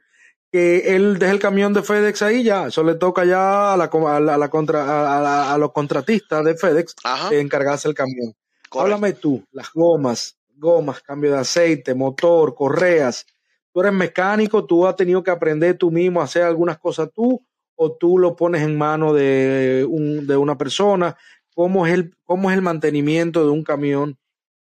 que 0.51 0.95
él 0.95 1.19
deja 1.19 1.33
el 1.33 1.41
camión 1.41 1.73
de 1.75 1.83
FedEx 1.83 2.23
ahí 2.23 2.45
ya, 2.45 2.69
eso 2.69 2.85
le 2.85 2.95
toca 2.95 3.25
ya 3.25 3.73
a, 3.73 3.77
la, 3.77 3.85
a, 3.87 4.21
la, 4.39 4.49
contra, 4.49 5.53
a, 5.53 5.59
los 5.59 5.73
contratistas 5.73 6.45
de 6.45 6.57
FedEx 6.57 6.95
de 7.29 7.41
encargarse 7.41 7.89
el 7.89 7.95
camión. 7.95 8.35
Háblame 8.71 9.15
tú, 9.15 9.45
las 9.53 9.73
gomas, 9.73 10.37
gomas, 10.57 11.01
cambio 11.03 11.33
de 11.33 11.39
aceite, 11.39 11.95
motor, 11.95 12.55
correas. 12.55 13.27
Tú 13.75 13.81
eres 13.81 13.93
mecánico, 13.93 14.65
tú 14.65 14.87
has 14.87 14.95
tenido 14.95 15.21
que 15.25 15.33
aprender 15.33 15.77
tú 15.77 15.91
mismo 15.91 16.21
a 16.21 16.25
hacer 16.25 16.45
algunas 16.45 16.79
cosas 16.79 17.11
tú 17.13 17.45
o 17.75 17.91
tú 17.91 18.19
lo 18.19 18.37
pones 18.37 18.63
en 18.63 18.79
mano 18.79 19.13
de, 19.13 19.85
un, 19.89 20.29
de 20.29 20.37
una 20.37 20.57
persona? 20.57 21.17
¿Cómo 21.57 21.85
es, 21.85 21.95
el, 21.95 22.15
¿Cómo 22.23 22.53
es 22.53 22.57
el 22.57 22.63
mantenimiento 22.63 23.45
de 23.45 23.51
un 23.51 23.65
camión 23.65 24.17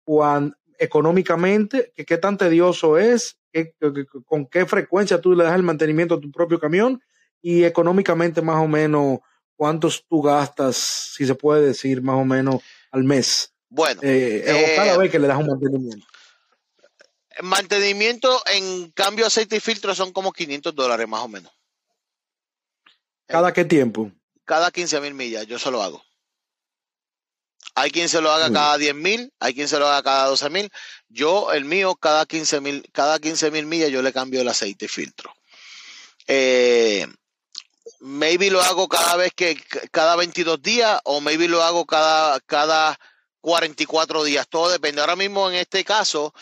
cuando, 0.02 0.56
económicamente? 0.80 1.92
¿Qué, 1.94 2.04
¿Qué 2.04 2.18
tan 2.18 2.36
tedioso 2.36 2.98
es? 2.98 3.38
¿Con 4.26 4.46
qué 4.46 4.66
frecuencia 4.66 5.20
tú 5.20 5.32
le 5.32 5.44
das 5.44 5.54
el 5.54 5.62
mantenimiento 5.62 6.16
a 6.16 6.20
tu 6.20 6.32
propio 6.32 6.58
camión? 6.58 7.00
Y 7.40 7.62
económicamente 7.62 8.42
más 8.42 8.60
o 8.60 8.66
menos, 8.66 9.20
¿cuántos 9.54 10.04
tú 10.08 10.22
gastas, 10.22 10.76
si 10.76 11.24
se 11.24 11.36
puede 11.36 11.66
decir, 11.66 12.02
más 12.02 12.16
o 12.16 12.24
menos 12.24 12.56
al 12.90 13.04
mes? 13.04 13.54
Bueno. 13.68 14.00
Eh, 14.02 14.42
o 14.44 14.76
cada 14.76 14.94
eh, 14.94 14.98
vez 14.98 15.12
que 15.12 15.20
le 15.20 15.28
das 15.28 15.38
un 15.38 15.46
mantenimiento. 15.46 16.04
Mantenimiento 17.42 18.42
en 18.46 18.90
cambio 18.92 19.26
aceite 19.26 19.56
y 19.56 19.60
filtro 19.60 19.94
son 19.94 20.12
como 20.12 20.32
500 20.32 20.74
dólares 20.74 21.08
más 21.08 21.22
o 21.22 21.28
menos. 21.28 21.52
¿Cada 23.26 23.52
qué 23.52 23.64
tiempo? 23.64 24.10
Cada 24.44 24.70
15 24.70 25.00
mil 25.00 25.14
millas, 25.14 25.46
yo 25.46 25.58
se 25.58 25.70
lo 25.70 25.82
hago. 25.82 26.02
Hay 27.74 27.90
quien 27.90 28.08
se 28.08 28.20
lo 28.20 28.32
haga 28.32 28.52
cada 28.52 28.76
10 28.76 28.94
mil, 28.94 29.32
hay 29.38 29.54
quien 29.54 29.68
se 29.68 29.78
lo 29.78 29.86
haga 29.86 30.02
cada 30.02 30.26
12 30.26 30.50
mil. 30.50 30.70
Yo, 31.08 31.52
el 31.52 31.64
mío, 31.64 31.94
cada 31.94 32.26
15 32.26 32.60
mil, 32.60 32.88
cada 32.92 33.18
15 33.20 33.50
mil 33.50 33.66
millas 33.66 33.90
yo 33.90 34.02
le 34.02 34.12
cambio 34.12 34.40
el 34.40 34.48
aceite 34.48 34.86
y 34.86 34.88
filtro. 34.88 35.32
Eh, 36.26 37.06
maybe 38.00 38.50
lo 38.50 38.60
hago 38.62 38.88
cada 38.88 39.16
vez 39.16 39.32
que, 39.34 39.62
cada 39.92 40.16
22 40.16 40.60
días 40.60 41.00
o 41.04 41.20
maybe 41.20 41.46
lo 41.46 41.62
hago 41.62 41.86
cada, 41.86 42.40
cada 42.40 42.98
44 43.40 44.24
días. 44.24 44.48
Todo 44.48 44.70
depende. 44.70 45.00
Ahora 45.00 45.16
mismo 45.16 45.48
en 45.48 45.56
este 45.56 45.84
caso, 45.84 46.34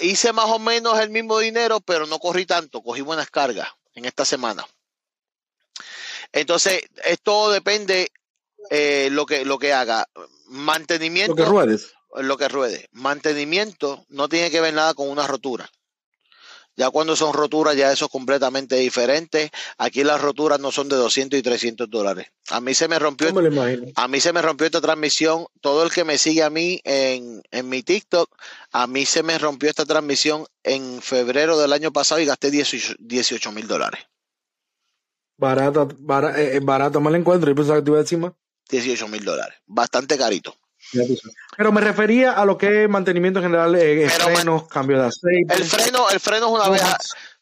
hice 0.00 0.32
más 0.32 0.46
o 0.46 0.58
menos 0.58 0.98
el 1.00 1.10
mismo 1.10 1.38
dinero, 1.38 1.80
pero 1.80 2.06
no 2.06 2.18
corrí 2.18 2.46
tanto, 2.46 2.82
cogí 2.82 3.00
buenas 3.00 3.30
cargas 3.30 3.68
en 3.94 4.04
esta 4.04 4.24
semana. 4.24 4.66
Entonces, 6.32 6.82
esto 7.04 7.50
depende 7.50 8.10
eh, 8.70 9.08
lo 9.10 9.26
que 9.26 9.44
lo 9.44 9.58
que 9.58 9.72
haga. 9.72 10.08
Mantenimiento. 10.46 11.34
Lo 11.34 11.36
que 11.36 11.50
ruedes. 11.50 11.92
Lo 12.16 12.36
que 12.36 12.48
ruede. 12.48 12.88
Mantenimiento 12.92 14.04
no 14.08 14.28
tiene 14.28 14.50
que 14.50 14.60
ver 14.60 14.74
nada 14.74 14.94
con 14.94 15.08
una 15.08 15.26
rotura. 15.26 15.70
Ya 16.76 16.90
cuando 16.90 17.14
son 17.14 17.32
roturas, 17.32 17.76
ya 17.76 17.92
eso 17.92 18.06
es 18.06 18.10
completamente 18.10 18.76
diferente. 18.76 19.50
Aquí 19.78 20.02
las 20.02 20.20
roturas 20.20 20.58
no 20.58 20.72
son 20.72 20.88
de 20.88 20.96
200 20.96 21.38
y 21.38 21.42
300 21.42 21.88
dólares. 21.88 22.26
A 22.50 22.60
mí 22.60 22.74
se 22.74 22.88
me 22.88 22.98
rompió. 22.98 23.28
A 23.94 24.08
mí 24.08 24.20
se 24.20 24.32
me 24.32 24.42
rompió 24.42 24.66
esta 24.66 24.80
transmisión. 24.80 25.46
Todo 25.60 25.84
el 25.84 25.92
que 25.92 26.04
me 26.04 26.18
sigue 26.18 26.42
a 26.42 26.50
mí 26.50 26.80
en, 26.84 27.42
en 27.50 27.68
mi 27.68 27.82
TikTok, 27.82 28.28
a 28.72 28.86
mí 28.86 29.06
se 29.06 29.22
me 29.22 29.38
rompió 29.38 29.70
esta 29.70 29.84
transmisión 29.84 30.46
en 30.64 31.00
febrero 31.00 31.58
del 31.58 31.72
año 31.72 31.92
pasado 31.92 32.20
y 32.20 32.26
gasté 32.26 32.50
18 32.50 33.52
mil 33.52 33.68
dólares. 33.68 34.00
Barata, 35.36 35.88
barata, 35.98 36.40
eh, 36.40 36.56
eh, 36.56 36.60
barata 36.60 37.00
me 37.00 37.10
la 37.10 37.18
encuentro. 37.18 37.50
Yo 37.50 37.56
pensaba 37.56 37.78
que 37.78 37.84
te 37.84 37.90
iba 37.90 37.98
a 37.98 38.02
decir 38.02 38.18
más. 38.18 38.32
18 38.70 39.08
mil 39.08 39.24
dólares. 39.24 39.56
Bastante 39.66 40.16
carito. 40.16 40.56
Pero 41.56 41.72
me 41.72 41.80
refería 41.80 42.32
a 42.32 42.44
lo 42.44 42.56
que 42.58 42.84
es 42.84 42.88
mantenimiento 42.88 43.40
general, 43.40 43.74
eh, 43.76 44.08
frenos, 44.08 44.68
cambio 44.68 45.00
de 45.00 45.06
aceite. 45.06 45.54
El 45.54 45.64
freno, 45.64 46.10
el 46.10 46.20
freno 46.20 46.46
es 46.46 46.52
una 46.52 46.68
vez. 46.68 46.82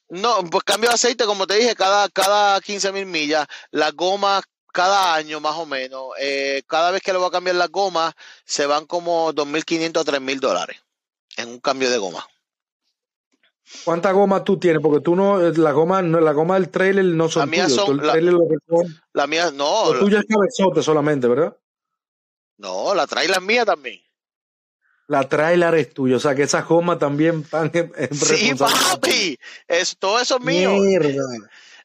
No, 0.08 0.44
pues 0.44 0.64
cambio 0.64 0.90
de 0.90 0.94
aceite, 0.94 1.24
como 1.24 1.46
te 1.46 1.54
dije, 1.54 1.74
cada, 1.74 2.08
cada 2.10 2.60
15 2.60 2.92
mil 2.92 3.06
millas. 3.06 3.46
Las 3.70 3.94
gomas 3.94 4.42
cada 4.72 5.14
año 5.14 5.40
más 5.40 5.56
o 5.56 5.66
menos. 5.66 6.08
Eh, 6.18 6.62
cada 6.66 6.90
vez 6.90 7.02
que 7.02 7.12
le 7.12 7.18
voy 7.18 7.28
a 7.28 7.30
cambiar 7.30 7.56
las 7.56 7.70
gomas, 7.70 8.14
se 8.44 8.66
van 8.66 8.86
como 8.86 9.32
2.500 9.32 10.00
a 10.00 10.04
3.000 10.04 10.40
dólares 10.40 10.76
en 11.36 11.48
un 11.50 11.60
cambio 11.60 11.90
de 11.90 11.98
goma. 11.98 12.26
¿Cuánta 13.84 14.12
goma 14.12 14.44
tú 14.44 14.58
tienes? 14.58 14.82
Porque 14.82 15.00
tú 15.00 15.16
no, 15.16 15.38
la 15.38 15.72
goma, 15.72 16.02
la 16.02 16.32
goma 16.32 16.54
del 16.54 16.68
trailer 16.68 17.04
no 17.04 17.28
son 17.28 17.50
la 17.50 17.68
Son, 17.68 17.96
la, 17.96 18.14
la, 19.12 19.26
mía, 19.26 19.50
no. 19.50 19.94
Lo 19.94 20.00
tuyo 20.00 20.18
es 20.18 20.24
cabezote 20.26 20.82
solamente, 20.82 21.26
¿verdad? 21.26 21.56
No, 22.62 22.94
la 22.94 23.08
trailer 23.08 23.38
es 23.38 23.42
mía 23.42 23.64
también. 23.64 24.00
La 25.08 25.28
trailer 25.28 25.74
es 25.74 25.92
tuya, 25.92 26.16
o 26.16 26.20
sea 26.20 26.36
que 26.36 26.44
esa 26.44 26.62
goma 26.62 26.96
también 26.96 27.44
van 27.50 27.72
en, 27.74 28.14
Sí, 28.14 28.54
papi, 28.54 29.36
es, 29.66 29.96
todo 29.98 30.20
eso 30.20 30.36
es 30.36 30.42
mío. 30.42 30.70
Mierda. 30.70 31.24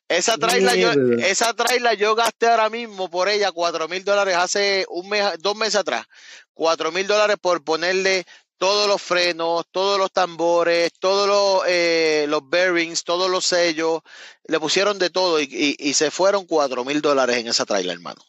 Esa 0.08 0.38
trailer, 0.38 0.78
yo, 0.78 0.92
esa 1.18 1.54
trailer 1.54 1.98
yo 1.98 2.14
gasté 2.14 2.48
ahora 2.48 2.70
mismo 2.70 3.10
por 3.10 3.28
ella 3.28 3.52
cuatro 3.52 3.88
mil 3.88 4.06
dólares 4.06 4.36
hace 4.38 4.86
un 4.90 5.10
mes, 5.10 5.26
dos 5.40 5.56
meses 5.56 5.78
atrás. 5.78 6.06
Cuatro 6.54 6.92
mil 6.92 7.08
dólares 7.08 7.38
por 7.42 7.64
ponerle 7.64 8.24
todos 8.58 8.88
los 8.88 9.02
frenos, 9.02 9.66
todos 9.72 9.98
los 9.98 10.12
tambores, 10.12 10.92
todos 11.00 11.28
los, 11.28 11.68
eh, 11.68 12.28
los 12.30 12.48
bearings, 12.48 13.04
todos 13.04 13.32
los 13.32 13.46
sellos, 13.46 14.02
le 14.46 14.60
pusieron 14.60 15.00
de 15.00 15.10
todo 15.10 15.42
y, 15.42 15.94
se 15.96 16.12
fueron 16.12 16.46
cuatro 16.46 16.86
mil 16.86 17.02
dólares 17.02 17.38
en 17.38 17.48
esa 17.48 17.66
trailer, 17.66 17.96
hermano. 17.96 18.22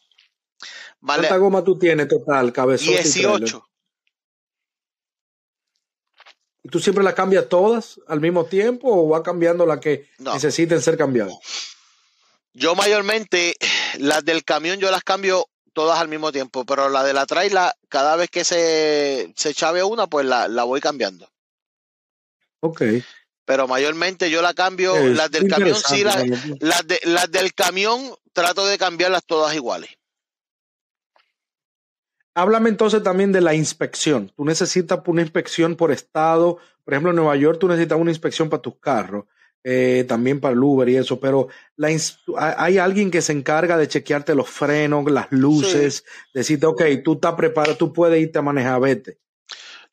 ¿Cuánta 1.01 1.37
goma 1.37 1.63
tú 1.63 1.77
tienes 1.77 2.07
total, 2.07 2.51
cabezón? 2.51 2.87
18. 2.87 3.65
¿Y 6.63 6.69
tú 6.69 6.79
siempre 6.79 7.03
las 7.03 7.13
cambias 7.13 7.47
todas 7.47 7.99
al 8.07 8.19
mismo 8.19 8.45
tiempo 8.45 8.89
o 8.89 9.09
va 9.09 9.23
cambiando 9.23 9.65
la 9.65 9.79
que 9.79 10.09
necesiten 10.19 10.81
ser 10.81 10.97
cambiadas? 10.97 11.35
Yo 12.53 12.75
mayormente, 12.75 13.55
las 13.99 14.25
del 14.25 14.43
camión 14.43 14.79
yo 14.79 14.91
las 14.91 15.03
cambio 15.03 15.47
todas 15.73 15.99
al 15.99 16.09
mismo 16.09 16.31
tiempo, 16.31 16.65
pero 16.65 16.89
la 16.89 17.03
de 17.03 17.13
la 17.13 17.25
trailer, 17.25 17.71
cada 17.87 18.15
vez 18.17 18.29
que 18.29 18.43
se, 18.43 19.31
se 19.35 19.53
chave 19.53 19.83
una, 19.83 20.07
pues 20.07 20.25
la, 20.25 20.47
la 20.47 20.63
voy 20.63 20.81
cambiando. 20.81 21.29
Ok. 22.59 22.81
Pero 23.45 23.67
mayormente 23.67 24.29
yo 24.29 24.41
la 24.41 24.53
cambio, 24.53 24.95
las 25.07 25.31
del 25.31 25.47
camión 25.47 25.75
sí, 25.75 26.03
las, 26.03 26.23
las, 26.59 26.85
de, 26.85 26.99
las 27.03 27.31
del 27.31 27.53
camión 27.53 28.13
trato 28.33 28.65
de 28.67 28.77
cambiarlas 28.77 29.25
todas 29.25 29.55
iguales. 29.55 29.89
Háblame 32.41 32.69
entonces 32.69 33.03
también 33.03 33.31
de 33.31 33.41
la 33.41 33.53
inspección. 33.53 34.31
Tú 34.35 34.45
necesitas 34.45 34.99
una 35.05 35.21
inspección 35.21 35.75
por 35.75 35.91
estado. 35.91 36.57
Por 36.85 36.93
ejemplo, 36.93 37.11
en 37.11 37.17
Nueva 37.17 37.35
York 37.35 37.59
tú 37.59 37.67
necesitas 37.67 37.99
una 37.99 38.11
inspección 38.11 38.49
para 38.49 38.61
tus 38.61 38.77
carros. 38.77 39.25
Eh, 39.61 40.05
también 40.07 40.39
para 40.39 40.53
el 40.53 40.63
Uber 40.63 40.87
y 40.87 40.95
eso, 40.95 41.19
pero 41.19 41.49
la 41.75 41.89
hay 42.37 42.77
alguien 42.77 43.11
que 43.11 43.21
se 43.21 43.33
encarga 43.33 43.77
de 43.77 43.89
chequearte 43.89 44.33
los 44.33 44.49
frenos, 44.49 45.11
las 45.11 45.27
luces, 45.31 46.05
decirte, 46.33 46.65
ok, 46.65 46.81
tú 47.03 47.15
estás 47.15 47.33
preparado, 47.33 47.75
tú 47.75 47.91
puedes 47.91 48.21
irte 48.21 48.39
a 48.39 48.41
manejar, 48.41 48.79
vete. 48.79 49.17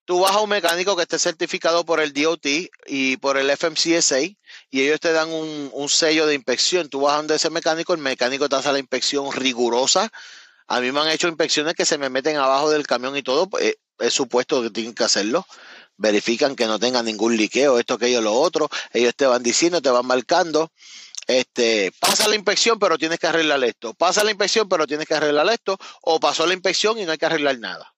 Tú 0.04 0.20
vas 0.20 0.30
a 0.30 0.40
un 0.40 0.50
mecánico 0.50 0.94
que 0.94 1.02
esté 1.02 1.18
certificado 1.18 1.84
por 1.84 1.98
el 1.98 2.12
DOT 2.12 2.46
y 2.86 3.16
por 3.16 3.36
el 3.36 3.50
FMCSA 3.50 4.20
y 4.20 4.36
ellos 4.70 5.00
te 5.00 5.10
dan 5.10 5.30
un, 5.30 5.68
un 5.72 5.88
sello 5.88 6.28
de 6.28 6.36
inspección. 6.36 6.88
Tú 6.88 7.00
vas 7.00 7.14
a 7.14 7.16
donde 7.16 7.34
ese 7.34 7.50
mecánico, 7.50 7.92
el 7.92 7.98
mecánico 7.98 8.48
te 8.48 8.54
hace 8.54 8.70
la 8.70 8.78
inspección 8.78 9.32
rigurosa. 9.32 10.12
A 10.68 10.80
mí 10.80 10.90
me 10.92 11.00
han 11.00 11.08
hecho 11.08 11.28
inspecciones 11.28 11.74
que 11.74 11.84
se 11.84 11.98
me 11.98 12.10
meten 12.10 12.36
abajo 12.36 12.70
del 12.70 12.86
camión 12.86 13.16
y 13.16 13.22
todo, 13.22 13.48
pues, 13.48 13.76
es 13.98 14.12
supuesto 14.12 14.62
que 14.62 14.70
tienen 14.70 14.94
que 14.94 15.04
hacerlo 15.04 15.46
verifican 15.98 16.56
que 16.56 16.66
no 16.66 16.78
tenga 16.78 17.02
ningún 17.02 17.36
liqueo, 17.36 17.78
esto, 17.78 17.94
aquello, 17.94 18.20
lo 18.20 18.34
otro. 18.34 18.68
Ellos 18.92 19.14
te 19.14 19.26
van 19.26 19.42
diciendo, 19.42 19.80
te 19.80 19.90
van 19.90 20.06
marcando. 20.06 20.70
Este, 21.26 21.92
pasa 21.98 22.28
la 22.28 22.36
inspección, 22.36 22.78
pero 22.78 22.98
tienes 22.98 23.18
que 23.18 23.26
arreglar 23.26 23.62
esto. 23.64 23.94
Pasa 23.94 24.22
la 24.22 24.30
inspección, 24.30 24.68
pero 24.68 24.86
tienes 24.86 25.06
que 25.06 25.14
arreglar 25.14 25.48
esto. 25.48 25.76
O 26.02 26.20
pasó 26.20 26.46
la 26.46 26.54
inspección 26.54 26.98
y 26.98 27.04
no 27.04 27.12
hay 27.12 27.18
que 27.18 27.26
arreglar 27.26 27.58
nada. 27.58 27.92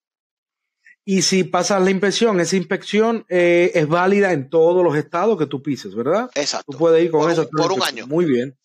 Y 1.04 1.22
si 1.22 1.44
pasas 1.44 1.82
la 1.82 1.90
inspección, 1.90 2.38
esa 2.40 2.56
inspección 2.56 3.24
eh, 3.28 3.72
es 3.74 3.88
válida 3.88 4.32
en 4.32 4.50
todos 4.50 4.84
los 4.84 4.94
estados 4.96 5.38
que 5.38 5.46
tú 5.46 5.62
pises, 5.62 5.94
¿verdad? 5.94 6.30
Exacto. 6.34 6.72
Tú 6.72 6.78
puedes 6.78 7.02
ir 7.02 7.10
con 7.10 7.30
eso. 7.30 7.48
por 7.48 7.72
un 7.72 7.82
año. 7.82 8.06
Muy 8.06 8.26
bien. 8.26 8.58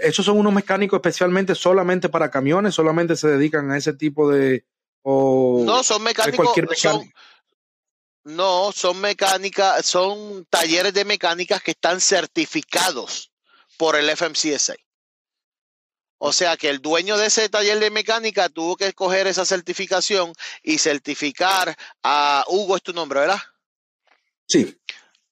Esos 0.00 0.24
son 0.24 0.38
unos 0.38 0.52
mecánicos 0.52 0.98
especialmente 0.98 1.54
solamente 1.54 2.08
para 2.08 2.30
camiones, 2.30 2.74
solamente 2.74 3.16
se 3.16 3.28
dedican 3.28 3.70
a 3.70 3.76
ese 3.76 3.92
tipo 3.92 4.30
de... 4.30 4.64
no, 5.04 5.82
son 5.82 6.02
mecánicos, 6.02 6.48
Son, 6.76 7.12
no, 8.24 8.72
son 8.72 9.00
mecánicas, 9.00 9.84
son 9.84 10.46
talleres 10.50 10.94
de 10.94 11.04
mecánicas 11.04 11.62
que 11.62 11.72
están 11.72 12.00
certificados 12.00 13.30
por 13.76 13.96
el 13.96 14.08
FMCSA. 14.08 14.74
O 16.18 16.32
sea 16.32 16.56
que 16.56 16.70
el 16.70 16.80
dueño 16.80 17.18
de 17.18 17.26
ese 17.26 17.48
taller 17.48 17.78
de 17.78 17.90
mecánica 17.90 18.48
tuvo 18.48 18.76
que 18.76 18.86
escoger 18.86 19.26
esa 19.26 19.44
certificación 19.44 20.32
y 20.62 20.78
certificar 20.78 21.76
a 22.02 22.44
Hugo 22.48 22.76
es 22.76 22.82
tu 22.82 22.94
nombre, 22.94 23.20
¿verdad? 23.20 23.40
Sí. 24.48 24.78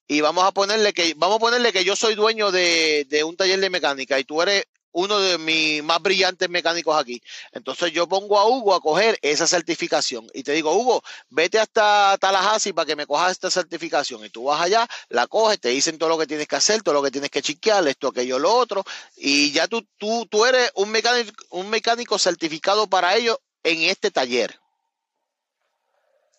Y 0.06 0.20
vamos 0.20 0.44
a 0.44 0.52
ponerle 0.52 0.92
que, 0.92 1.14
vamos 1.16 1.36
a 1.36 1.40
ponerle 1.40 1.72
que 1.72 1.84
yo 1.84 1.96
soy 1.96 2.14
dueño 2.14 2.50
de, 2.50 3.06
de 3.08 3.24
un 3.24 3.36
taller 3.36 3.58
de 3.60 3.70
mecánica 3.70 4.18
y 4.18 4.24
tú 4.24 4.42
eres 4.42 4.64
uno 4.94 5.18
de 5.18 5.38
mis 5.38 5.82
más 5.82 6.00
brillantes 6.00 6.48
mecánicos 6.48 6.96
aquí. 6.96 7.20
Entonces 7.52 7.92
yo 7.92 8.08
pongo 8.08 8.38
a 8.38 8.46
Hugo 8.48 8.74
a 8.74 8.80
coger 8.80 9.18
esa 9.22 9.46
certificación 9.46 10.28
y 10.32 10.44
te 10.44 10.52
digo, 10.52 10.72
Hugo, 10.72 11.02
vete 11.30 11.58
hasta 11.58 12.16
Tallahassee 12.18 12.72
para 12.72 12.86
que 12.86 12.96
me 12.96 13.06
cojas 13.06 13.32
esta 13.32 13.50
certificación. 13.50 14.24
Y 14.24 14.30
tú 14.30 14.44
vas 14.44 14.60
allá, 14.60 14.86
la 15.08 15.26
coges, 15.26 15.60
te 15.60 15.70
dicen 15.70 15.98
todo 15.98 16.10
lo 16.10 16.18
que 16.18 16.28
tienes 16.28 16.46
que 16.46 16.56
hacer, 16.56 16.82
todo 16.82 16.94
lo 16.94 17.02
que 17.02 17.10
tienes 17.10 17.30
que 17.30 17.42
chequear, 17.42 17.86
esto, 17.88 18.08
aquello, 18.08 18.38
lo 18.38 18.54
otro. 18.54 18.84
Y 19.16 19.50
ya 19.50 19.66
tú, 19.66 19.84
tú, 19.98 20.26
tú 20.26 20.46
eres 20.46 20.70
un 20.76 20.90
mecánico, 20.90 21.44
un 21.50 21.68
mecánico 21.70 22.16
certificado 22.16 22.86
para 22.86 23.16
ello 23.16 23.40
en 23.64 23.82
este 23.82 24.12
taller. 24.12 24.60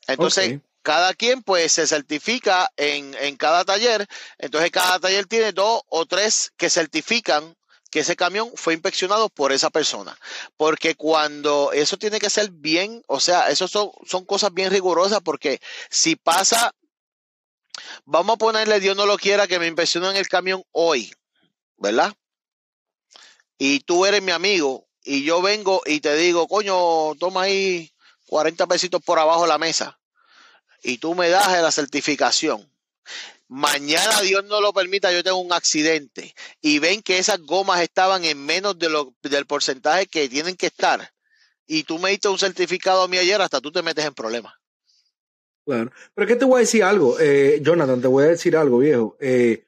Entonces, 0.08 0.62
cada 0.86 1.16
quien 1.16 1.42
pues 1.42 1.72
se 1.72 1.88
certifica 1.88 2.72
en, 2.78 3.16
en 3.16 3.38
cada 3.38 3.66
taller. 3.66 4.06
Entonces, 4.38 4.70
cada 4.70 5.00
taller 5.00 5.26
tiene 5.26 5.52
dos 5.52 5.82
o 5.88 6.06
tres 6.06 6.54
que 6.58 6.70
certifican 6.70 7.58
que 7.90 8.02
ese 8.02 8.16
camión 8.16 8.52
fue 8.54 8.76
inspeccionado 8.76 9.30
por 9.30 9.52
esa 9.52 9.72
persona. 9.72 10.16
Porque 10.58 10.94
cuando 10.94 11.72
eso 11.74 11.98
tiene 11.98 12.20
que 12.20 12.30
ser 12.30 12.52
bien, 12.52 13.02
o 13.08 13.20
sea, 13.20 13.50
eso 13.50 13.68
son, 13.68 13.90
son 14.06 14.26
cosas 14.26 14.54
bien 14.54 14.70
rigurosas 14.70 15.22
porque 15.22 15.60
si 15.90 16.16
pasa, 16.16 16.72
vamos 18.06 18.36
a 18.36 18.38
ponerle 18.38 18.80
Dios 18.80 18.96
no 18.96 19.08
lo 19.08 19.18
quiera 19.18 19.48
que 19.48 19.58
me 19.58 19.66
inspeccionen 19.66 20.16
el 20.16 20.28
camión 20.28 20.64
hoy, 20.72 21.12
¿verdad? 21.78 22.14
Y 23.58 23.80
tú 23.80 24.06
eres 24.06 24.22
mi 24.22 24.34
amigo 24.34 24.88
y 25.04 25.24
yo 25.24 25.42
vengo 25.42 25.82
y 25.84 26.00
te 26.00 26.16
digo, 26.16 26.48
coño, 26.48 27.16
toma 27.20 27.44
ahí 27.44 27.92
40 28.28 28.68
pesitos 28.68 29.02
por 29.04 29.18
abajo 29.18 29.48
la 29.48 29.58
mesa 29.58 29.98
y 30.86 30.98
tú 30.98 31.16
me 31.16 31.30
das 31.30 31.62
la 31.62 31.72
certificación 31.72 32.70
mañana 33.48 34.22
Dios 34.22 34.44
no 34.46 34.62
lo 34.62 34.74
permita, 34.74 35.12
yo 35.12 35.24
tengo 35.24 35.38
un 35.38 35.54
accidente 35.54 36.34
y 36.62 36.80
ven 36.80 37.02
que 37.02 37.18
esas 37.18 37.40
gomas 37.40 37.82
estaban 37.82 38.26
en 38.26 38.44
menos 38.44 38.78
de 38.78 38.90
lo, 38.90 39.14
del 39.22 39.46
porcentaje 39.46 40.08
que 40.08 40.28
tienen 40.30 40.56
que 40.56 40.68
estar 40.68 41.12
y 41.68 41.84
tú 41.84 42.00
me 42.00 42.12
diste 42.12 42.28
un 42.28 42.40
certificado 42.40 43.04
a 43.04 43.08
mí 43.08 43.18
ayer, 43.18 43.42
hasta 43.42 43.62
tú 43.62 43.72
te 43.72 43.82
metes 43.82 44.06
en 44.06 44.14
problemas. 44.14 44.54
Claro, 45.66 45.92
pero 46.14 46.28
que 46.28 46.36
te 46.36 46.46
voy 46.46 46.58
a 46.58 46.60
decir 46.60 46.84
algo, 46.84 47.20
eh, 47.20 47.60
Jonathan, 47.62 48.00
te 48.00 48.08
voy 48.08 48.26
a 48.26 48.28
decir 48.28 48.56
algo, 48.56 48.78
viejo. 48.80 49.18
Eh, 49.20 49.66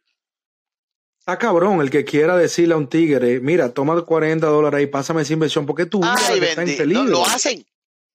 está 1.18 1.40
cabrón 1.40 1.82
el 1.82 1.90
que 1.90 2.06
quiera 2.06 2.38
decirle 2.38 2.76
a 2.76 2.78
un 2.78 2.88
tigre, 2.88 3.40
mira, 3.40 3.74
toma 3.74 4.00
40 4.00 4.46
dólares 4.46 4.84
y 4.84 4.88
pásame 4.88 5.24
esa 5.24 5.34
inversión, 5.34 5.66
porque 5.66 5.88
tú 5.88 6.02
está 6.04 6.62
en 6.62 6.94
No, 6.94 7.04
lo 7.06 7.26
hacen. 7.26 7.66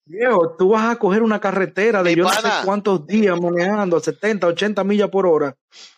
Viejo, 0.04 0.56
tú 0.58 0.70
vas 0.70 0.90
a 0.90 0.96
coger 0.96 1.22
una 1.22 1.40
carretera 1.40 2.02
de 2.02 2.14
yo 2.14 2.24
no 2.24 2.32
sé 2.32 2.48
cuántos 2.64 3.06
días 3.06 3.40
manejando 3.40 4.00
70, 4.00 4.46
80 4.48 4.84
millas 4.84 5.10
por 5.10 5.26
hora. 5.26 5.56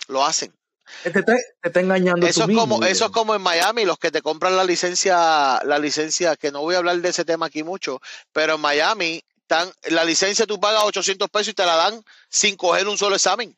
Lo 0.09 0.24
hacen. 0.24 0.55
Te, 1.02 1.10
te, 1.10 1.36
está 1.62 1.81
engañando 1.81 2.26
eso 2.26 2.44
es 2.44 2.56
como 2.56 2.85
Eso 2.85 3.06
es 3.06 3.10
como 3.10 3.35
en 3.35 3.43
Miami, 3.43 3.85
los 3.85 3.98
que 3.98 4.10
te 4.10 4.22
compran 4.22 4.56
la 4.56 4.64
licencia, 4.64 5.60
la 5.64 5.78
licencia, 5.78 6.36
que 6.36 6.52
no 6.52 6.60
voy 6.60 6.74
a 6.74 6.78
hablar 6.78 6.98
de 6.98 7.09
ese 7.09 7.24
tema 7.24 7.47
aquí 7.47 7.62
mucho, 7.62 8.01
pero 8.32 8.55
en 8.55 8.60
Miami, 8.60 9.22
están, 9.40 9.70
la 9.90 10.05
licencia 10.05 10.47
tú 10.47 10.60
pagas 10.60 10.85
800 10.85 11.28
pesos 11.31 11.48
y 11.48 11.55
te 11.55 11.66
la 11.66 11.76
dan 11.76 12.05
sin 12.28 12.56
coger 12.56 12.86
un 12.86 12.98
solo 12.98 13.16
examen. 13.16 13.56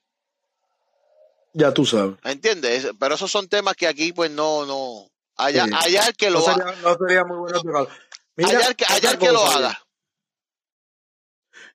Ya 1.53 1.73
tú 1.73 1.85
sabes. 1.85 2.17
¿Entiendes? 2.23 2.89
Pero 2.99 3.15
esos 3.15 3.31
son 3.31 3.49
temas 3.49 3.75
que 3.75 3.87
aquí 3.87 4.13
pues 4.13 4.31
no, 4.31 4.67
no. 4.67 5.09
Allá, 5.37 5.65
allá 5.65 6.07
el 6.09 6.17
que 6.17 6.31
lo 6.31 6.47
haga. 6.47 6.75
No 6.83 6.97
sería 6.97 7.25
muy 7.25 7.39
bueno. 7.39 7.89
allá 8.37 8.69
el 8.69 8.77
que, 8.77 8.85
allá 8.89 9.11
el 9.13 9.19
que 9.19 9.33
lo 9.33 9.45
haga. 9.45 9.86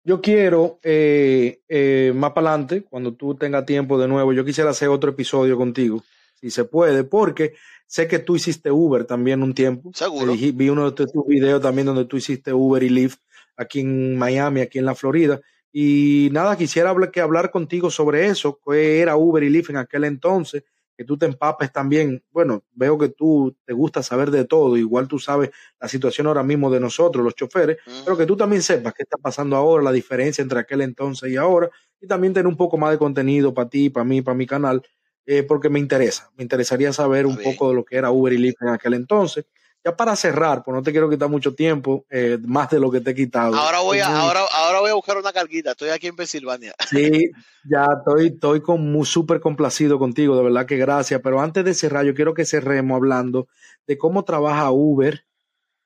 Yo 0.03 0.19
quiero, 0.19 0.79
eh, 0.81 1.61
eh, 1.69 2.11
más 2.15 2.31
para 2.31 2.49
adelante, 2.49 2.83
cuando 2.83 3.13
tú 3.13 3.35
tengas 3.35 3.65
tiempo 3.65 3.99
de 3.99 4.07
nuevo, 4.07 4.33
yo 4.33 4.43
quisiera 4.43 4.71
hacer 4.71 4.89
otro 4.89 5.11
episodio 5.11 5.57
contigo, 5.57 6.03
si 6.39 6.49
se 6.49 6.63
puede, 6.63 7.03
porque 7.03 7.53
sé 7.85 8.07
que 8.07 8.17
tú 8.17 8.35
hiciste 8.35 8.71
Uber 8.71 9.05
también 9.05 9.43
un 9.43 9.53
tiempo. 9.53 9.91
Seguro. 9.93 10.33
Vi 10.33 10.69
uno 10.69 10.89
de 10.89 11.05
tus 11.05 11.27
videos 11.27 11.61
también 11.61 11.85
donde 11.85 12.05
tú 12.05 12.17
hiciste 12.17 12.51
Uber 12.51 12.81
y 12.81 12.89
Lyft 12.89 13.19
aquí 13.55 13.81
en 13.81 14.17
Miami, 14.17 14.61
aquí 14.61 14.79
en 14.79 14.85
la 14.85 14.95
Florida. 14.95 15.39
Y 15.71 16.29
nada, 16.31 16.57
quisiera 16.57 16.89
hablar, 16.89 17.11
que 17.11 17.21
hablar 17.21 17.51
contigo 17.51 17.91
sobre 17.91 18.25
eso, 18.25 18.59
qué 18.65 19.01
era 19.01 19.17
Uber 19.17 19.43
y 19.43 19.49
Lyft 19.49 19.69
en 19.69 19.77
aquel 19.77 20.05
entonces, 20.05 20.63
que 20.97 21.05
tú 21.05 21.17
te 21.17 21.25
empapes 21.25 21.71
también. 21.71 22.23
Bueno, 22.31 22.63
veo 22.73 22.97
que 22.97 23.09
tú 23.09 23.55
te 23.65 23.73
gusta 23.73 24.03
saber 24.03 24.31
de 24.31 24.45
todo, 24.45 24.77
igual 24.77 25.07
tú 25.07 25.19
sabes 25.19 25.51
la 25.79 25.87
situación 25.87 26.27
ahora 26.27 26.43
mismo 26.43 26.69
de 26.69 26.79
nosotros, 26.79 27.23
los 27.23 27.35
choferes, 27.35 27.77
pero 28.05 28.17
que 28.17 28.25
tú 28.25 28.35
también 28.35 28.61
sepas 28.61 28.93
qué 28.93 29.03
está 29.03 29.17
pasando 29.17 29.55
ahora, 29.55 29.83
la 29.83 29.91
diferencia 29.91 30.41
entre 30.41 30.59
aquel 30.59 30.81
entonces 30.81 31.31
y 31.31 31.37
ahora, 31.37 31.69
y 31.99 32.07
también 32.07 32.33
tener 32.33 32.47
un 32.47 32.57
poco 32.57 32.77
más 32.77 32.91
de 32.91 32.97
contenido 32.97 33.53
para 33.53 33.69
ti, 33.69 33.89
para 33.89 34.03
mí, 34.03 34.21
para 34.21 34.35
mi 34.35 34.45
canal, 34.45 34.81
eh, 35.25 35.43
porque 35.43 35.69
me 35.69 35.79
interesa, 35.79 36.31
me 36.35 36.43
interesaría 36.43 36.91
saber 36.93 37.25
un 37.25 37.37
poco 37.37 37.69
de 37.69 37.75
lo 37.75 37.85
que 37.85 37.95
era 37.95 38.11
Uber 38.11 38.33
y 38.33 38.37
Lyft 38.37 38.61
en 38.61 38.69
aquel 38.69 38.95
entonces 38.95 39.45
ya 39.83 39.95
para 39.95 40.15
cerrar, 40.15 40.63
pues 40.63 40.75
no 40.75 40.83
te 40.83 40.91
quiero 40.91 41.09
quitar 41.09 41.29
mucho 41.29 41.55
tiempo, 41.55 42.05
eh, 42.09 42.37
más 42.45 42.69
de 42.69 42.79
lo 42.79 42.91
que 42.91 43.01
te 43.01 43.11
he 43.11 43.15
quitado. 43.15 43.55
Ahora 43.55 43.79
voy, 43.79 43.99
a, 43.99 44.07
ahora, 44.07 44.41
ahora 44.53 44.79
voy 44.79 44.91
a 44.91 44.93
buscar 44.93 45.17
una 45.17 45.33
carguita, 45.33 45.71
estoy 45.71 45.89
aquí 45.89 46.07
en 46.07 46.15
Pensilvania. 46.15 46.73
Sí, 46.89 47.31
ya 47.67 47.87
estoy, 47.97 48.27
estoy 48.27 48.61
muy 48.77 49.05
súper 49.05 49.39
complacido 49.39 49.97
contigo, 49.97 50.37
de 50.37 50.43
verdad 50.43 50.65
que 50.67 50.77
gracias. 50.77 51.19
Pero 51.23 51.41
antes 51.41 51.65
de 51.65 51.73
cerrar, 51.73 52.05
yo 52.05 52.13
quiero 52.13 52.33
que 52.33 52.45
cerremos 52.45 52.95
hablando 52.95 53.47
de 53.87 53.97
cómo 53.97 54.23
trabaja 54.23 54.71
Uber 54.71 55.25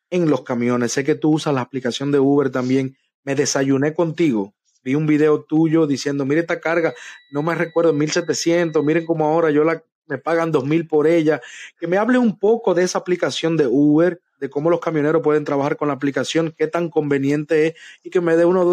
en 0.09 0.29
los 0.29 0.43
camiones. 0.43 0.91
Sé 0.91 1.03
que 1.03 1.15
tú 1.15 1.31
usas 1.31 1.53
la 1.53 1.61
aplicación 1.61 2.11
de 2.11 2.19
Uber 2.19 2.49
también. 2.49 2.97
Me 3.23 3.35
desayuné 3.35 3.93
contigo. 3.93 4.53
Vi 4.83 4.93
un 4.93 5.07
video 5.07 5.43
tuyo 5.43 5.87
diciendo, 5.87 6.25
mire 6.25 6.41
esta 6.41 6.59
carga, 6.59 6.93
no 7.31 7.41
me 7.41 7.55
recuerdo, 7.55 7.91
1700, 7.91 8.83
miren 8.83 9.05
cómo 9.05 9.25
ahora 9.25 9.49
yo 9.49 9.63
la 9.63 9.81
me 10.07 10.17
pagan 10.17 10.51
dos 10.51 10.65
mil 10.65 10.87
por 10.87 11.07
ella. 11.07 11.41
Que 11.79 11.87
me 11.87 11.97
hable 11.97 12.17
un 12.17 12.37
poco 12.37 12.73
de 12.73 12.83
esa 12.83 12.99
aplicación 12.99 13.57
de 13.57 13.67
Uber, 13.67 14.21
de 14.39 14.49
cómo 14.49 14.69
los 14.69 14.79
camioneros 14.79 15.21
pueden 15.21 15.43
trabajar 15.43 15.77
con 15.77 15.87
la 15.87 15.93
aplicación, 15.93 16.53
qué 16.57 16.67
tan 16.67 16.89
conveniente 16.89 17.67
es 17.67 17.73
y 18.03 18.09
que 18.09 18.21
me 18.21 18.35
dé 18.35 18.45
uno, 18.45 18.63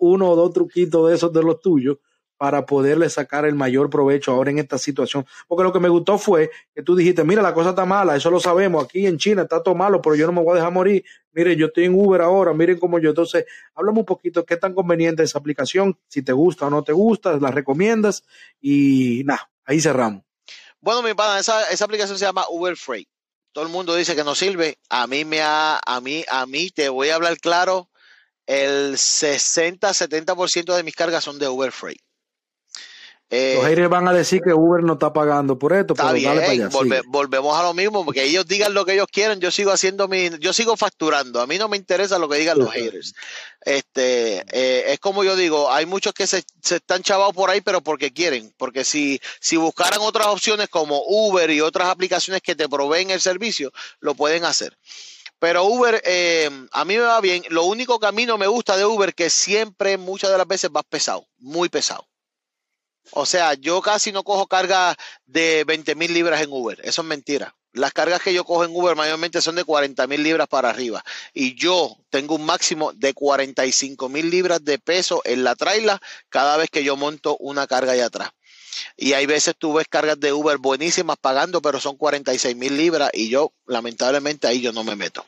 uno 0.00 0.30
o 0.30 0.36
dos 0.36 0.52
truquitos 0.52 1.08
de 1.08 1.14
esos 1.14 1.32
de 1.32 1.42
los 1.42 1.60
tuyos 1.60 1.98
para 2.40 2.64
poderle 2.64 3.10
sacar 3.10 3.44
el 3.44 3.54
mayor 3.54 3.90
provecho 3.90 4.32
ahora 4.32 4.50
en 4.50 4.58
esta 4.58 4.78
situación. 4.78 5.26
Porque 5.46 5.62
lo 5.62 5.74
que 5.74 5.78
me 5.78 5.90
gustó 5.90 6.16
fue 6.16 6.50
que 6.74 6.82
tú 6.82 6.96
dijiste, 6.96 7.22
mira, 7.22 7.42
la 7.42 7.52
cosa 7.52 7.68
está 7.70 7.84
mala, 7.84 8.16
eso 8.16 8.30
lo 8.30 8.40
sabemos, 8.40 8.82
aquí 8.82 9.06
en 9.06 9.18
China 9.18 9.42
está 9.42 9.62
todo 9.62 9.74
malo, 9.74 10.00
pero 10.00 10.16
yo 10.16 10.24
no 10.24 10.32
me 10.32 10.42
voy 10.42 10.52
a 10.52 10.54
dejar 10.54 10.72
morir. 10.72 11.04
Mire, 11.32 11.54
yo 11.54 11.66
estoy 11.66 11.84
en 11.84 11.94
Uber 11.94 12.22
ahora, 12.22 12.54
miren 12.54 12.78
cómo 12.78 12.98
yo. 12.98 13.10
Entonces, 13.10 13.44
háblame 13.74 13.98
un 13.98 14.06
poquito 14.06 14.46
qué 14.46 14.56
tan 14.56 14.72
conveniente 14.72 15.22
es 15.22 15.28
esa 15.28 15.38
aplicación, 15.38 15.98
si 16.08 16.22
te 16.22 16.32
gusta 16.32 16.66
o 16.66 16.70
no 16.70 16.82
te 16.82 16.94
gusta, 16.94 17.36
la 17.38 17.50
recomiendas 17.50 18.24
y 18.58 19.20
nada, 19.26 19.50
ahí 19.66 19.78
cerramos. 19.78 20.29
Bueno, 20.82 21.02
mi 21.02 21.12
pana, 21.14 21.38
esa, 21.38 21.68
esa 21.70 21.84
aplicación 21.84 22.18
se 22.18 22.24
llama 22.24 22.46
Uber 22.48 22.76
Freight. 22.76 23.08
Todo 23.52 23.64
el 23.64 23.70
mundo 23.70 23.94
dice 23.94 24.16
que 24.16 24.24
no 24.24 24.34
sirve. 24.34 24.78
A 24.88 25.06
mí 25.06 25.24
me 25.24 25.42
ha, 25.42 25.78
a 25.84 26.00
mí, 26.00 26.24
a 26.28 26.46
mí 26.46 26.70
te 26.70 26.88
voy 26.88 27.10
a 27.10 27.16
hablar 27.16 27.36
claro. 27.38 27.90
El 28.46 28.94
60-70% 28.94 30.74
de 30.74 30.82
mis 30.82 30.94
cargas 30.94 31.24
son 31.24 31.38
de 31.38 31.48
Uber 31.48 31.72
Freight. 31.72 32.00
Eh, 33.32 33.54
los 33.54 33.64
haters 33.64 33.88
van 33.88 34.08
a 34.08 34.12
decir 34.12 34.40
que 34.44 34.52
Uber 34.52 34.82
no 34.82 34.94
está 34.94 35.12
pagando 35.12 35.56
por 35.56 35.72
esto, 35.72 35.94
está 35.94 36.12
bien, 36.12 36.68
volvemos 37.06 37.56
a 37.56 37.62
lo 37.62 37.72
mismo, 37.74 38.04
porque 38.04 38.24
ellos 38.24 38.44
digan 38.44 38.74
lo 38.74 38.84
que 38.84 38.94
ellos 38.94 39.06
quieren, 39.06 39.38
yo 39.38 39.52
sigo 39.52 39.70
haciendo 39.70 40.08
mi, 40.08 40.30
yo 40.40 40.52
sigo 40.52 40.76
facturando, 40.76 41.40
a 41.40 41.46
mí 41.46 41.56
no 41.56 41.68
me 41.68 41.76
interesa 41.76 42.18
lo 42.18 42.28
que 42.28 42.38
digan 42.38 42.58
los 42.58 42.72
haters. 42.72 43.14
Este, 43.60 44.44
eh, 44.50 44.92
es 44.92 44.98
como 44.98 45.22
yo 45.22 45.36
digo, 45.36 45.70
hay 45.70 45.86
muchos 45.86 46.12
que 46.12 46.26
se, 46.26 46.42
están 46.68 47.04
chavados 47.04 47.32
por 47.32 47.50
ahí, 47.50 47.60
pero 47.60 47.80
porque 47.82 48.12
quieren, 48.12 48.52
porque 48.56 48.82
si, 48.82 49.20
si 49.38 49.56
buscaran 49.56 50.00
otras 50.00 50.26
opciones 50.26 50.68
como 50.68 51.00
Uber 51.06 51.48
y 51.50 51.60
otras 51.60 51.88
aplicaciones 51.88 52.42
que 52.42 52.56
te 52.56 52.68
proveen 52.68 53.12
el 53.12 53.20
servicio, 53.20 53.70
lo 54.00 54.16
pueden 54.16 54.44
hacer. 54.44 54.76
Pero 55.38 55.64
Uber, 55.64 56.02
eh, 56.04 56.50
a 56.72 56.84
mí 56.84 56.96
me 56.96 57.00
va 57.02 57.20
bien. 57.20 57.44
Lo 57.48 57.64
único 57.64 57.98
que 58.00 58.06
a 58.06 58.12
mí 58.12 58.26
no 58.26 58.36
me 58.36 58.46
gusta 58.46 58.76
de 58.76 58.84
Uber, 58.84 59.14
que 59.14 59.30
siempre, 59.30 59.96
muchas 59.98 60.30
de 60.30 60.36
las 60.36 60.46
veces, 60.46 60.70
va 60.74 60.82
pesado, 60.82 61.26
muy 61.38 61.68
pesado. 61.68 62.09
O 63.12 63.26
sea, 63.26 63.54
yo 63.54 63.80
casi 63.82 64.12
no 64.12 64.22
cojo 64.22 64.46
carga 64.46 64.96
de 65.26 65.64
20 65.64 65.94
mil 65.94 66.12
libras 66.12 66.40
en 66.42 66.52
Uber. 66.52 66.80
Eso 66.82 67.02
es 67.02 67.08
mentira. 67.08 67.54
Las 67.72 67.92
cargas 67.92 68.20
que 68.20 68.34
yo 68.34 68.44
cojo 68.44 68.64
en 68.64 68.74
Uber 68.74 68.96
mayormente 68.96 69.40
son 69.40 69.54
de 69.54 69.64
40 69.64 70.06
mil 70.08 70.22
libras 70.22 70.48
para 70.48 70.70
arriba. 70.70 71.04
Y 71.32 71.54
yo 71.54 71.96
tengo 72.10 72.34
un 72.34 72.44
máximo 72.44 72.92
de 72.92 73.14
45 73.14 74.08
mil 74.08 74.28
libras 74.28 74.64
de 74.64 74.78
peso 74.78 75.22
en 75.24 75.44
la 75.44 75.54
traila 75.54 76.00
cada 76.28 76.56
vez 76.56 76.68
que 76.70 76.82
yo 76.82 76.96
monto 76.96 77.36
una 77.38 77.66
carga 77.66 77.92
allá 77.92 78.06
atrás. 78.06 78.30
Y 78.96 79.12
hay 79.12 79.26
veces 79.26 79.54
tú 79.56 79.74
ves 79.74 79.86
cargas 79.88 80.18
de 80.18 80.32
Uber 80.32 80.58
buenísimas 80.58 81.16
pagando, 81.20 81.62
pero 81.62 81.80
son 81.80 81.96
46 81.96 82.56
mil 82.56 82.76
libras 82.76 83.10
y 83.12 83.28
yo 83.28 83.52
lamentablemente 83.66 84.46
ahí 84.46 84.60
yo 84.60 84.72
no 84.72 84.84
me 84.84 84.96
meto. 84.96 85.24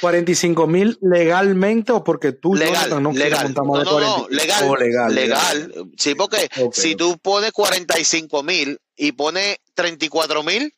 45 0.00 0.66
mil 0.66 0.98
legalmente 1.00 1.92
o 1.92 2.04
porque 2.04 2.32
tú 2.32 2.54
legal, 2.54 3.02
no 3.02 3.12
legal. 3.12 3.54
No, 3.54 3.64
no, 3.64 4.00
no, 4.00 4.28
legal, 4.28 4.64
oh, 4.68 4.76
legal, 4.76 5.14
legal, 5.14 5.72
Sí, 5.96 6.14
porque 6.14 6.48
si 6.72 6.96
tú 6.96 7.18
pones 7.18 7.52
45 7.52 8.42
mil 8.42 8.78
y 8.96 9.12
pones 9.12 9.58
34 9.74 10.42
mil, 10.42 10.74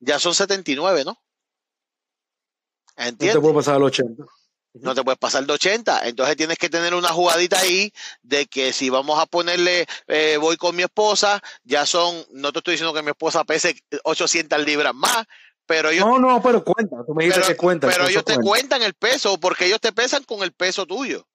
ya 0.00 0.18
son 0.18 0.34
79, 0.34 1.04
¿no? 1.04 1.18
¿Entiendes? 2.96 3.34
No 3.34 3.40
te 3.40 3.42
puedo 3.42 3.54
pasar 3.54 3.76
al 3.76 3.82
80. 3.84 4.24
No 4.74 4.94
te 4.94 5.04
puedes 5.04 5.18
pasar 5.18 5.44
de 5.44 5.52
80. 5.52 6.08
Entonces 6.08 6.36
tienes 6.36 6.56
que 6.56 6.70
tener 6.70 6.94
una 6.94 7.08
jugadita 7.08 7.58
ahí 7.58 7.92
de 8.22 8.46
que 8.46 8.72
si 8.72 8.88
vamos 8.88 9.20
a 9.20 9.26
ponerle, 9.26 9.86
eh, 10.08 10.38
voy 10.40 10.56
con 10.56 10.74
mi 10.74 10.82
esposa, 10.82 11.42
ya 11.62 11.84
son, 11.84 12.24
no 12.30 12.52
te 12.52 12.60
estoy 12.60 12.72
diciendo 12.72 12.94
que 12.94 13.02
mi 13.02 13.10
esposa 13.10 13.44
pese 13.44 13.76
800 14.04 14.64
libras 14.64 14.94
más, 14.94 15.26
pero 15.66 15.90
ellos, 15.90 16.06
no, 16.06 16.18
no, 16.18 16.42
pero 16.42 16.64
cuenta, 16.64 16.96
tú 17.06 17.14
me 17.14 17.24
dices 17.24 17.46
que 17.46 17.56
cuenta. 17.56 17.88
Pero 17.88 18.08
ellos 18.08 18.24
te 18.24 18.36
cuentan 18.36 18.82
el 18.82 18.94
peso 18.94 19.38
porque 19.38 19.66
ellos 19.66 19.80
te 19.80 19.92
pesan 19.92 20.24
con 20.24 20.42
el 20.42 20.52
peso 20.52 20.86
tuyo. 20.86 21.26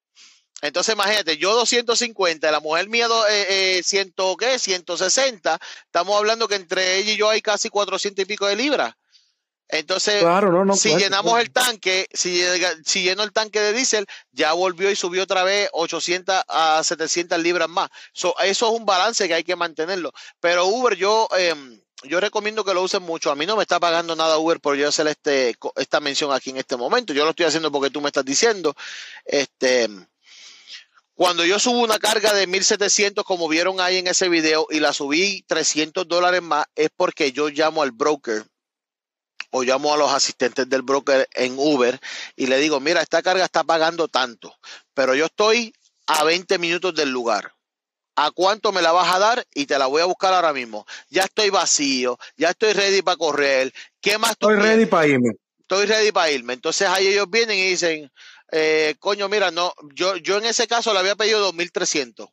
Entonces, 0.61 0.95
imagínate, 0.95 1.37
yo 1.37 1.53
250, 1.53 2.49
la 2.51 2.59
mujer 2.59 2.89
mía, 2.89 3.07
eh, 3.29 3.77
eh, 3.77 3.83
100, 3.83 4.13
¿qué? 4.39 4.57
160. 4.57 5.59
Estamos 5.85 6.17
hablando 6.17 6.47
que 6.47 6.55
entre 6.55 6.97
ella 6.97 7.11
y 7.11 7.17
yo 7.17 7.29
hay 7.29 7.41
casi 7.41 7.69
400 7.69 8.23
y 8.23 8.25
pico 8.25 8.47
de 8.47 8.55
libras. 8.55 8.93
Entonces, 9.69 10.23
si 10.75 10.95
llenamos 10.95 11.39
el 11.41 11.51
tanque, 11.51 12.07
si, 12.13 12.41
si 12.85 13.03
lleno 13.03 13.23
el 13.23 13.33
tanque 13.33 13.59
de 13.59 13.73
diésel, 13.73 14.05
ya 14.31 14.53
volvió 14.53 14.89
y 14.89 14.95
subió 14.95 15.23
otra 15.23 15.43
vez 15.43 15.69
800 15.73 16.43
a 16.47 16.81
700 16.83 17.37
libras 17.39 17.67
más. 17.67 17.89
eso 18.13 18.35
es 18.43 18.61
un 18.61 18.85
balance 18.85 19.27
que 19.27 19.33
hay 19.33 19.43
que 19.43 19.55
mantenerlo. 19.55 20.11
Pero 20.39 20.65
Uber, 20.65 20.95
yo... 20.95 21.27
Eh, 21.37 21.53
yo 22.03 22.19
recomiendo 22.19 22.63
que 22.63 22.73
lo 22.73 22.83
usen 22.83 23.03
mucho. 23.03 23.31
A 23.31 23.35
mí 23.35 23.45
no 23.45 23.55
me 23.55 23.63
está 23.63 23.79
pagando 23.79 24.15
nada 24.15 24.37
Uber 24.37 24.59
por 24.59 24.75
yo 24.75 24.87
hacer 24.87 25.07
este, 25.07 25.55
esta 25.75 25.99
mención 25.99 26.31
aquí 26.31 26.51
en 26.51 26.57
este 26.57 26.77
momento. 26.77 27.13
Yo 27.13 27.23
lo 27.23 27.31
estoy 27.31 27.45
haciendo 27.45 27.71
porque 27.71 27.89
tú 27.89 28.01
me 28.01 28.07
estás 28.07 28.25
diciendo. 28.25 28.75
Este, 29.25 29.89
cuando 31.15 31.43
yo 31.43 31.57
subo 31.57 31.79
una 31.79 31.97
carga 31.97 32.33
de 32.33 32.45
1700, 32.45 33.25
como 33.25 33.47
vieron 33.47 33.81
ahí 33.81 33.97
en 33.97 34.07
ese 34.07 34.29
video, 34.29 34.67
y 34.69 34.79
la 34.79 34.93
subí 34.93 35.43
300 35.47 36.07
dólares 36.07 36.43
más, 36.43 36.67
es 36.75 36.89
porque 36.95 37.31
yo 37.31 37.49
llamo 37.49 37.81
al 37.81 37.91
broker 37.91 38.45
o 39.49 39.63
llamo 39.63 39.93
a 39.93 39.97
los 39.97 40.11
asistentes 40.11 40.69
del 40.69 40.83
broker 40.83 41.27
en 41.33 41.55
Uber 41.57 41.99
y 42.35 42.47
le 42.47 42.57
digo, 42.59 42.79
mira, 42.79 43.01
esta 43.01 43.23
carga 43.23 43.45
está 43.45 43.63
pagando 43.63 44.07
tanto, 44.07 44.53
pero 44.93 45.15
yo 45.15 45.25
estoy 45.25 45.73
a 46.05 46.23
20 46.23 46.59
minutos 46.59 46.93
del 46.93 47.09
lugar 47.09 47.56
a 48.17 48.31
cuánto 48.31 48.71
me 48.71 48.81
la 48.81 48.91
vas 48.91 49.13
a 49.13 49.19
dar 49.19 49.47
y 49.53 49.67
te 49.67 49.77
la 49.77 49.85
voy 49.85 50.01
a 50.01 50.05
buscar 50.05 50.33
ahora 50.33 50.51
mismo. 50.51 50.87
Ya 51.09 51.23
estoy 51.23 51.51
vacío, 51.51 52.17
ya 52.35 52.49
estoy 52.49 52.73
ready 52.73 53.03
para 53.03 53.15
correr. 53.15 53.71
¿Qué 54.01 54.17
más 54.17 54.35
tú 54.37 54.49
Estoy 54.49 54.63
ready 54.63 54.85
para 54.87 55.05
irme. 55.05 55.29
Estoy 55.59 55.85
ready 55.85 56.11
para 56.11 56.31
irme. 56.31 56.53
Entonces 56.53 56.87
ahí 56.87 57.07
ellos 57.07 57.29
vienen 57.29 57.59
y 57.59 57.69
dicen, 57.69 58.11
eh, 58.51 58.95
coño, 58.97 59.29
mira, 59.29 59.51
no, 59.51 59.71
yo, 59.93 60.15
yo 60.17 60.39
en 60.39 60.45
ese 60.45 60.65
caso 60.65 60.93
le 60.93 60.99
había 60.99 61.15
pedido 61.15 61.53
2.300 61.53 62.27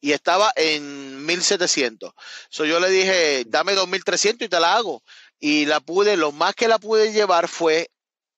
y 0.00 0.12
estaba 0.12 0.52
en 0.54 1.26
1.700. 1.26 2.14
So 2.48 2.64
yo 2.64 2.78
le 2.78 2.90
dije, 2.90 3.44
dame 3.48 3.74
2.300 3.74 4.44
y 4.44 4.48
te 4.48 4.60
la 4.60 4.76
hago. 4.76 5.02
Y 5.40 5.66
la 5.66 5.80
pude, 5.80 6.16
lo 6.16 6.30
más 6.30 6.54
que 6.54 6.68
la 6.68 6.78
pude 6.78 7.12
llevar 7.12 7.48
fue 7.48 7.90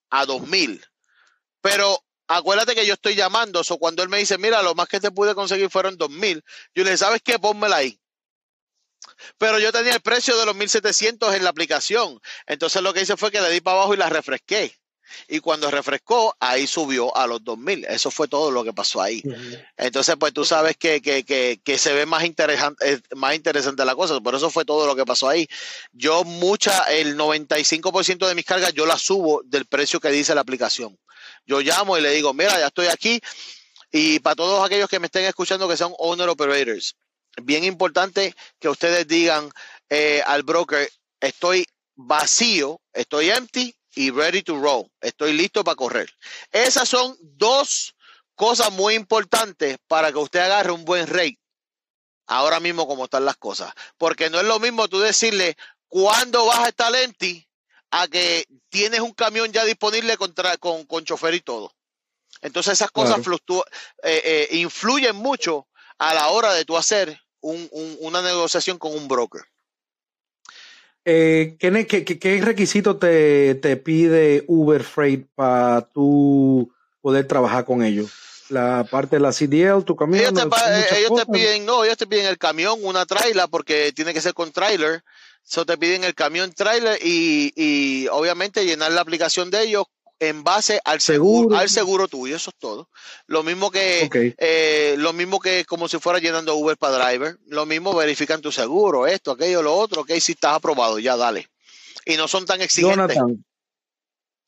a 0.09 0.25
2.000. 0.25 0.83
Pero 1.61 2.03
acuérdate 2.27 2.75
que 2.75 2.85
yo 2.85 2.93
estoy 2.93 3.15
llamando, 3.15 3.61
o 3.67 3.77
cuando 3.77 4.03
él 4.03 4.09
me 4.09 4.17
dice, 4.17 4.37
mira, 4.37 4.61
lo 4.61 4.75
más 4.75 4.87
que 4.87 4.99
te 4.99 5.11
pude 5.11 5.35
conseguir 5.35 5.69
fueron 5.69 5.97
dos 5.97 6.09
mil, 6.09 6.43
yo 6.75 6.83
le 6.83 6.91
dije, 6.91 6.97
¿sabes 6.97 7.21
qué? 7.23 7.39
Pónmela 7.39 7.77
ahí. 7.77 7.99
Pero 9.37 9.59
yo 9.59 9.71
tenía 9.71 9.93
el 9.93 10.01
precio 10.01 10.37
de 10.37 10.45
los 10.45 10.55
1700 10.55 11.35
en 11.35 11.43
la 11.43 11.49
aplicación. 11.49 12.19
Entonces 12.45 12.81
lo 12.81 12.93
que 12.93 13.01
hice 13.01 13.17
fue 13.17 13.31
que 13.31 13.41
le 13.41 13.49
di 13.49 13.61
para 13.61 13.77
abajo 13.77 13.93
y 13.93 13.97
la 13.97 14.09
refresqué. 14.09 14.75
Y 15.27 15.39
cuando 15.39 15.71
refrescó, 15.71 16.35
ahí 16.39 16.67
subió 16.67 17.15
a 17.15 17.27
los 17.27 17.43
2000. 17.43 17.85
Eso 17.85 18.11
fue 18.11 18.27
todo 18.27 18.51
lo 18.51 18.63
que 18.63 18.73
pasó 18.73 19.01
ahí. 19.01 19.23
Entonces, 19.77 20.15
pues 20.19 20.33
tú 20.33 20.43
sabes 20.43 20.75
que, 20.77 21.01
que, 21.01 21.23
que, 21.23 21.61
que 21.63 21.77
se 21.77 21.93
ve 21.93 22.05
más 22.05 22.25
interesante, 22.25 22.91
eh, 22.91 23.01
más 23.15 23.33
interesante 23.33 23.85
la 23.85 23.95
cosa. 23.95 24.19
Por 24.19 24.35
eso 24.35 24.49
fue 24.49 24.65
todo 24.65 24.85
lo 24.85 24.95
que 24.95 25.05
pasó 25.05 25.29
ahí. 25.29 25.47
Yo, 25.93 26.23
mucha, 26.25 26.83
el 26.91 27.17
95% 27.17 28.27
de 28.27 28.35
mis 28.35 28.45
cargas, 28.45 28.73
yo 28.73 28.85
las 28.85 29.01
subo 29.01 29.41
del 29.45 29.65
precio 29.65 29.99
que 29.99 30.09
dice 30.09 30.35
la 30.35 30.41
aplicación. 30.41 30.97
Yo 31.47 31.61
llamo 31.61 31.97
y 31.97 32.01
le 32.01 32.11
digo, 32.11 32.33
mira, 32.33 32.59
ya 32.59 32.67
estoy 32.67 32.87
aquí. 32.87 33.19
Y 33.91 34.19
para 34.19 34.35
todos 34.35 34.65
aquellos 34.65 34.89
que 34.89 34.99
me 34.99 35.07
estén 35.07 35.23
escuchando 35.25 35.67
que 35.67 35.77
son 35.77 35.93
owner 35.97 36.27
operators, 36.27 36.95
bien 37.41 37.63
importante 37.63 38.35
que 38.59 38.67
ustedes 38.67 39.07
digan 39.07 39.49
eh, 39.89 40.21
al 40.25 40.43
broker, 40.43 40.89
estoy 41.21 41.65
vacío, 41.95 42.81
estoy 42.93 43.29
empty 43.29 43.73
y 43.95 44.11
ready 44.11 44.43
to 44.43 44.59
roll, 44.59 44.91
estoy 45.01 45.33
listo 45.33 45.63
para 45.63 45.75
correr. 45.75 46.13
Esas 46.51 46.89
son 46.89 47.17
dos 47.21 47.95
cosas 48.35 48.71
muy 48.73 48.95
importantes 48.95 49.77
para 49.87 50.11
que 50.11 50.17
usted 50.19 50.41
agarre 50.41 50.71
un 50.71 50.83
buen 50.83 51.07
rate. 51.07 51.39
Ahora 52.27 52.59
mismo 52.59 52.85
como 52.87 53.05
están 53.05 53.23
las 53.23 53.37
cosas. 53.37 53.71
Porque 53.97 54.29
no 54.29 54.39
es 54.39 54.45
lo 54.45 54.59
mismo 54.59 54.89
tú 54.89 54.99
decirle 54.99 55.55
cuándo 55.87 56.45
vas 56.45 56.59
a 56.59 56.67
estar 56.67 56.93
empty 56.93 57.46
a 57.91 58.07
que 58.07 58.45
tienes 58.69 58.99
un 58.99 59.13
camión 59.13 59.51
ya 59.51 59.65
disponible 59.65 60.17
contra, 60.17 60.57
con, 60.57 60.85
con 60.85 61.03
chofer 61.03 61.33
y 61.33 61.41
todo. 61.41 61.73
Entonces 62.41 62.73
esas 62.73 62.91
cosas 62.91 63.19
eh, 64.03 64.21
eh, 64.23 64.47
influyen 64.51 65.15
mucho 65.15 65.67
a 65.97 66.13
la 66.13 66.27
hora 66.29 66.53
de 66.53 66.65
tú 66.65 66.77
hacer 66.77 67.19
una 67.41 68.21
negociación 68.21 68.77
con 68.77 68.93
un 68.93 69.07
broker. 69.07 69.41
Eh, 71.09 71.55
¿qué, 71.57 72.03
qué, 72.19 72.41
requisito 72.41 72.97
te, 72.97 73.55
pide 73.77 74.43
Uber 74.47 74.83
Freight 74.83 75.27
para 75.35 75.81
tú 75.81 76.73
poder 77.01 77.25
trabajar 77.25 77.63
con 77.63 77.81
ellos? 77.83 78.11
La 78.49 78.85
parte 78.89 79.15
de 79.15 79.21
la 79.21 79.31
CDL, 79.31 79.83
tu 79.85 79.95
camión. 79.95 80.19
Ellos 80.19 80.33
te, 80.33 80.99
ellos 80.99 81.11
te 81.15 81.25
piden, 81.31 81.65
no, 81.65 81.83
ellos 81.83 81.97
te 81.97 82.07
piden 82.07 82.25
el 82.25 82.37
camión, 82.37 82.79
una 82.81 83.05
trailer, 83.05 83.47
porque 83.49 83.93
tiene 83.93 84.13
que 84.13 84.21
ser 84.21 84.33
con 84.33 84.51
trailer. 84.51 85.03
So 85.49 85.65
te 85.65 85.77
piden 85.77 86.03
el 86.03 86.13
camión 86.13 86.51
trailer 86.51 86.99
y, 87.01 87.53
y 87.55 88.07
obviamente 88.09 88.65
llenar 88.65 88.91
la 88.91 88.99
aplicación 88.99 89.49
de 89.49 89.63
ellos 89.63 89.85
en 90.19 90.43
base 90.43 90.81
al 90.83 90.99
seguro, 90.99 91.55
al 91.55 91.69
seguro 91.69 92.09
tuyo, 92.09 92.35
eso 92.35 92.49
es 92.49 92.57
todo. 92.57 92.89
Lo 93.27 93.43
mismo 93.43 93.71
que 93.71 94.35
eh, 94.37 94.95
lo 94.97 95.13
mismo 95.13 95.39
que 95.39 95.63
como 95.63 95.87
si 95.87 95.99
fuera 95.99 96.19
llenando 96.19 96.57
Uber 96.57 96.75
para 96.75 96.97
driver, 96.97 97.37
lo 97.47 97.65
mismo 97.65 97.95
verifican 97.95 98.41
tu 98.41 98.51
seguro, 98.51 99.07
esto, 99.07 99.31
aquello, 99.31 99.61
lo 99.61 99.73
otro, 99.73 100.01
ok, 100.01 100.11
si 100.19 100.33
estás 100.33 100.55
aprobado, 100.55 100.99
ya 100.99 101.15
dale. 101.15 101.47
Y 102.05 102.17
no 102.17 102.27
son 102.27 102.45
tan 102.45 102.59
exigentes. 102.59 103.15
Jonathan, 103.15 103.45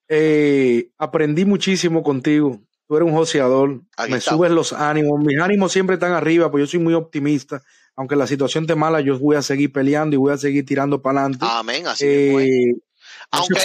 eh, 0.09 0.89
aprendí 0.97 1.45
muchísimo 1.45 2.03
contigo. 2.03 2.59
Tú 2.89 2.97
eres 2.97 3.07
un 3.07 3.15
joseador, 3.15 3.84
me 4.09 4.19
subes 4.19 4.51
los 4.51 4.73
ánimos. 4.73 5.23
Mis 5.23 5.39
ánimos 5.39 5.71
siempre 5.71 5.93
están 5.93 6.11
arriba, 6.11 6.51
pues 6.51 6.63
yo 6.63 6.67
soy 6.67 6.80
muy 6.81 6.93
optimista. 6.93 7.63
Aunque 7.99 8.15
la 8.15 8.27
situación 8.27 8.63
esté 8.63 8.76
mala, 8.76 9.01
yo 9.01 9.19
voy 9.19 9.35
a 9.35 9.41
seguir 9.41 9.73
peleando 9.73 10.15
y 10.15 10.17
voy 10.17 10.31
a 10.31 10.38
seguir 10.38 10.65
tirando 10.65 11.01
para 11.01 11.19
adelante. 11.19 11.45
Amén, 11.49 11.85
así 11.85 12.05
eh, 12.05 12.73
aunque, 13.30 13.59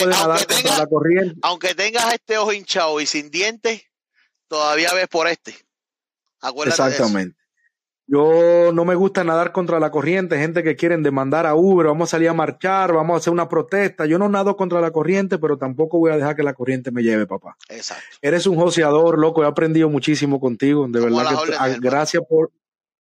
aunque, 1.41 1.75
tengas 1.77 2.13
este 2.13 2.37
ojo 2.37 2.53
hinchado 2.53 3.01
y 3.01 3.07
sin 3.07 3.31
dientes, 3.31 3.83
todavía 4.49 4.93
ves 4.93 5.07
por 5.07 5.29
este. 5.29 5.55
Acuérdate 6.41 6.83
Exactamente. 6.83 7.37
Yo 8.09 8.73
no 8.75 8.85
me 8.85 8.97
gusta 8.97 9.23
nadar 9.23 9.53
contra 9.53 9.79
la 9.79 9.93
corriente, 9.93 10.37
gente 10.37 10.65
que 10.65 10.75
quieren 10.75 11.05
demandar 11.05 11.47
a 11.47 11.55
Uber, 11.55 11.87
vamos 11.87 12.09
a 12.09 12.11
salir 12.11 12.29
a 12.29 12.35
marchar, 12.35 12.93
vamos 12.93 13.15
a 13.15 13.19
hacer 13.19 13.33
una 13.33 13.49
protesta. 13.49 14.05
Yo 14.05 14.19
no 14.19 14.29
nado 14.29 14.57
contra 14.57 14.81
la 14.81 14.91
corriente, 14.91 15.39
pero 15.39 15.59
tampoco 15.59 16.01
voy 16.01 16.11
a 16.11 16.17
dejar 16.17 16.35
que 16.35 16.43
la 16.43 16.55
corriente 16.55 16.91
me 16.91 17.05
lleve, 17.05 17.29
papá. 17.29 17.57
Exacto. 17.69 18.03
Eres 18.21 18.49
un 18.49 18.57
joseador, 18.57 19.17
loco, 19.17 19.45
he 19.45 19.47
aprendido 19.47 19.89
muchísimo 19.89 20.41
contigo, 20.41 20.89
de 20.89 20.99
verdad 20.99 21.39
que 21.41 21.79
gracias 21.79 22.25
por 22.29 22.51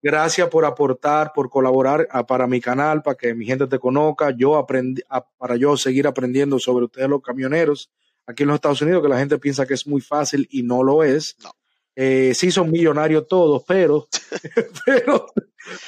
gracias 0.02 0.48
por 0.50 0.66
aportar, 0.66 1.32
por 1.34 1.50
colaborar 1.50 2.08
para 2.28 2.48
mi 2.48 2.62
canal, 2.62 3.02
para 3.02 3.18
que 3.18 3.34
mi 3.34 3.46
gente 3.46 3.68
te 3.68 3.80
conozca, 3.80 4.32
yo 4.32 4.56
aprendí 4.56 5.02
para 5.38 5.56
yo 5.56 5.78
seguir 5.78 6.08
aprendiendo 6.08 6.60
sobre 6.60 6.86
ustedes 6.86 7.10
los 7.10 7.22
camioneros 7.22 7.92
aquí 8.26 8.44
en 8.44 8.50
los 8.50 8.56
Estados 8.56 8.82
Unidos, 8.82 9.02
que 9.02 9.10
la 9.10 9.18
gente 9.18 9.40
piensa 9.40 9.66
que 9.66 9.74
es 9.74 9.88
muy 9.88 10.02
fácil 10.02 10.48
y 10.52 10.64
no 10.64 10.84
lo 10.84 11.04
es. 11.04 11.38
No. 11.42 11.52
Eh, 11.96 12.34
sí 12.36 12.52
son 12.52 12.70
millonarios 12.70 13.28
todos, 13.28 13.64
pero, 13.68 14.08
pero, 14.86 15.28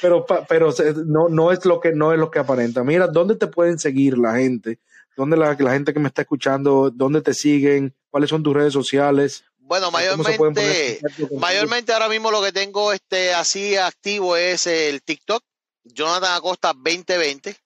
pero, 0.02 0.26
pero 0.48 0.74
no, 1.06 1.28
no 1.28 1.52
es 1.52 1.64
lo 1.64 1.78
que 1.78 1.92
no 1.92 2.12
es 2.12 2.18
lo 2.18 2.30
que 2.30 2.40
aparenta. 2.40 2.82
Mira, 2.82 3.06
¿dónde 3.06 3.36
te 3.36 3.46
pueden 3.46 3.78
seguir 3.78 4.18
la 4.18 4.36
gente? 4.36 4.80
¿Dónde 5.16 5.36
la, 5.36 5.54
la 5.58 5.72
gente 5.72 5.92
que 5.92 6.00
me 6.00 6.08
está 6.08 6.22
escuchando, 6.22 6.90
dónde 6.90 7.20
te 7.20 7.34
siguen? 7.34 7.94
¿Cuáles 8.08 8.30
son 8.30 8.42
tus 8.42 8.54
redes 8.54 8.72
sociales? 8.72 9.44
Bueno, 9.70 9.92
mayormente, 9.92 11.00
mayormente 11.38 11.92
ahora 11.92 12.08
mismo 12.08 12.32
lo 12.32 12.42
que 12.42 12.50
tengo 12.50 12.92
este 12.92 13.32
así 13.32 13.76
activo 13.76 14.36
es 14.36 14.66
el 14.66 15.00
TikTok, 15.00 15.44
Jonathan 15.84 16.34
Acosta 16.34 16.72
2020. 16.74 17.56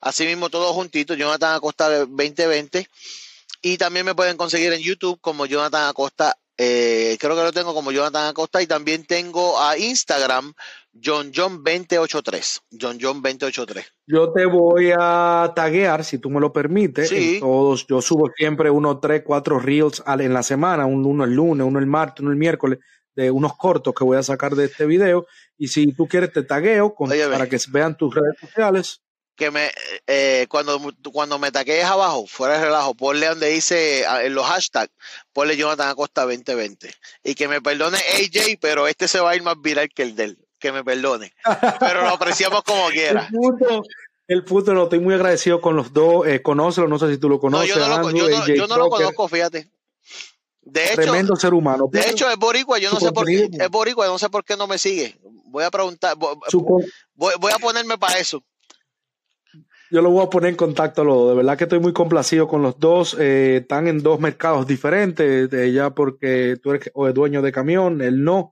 Así 0.00 0.26
mismo 0.26 0.50
todo 0.50 0.74
juntito, 0.74 1.14
Jonathan 1.14 1.54
Acosta 1.54 1.88
2020. 1.88 2.88
Y 3.62 3.78
también 3.78 4.04
me 4.04 4.16
pueden 4.16 4.36
conseguir 4.36 4.72
en 4.72 4.80
YouTube 4.80 5.20
como 5.20 5.46
Jonathan 5.46 5.88
Acosta 5.88 6.36
eh, 6.58 7.16
creo 7.20 7.36
que 7.36 7.42
lo 7.42 7.52
tengo 7.52 7.74
como 7.74 7.92
Jonathan 7.92 8.26
Acosta 8.26 8.60
y 8.60 8.66
también 8.66 9.06
tengo 9.06 9.60
a 9.60 9.78
Instagram 9.78 10.52
John 10.92 11.32
John 11.34 11.62
283. 11.64 12.62
John 12.70 12.98
John 13.00 13.22
283. 13.22 13.84
Yo 14.06 14.32
te 14.32 14.46
voy 14.46 14.92
a 14.96 15.52
taguear, 15.54 16.04
si 16.04 16.18
tú 16.18 16.30
me 16.30 16.40
lo 16.40 16.52
permites. 16.52 17.10
todos, 17.40 17.86
yo 17.86 18.02
subo 18.02 18.30
siempre 18.36 18.70
uno, 18.70 18.98
tres, 18.98 19.22
cuatro 19.24 19.58
reels 19.58 20.02
en 20.06 20.34
la 20.34 20.42
semana, 20.42 20.86
uno 20.86 21.24
el 21.24 21.34
lunes, 21.34 21.66
uno 21.66 21.78
el 21.78 21.86
martes, 21.86 22.22
uno 22.22 22.30
el 22.30 22.36
miércoles, 22.36 22.78
de 23.14 23.30
unos 23.30 23.56
cortos 23.56 23.94
que 23.94 24.04
voy 24.04 24.16
a 24.16 24.22
sacar 24.22 24.54
de 24.54 24.66
este 24.66 24.86
video. 24.86 25.26
Y 25.56 25.68
si 25.68 25.92
tú 25.92 26.06
quieres, 26.06 26.32
te 26.32 26.42
tagueo 26.42 26.94
para 26.94 27.48
que 27.48 27.58
vean 27.70 27.96
tus 27.96 28.14
redes 28.14 28.38
sociales 28.40 29.02
que 29.34 29.50
me 29.50 29.70
eh, 30.06 30.46
cuando, 30.48 30.78
cuando 31.12 31.38
me 31.38 31.50
taquees 31.50 31.84
abajo, 31.84 32.26
fuera 32.26 32.58
de 32.58 32.66
relajo, 32.66 32.94
ponle 32.94 33.26
donde 33.26 33.48
dice 33.48 34.04
en 34.04 34.34
los 34.34 34.46
hashtags, 34.46 34.92
ponle 35.32 35.56
Jonathan 35.56 35.88
Acosta 35.88 36.22
2020. 36.22 36.92
Y 37.24 37.34
que 37.34 37.48
me 37.48 37.60
perdone 37.60 37.98
AJ, 37.98 38.58
pero 38.60 38.86
este 38.86 39.08
se 39.08 39.20
va 39.20 39.30
a 39.30 39.36
ir 39.36 39.42
más 39.42 39.56
viral 39.60 39.88
que 39.94 40.02
el 40.02 40.14
del. 40.14 40.38
Que 40.62 40.72
me 40.72 40.84
perdone. 40.84 41.32
Pero 41.80 42.02
lo 42.02 42.10
apreciamos 42.10 42.62
como 42.62 42.88
quiera. 42.88 43.28
El 44.28 44.44
puto, 44.44 44.72
no, 44.72 44.84
estoy 44.84 45.00
muy 45.00 45.14
agradecido 45.14 45.60
con 45.60 45.76
los 45.76 45.92
dos. 45.92 46.26
Eh, 46.26 46.40
conócelo, 46.40 46.88
no 46.88 46.98
sé 46.98 47.10
si 47.10 47.18
tú 47.18 47.28
lo 47.28 47.38
conoces. 47.40 47.68
yo 47.68 47.76
no, 48.66 48.78
lo, 48.78 48.88
conozco, 48.88 49.28
fíjate. 49.28 49.68
De 50.62 50.84
hecho, 50.84 51.02
Tremendo 51.02 51.34
ser 51.34 51.52
humano. 51.52 51.88
De 51.90 52.08
hecho, 52.08 52.30
es 52.30 52.36
boricua, 52.36 52.78
yo 52.78 52.92
no 52.92 53.00
sé 53.00 53.10
por 53.10 53.26
qué, 53.26 53.50
es 53.52 53.68
boricua, 53.68 54.06
no 54.06 54.18
sé 54.18 54.30
por 54.30 54.44
qué 54.44 54.56
no 54.56 54.68
me 54.68 54.78
sigue. 54.78 55.18
Voy 55.46 55.64
a 55.64 55.70
preguntar, 55.70 56.16
voy, 56.16 56.36
voy 57.16 57.52
a 57.52 57.58
ponerme 57.58 57.98
para 57.98 58.18
eso 58.18 58.42
yo 59.92 60.00
lo 60.00 60.10
voy 60.10 60.24
a 60.24 60.30
poner 60.30 60.48
en 60.48 60.56
contacto 60.56 61.02
a 61.02 61.04
los 61.04 61.14
dos. 61.14 61.28
De 61.28 61.36
verdad 61.36 61.58
que 61.58 61.64
estoy 61.64 61.78
muy 61.78 61.92
complacido 61.92 62.48
con 62.48 62.62
los 62.62 62.80
dos. 62.80 63.14
Eh, 63.20 63.58
están 63.60 63.88
en 63.88 64.02
dos 64.02 64.18
mercados 64.20 64.66
diferentes. 64.66 65.52
Ella 65.52 65.90
porque 65.90 66.56
tú 66.62 66.72
eres 66.72 66.90
dueño 67.14 67.42
de 67.42 67.52
camión, 67.52 68.00
él 68.00 68.24
no. 68.24 68.51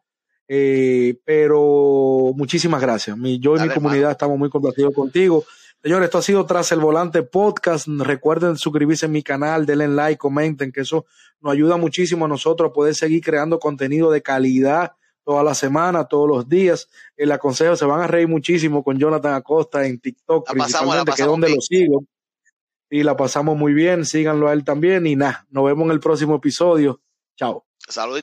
Eh, 0.53 1.15
pero 1.25 2.33
muchísimas 2.35 2.81
gracias. 2.81 3.17
yo 3.39 3.57
y 3.57 3.61
mi 3.61 3.69
comunidad 3.69 4.11
estamos 4.11 4.37
muy 4.37 4.51
complacidos 4.51 4.93
contigo. 4.93 5.45
Señores, 5.81 6.07
esto 6.07 6.19
ha 6.19 6.23
sido 6.23 6.45
Tras 6.45 6.73
el 6.73 6.81
Volante 6.81 7.23
Podcast. 7.23 7.87
Recuerden 7.87 8.59
suscribirse 8.59 9.07
a 9.07 9.09
mi 9.09 9.23
canal, 9.23 9.65
denle 9.65 9.87
like, 9.87 10.19
comenten, 10.19 10.73
que 10.73 10.81
eso 10.81 11.07
nos 11.41 11.53
ayuda 11.53 11.77
muchísimo 11.77 12.25
a 12.25 12.29
nosotros 12.29 12.71
a 12.71 12.73
poder 12.73 12.97
seguir 12.97 13.23
creando 13.23 13.61
contenido 13.61 14.11
de 14.11 14.23
calidad 14.23 14.97
toda 15.23 15.45
la 15.45 15.55
semana, 15.55 16.07
todos 16.07 16.29
los 16.29 16.49
días. 16.49 16.89
El 17.17 17.31
aconsejo, 17.31 17.77
se 17.77 17.85
van 17.85 18.01
a 18.01 18.09
reír 18.09 18.27
muchísimo 18.27 18.83
con 18.83 18.99
Jonathan 18.99 19.35
Acosta 19.35 19.87
en 19.87 20.01
TikTok, 20.01 20.51
principalmente, 20.51 21.13
que 21.15 21.23
es 21.23 21.29
donde 21.29 21.49
lo 21.49 21.61
sigo. 21.61 22.03
Y 22.91 23.05
la 23.05 23.17
pasamos 23.17 23.57
muy 23.57 23.73
bien, 23.73 24.05
síganlo 24.05 24.49
a 24.49 24.53
él 24.53 24.65
también. 24.65 25.07
Y 25.07 25.15
nada, 25.15 25.47
nos 25.49 25.65
vemos 25.65 25.85
en 25.85 25.93
el 25.93 26.01
próximo 26.01 26.35
episodio. 26.35 27.01
Chao. 27.37 27.65
Saludos. 27.89 28.23